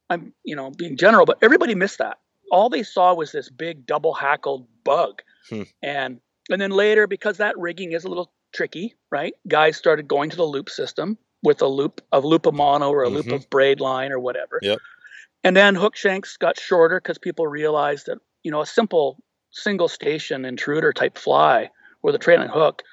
I'm 0.10 0.34
you 0.44 0.56
know 0.56 0.70
being 0.72 0.98
general, 0.98 1.26
but 1.26 1.38
everybody 1.42 1.74
missed 1.76 1.98
that. 2.00 2.20
All 2.52 2.70
they 2.70 2.84
saw 2.84 3.14
was 3.14 3.32
this 3.32 3.50
big 3.50 3.86
double 3.86 4.14
hackled 4.14 4.68
bug, 4.84 5.22
Hmm. 5.50 5.64
and 5.82 6.22
and 6.50 6.60
then 6.62 6.72
later 6.72 7.08
because 7.08 7.38
that 7.38 7.58
rigging 7.58 7.92
is 7.94 8.04
a 8.04 8.08
little 8.10 8.32
tricky, 8.54 8.96
right? 9.12 9.34
Guys 9.48 9.78
started 9.78 10.08
going 10.08 10.30
to 10.30 10.38
the 10.38 10.44
loop 10.44 10.70
system 10.70 11.18
with 11.44 11.62
a 11.62 11.68
loop 11.68 12.02
of 12.12 12.24
loop 12.26 12.46
of 12.46 12.54
mono 12.54 12.90
or 12.90 13.04
a 13.04 13.10
loop 13.10 13.26
Mhm. 13.28 13.36
of 13.36 13.50
braid 13.50 13.80
line 13.80 14.12
or 14.12 14.20
whatever. 14.20 14.60
Yep. 14.62 14.80
And 15.44 15.56
then 15.58 15.76
hook 15.76 15.96
shanks 15.96 16.38
got 16.38 16.60
shorter 16.60 17.00
because 17.00 17.18
people 17.18 17.48
realized 17.48 18.06
that 18.08 18.20
you 18.44 18.52
know 18.52 18.62
a 18.62 18.66
simple 18.66 19.18
single 19.52 19.88
station 19.88 20.46
intruder 20.46 20.94
type 20.94 21.18
fly 21.18 21.70
with 22.04 22.16
a 22.16 22.20
trailing 22.20 22.50
hook 22.50 22.84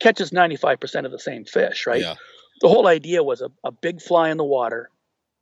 catches 0.00 0.30
95% 0.32 1.04
of 1.06 1.12
the 1.12 1.18
same 1.18 1.44
fish, 1.44 1.86
right? 1.86 2.00
Yeah. 2.00 2.14
the 2.60 2.68
whole 2.68 2.88
idea 2.88 3.22
was 3.22 3.40
a, 3.40 3.50
a 3.62 3.70
big 3.70 4.00
fly 4.02 4.30
in 4.30 4.36
the 4.36 4.44
water, 4.44 4.90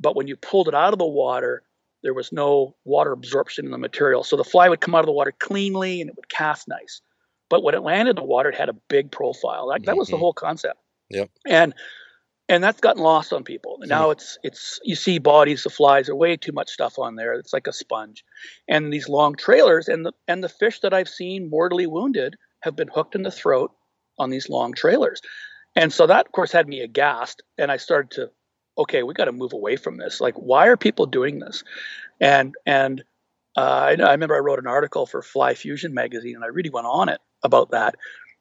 but 0.01 0.15
when 0.17 0.27
you 0.29 0.37
pulled 0.37 0.69
it 0.69 0.75
out 0.75 0.93
of 0.93 0.99
the 0.99 1.07
water, 1.07 1.63
there 2.03 2.13
was 2.13 2.31
no 2.31 2.75
water 2.85 3.13
absorption 3.13 3.65
in 3.65 3.71
the 3.71 3.79
material. 3.79 4.23
So 4.23 4.37
the 4.37 4.45
fly 4.45 4.69
would 4.69 4.81
come 4.83 4.95
out 4.95 5.01
of 5.01 5.07
the 5.07 5.13
water 5.13 5.33
cleanly 5.39 6.01
and 6.03 6.11
it 6.11 6.17
would 6.17 6.29
cast 6.29 6.69
nice. 6.69 7.01
But 7.49 7.63
when 7.63 7.75
it 7.75 7.83
landed 7.83 8.11
in 8.11 8.17
the 8.17 8.25
water, 8.25 8.51
it 8.51 8.57
had 8.57 8.69
a 8.69 8.77
big 8.89 9.11
profile. 9.11 9.69
That, 9.69 9.85
that 9.85 9.97
was 9.97 10.09
the 10.09 10.17
Mhm. 10.17 10.21
whole 10.21 10.33
concept. 10.33 10.79
Yep. 11.11 11.31
And 11.47 11.75
and 12.49 12.63
that's 12.63 12.81
gotten 12.81 13.03
lost 13.03 13.33
on 13.33 13.43
people. 13.43 13.79
Now 13.83 14.11
it's 14.11 14.39
it's 14.45 14.79
you 14.85 14.95
see 14.95 15.19
bodies 15.19 15.67
of 15.67 15.73
flies, 15.73 16.07
there's 16.07 16.17
way 16.17 16.37
too 16.37 16.53
much 16.53 16.71
stuff 16.71 16.99
on 16.99 17.17
there. 17.17 17.35
It's 17.35 17.53
like 17.53 17.67
a 17.67 17.73
sponge. 17.73 18.25
And 18.69 18.93
these 18.93 19.09
long 19.09 19.35
trailers 19.35 19.89
and 19.89 20.07
the 20.07 20.13
and 20.29 20.45
the 20.45 20.49
fish 20.49 20.81
that 20.81 20.95
I've 20.95 21.09
seen 21.09 21.51
mortally 21.51 21.87
wounded 21.87 22.37
have 22.61 22.77
been 22.77 22.89
hooked 22.89 23.15
in 23.15 23.23
the 23.23 23.31
throat 23.33 23.73
on 24.19 24.31
these 24.31 24.49
long 24.49 24.73
trailers. 24.75 25.21
And 25.75 25.93
so 25.93 26.07
that, 26.07 26.27
of 26.27 26.33
course, 26.33 26.53
had 26.53 26.69
me 26.69 26.81
aghast. 26.81 27.43
And 27.59 27.71
I 27.71 27.77
started 27.77 28.11
to, 28.13 28.31
okay, 28.79 29.03
we 29.03 29.13
got 29.13 29.27
to 29.27 29.33
move 29.33 29.53
away 29.53 29.77
from 29.77 29.99
this. 29.99 30.21
Like, 30.21 30.35
why 30.37 30.69
are 30.69 30.77
people 30.77 31.07
doing 31.07 31.41
this? 31.41 31.65
And 32.21 32.55
and 32.65 33.03
uh, 33.57 33.61
I, 33.61 33.97
I 34.01 34.13
remember 34.13 34.37
I 34.37 34.41
wrote 34.41 34.59
an 34.59 34.67
article 34.67 35.05
for 35.07 35.21
Fly 35.21 35.55
Fusion 35.55 35.93
magazine, 35.95 36.35
and 36.37 36.45
I 36.45 36.49
really 36.49 36.71
went 36.71 36.87
on 36.87 37.09
it 37.09 37.21
about 37.43 37.71
that. 37.71 37.95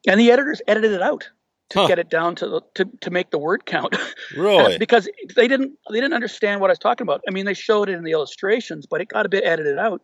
And 0.06 0.20
the 0.20 0.30
editors 0.30 0.62
edited 0.66 0.92
it 0.92 1.02
out 1.02 1.28
to 1.70 1.80
Huh. 1.80 1.86
get 1.88 1.98
it 1.98 2.08
down 2.08 2.36
to 2.36 2.48
the, 2.48 2.60
to 2.74 2.84
to 3.00 3.10
make 3.10 3.30
the 3.30 3.38
word 3.38 3.66
count. 3.66 3.96
Really? 4.36 4.78
because 4.78 5.08
they 5.34 5.48
didn't 5.48 5.72
they 5.90 6.00
didn't 6.00 6.14
understand 6.14 6.60
what 6.60 6.70
I 6.70 6.72
was 6.72 6.78
talking 6.78 7.04
about. 7.04 7.22
I 7.28 7.30
mean, 7.32 7.44
they 7.46 7.54
showed 7.54 7.88
it 7.88 7.92
in 7.94 8.04
the 8.04 8.12
illustrations, 8.12 8.86
but 8.86 9.00
it 9.00 9.08
got 9.08 9.26
a 9.26 9.28
bit 9.28 9.44
edited 9.44 9.78
out 9.78 10.02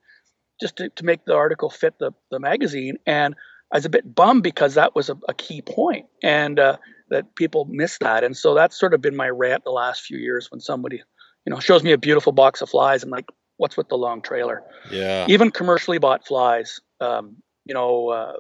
just 0.61 0.77
to, 0.77 0.89
to 0.91 1.05
make 1.05 1.25
the 1.25 1.35
article 1.35 1.71
fit 1.71 1.95
the 1.99 2.13
the 2.31 2.39
magazine. 2.39 2.97
And 3.07 3.35
I 3.73 3.77
was 3.79 3.85
a 3.85 3.91
bit 3.91 4.15
bummed 4.15 4.43
because 4.43 4.75
that 4.75 4.95
was 4.95 5.09
a, 5.09 5.17
a 5.29 5.35
key 5.35 5.63
point, 5.63 6.07
and 6.23 6.59
uh, 6.59 6.77
that 7.11 7.35
people 7.37 7.65
missed 7.67 8.01
that. 8.01 8.23
And 8.25 8.37
so 8.37 8.55
that's 8.55 8.79
sort 8.79 8.95
of 8.95 9.01
been 9.01 9.17
my 9.17 9.29
rant 9.29 9.65
the 9.65 9.71
last 9.71 10.03
few 10.03 10.19
years 10.19 10.51
when 10.51 10.61
somebody, 10.61 11.03
you 11.47 11.53
know, 11.53 11.59
shows 11.61 11.83
me 11.83 11.93
a 11.93 11.99
beautiful 11.99 12.33
box 12.33 12.61
of 12.61 12.69
flies. 12.71 13.03
I'm 13.03 13.11
like, 13.11 13.31
what's 13.57 13.77
with 13.77 13.89
the 13.89 13.97
long 13.97 14.21
trailer? 14.23 14.63
yeah. 14.91 15.27
Even 15.29 15.51
commercially 15.51 15.99
bought 15.99 16.27
flies, 16.27 16.81
um, 17.01 17.37
you 17.65 17.75
know. 17.75 18.09
Uh, 18.09 18.33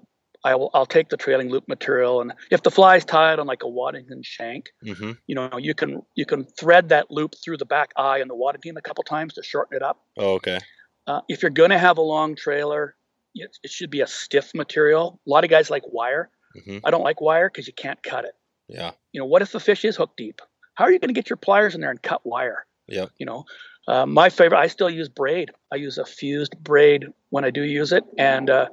I 0.44 0.54
will, 0.56 0.70
I'll 0.74 0.86
take 0.86 1.08
the 1.08 1.16
trailing 1.16 1.50
loop 1.50 1.68
material, 1.68 2.20
and 2.20 2.32
if 2.50 2.62
the 2.62 2.70
fly's 2.70 3.04
tied 3.04 3.38
on 3.38 3.46
like 3.46 3.62
a 3.62 3.68
Waddington 3.68 4.22
shank, 4.22 4.70
hmm 4.84 5.12
you 5.26 5.34
know 5.34 5.50
you 5.58 5.74
can 5.74 6.02
you 6.14 6.26
can 6.26 6.44
thread 6.44 6.88
that 6.90 7.10
loop 7.10 7.34
through 7.44 7.58
the 7.58 7.64
back 7.66 7.92
eye 7.96 8.20
on 8.20 8.28
the 8.28 8.34
Waddington 8.34 8.76
a 8.76 8.82
couple 8.82 9.04
times 9.04 9.34
to 9.34 9.42
shorten 9.42 9.76
it 9.76 9.82
up. 9.82 10.00
Oh, 10.18 10.34
okay. 10.34 10.58
uh, 11.06 11.20
if 11.28 11.42
you're 11.42 11.50
going 11.50 11.70
to 11.70 11.78
have 11.78 11.98
a 11.98 12.02
long 12.02 12.34
trailer 12.36 12.96
it, 13.34 13.56
it 13.62 13.70
should 13.70 13.90
be 13.90 14.00
a 14.02 14.06
stiff 14.06 14.54
material. 14.54 15.20
A 15.26 15.30
lot 15.30 15.44
of 15.44 15.50
guys 15.50 15.70
like 15.70 15.84
wire. 15.86 16.28
Hmm 16.66 16.78
i 16.84 16.90
don't 16.90 17.02
like 17.02 17.20
wire 17.22 17.48
because 17.48 17.66
you 17.66 17.72
can't 17.72 18.02
cut 18.02 18.24
it. 18.26 18.34
Yeah. 18.68 18.90
you 19.12 19.20
know 19.20 19.26
what 19.26 19.42
if 19.42 19.52
the 19.52 19.60
fish 19.60 19.84
is 19.84 19.96
hook 19.96 20.12
deep? 20.16 20.40
How 20.74 20.84
are 20.84 20.92
you 20.92 20.98
going 20.98 21.08
to 21.08 21.14
get 21.14 21.30
your 21.30 21.36
pliers 21.38 21.74
in 21.74 21.80
there 21.80 21.90
and 21.90 22.02
cut 22.02 22.26
wire? 22.26 22.66
Yeah. 22.88 23.06
you 23.18 23.26
know 23.26 23.44
uh, 23.88 24.06
my 24.06 24.28
favorite 24.28 24.58
i 24.58 24.66
still 24.66 24.90
use 24.90 25.08
braid. 25.08 25.50
I 25.72 25.76
use 25.76 25.98
a 25.98 26.04
fused 26.04 26.56
braid 26.62 27.06
when 27.30 27.44
i 27.44 27.50
do 27.50 27.62
use 27.62 27.92
it 27.92 28.04
and 28.18 28.50
uh, 28.50 28.66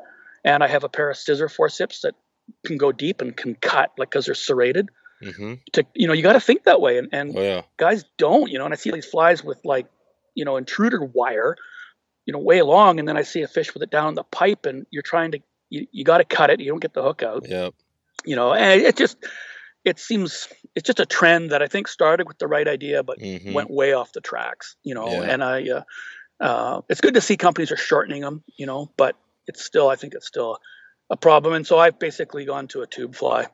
and 0.44 0.64
i 0.64 0.68
have 0.68 0.84
a 0.84 0.90
pair 0.90 1.10
of 1.10 1.18
scissor 1.18 1.50
forceps 1.50 2.02
that 2.02 2.16
can 2.66 2.78
go 2.78 2.92
deep 2.92 3.22
and 3.22 3.36
can 3.38 3.56
cut 3.56 3.92
like 3.98 4.10
because 4.10 4.26
they're 4.26 4.36
serrated 4.36 4.90
hmm 5.24 5.56
to 5.74 5.86
you 5.94 6.08
know 6.08 6.14
you 6.14 6.24
got 6.24 6.34
to 6.34 6.40
think 6.40 6.64
that 6.64 6.82
way 6.82 6.98
and, 6.98 7.10
and 7.12 7.38
Oh 7.38 7.42
yeah. 7.42 7.62
guys 7.78 8.06
don't, 8.18 8.52
you 8.52 8.60
know, 8.60 8.66
and 8.66 8.74
I 8.74 8.78
see 8.78 8.92
these 8.92 9.06
flies 9.06 9.44
with 9.44 9.60
like, 9.64 9.88
you 10.36 10.46
know, 10.46 10.58
intruder 10.58 11.04
wire, 11.04 11.56
you 12.26 12.34
know, 12.34 12.40
way 12.40 12.62
long, 12.62 13.00
and 13.00 13.08
then 13.08 13.18
I 13.18 13.24
see 13.24 13.42
a 13.42 13.48
fish 13.48 13.74
with 13.74 13.82
it 13.84 13.90
down 13.90 14.14
the 14.16 14.24
pipe, 14.24 14.66
and 14.66 14.86
you're 14.92 15.02
trying 15.02 15.32
to, 15.32 15.40
you, 15.70 15.88
you 15.92 16.04
got 16.04 16.20
to 16.20 16.26
cut 16.26 16.50
it, 16.50 16.60
you 16.60 16.70
don't 16.70 16.82
get 16.82 16.94
the 16.94 17.02
hook 17.02 17.24
out, 17.24 17.46
Yep. 17.48 17.74
you 18.26 18.36
know, 18.36 18.54
and 18.54 18.82
it 18.82 18.98
just, 18.98 19.18
it 19.86 20.00
seems, 20.00 20.48
it's 20.76 20.86
just 20.86 21.00
a 21.00 21.06
trend 21.06 21.52
that 21.52 21.62
I 21.62 21.68
think 21.68 21.88
started 21.88 22.28
with 22.28 22.38
the 22.38 22.48
right 22.48 22.68
idea, 22.68 23.02
but 23.04 23.18
hmm 23.20 23.54
went 23.54 23.72
way 23.72 23.94
off 23.94 24.12
the 24.12 24.22
tracks, 24.22 24.76
you 24.84 24.94
know, 24.94 25.24
Yeah. 25.24 25.32
and 25.32 25.44
I, 25.44 25.68
uh, 25.70 25.84
uh, 26.44 26.82
it's 26.90 27.02
good 27.02 27.16
to 27.16 27.22
see 27.22 27.38
companies 27.38 27.72
are 27.72 27.78
shortening 27.78 28.22
them, 28.22 28.44
you 28.58 28.66
know, 28.66 28.92
but 28.98 29.16
it's 29.50 29.66
still, 29.66 29.90
I 29.90 29.96
think 29.98 30.14
it's 30.14 30.28
still 30.28 30.60
a 31.10 31.18
problem, 31.18 31.54
and 31.54 31.68
so 31.68 31.78
I've 31.78 32.00
basically 32.00 32.46
gone 32.46 32.68
to 32.70 32.82
a 32.82 32.88
tube 32.88 33.16
fly, 33.16 33.48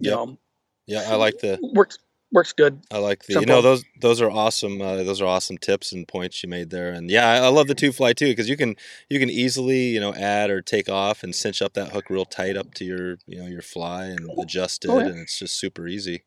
you 0.00 0.10
know, 0.10 0.38
Yeah. 0.86 1.06
I 1.08 1.14
like 1.14 1.38
the 1.38 1.58
works 1.74 1.98
works 2.32 2.52
good. 2.52 2.80
I 2.90 2.98
like 2.98 3.24
the 3.24 3.34
Simple. 3.34 3.42
you 3.42 3.46
know 3.46 3.62
those 3.62 3.84
those 4.00 4.20
are 4.20 4.30
awesome 4.30 4.80
uh, 4.80 4.96
those 4.96 5.20
are 5.20 5.26
awesome 5.26 5.58
tips 5.58 5.92
and 5.92 6.06
points 6.06 6.42
you 6.42 6.48
made 6.48 6.70
there. 6.70 6.90
And 6.90 7.10
yeah, 7.10 7.28
I, 7.30 7.36
I 7.36 7.48
love 7.48 7.68
the 7.68 7.74
tube 7.74 7.94
fly 7.94 8.12
too 8.12 8.26
because 8.26 8.48
you 8.48 8.56
can 8.56 8.76
you 9.08 9.18
can 9.18 9.30
easily 9.30 9.88
you 9.88 10.00
know 10.00 10.14
add 10.14 10.50
or 10.50 10.60
take 10.60 10.88
off 10.88 11.22
and 11.22 11.34
cinch 11.34 11.62
up 11.62 11.74
that 11.74 11.92
hook 11.92 12.10
real 12.10 12.24
tight 12.24 12.56
up 12.56 12.74
to 12.74 12.84
your 12.84 13.18
you 13.26 13.40
know 13.40 13.46
your 13.46 13.62
fly 13.62 14.06
and 14.06 14.28
adjust 14.38 14.84
it, 14.84 14.88
oh, 14.88 14.98
yeah. 14.98 15.06
and 15.06 15.18
it's 15.20 15.38
just 15.38 15.58
super 15.58 15.86
easy. 15.86 16.24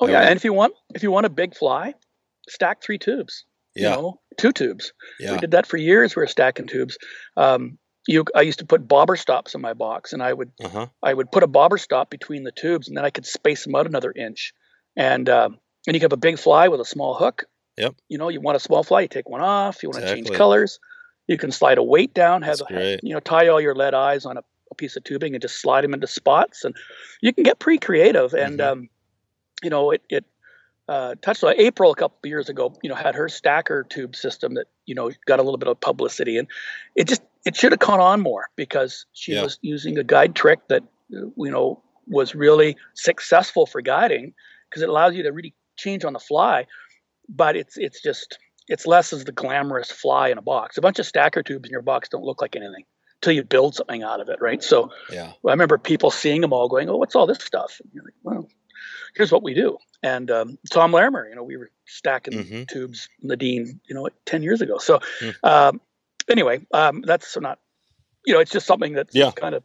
Oh 0.00 0.06
I 0.06 0.12
yeah, 0.12 0.22
and 0.22 0.36
if 0.36 0.44
you 0.44 0.52
want 0.52 0.74
if 0.94 1.02
you 1.02 1.10
want 1.10 1.26
a 1.26 1.30
big 1.30 1.54
fly, 1.54 1.94
stack 2.48 2.82
three 2.82 2.98
tubes. 2.98 3.44
Yeah. 3.74 3.90
You 3.90 4.02
know, 4.02 4.20
two 4.38 4.52
tubes. 4.52 4.92
Yeah. 5.20 5.32
We 5.32 5.38
did 5.38 5.50
that 5.50 5.66
for 5.66 5.76
years. 5.76 6.16
We 6.16 6.20
were 6.20 6.26
stacking 6.26 6.66
tubes. 6.66 6.96
Um, 7.36 7.78
you, 8.06 8.24
I 8.34 8.42
used 8.42 8.60
to 8.60 8.66
put 8.66 8.86
bobber 8.86 9.16
stops 9.16 9.54
in 9.54 9.60
my 9.60 9.72
box, 9.72 10.12
and 10.12 10.22
I 10.22 10.32
would 10.32 10.52
uh-huh. 10.62 10.86
I 11.02 11.12
would 11.12 11.30
put 11.32 11.42
a 11.42 11.46
bobber 11.46 11.78
stop 11.78 12.10
between 12.10 12.44
the 12.44 12.52
tubes, 12.52 12.88
and 12.88 12.96
then 12.96 13.04
I 13.04 13.10
could 13.10 13.26
space 13.26 13.64
them 13.64 13.74
out 13.74 13.86
another 13.86 14.12
inch. 14.12 14.54
And 14.96 15.28
um, 15.28 15.58
and 15.86 15.94
you 15.94 16.00
can 16.00 16.06
have 16.06 16.12
a 16.12 16.16
big 16.16 16.38
fly 16.38 16.68
with 16.68 16.80
a 16.80 16.84
small 16.84 17.14
hook. 17.14 17.44
Yep. 17.76 17.94
You 18.08 18.18
know, 18.18 18.28
you 18.28 18.40
want 18.40 18.56
a 18.56 18.60
small 18.60 18.82
fly, 18.82 19.02
you 19.02 19.08
take 19.08 19.28
one 19.28 19.40
off. 19.40 19.82
You 19.82 19.90
want 19.90 20.02
exactly. 20.02 20.22
to 20.22 20.28
change 20.28 20.38
colors. 20.38 20.80
You 21.26 21.36
can 21.36 21.50
slide 21.50 21.78
a 21.78 21.82
weight 21.82 22.14
down. 22.14 22.42
Have 22.42 22.62
a, 22.70 22.98
you 23.02 23.12
know, 23.12 23.20
tie 23.20 23.48
all 23.48 23.60
your 23.60 23.74
lead 23.74 23.94
eyes 23.94 24.24
on 24.24 24.36
a, 24.38 24.44
a, 24.70 24.74
piece 24.76 24.96
of 24.96 25.04
tubing 25.04 25.34
and 25.34 25.42
just 25.42 25.60
slide 25.60 25.82
them 25.82 25.92
into 25.92 26.06
spots, 26.06 26.64
and 26.64 26.74
you 27.20 27.32
can 27.32 27.42
get 27.42 27.58
pretty 27.58 27.78
creative. 27.78 28.32
And 28.32 28.60
mm-hmm. 28.60 28.72
um, 28.72 28.88
you 29.62 29.70
know, 29.70 29.90
it 29.90 30.02
it 30.08 30.24
uh, 30.88 31.16
Touchfly 31.20 31.54
April 31.58 31.90
a 31.90 31.96
couple 31.96 32.18
of 32.22 32.28
years 32.28 32.48
ago, 32.48 32.74
you 32.82 32.88
know, 32.88 32.94
had 32.94 33.16
her 33.16 33.28
stacker 33.28 33.82
tube 33.82 34.14
system 34.14 34.54
that 34.54 34.68
you 34.86 34.94
know 34.94 35.10
got 35.26 35.40
a 35.40 35.42
little 35.42 35.58
bit 35.58 35.68
of 35.68 35.80
publicity, 35.80 36.38
and 36.38 36.48
it 36.94 37.08
just 37.08 37.22
it 37.46 37.56
should 37.56 37.72
have 37.72 37.78
caught 37.78 38.00
on 38.00 38.20
more 38.20 38.48
because 38.56 39.06
she 39.12 39.32
yeah. 39.32 39.42
was 39.42 39.58
using 39.62 39.96
a 39.98 40.04
guide 40.04 40.34
trick 40.34 40.60
that 40.68 40.82
you 41.08 41.32
know 41.36 41.82
was 42.06 42.34
really 42.34 42.76
successful 42.94 43.66
for 43.66 43.80
guiding 43.80 44.34
because 44.68 44.82
it 44.82 44.88
allows 44.88 45.14
you 45.14 45.22
to 45.22 45.30
really 45.30 45.54
change 45.76 46.04
on 46.04 46.12
the 46.12 46.18
fly, 46.18 46.66
but 47.28 47.56
it's 47.56 47.78
it's 47.78 48.02
just 48.02 48.38
it's 48.68 48.86
less 48.86 49.12
as 49.12 49.24
the 49.24 49.32
glamorous 49.32 49.90
fly 49.90 50.28
in 50.28 50.38
a 50.38 50.42
box. 50.42 50.76
A 50.76 50.80
bunch 50.80 50.98
of 50.98 51.06
stacker 51.06 51.42
tubes 51.42 51.68
in 51.68 51.72
your 51.72 51.82
box 51.82 52.08
don't 52.08 52.24
look 52.24 52.42
like 52.42 52.56
anything 52.56 52.84
until 53.22 53.32
you 53.32 53.44
build 53.44 53.76
something 53.76 54.02
out 54.02 54.20
of 54.20 54.28
it, 54.28 54.40
right? 54.40 54.62
So 54.62 54.90
yeah. 55.10 55.32
I 55.46 55.50
remember 55.52 55.78
people 55.78 56.10
seeing 56.10 56.40
them 56.40 56.52
all 56.52 56.68
going, 56.68 56.90
"Oh, 56.90 56.96
what's 56.96 57.14
all 57.14 57.26
this 57.26 57.38
stuff?" 57.38 57.80
And 57.80 57.90
you're 57.94 58.04
like, 58.04 58.14
"Well, 58.24 58.48
here's 59.14 59.30
what 59.30 59.44
we 59.44 59.54
do." 59.54 59.78
and 60.02 60.30
um, 60.30 60.58
Tom 60.70 60.92
Larimer. 60.92 61.28
You 61.28 61.34
know, 61.34 61.42
we 61.42 61.56
were 61.56 61.70
stacking 61.86 62.38
mm-hmm. 62.38 62.62
tubes 62.68 63.08
in 63.22 63.28
the 63.28 63.36
Dean, 63.36 63.80
you 63.88 63.94
know, 63.94 64.08
ten 64.24 64.42
years 64.42 64.60
ago. 64.60 64.78
So 64.78 65.00
mm. 65.20 65.34
um, 65.42 65.80
anyway, 66.28 66.66
um, 66.72 67.02
that's 67.06 67.36
not, 67.38 67.58
you 68.24 68.34
know, 68.34 68.40
it's 68.40 68.50
just 68.50 68.66
something 68.66 68.92
that's 68.92 69.14
yeah. 69.14 69.30
kind 69.30 69.54
of 69.54 69.62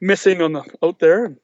missing 0.00 0.42
on 0.42 0.52
the 0.52 0.64
out 0.82 0.98
there. 0.98 1.24
And 1.24 1.36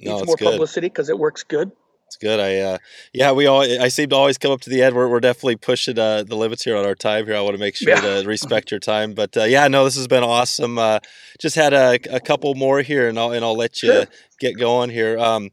no, 0.00 0.16
needs 0.16 0.26
more 0.26 0.36
good. 0.36 0.52
publicity 0.52 0.88
because 0.88 1.08
it 1.08 1.18
works 1.18 1.42
good. 1.42 1.70
It's 2.06 2.16
good. 2.16 2.38
I 2.38 2.58
uh, 2.58 2.78
yeah, 3.12 3.32
we 3.32 3.46
all 3.46 3.62
I 3.62 3.88
seem 3.88 4.10
to 4.10 4.16
always 4.16 4.38
come 4.38 4.52
up 4.52 4.60
to 4.60 4.70
the 4.70 4.80
end. 4.80 4.94
We're, 4.94 5.08
we're 5.08 5.18
definitely 5.18 5.56
pushing 5.56 5.98
uh, 5.98 6.22
the 6.22 6.36
limits 6.36 6.62
here 6.62 6.76
on 6.76 6.86
our 6.86 6.94
time 6.94 7.26
here. 7.26 7.34
I 7.34 7.40
want 7.40 7.54
to 7.54 7.60
make 7.60 7.74
sure 7.74 7.88
yeah. 7.88 8.00
to 8.00 8.24
respect 8.26 8.70
your 8.70 8.78
time. 8.78 9.12
But 9.12 9.36
uh, 9.36 9.42
yeah, 9.42 9.66
no, 9.66 9.84
this 9.84 9.96
has 9.96 10.06
been 10.06 10.22
awesome. 10.22 10.78
Uh, 10.78 11.00
just 11.40 11.56
had 11.56 11.72
a, 11.72 11.98
a 12.08 12.20
couple 12.20 12.54
more 12.54 12.80
here, 12.82 13.08
and 13.08 13.18
I'll 13.18 13.32
and 13.32 13.44
I'll 13.44 13.56
let 13.56 13.82
you 13.82 13.92
sure. 13.92 14.04
get 14.38 14.56
going 14.56 14.90
here. 14.90 15.18
Um, 15.18 15.50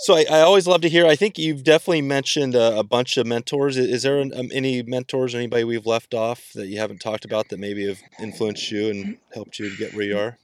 so 0.00 0.14
I, 0.14 0.24
I, 0.30 0.40
always 0.40 0.66
love 0.66 0.80
to 0.82 0.88
hear. 0.88 1.06
I 1.06 1.16
think 1.16 1.38
you've 1.38 1.64
definitely 1.64 2.02
mentioned 2.02 2.54
a, 2.54 2.78
a 2.78 2.84
bunch 2.84 3.16
of 3.16 3.26
mentors. 3.26 3.76
Is, 3.76 3.88
is 3.88 4.02
there 4.02 4.18
an, 4.18 4.32
um, 4.34 4.48
any 4.52 4.82
mentors 4.82 5.34
or 5.34 5.38
anybody 5.38 5.64
we've 5.64 5.86
left 5.86 6.14
off 6.14 6.52
that 6.54 6.68
you 6.68 6.78
haven't 6.78 7.00
talked 7.00 7.24
about 7.24 7.48
that 7.48 7.58
maybe 7.58 7.86
have 7.88 8.00
influenced 8.20 8.70
you 8.70 8.90
and 8.90 9.18
helped 9.34 9.58
you 9.58 9.70
to 9.70 9.76
get 9.76 9.94
where 9.94 10.04
you 10.04 10.18
are? 10.18 10.38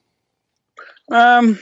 Um, 1.10 1.58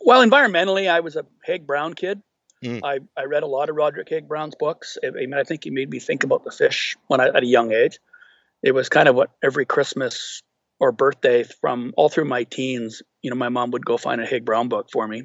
well, 0.00 0.26
environmentally, 0.26 0.88
I 0.88 1.00
was 1.00 1.16
a 1.16 1.26
Haig 1.44 1.66
Brown 1.66 1.94
kid. 1.94 2.22
Mm. 2.64 2.80
I, 2.82 3.00
I 3.16 3.24
read 3.24 3.42
a 3.42 3.46
lot 3.46 3.68
of 3.68 3.76
Roderick 3.76 4.08
Haig 4.08 4.26
Brown's 4.26 4.54
books. 4.54 4.96
I, 5.02 5.08
I 5.08 5.10
mean, 5.10 5.34
I 5.34 5.44
think 5.44 5.64
he 5.64 5.70
made 5.70 5.90
me 5.90 5.98
think 5.98 6.24
about 6.24 6.44
the 6.44 6.50
fish 6.50 6.96
when 7.08 7.20
I, 7.20 7.28
at 7.28 7.42
a 7.42 7.46
young 7.46 7.72
age. 7.72 7.98
It 8.62 8.72
was 8.72 8.88
kind 8.88 9.08
of 9.08 9.14
what 9.14 9.30
every 9.42 9.66
Christmas 9.66 10.42
or 10.80 10.90
birthday 10.90 11.42
from 11.42 11.92
all 11.96 12.08
through 12.08 12.24
my 12.24 12.44
teens, 12.44 13.02
you 13.22 13.30
know, 13.30 13.36
my 13.36 13.50
mom 13.50 13.72
would 13.72 13.84
go 13.84 13.96
find 13.96 14.20
a 14.20 14.26
Haig 14.26 14.44
Brown 14.44 14.68
book 14.68 14.88
for 14.90 15.06
me. 15.06 15.24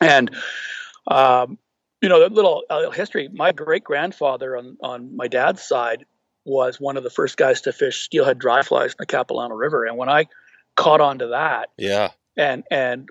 And 0.00 0.30
um, 1.06 1.58
you 2.00 2.08
know, 2.08 2.24
a 2.24 2.28
little 2.28 2.62
uh, 2.68 2.90
history. 2.90 3.28
My 3.32 3.52
great 3.52 3.84
grandfather 3.84 4.56
on 4.56 4.76
on 4.82 5.16
my 5.16 5.28
dad's 5.28 5.62
side 5.62 6.04
was 6.44 6.78
one 6.78 6.96
of 6.96 7.02
the 7.02 7.10
first 7.10 7.36
guys 7.36 7.62
to 7.62 7.72
fish 7.72 8.02
steelhead 8.02 8.38
dry 8.38 8.62
flies 8.62 8.90
in 8.90 8.96
the 8.98 9.06
Capilano 9.06 9.54
River, 9.54 9.84
and 9.84 9.96
when 9.96 10.08
I 10.08 10.26
caught 10.76 11.00
on 11.00 11.20
to 11.20 11.28
that, 11.28 11.70
yeah, 11.78 12.10
and 12.36 12.64
and 12.70 13.08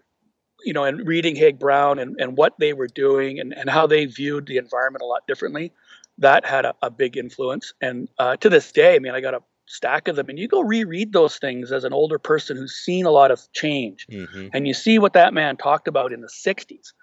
you 0.64 0.74
know, 0.74 0.86
and 0.86 1.06
reading 1.08 1.36
Haig 1.36 1.60
Brown 1.60 2.00
and, 2.00 2.16
and 2.20 2.38
what 2.38 2.54
they 2.60 2.74
were 2.74 2.88
doing 2.88 3.40
and, 3.40 3.54
and 3.54 3.70
how 3.70 3.88
they 3.88 4.06
viewed 4.06 4.48
the 4.48 4.58
environment 4.58 5.02
a 5.02 5.06
lot 5.06 5.28
differently, 5.28 5.74
that 6.20 6.46
had 6.46 6.66
a, 6.66 6.74
a 6.82 6.90
big 6.90 7.18
influence. 7.18 7.74
And 7.82 8.08
uh, 8.18 8.38
to 8.38 8.50
this 8.50 8.72
day, 8.72 8.96
I 8.96 9.00
mean, 9.00 9.14
I 9.14 9.20
got 9.20 9.34
a 9.34 9.42
stack 9.66 10.08
of 10.08 10.16
them, 10.16 10.30
and 10.30 10.40
you 10.40 10.48
go 10.48 10.62
reread 10.62 11.14
those 11.14 11.38
things 11.38 11.72
as 11.72 11.84
an 11.84 11.94
older 11.94 12.20
person 12.20 12.58
who's 12.58 12.76
seen 12.76 13.06
a 13.06 13.12
lot 13.12 13.32
of 13.32 13.42
change, 13.54 14.08
mm-hmm. 14.08 14.48
and 14.54 14.68
you 14.68 14.74
see 14.74 15.00
what 15.00 15.14
that 15.14 15.34
man 15.34 15.58
talked 15.58 15.88
about 15.88 16.14
in 16.14 16.22
the 16.22 16.28
'60s 16.28 16.94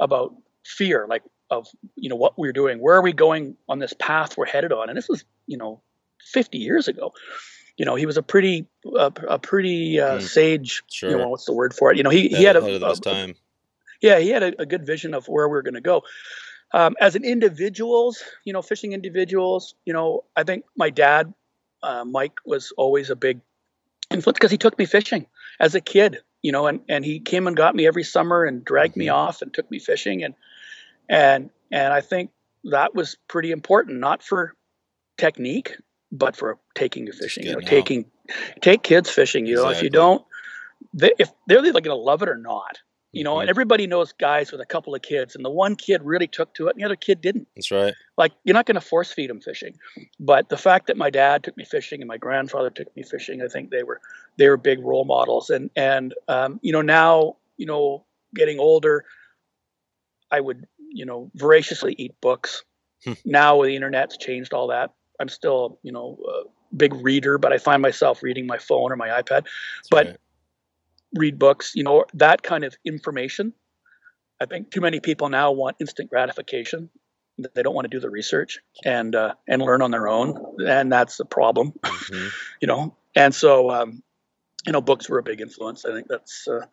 about 0.00 0.34
fear, 0.64 1.06
like 1.08 1.22
of 1.50 1.66
you 1.96 2.08
know 2.08 2.16
what 2.16 2.38
we're 2.38 2.52
doing, 2.52 2.78
where 2.78 2.94
are 2.94 3.02
we 3.02 3.12
going 3.12 3.56
on 3.68 3.78
this 3.78 3.94
path 3.94 4.36
we're 4.36 4.46
headed 4.46 4.72
on, 4.72 4.88
and 4.88 4.96
this 4.96 5.08
was 5.08 5.24
you 5.46 5.56
know 5.56 5.80
50 6.20 6.58
years 6.58 6.88
ago. 6.88 7.12
You 7.76 7.84
know, 7.84 7.94
he 7.94 8.06
was 8.06 8.16
a 8.16 8.22
pretty 8.22 8.66
uh, 8.84 9.10
a 9.28 9.38
pretty 9.38 10.00
uh, 10.00 10.18
mm, 10.18 10.22
sage. 10.22 10.82
Sure. 10.88 11.10
You 11.10 11.18
know, 11.18 11.28
what's 11.28 11.44
the 11.44 11.52
word 11.52 11.74
for 11.74 11.92
it? 11.92 11.96
You 11.96 12.02
know, 12.02 12.10
he, 12.10 12.28
he 12.28 12.42
had 12.42 12.56
a, 12.56 12.90
a, 12.90 12.96
time. 12.96 13.34
yeah, 14.02 14.18
he 14.18 14.30
had 14.30 14.42
a, 14.42 14.62
a, 14.62 14.66
good 14.66 14.84
vision 14.84 15.14
of 15.14 15.28
where 15.28 15.48
we 15.48 15.56
are 15.56 15.62
going 15.62 15.74
to 15.74 15.80
go. 15.80 16.02
Um, 16.72 16.96
as 17.00 17.14
an 17.14 17.24
individuals, 17.24 18.22
you 18.44 18.52
know, 18.52 18.62
fishing 18.62 18.92
individuals, 18.92 19.74
you 19.86 19.92
know, 19.92 20.24
I 20.36 20.42
think 20.42 20.64
my 20.76 20.90
dad, 20.90 21.32
uh, 21.82 22.04
Mike, 22.04 22.34
was 22.44 22.72
always 22.76 23.10
a 23.10 23.16
big 23.16 23.40
influence 24.10 24.38
because 24.38 24.50
he 24.50 24.58
took 24.58 24.76
me 24.76 24.84
fishing 24.84 25.26
as 25.60 25.74
a 25.74 25.80
kid 25.80 26.18
you 26.42 26.52
know, 26.52 26.66
and, 26.66 26.80
and 26.88 27.04
he 27.04 27.20
came 27.20 27.46
and 27.46 27.56
got 27.56 27.74
me 27.74 27.86
every 27.86 28.04
summer 28.04 28.44
and 28.44 28.64
dragged 28.64 28.96
me 28.96 29.06
mm-hmm. 29.06 29.16
off 29.16 29.42
and 29.42 29.52
took 29.52 29.70
me 29.70 29.78
fishing 29.78 30.22
and 30.22 30.34
and 31.08 31.50
and 31.70 31.92
I 31.92 32.00
think 32.00 32.30
that 32.64 32.94
was 32.94 33.16
pretty 33.28 33.50
important, 33.50 33.98
not 33.98 34.22
for 34.22 34.54
technique, 35.16 35.76
but 36.12 36.36
for 36.36 36.58
taking 36.74 37.06
you 37.06 37.12
fishing. 37.12 37.44
You 37.44 37.54
know, 37.54 37.60
taking 37.60 38.06
take 38.60 38.82
kids 38.82 39.10
fishing. 39.10 39.46
You 39.46 39.54
exactly. 39.54 39.72
know, 39.72 39.78
if 39.78 39.82
you 39.82 39.90
don't, 39.90 40.24
they, 40.94 41.12
if 41.18 41.30
they're 41.46 41.64
either 41.64 41.80
going 41.80 41.96
to 41.96 42.02
love 42.02 42.22
it 42.22 42.28
or 42.28 42.38
not. 42.38 42.78
You 43.12 43.24
know, 43.24 43.36
mm-hmm. 43.36 43.48
everybody 43.48 43.86
knows 43.86 44.12
guys 44.12 44.52
with 44.52 44.60
a 44.60 44.66
couple 44.66 44.94
of 44.94 45.00
kids, 45.00 45.34
and 45.34 45.42
the 45.42 45.50
one 45.50 45.76
kid 45.76 46.02
really 46.02 46.26
took 46.26 46.52
to 46.54 46.66
it, 46.66 46.72
and 46.72 46.80
the 46.80 46.84
other 46.84 46.96
kid 46.96 47.22
didn't. 47.22 47.48
That's 47.56 47.70
right. 47.70 47.94
Like 48.18 48.32
you're 48.44 48.54
not 48.54 48.66
going 48.66 48.74
to 48.74 48.82
force 48.82 49.10
feed 49.10 49.30
them 49.30 49.40
fishing, 49.40 49.78
but 50.20 50.50
the 50.50 50.58
fact 50.58 50.88
that 50.88 50.98
my 50.98 51.08
dad 51.08 51.42
took 51.42 51.56
me 51.56 51.64
fishing 51.64 52.02
and 52.02 52.08
my 52.08 52.18
grandfather 52.18 52.68
took 52.68 52.94
me 52.96 53.02
fishing, 53.02 53.40
I 53.40 53.48
think 53.48 53.70
they 53.70 53.82
were 53.82 54.00
they 54.36 54.48
were 54.48 54.58
big 54.58 54.80
role 54.84 55.06
models. 55.06 55.48
And 55.48 55.70
and 55.74 56.14
um, 56.28 56.60
you 56.62 56.72
know 56.72 56.82
now 56.82 57.36
you 57.56 57.64
know 57.64 58.04
getting 58.34 58.58
older, 58.58 59.06
I 60.30 60.40
would 60.40 60.66
you 60.78 61.06
know 61.06 61.30
voraciously 61.34 61.94
eat 61.98 62.20
books. 62.20 62.64
Hmm. 63.04 63.12
now 63.24 63.62
the 63.62 63.76
internet's 63.76 64.18
changed 64.18 64.52
all 64.52 64.66
that. 64.66 64.92
I'm 65.18 65.30
still 65.30 65.78
you 65.82 65.92
know 65.92 66.18
a 66.28 66.76
big 66.76 66.92
reader, 66.94 67.38
but 67.38 67.54
I 67.54 67.58
find 67.58 67.80
myself 67.80 68.22
reading 68.22 68.46
my 68.46 68.58
phone 68.58 68.92
or 68.92 68.96
my 68.96 69.08
iPad. 69.08 69.44
That's 69.44 69.88
but 69.90 70.06
right 70.08 70.16
read 71.14 71.38
books, 71.38 71.72
you 71.74 71.84
know, 71.84 72.04
that 72.14 72.42
kind 72.42 72.64
of 72.64 72.76
information. 72.84 73.52
I 74.40 74.46
think 74.46 74.70
too 74.70 74.80
many 74.80 75.00
people 75.00 75.28
now 75.28 75.52
want 75.52 75.76
instant 75.80 76.10
gratification. 76.10 76.90
They 77.54 77.62
don't 77.62 77.74
want 77.74 77.84
to 77.84 77.96
do 77.96 78.00
the 78.00 78.10
research 78.10 78.58
and 78.84 79.14
uh, 79.14 79.34
and 79.46 79.62
learn 79.62 79.80
on 79.80 79.90
their 79.92 80.08
own, 80.08 80.56
and 80.66 80.90
that's 80.90 81.16
the 81.16 81.24
problem, 81.24 81.72
mm-hmm. 81.82 82.28
you 82.60 82.66
know. 82.66 82.96
And 83.14 83.34
so, 83.34 83.70
um, 83.70 84.02
you 84.66 84.72
know, 84.72 84.80
books 84.80 85.08
were 85.08 85.18
a 85.18 85.22
big 85.22 85.40
influence. 85.40 85.84
I 85.84 85.92
think 85.92 86.08
that's, 86.08 86.46
uh, 86.48 86.66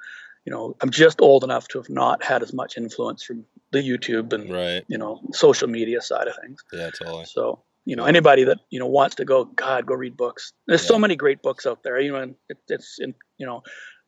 you 0.44 0.52
know, 0.52 0.76
I'm 0.82 0.90
just 0.90 1.22
old 1.22 1.44
enough 1.44 1.68
to 1.70 1.80
have 1.80 1.90
not 1.90 2.24
had 2.24 2.42
as 2.42 2.52
much 2.52 2.78
influence 2.78 3.24
from 3.24 3.46
the 3.72 3.80
YouTube 3.80 4.34
and 4.34 4.52
right. 4.52 4.84
you 4.88 4.98
know 4.98 5.22
social 5.34 5.68
media 5.68 6.02
side 6.02 6.28
of 6.28 6.36
things. 6.42 6.64
Yeah, 6.74 6.90
totally. 6.92 7.26
So 7.26 7.64
you 7.86 7.96
know 7.96 8.06
anybody 8.06 8.44
that 8.44 8.60
you 8.70 8.80
know 8.80 8.88
wants 8.88 9.16
to 9.16 9.26
go 9.26 9.46
god 9.46 9.86
go 9.86 9.94
read 9.94 10.18
books 10.18 10.52
there's 10.68 10.84
yeah. 10.84 10.88
so 10.88 11.00
many 11.00 11.16
great 11.16 11.42
books 11.42 11.66
out 11.66 11.84
there 11.84 12.00
you 12.00 12.12
know 12.12 12.18
and 12.18 12.36
it, 12.50 12.58
it's 12.68 12.98
in, 13.00 13.14
you 13.38 13.46
know 13.46 13.62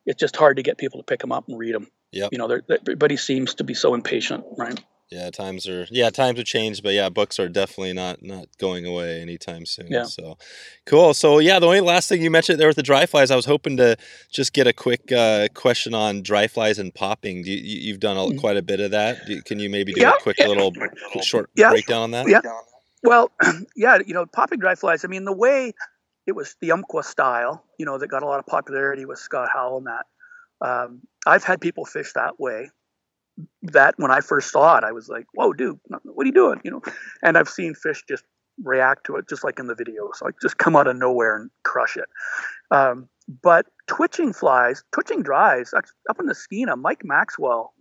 it's 0.08 0.18
just 0.18 0.36
hard 0.36 0.56
to 0.56 0.62
get 0.62 0.78
people 0.78 0.98
to 0.98 1.04
pick 1.04 1.20
them 1.20 1.30
up 1.30 1.46
and 1.48 1.58
read 1.58 1.74
them. 1.74 1.86
Yeah. 2.10 2.28
You 2.32 2.38
know, 2.38 2.60
everybody 2.70 3.18
seems 3.18 3.54
to 3.54 3.64
be 3.64 3.74
so 3.74 3.94
impatient, 3.94 4.42
right? 4.56 4.82
Yeah, 5.10 5.30
times 5.30 5.66
are 5.66 5.86
yeah, 5.90 6.10
times 6.10 6.38
have 6.38 6.46
changed, 6.46 6.82
but 6.82 6.92
yeah, 6.92 7.08
books 7.08 7.38
are 7.38 7.48
definitely 7.48 7.94
not 7.94 8.22
not 8.22 8.46
going 8.58 8.84
away 8.84 9.22
anytime 9.22 9.64
soon. 9.64 9.86
Yeah. 9.88 10.04
So 10.04 10.36
cool. 10.84 11.14
So 11.14 11.38
yeah, 11.38 11.58
the 11.58 11.66
only 11.66 11.80
last 11.80 12.10
thing 12.10 12.20
you 12.20 12.30
mentioned 12.30 12.60
there 12.60 12.66
with 12.68 12.76
the 12.76 12.82
dry 12.82 13.06
flies, 13.06 13.30
I 13.30 13.36
was 13.36 13.46
hoping 13.46 13.78
to 13.78 13.96
just 14.30 14.52
get 14.52 14.66
a 14.66 14.72
quick 14.72 15.10
uh, 15.10 15.48
question 15.54 15.94
on 15.94 16.22
dry 16.22 16.46
flies 16.46 16.78
and 16.78 16.94
popping. 16.94 17.44
You, 17.44 17.56
you, 17.56 17.92
have 17.92 18.00
done 18.00 18.18
a, 18.18 18.20
mm-hmm. 18.20 18.38
quite 18.38 18.58
a 18.58 18.62
bit 18.62 18.80
of 18.80 18.90
that. 18.90 19.44
can 19.46 19.58
you 19.58 19.70
maybe 19.70 19.94
do 19.94 20.02
yeah. 20.02 20.12
a 20.12 20.20
quick 20.20 20.38
little 20.40 20.74
short 21.22 21.48
yeah. 21.54 21.70
breakdown 21.70 22.02
on 22.02 22.10
that? 22.10 22.28
Yeah. 22.28 22.40
Well, 23.02 23.30
yeah, 23.76 23.98
you 24.06 24.12
know, 24.12 24.26
popping 24.26 24.58
dry 24.58 24.74
flies. 24.74 25.06
I 25.06 25.08
mean, 25.08 25.24
the 25.24 25.32
way 25.32 25.72
it 26.28 26.36
was 26.36 26.56
the 26.60 26.72
Umpqua 26.72 27.02
style, 27.02 27.64
you 27.78 27.86
know, 27.86 27.96
that 27.96 28.08
got 28.08 28.22
a 28.22 28.26
lot 28.26 28.38
of 28.38 28.46
popularity 28.46 29.06
with 29.06 29.18
Scott 29.18 29.48
Howell 29.52 29.78
and 29.78 29.86
that. 29.86 30.06
Um, 30.60 31.00
I've 31.26 31.42
had 31.42 31.58
people 31.60 31.86
fish 31.86 32.12
that 32.12 32.38
way, 32.38 32.70
that 33.62 33.94
when 33.96 34.10
I 34.10 34.20
first 34.20 34.50
saw 34.50 34.76
it, 34.76 34.84
I 34.84 34.92
was 34.92 35.08
like, 35.08 35.26
"Whoa, 35.32 35.52
dude, 35.54 35.78
what 35.88 36.24
are 36.24 36.26
you 36.26 36.32
doing?" 36.32 36.60
You 36.64 36.72
know, 36.72 36.82
and 37.22 37.38
I've 37.38 37.48
seen 37.48 37.74
fish 37.74 38.04
just 38.06 38.24
react 38.62 39.06
to 39.06 39.16
it, 39.16 39.28
just 39.28 39.42
like 39.42 39.58
in 39.58 39.68
the 39.68 39.74
videos, 39.74 40.20
like 40.20 40.34
just 40.42 40.58
come 40.58 40.76
out 40.76 40.86
of 40.86 40.96
nowhere 40.96 41.36
and 41.36 41.50
crush 41.62 41.96
it. 41.96 42.08
Um, 42.70 43.08
but 43.42 43.66
twitching 43.86 44.32
flies, 44.32 44.82
twitching 44.92 45.22
dries 45.22 45.72
up 45.72 46.18
in 46.20 46.26
the 46.26 46.34
Skeena. 46.34 46.76
Mike 46.76 47.04
Maxwell, 47.04 47.72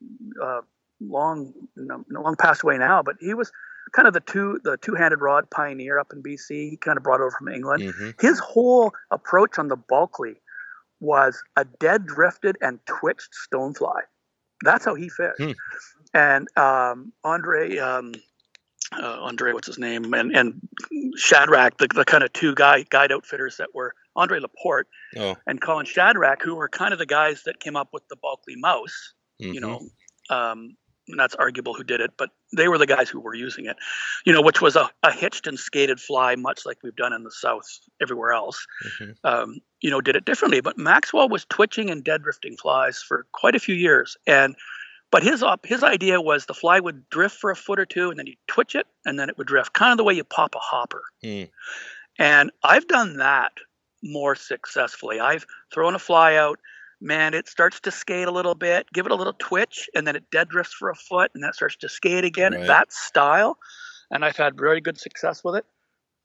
uh, 0.42 0.62
long 1.02 1.54
long 1.76 2.36
passed 2.38 2.64
away 2.64 2.78
now, 2.78 3.02
but 3.04 3.16
he 3.20 3.34
was 3.34 3.52
kind 3.94 4.08
of 4.08 4.14
the 4.14 4.20
two 4.22 4.60
the 4.64 4.78
two 4.78 4.96
handed 4.96 5.22
rod 5.22 5.50
pioneer 5.50 6.00
up 6.00 6.14
in 6.14 6.24
BC. 6.24 6.70
He 6.70 6.78
kind 6.78 6.98
of 6.98 7.04
brought 7.04 7.22
over 7.22 7.32
from 7.32 7.48
England. 7.48 7.84
Mm-hmm. 7.84 8.10
His 8.20 8.40
whole 8.40 8.94
approach 9.12 9.58
on 9.58 9.68
the 9.68 9.76
Bulkley 9.76 10.36
was 11.00 11.42
a 11.56 11.66
dead 11.66 12.06
drifted 12.06 12.58
and 12.62 12.80
twitched 12.86 13.30
stonefly. 13.52 14.02
That's 14.64 14.86
how 14.86 14.96
he 14.96 15.10
fished. 15.10 15.40
Hmm. 15.40 15.52
And 16.14 16.48
um, 16.58 17.14
Andre, 17.24 17.78
um, 17.78 18.14
uh, 18.92 19.20
Andre, 19.22 19.54
what's 19.54 19.68
his 19.68 19.78
name, 19.78 20.14
and 20.14 20.36
and 20.36 20.62
Shadrach, 21.16 21.78
the, 21.78 21.88
the 21.94 22.06
kind 22.06 22.24
of 22.24 22.34
two 22.34 22.56
guy 22.56 22.84
guide 22.90 23.12
outfitters 23.12 23.58
that 23.58 23.76
were 23.76 23.94
Andre 24.16 24.40
Laporte 24.40 24.88
oh. 25.18 25.36
and 25.46 25.62
Colin 25.62 25.86
Shadrach, 25.86 26.42
who 26.42 26.56
were 26.56 26.70
kind 26.70 26.94
of 26.94 27.00
the 27.00 27.06
guys 27.06 27.44
that 27.44 27.60
came 27.60 27.76
up 27.76 27.90
with 27.94 28.08
the 28.10 28.16
Bulkley 28.16 28.56
mouse. 28.56 29.14
Mm-hmm. 29.42 29.54
You 29.54 29.62
know, 29.62 29.82
um, 30.30 30.76
and 31.08 31.20
that's 31.20 31.36
arguable 31.36 31.74
who 31.74 31.84
did 31.84 32.02
it, 32.02 32.12
but 32.18 32.30
they 32.56 32.68
were 32.68 32.78
the 32.78 32.86
guys 32.86 33.10
who 33.10 33.20
were 33.20 33.34
using 33.34 33.66
it, 33.66 33.78
you 34.26 34.34
know, 34.34 34.42
which 34.42 34.62
was 34.62 34.76
a, 34.76 34.90
a 35.04 35.12
hitched 35.12 35.48
and 35.48 35.58
skated 35.60 36.00
fly, 36.00 36.36
much 36.36 36.66
like 36.66 36.78
we've 36.84 36.96
done 36.96 37.14
in 37.14 37.24
the 37.24 37.32
South 37.32 37.66
everywhere 38.02 38.32
else. 38.32 38.66
Mm-hmm. 38.86 39.12
Um, 39.24 39.60
you 39.82 39.90
know, 39.90 40.02
did 40.02 40.16
it 40.16 40.26
differently. 40.26 40.62
But 40.62 40.78
Maxwell 40.78 41.30
was 41.30 41.46
twitching 41.46 41.90
and 41.90 42.04
dead 42.04 42.24
drifting 42.24 42.58
flies 42.58 43.02
for 43.02 43.26
quite 43.32 43.56
a 43.56 43.60
few 43.60 43.76
years, 43.76 44.18
and 44.26 44.56
but 45.12 45.24
his 45.24 45.42
op, 45.42 45.66
his 45.66 45.84
idea 45.84 46.20
was 46.20 46.46
the 46.46 46.54
fly 46.54 46.80
would 46.80 47.10
drift 47.10 47.38
for 47.38 47.50
a 47.50 47.56
foot 47.56 47.80
or 47.80 47.86
two, 47.86 48.10
and 48.10 48.20
then 48.20 48.28
you 48.28 48.36
twitch 48.48 48.76
it, 48.76 48.88
and 49.06 49.18
then 49.18 49.30
it 49.30 49.38
would 49.38 49.48
drift, 49.48 49.74
kind 49.74 49.92
of 49.92 49.98
the 49.98 50.04
way 50.04 50.14
you 50.14 50.24
pop 50.24 50.56
a 50.56 50.60
hopper. 50.60 51.04
Mm. 51.24 51.50
And 52.20 52.52
I've 52.64 52.88
done 52.88 53.18
that 53.18 53.54
more 54.04 54.36
successfully. 54.36 55.20
I've 55.20 55.46
thrown 55.74 55.96
a 55.96 56.00
fly 56.00 56.36
out 56.36 56.60
man, 57.02 57.34
it 57.34 57.48
starts 57.48 57.80
to 57.82 57.92
skate 57.92 58.28
a 58.28 58.32
little 58.32 58.56
bit, 58.56 58.88
give 58.94 59.06
it 59.06 59.12
a 59.12 59.16
little 59.16 59.34
twitch, 59.34 59.90
and 59.96 60.06
then 60.06 60.16
it 60.16 60.30
dead 60.32 60.50
drifts 60.50 60.74
for 60.74 60.90
a 60.90 60.96
foot, 60.96 61.32
and 61.34 61.44
that 61.44 61.56
starts 61.56 61.76
to 61.78 61.90
skate 61.90 62.24
again. 62.24 62.54
Right. 62.54 62.68
That 62.68 62.92
style, 62.92 63.58
and 64.12 64.26
I've 64.26 64.38
had 64.38 64.58
very 64.58 64.82
good 64.82 65.00
success 65.00 65.44
with 65.44 65.56
it. 65.56 65.66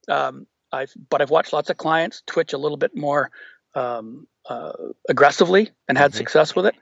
Um, 0.09 0.47
I've 0.73 0.93
but 1.11 1.21
I've 1.21 1.31
watched 1.31 1.53
lots 1.53 1.71
of 1.71 1.77
clients 1.77 2.23
twitch 2.27 2.53
a 2.53 2.59
little 2.59 2.79
bit 2.79 2.97
more 2.97 3.31
um, 3.75 4.27
uh, 4.49 4.73
aggressively 5.09 5.71
and 5.89 5.99
had 5.99 6.11
mm-hmm. 6.11 6.19
success 6.19 6.55
with 6.55 6.67
it. 6.67 6.75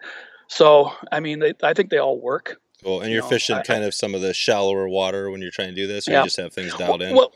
So 0.49 0.93
I 1.11 1.21
mean, 1.21 1.41
they, 1.41 1.55
I 1.63 1.75
think 1.75 1.91
they 1.91 1.99
all 1.99 2.21
work. 2.21 2.61
Cool. 2.83 3.01
And 3.03 3.11
you're 3.11 3.19
you 3.19 3.23
know, 3.23 3.29
fishing 3.29 3.57
I, 3.57 3.63
kind 3.63 3.85
of 3.85 3.93
some 3.93 4.15
of 4.15 4.23
the 4.23 4.33
shallower 4.33 4.89
water 4.89 5.31
when 5.31 5.43
you're 5.43 5.51
trying 5.51 5.69
to 5.69 5.75
do 5.75 5.87
this, 5.87 6.09
or 6.09 6.13
yeah. 6.13 6.21
you 6.21 6.27
just 6.27 6.39
have 6.39 6.53
things 6.53 6.73
dialed 6.75 7.01
well, 7.01 7.09
in. 7.09 7.17
Well, 7.17 7.33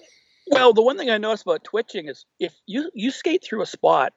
well, 0.46 0.72
the 0.72 0.82
one 0.82 0.96
thing 0.98 1.10
I 1.10 1.18
noticed 1.18 1.42
about 1.42 1.64
twitching 1.64 2.08
is 2.08 2.24
if 2.38 2.54
you 2.66 2.90
you 2.94 3.10
skate 3.10 3.44
through 3.44 3.62
a 3.62 3.66
spot 3.66 4.12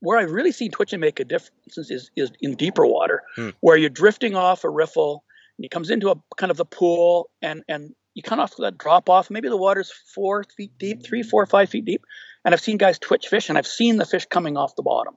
where 0.00 0.18
I've 0.18 0.30
really 0.30 0.52
seen 0.52 0.70
twitching 0.70 1.00
make 1.00 1.20
a 1.20 1.24
difference 1.24 1.78
is, 1.78 2.10
is 2.16 2.30
in 2.40 2.54
deeper 2.54 2.86
water, 2.86 3.22
hmm. 3.36 3.50
where 3.60 3.76
you're 3.76 3.90
drifting 3.90 4.36
off 4.36 4.64
a 4.64 4.70
riffle 4.70 5.24
and 5.58 5.64
he 5.64 5.68
comes 5.68 5.90
into 5.90 6.10
a 6.10 6.16
kind 6.36 6.50
of 6.50 6.56
the 6.56 6.64
pool 6.64 7.30
and 7.42 7.62
and 7.68 7.94
you 8.14 8.22
kind 8.22 8.40
of 8.40 8.52
that 8.58 8.78
drop 8.78 9.10
off. 9.10 9.30
Maybe 9.30 9.48
the 9.48 9.56
water's 9.56 9.92
four 10.14 10.44
feet 10.56 10.72
deep, 10.78 11.04
three, 11.04 11.22
four, 11.22 11.44
five 11.46 11.68
feet 11.68 11.84
deep, 11.84 12.04
and 12.44 12.54
I've 12.54 12.60
seen 12.60 12.78
guys 12.78 12.98
twitch 12.98 13.28
fish, 13.28 13.48
and 13.48 13.58
I've 13.58 13.66
seen 13.66 13.96
the 13.96 14.06
fish 14.06 14.26
coming 14.26 14.56
off 14.56 14.76
the 14.76 14.82
bottom. 14.82 15.16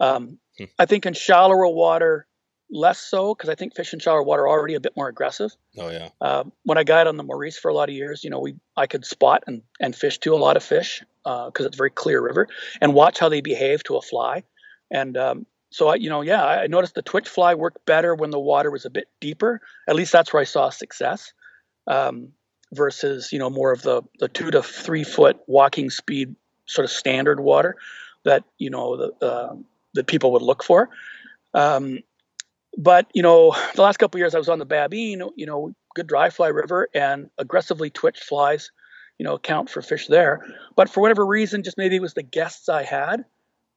Um, 0.00 0.38
hmm. 0.58 0.64
I 0.78 0.86
think 0.86 1.06
in 1.06 1.14
shallower 1.14 1.66
water, 1.66 2.26
less 2.70 2.98
so 2.98 3.34
because 3.34 3.48
I 3.48 3.54
think 3.54 3.74
fish 3.74 3.92
in 3.92 4.00
shallow 4.00 4.22
water 4.22 4.42
are 4.42 4.50
already 4.50 4.74
a 4.74 4.80
bit 4.80 4.96
more 4.96 5.08
aggressive. 5.08 5.50
Oh 5.78 5.88
yeah. 5.88 6.08
Uh, 6.20 6.44
when 6.64 6.78
I 6.78 6.84
guide 6.84 7.06
on 7.06 7.16
the 7.16 7.22
Morice 7.22 7.58
for 7.58 7.70
a 7.70 7.74
lot 7.74 7.88
of 7.88 7.94
years, 7.94 8.24
you 8.24 8.30
know, 8.30 8.40
we 8.40 8.56
I 8.76 8.86
could 8.86 9.04
spot 9.04 9.44
and 9.46 9.62
and 9.80 9.94
fish 9.94 10.18
to 10.20 10.34
a 10.34 10.36
lot 10.36 10.56
of 10.56 10.62
fish 10.62 11.02
because 11.26 11.64
uh, 11.64 11.68
it's 11.68 11.76
a 11.76 11.78
very 11.78 11.90
clear 11.90 12.22
river 12.22 12.46
and 12.80 12.94
watch 12.94 13.18
how 13.18 13.28
they 13.28 13.40
behave 13.40 13.82
to 13.84 13.96
a 13.96 14.02
fly. 14.02 14.44
And 14.92 15.16
um, 15.16 15.46
so 15.70 15.88
I, 15.88 15.96
you 15.96 16.08
know, 16.08 16.20
yeah, 16.20 16.44
I 16.44 16.68
noticed 16.68 16.94
the 16.94 17.02
twitch 17.02 17.28
fly 17.28 17.54
worked 17.54 17.84
better 17.84 18.14
when 18.14 18.30
the 18.30 18.38
water 18.38 18.70
was 18.70 18.84
a 18.84 18.90
bit 18.90 19.08
deeper. 19.20 19.60
At 19.88 19.96
least 19.96 20.12
that's 20.12 20.32
where 20.32 20.40
I 20.40 20.44
saw 20.44 20.70
success. 20.70 21.32
Um, 21.88 22.32
versus 22.72 23.32
you 23.32 23.38
know 23.38 23.50
more 23.50 23.72
of 23.72 23.82
the 23.82 24.02
the 24.18 24.28
two 24.28 24.50
to 24.50 24.62
three 24.62 25.04
foot 25.04 25.38
walking 25.46 25.90
speed 25.90 26.34
sort 26.66 26.84
of 26.84 26.90
standard 26.90 27.40
water 27.40 27.76
that 28.24 28.44
you 28.58 28.70
know 28.70 28.96
the 28.96 29.26
uh, 29.26 29.54
that 29.94 30.06
people 30.06 30.32
would 30.32 30.42
look 30.42 30.62
for. 30.62 30.90
Um, 31.54 32.00
but 32.76 33.06
you 33.14 33.22
know, 33.22 33.54
the 33.74 33.82
last 33.82 33.98
couple 33.98 34.18
years 34.18 34.34
I 34.34 34.38
was 34.38 34.48
on 34.48 34.58
the 34.58 34.66
Babine, 34.66 35.30
you 35.36 35.46
know, 35.46 35.74
good 35.94 36.06
dry 36.06 36.30
fly 36.30 36.48
river 36.48 36.88
and 36.94 37.30
aggressively 37.38 37.90
twitched 37.90 38.24
flies, 38.24 38.70
you 39.18 39.24
know, 39.24 39.34
account 39.34 39.70
for 39.70 39.82
fish 39.82 40.06
there. 40.06 40.46
But 40.76 40.90
for 40.90 41.00
whatever 41.00 41.24
reason, 41.24 41.62
just 41.62 41.78
maybe 41.78 41.96
it 41.96 42.02
was 42.02 42.14
the 42.14 42.22
guests 42.22 42.68
I 42.68 42.82
had, 42.82 43.24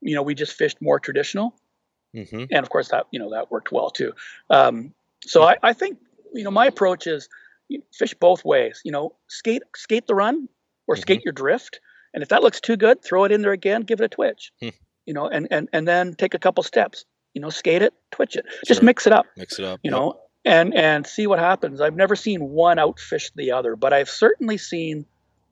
you 0.01 0.15
know, 0.15 0.23
we 0.23 0.35
just 0.35 0.53
fished 0.53 0.81
more 0.81 0.99
traditional, 0.99 1.55
mm-hmm. 2.15 2.45
and 2.51 2.63
of 2.63 2.69
course 2.69 2.89
that 2.89 3.07
you 3.11 3.19
know 3.19 3.31
that 3.31 3.51
worked 3.51 3.71
well 3.71 3.89
too. 3.89 4.13
Um, 4.49 4.93
so 5.25 5.43
I, 5.43 5.57
I 5.61 5.73
think 5.73 5.99
you 6.33 6.43
know 6.43 6.51
my 6.51 6.65
approach 6.67 7.07
is 7.07 7.29
fish 7.93 8.13
both 8.13 8.45
ways. 8.45 8.81
You 8.83 8.91
know, 8.91 9.15
skate 9.27 9.63
skate 9.75 10.07
the 10.07 10.15
run 10.15 10.47
or 10.87 10.95
mm-hmm. 10.95 11.01
skate 11.01 11.25
your 11.25 11.33
drift, 11.33 11.79
and 12.13 12.23
if 12.23 12.29
that 12.29 12.43
looks 12.43 12.61
too 12.61 12.77
good, 12.77 13.03
throw 13.03 13.25
it 13.25 13.31
in 13.31 13.41
there 13.41 13.51
again, 13.51 13.81
give 13.81 13.99
it 14.01 14.05
a 14.05 14.09
twitch. 14.09 14.51
Hmm. 14.61 14.69
You 15.05 15.13
know, 15.13 15.27
and 15.27 15.47
and 15.51 15.69
and 15.73 15.87
then 15.87 16.13
take 16.13 16.33
a 16.33 16.39
couple 16.39 16.63
steps 16.63 17.05
you 17.33 17.41
know, 17.41 17.49
skate 17.49 17.81
it, 17.81 17.93
twitch 18.11 18.35
it, 18.35 18.45
sure. 18.49 18.61
just 18.65 18.83
mix 18.83 19.07
it 19.07 19.13
up. 19.13 19.25
Mix 19.37 19.59
it 19.59 19.65
up. 19.65 19.79
You 19.83 19.91
yep. 19.91 19.99
know, 19.99 20.19
and 20.45 20.73
and 20.73 21.05
see 21.05 21.27
what 21.27 21.39
happens. 21.39 21.81
I've 21.81 21.95
never 21.95 22.15
seen 22.15 22.41
one 22.49 22.77
outfish 22.77 23.31
the 23.35 23.51
other, 23.51 23.75
but 23.75 23.93
I've 23.93 24.09
certainly 24.09 24.57
seen 24.57 25.05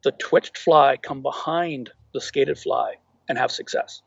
the 0.07 0.13
twitched 0.13 0.57
fly 0.57 0.95
come 0.95 1.21
behind 1.21 1.91
the 2.13 2.21
skated 2.21 2.57
fly 2.57 2.95
and 3.27 3.37
have 3.37 3.51
success. 3.51 4.01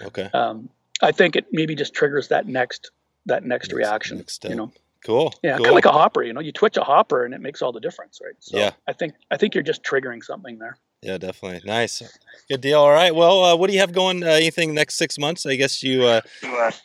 Okay. 0.00 0.30
Um, 0.32 0.70
I 1.02 1.12
think 1.12 1.36
it 1.36 1.44
maybe 1.52 1.74
just 1.74 1.92
triggers 1.92 2.28
that 2.28 2.46
next 2.46 2.90
that 3.26 3.44
next, 3.44 3.68
next 3.68 3.76
reaction. 3.76 4.16
Next 4.18 4.42
you 4.44 4.54
know. 4.54 4.72
Cool. 5.04 5.34
Yeah, 5.42 5.56
cool. 5.56 5.64
kind 5.64 5.68
of 5.68 5.74
like 5.74 5.84
a 5.84 5.92
hopper. 5.92 6.22
You 6.22 6.32
know, 6.32 6.40
you 6.40 6.50
twitch 6.50 6.78
a 6.78 6.82
hopper 6.82 7.26
and 7.26 7.34
it 7.34 7.42
makes 7.42 7.60
all 7.60 7.72
the 7.72 7.80
difference, 7.80 8.20
right? 8.24 8.32
So 8.40 8.56
yeah. 8.56 8.70
I 8.88 8.94
think 8.94 9.12
I 9.30 9.36
think 9.36 9.54
you're 9.54 9.62
just 9.62 9.82
triggering 9.82 10.24
something 10.24 10.58
there. 10.58 10.78
Yeah, 11.02 11.18
definitely. 11.18 11.60
Nice. 11.66 12.02
Good 12.48 12.62
deal. 12.62 12.80
All 12.80 12.90
right. 12.90 13.14
Well, 13.14 13.44
uh, 13.44 13.54
what 13.54 13.66
do 13.66 13.74
you 13.74 13.80
have 13.80 13.92
going? 13.92 14.22
Uh, 14.22 14.28
anything 14.28 14.72
next 14.72 14.94
six 14.94 15.18
months? 15.18 15.44
I 15.44 15.56
guess 15.56 15.82
you 15.82 16.04
uh, 16.04 16.22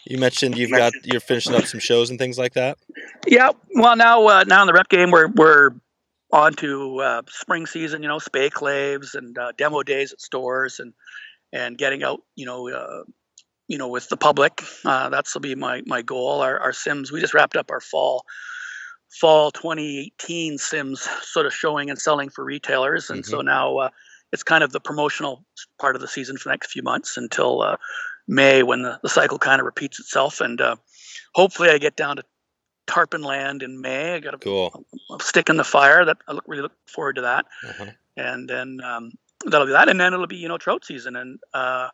you 0.05 0.17
mentioned 0.17 0.57
you've 0.57 0.71
got 0.71 0.91
you're 1.05 1.21
finishing 1.21 1.55
up 1.55 1.63
some 1.63 1.79
shows 1.79 2.09
and 2.09 2.19
things 2.19 2.37
like 2.37 2.55
that. 2.55 2.77
Yeah. 3.25 3.51
Well, 3.75 3.95
now 3.95 4.27
uh, 4.27 4.43
now 4.45 4.63
in 4.63 4.67
the 4.67 4.73
rep 4.73 4.89
game, 4.89 5.11
we're 5.11 5.29
we're 5.29 5.69
on 6.31 6.53
to 6.55 6.99
uh, 6.99 7.21
spring 7.29 7.65
season. 7.65 8.01
You 8.01 8.09
know, 8.09 8.19
spey 8.19 8.49
claves 8.49 9.15
and 9.15 9.37
uh, 9.37 9.51
demo 9.57 9.83
days 9.83 10.13
at 10.13 10.21
stores 10.21 10.79
and 10.79 10.93
and 11.51 11.77
getting 11.77 12.03
out. 12.03 12.21
You 12.35 12.45
know. 12.45 12.69
uh, 12.69 13.03
you 13.67 13.77
know, 13.77 13.87
with 13.87 14.09
the 14.09 14.17
public, 14.17 14.63
that's 14.83 15.35
will 15.35 15.41
be 15.41 15.53
my 15.53 15.83
my 15.85 16.01
goal. 16.01 16.41
Our, 16.41 16.59
our 16.59 16.73
Simms, 16.73 17.11
we 17.11 17.21
just 17.21 17.35
wrapped 17.35 17.55
up 17.55 17.69
our 17.69 17.79
fall 17.79 18.25
fall 19.21 19.51
2018 19.51 20.57
Simms 20.57 21.07
sort 21.21 21.45
of 21.45 21.53
showing 21.53 21.91
and 21.91 21.99
selling 21.99 22.29
for 22.29 22.43
retailers 22.43 23.11
and 23.11 23.21
mm-hmm. 23.21 23.29
so 23.29 23.41
now 23.41 23.77
uh, 23.77 23.89
it's 24.31 24.43
kind 24.43 24.63
of 24.63 24.71
the 24.71 24.79
promotional 24.79 25.43
part 25.79 25.95
of 25.95 26.01
the 26.01 26.07
season 26.07 26.37
for 26.37 26.49
the 26.49 26.53
next 26.53 26.71
few 26.71 26.83
months 26.83 27.17
until 27.17 27.61
uh, 27.61 27.77
May 28.27 28.63
when 28.63 28.83
the, 28.83 28.99
the 29.01 29.09
cycle 29.09 29.39
kind 29.39 29.59
of 29.59 29.65
repeats 29.65 29.99
itself. 29.99 30.41
And 30.41 30.61
uh, 30.61 30.75
hopefully, 31.33 31.69
I 31.69 31.77
get 31.77 31.95
down 31.95 32.17
to 32.17 32.23
Tarpon 32.89 33.21
Land 33.21 33.61
in 33.61 33.79
May. 33.79 34.15
I 34.15 34.19
got 34.19 34.33
a, 34.33 34.39
cool. 34.39 34.85
a, 35.11 35.13
a 35.13 35.19
stick 35.21 35.47
in 35.49 35.57
the 35.57 35.63
fire. 35.63 36.03
That 36.03 36.17
I 36.27 36.33
look, 36.33 36.45
really 36.47 36.63
look 36.63 36.73
forward 36.87 37.17
to 37.17 37.21
that. 37.21 37.45
Uh-huh. 37.63 37.85
And 38.17 38.49
then 38.49 38.81
um, 38.83 39.11
that'll 39.45 39.67
be 39.67 39.73
that. 39.73 39.89
And 39.89 39.99
then 39.99 40.11
it'll 40.13 40.25
be 40.25 40.37
you 40.37 40.47
know 40.47 40.57
trout 40.57 40.83
season. 40.83 41.15
And 41.15 41.39
uh, 41.53 41.89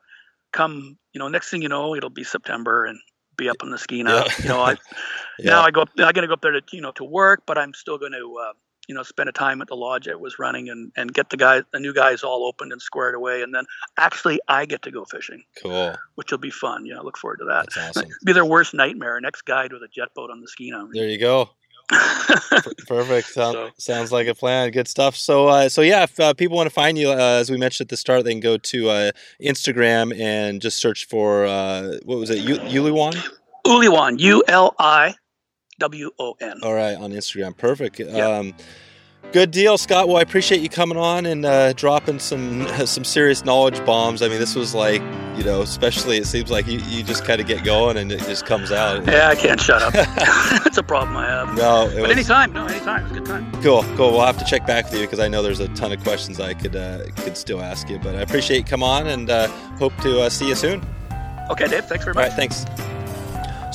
come 0.53 0.97
you 1.11 1.19
know 1.19 1.27
next 1.27 1.49
thing 1.49 1.61
you 1.61 1.67
know, 1.69 1.95
it'll 1.95 2.09
be 2.09 2.23
September 2.23 2.85
and 2.85 2.97
be 3.35 3.49
up 3.49 3.57
on 3.61 3.72
the 3.72 3.77
Skeena. 3.77 4.26
Yeah. 4.26 4.34
You 4.41 4.49
know, 4.49 4.61
I 4.61 4.72
yeah. 5.39 5.51
now 5.51 5.61
I 5.63 5.72
go 5.72 5.81
up. 5.81 5.89
I 5.97 6.13
got 6.13 6.22
to 6.22 6.27
go 6.27 6.34
up 6.34 6.41
there 6.41 6.53
to 6.53 6.61
you 6.72 6.81
know 6.81 6.93
to 6.93 7.03
work, 7.03 7.43
but 7.45 7.57
I'm 7.57 7.73
still 7.73 7.97
going 7.97 8.13
to 8.13 8.38
uh, 8.41 8.53
you 8.88 8.95
know, 8.95 9.03
spend 9.03 9.30
a 9.30 9.32
time 9.32 9.62
at 9.62 9.68
the 9.68 9.76
lodge 9.76 10.07
I 10.07 10.16
was 10.16 10.40
running 10.40 10.70
and, 10.70 10.91
and 10.95 11.14
get 11.14 11.30
the 11.30 11.38
guys, 11.38 11.64
the 11.72 11.80
new 11.80 11.94
guys 11.94 12.24
all 12.24 12.45
opened 12.45 12.72
and 12.72 12.82
squared 12.82 13.16
away. 13.16 13.41
And 13.41 13.53
then 13.53 13.66
actually 13.98 14.40
I 14.48 14.66
get 14.66 14.82
to 14.84 14.91
go 14.91 15.06
fishing. 15.06 15.44
Cool. 15.62 15.95
Which 16.16 16.32
will 16.32 16.38
be 16.38 16.52
fun. 16.52 16.86
Yeah. 16.86 16.99
I 16.99 17.02
look 17.02 17.18
forward 17.18 17.38
to 17.38 17.45
that. 17.45 17.68
That's 17.74 17.98
awesome. 17.98 18.10
Be 18.24 18.34
their 18.34 18.45
worst 18.45 18.74
nightmare. 18.74 19.20
Next 19.20 19.44
guide 19.44 19.74
with 19.74 19.84
a 19.84 19.88
jet 19.88 20.14
boat 20.16 20.30
on 20.30 20.41
the 20.41 20.48
Skeena. 20.48 20.88
There 20.91 21.07
you 21.07 21.20
go. 21.20 21.49
Perfect. 22.88 23.28
Sound, 23.28 23.53
so. 23.53 23.70
Sounds 23.78 24.12
like 24.12 24.28
a 24.28 24.34
plan. 24.34 24.72
Good 24.72 24.88
stuff. 24.88 25.16
So, 25.16 25.48
uh, 25.48 25.70
so 25.70 25.82
yeah, 25.82 26.03
if 26.03 26.20
uh, 26.20 26.34
people 26.34 26.57
want 26.57 26.68
to 26.68 26.74
find 26.74 26.98
you, 26.98 27.12
uh, 27.12 27.16
as 27.16 27.52
we 27.52 27.57
mentioned 27.57 27.86
at 27.86 27.90
the 27.90 27.98
start, 27.98 28.24
they 28.24 28.32
can 28.32 28.40
go 28.40 28.57
to 28.57 28.90
uh, 28.90 29.12
Instagram 29.41 30.18
and 30.20 30.62
just 30.62 30.82
search 30.82 31.06
for 31.07 31.45
uh, 31.45 31.98
what 32.03 32.18
was 32.18 32.32
it, 32.32 32.40
U- 32.40 32.57
Uliwan? 32.57 33.16
Uliwan, 33.68 34.20
U 34.20 34.44
L 34.48 34.76
I 34.80 35.16
W 35.80 36.11
O 36.19 36.35
N. 36.39 36.60
All 36.64 36.73
right, 36.73 36.95
on 36.95 37.11
Instagram. 37.11 37.57
Perfect. 37.57 37.99
Yeah. 37.99 38.27
Um, 38.27 38.53
Good 39.31 39.52
deal, 39.52 39.77
Scott. 39.77 40.07
Well, 40.07 40.18
I 40.18 40.22
appreciate 40.22 40.61
you 40.61 40.69
coming 40.69 40.97
on 40.97 41.26
and 41.26 41.45
uh, 41.45 41.73
dropping 41.73 42.19
some 42.19 42.68
some 42.85 43.03
serious 43.03 43.43
knowledge 43.43 43.84
bombs. 43.85 44.22
I 44.22 44.30
mean, 44.30 44.39
this 44.39 44.56
was 44.56 44.73
like, 44.73 45.02
you 45.38 45.43
know, 45.43 45.61
especially 45.61 46.18
it 46.18 46.26
seems 46.26 46.49
like 46.49 46.68
you, 46.68 46.80
you 46.80 47.03
just 47.03 47.26
kind 47.26 47.41
of 47.41 47.47
get 47.47 47.64
going 47.64 47.97
and 47.97 48.11
it 48.11 48.19
just 48.19 48.45
comes 48.45 48.72
out. 48.72 49.06
Yeah, 49.06 49.30
I 49.30 49.35
can't 49.35 49.60
shut 49.60 49.81
up. 49.81 49.93
That's 50.64 50.77
a 50.77 50.84
problem 50.84 51.18
I 51.18 51.26
have. 51.26 51.56
No, 51.56 51.89
but 51.93 52.03
was, 52.03 52.11
anytime, 52.11 52.53
no, 52.53 52.65
anytime. 52.65 53.03
It's 53.03 53.11
a 53.11 53.15
good 53.15 53.26
time. 53.26 53.52
Cool, 53.61 53.84
cool. 53.97 54.11
We'll 54.11 54.26
have 54.26 54.38
to 54.38 54.45
check 54.45 54.65
back 54.65 54.85
with 54.85 54.93
you 54.93 55.02
because 55.02 55.19
I 55.19 55.27
know 55.27 55.41
there's 55.41 55.60
a 55.60 55.68
ton 55.69 55.91
of 55.91 56.02
questions 56.03 56.39
I 56.39 56.53
could 56.53 56.76
uh, 56.76 57.06
could 57.18 57.35
still 57.35 57.61
ask 57.61 57.89
you. 57.89 57.99
But 57.99 58.15
I 58.15 58.22
appreciate 58.22 58.60
you 58.60 58.64
come 58.64 58.84
on 58.84 59.07
and 59.07 59.30
uh, 59.30 59.47
hope 59.77 59.95
to 60.03 60.22
uh, 60.22 60.30
see 60.30 60.47
you 60.47 60.56
soon. 60.56 60.85
Okay, 61.49 61.68
Dave. 61.68 61.85
Thanks 61.85 62.06
very 62.06 62.14
much. 62.14 62.23
All 62.23 62.30
right, 62.30 62.34
thanks. 62.34 62.65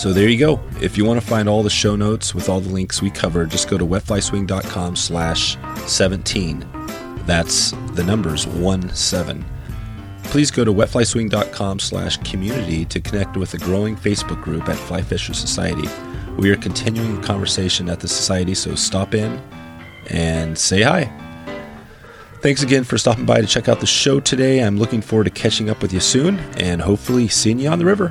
So 0.00 0.14
there 0.14 0.30
you 0.30 0.38
go. 0.38 0.58
If 0.80 0.96
you 0.96 1.04
want 1.04 1.20
to 1.20 1.26
find 1.26 1.46
all 1.46 1.62
the 1.62 1.68
show 1.68 1.94
notes 1.94 2.34
with 2.34 2.48
all 2.48 2.58
the 2.58 2.70
links 2.70 3.02
we 3.02 3.10
cover, 3.10 3.44
just 3.44 3.68
go 3.68 3.76
to 3.76 3.84
wetflyswing.com 3.84 4.96
slash 4.96 5.58
17. 5.86 6.66
That's 7.26 7.72
the 7.92 8.02
numbers 8.02 8.46
1 8.46 8.94
7. 8.94 9.44
Please 10.22 10.50
go 10.50 10.64
to 10.64 10.72
wetflyswing.com 10.72 11.80
slash 11.80 12.16
community 12.16 12.86
to 12.86 12.98
connect 12.98 13.36
with 13.36 13.52
a 13.52 13.58
growing 13.58 13.94
Facebook 13.94 14.40
group 14.40 14.70
at 14.70 14.76
Fly 14.76 15.02
Fisher 15.02 15.34
Society. 15.34 15.86
We 16.38 16.50
are 16.50 16.56
continuing 16.56 17.20
the 17.20 17.26
conversation 17.26 17.90
at 17.90 18.00
the 18.00 18.08
society, 18.08 18.54
so 18.54 18.74
stop 18.76 19.14
in 19.14 19.38
and 20.08 20.56
say 20.56 20.80
hi. 20.80 21.12
Thanks 22.40 22.62
again 22.62 22.84
for 22.84 22.96
stopping 22.96 23.26
by 23.26 23.42
to 23.42 23.46
check 23.46 23.68
out 23.68 23.80
the 23.80 23.86
show 23.86 24.18
today. 24.18 24.64
I'm 24.64 24.78
looking 24.78 25.02
forward 25.02 25.24
to 25.24 25.30
catching 25.30 25.68
up 25.68 25.82
with 25.82 25.92
you 25.92 26.00
soon 26.00 26.38
and 26.56 26.80
hopefully 26.80 27.28
seeing 27.28 27.58
you 27.58 27.68
on 27.68 27.78
the 27.78 27.84
river. 27.84 28.10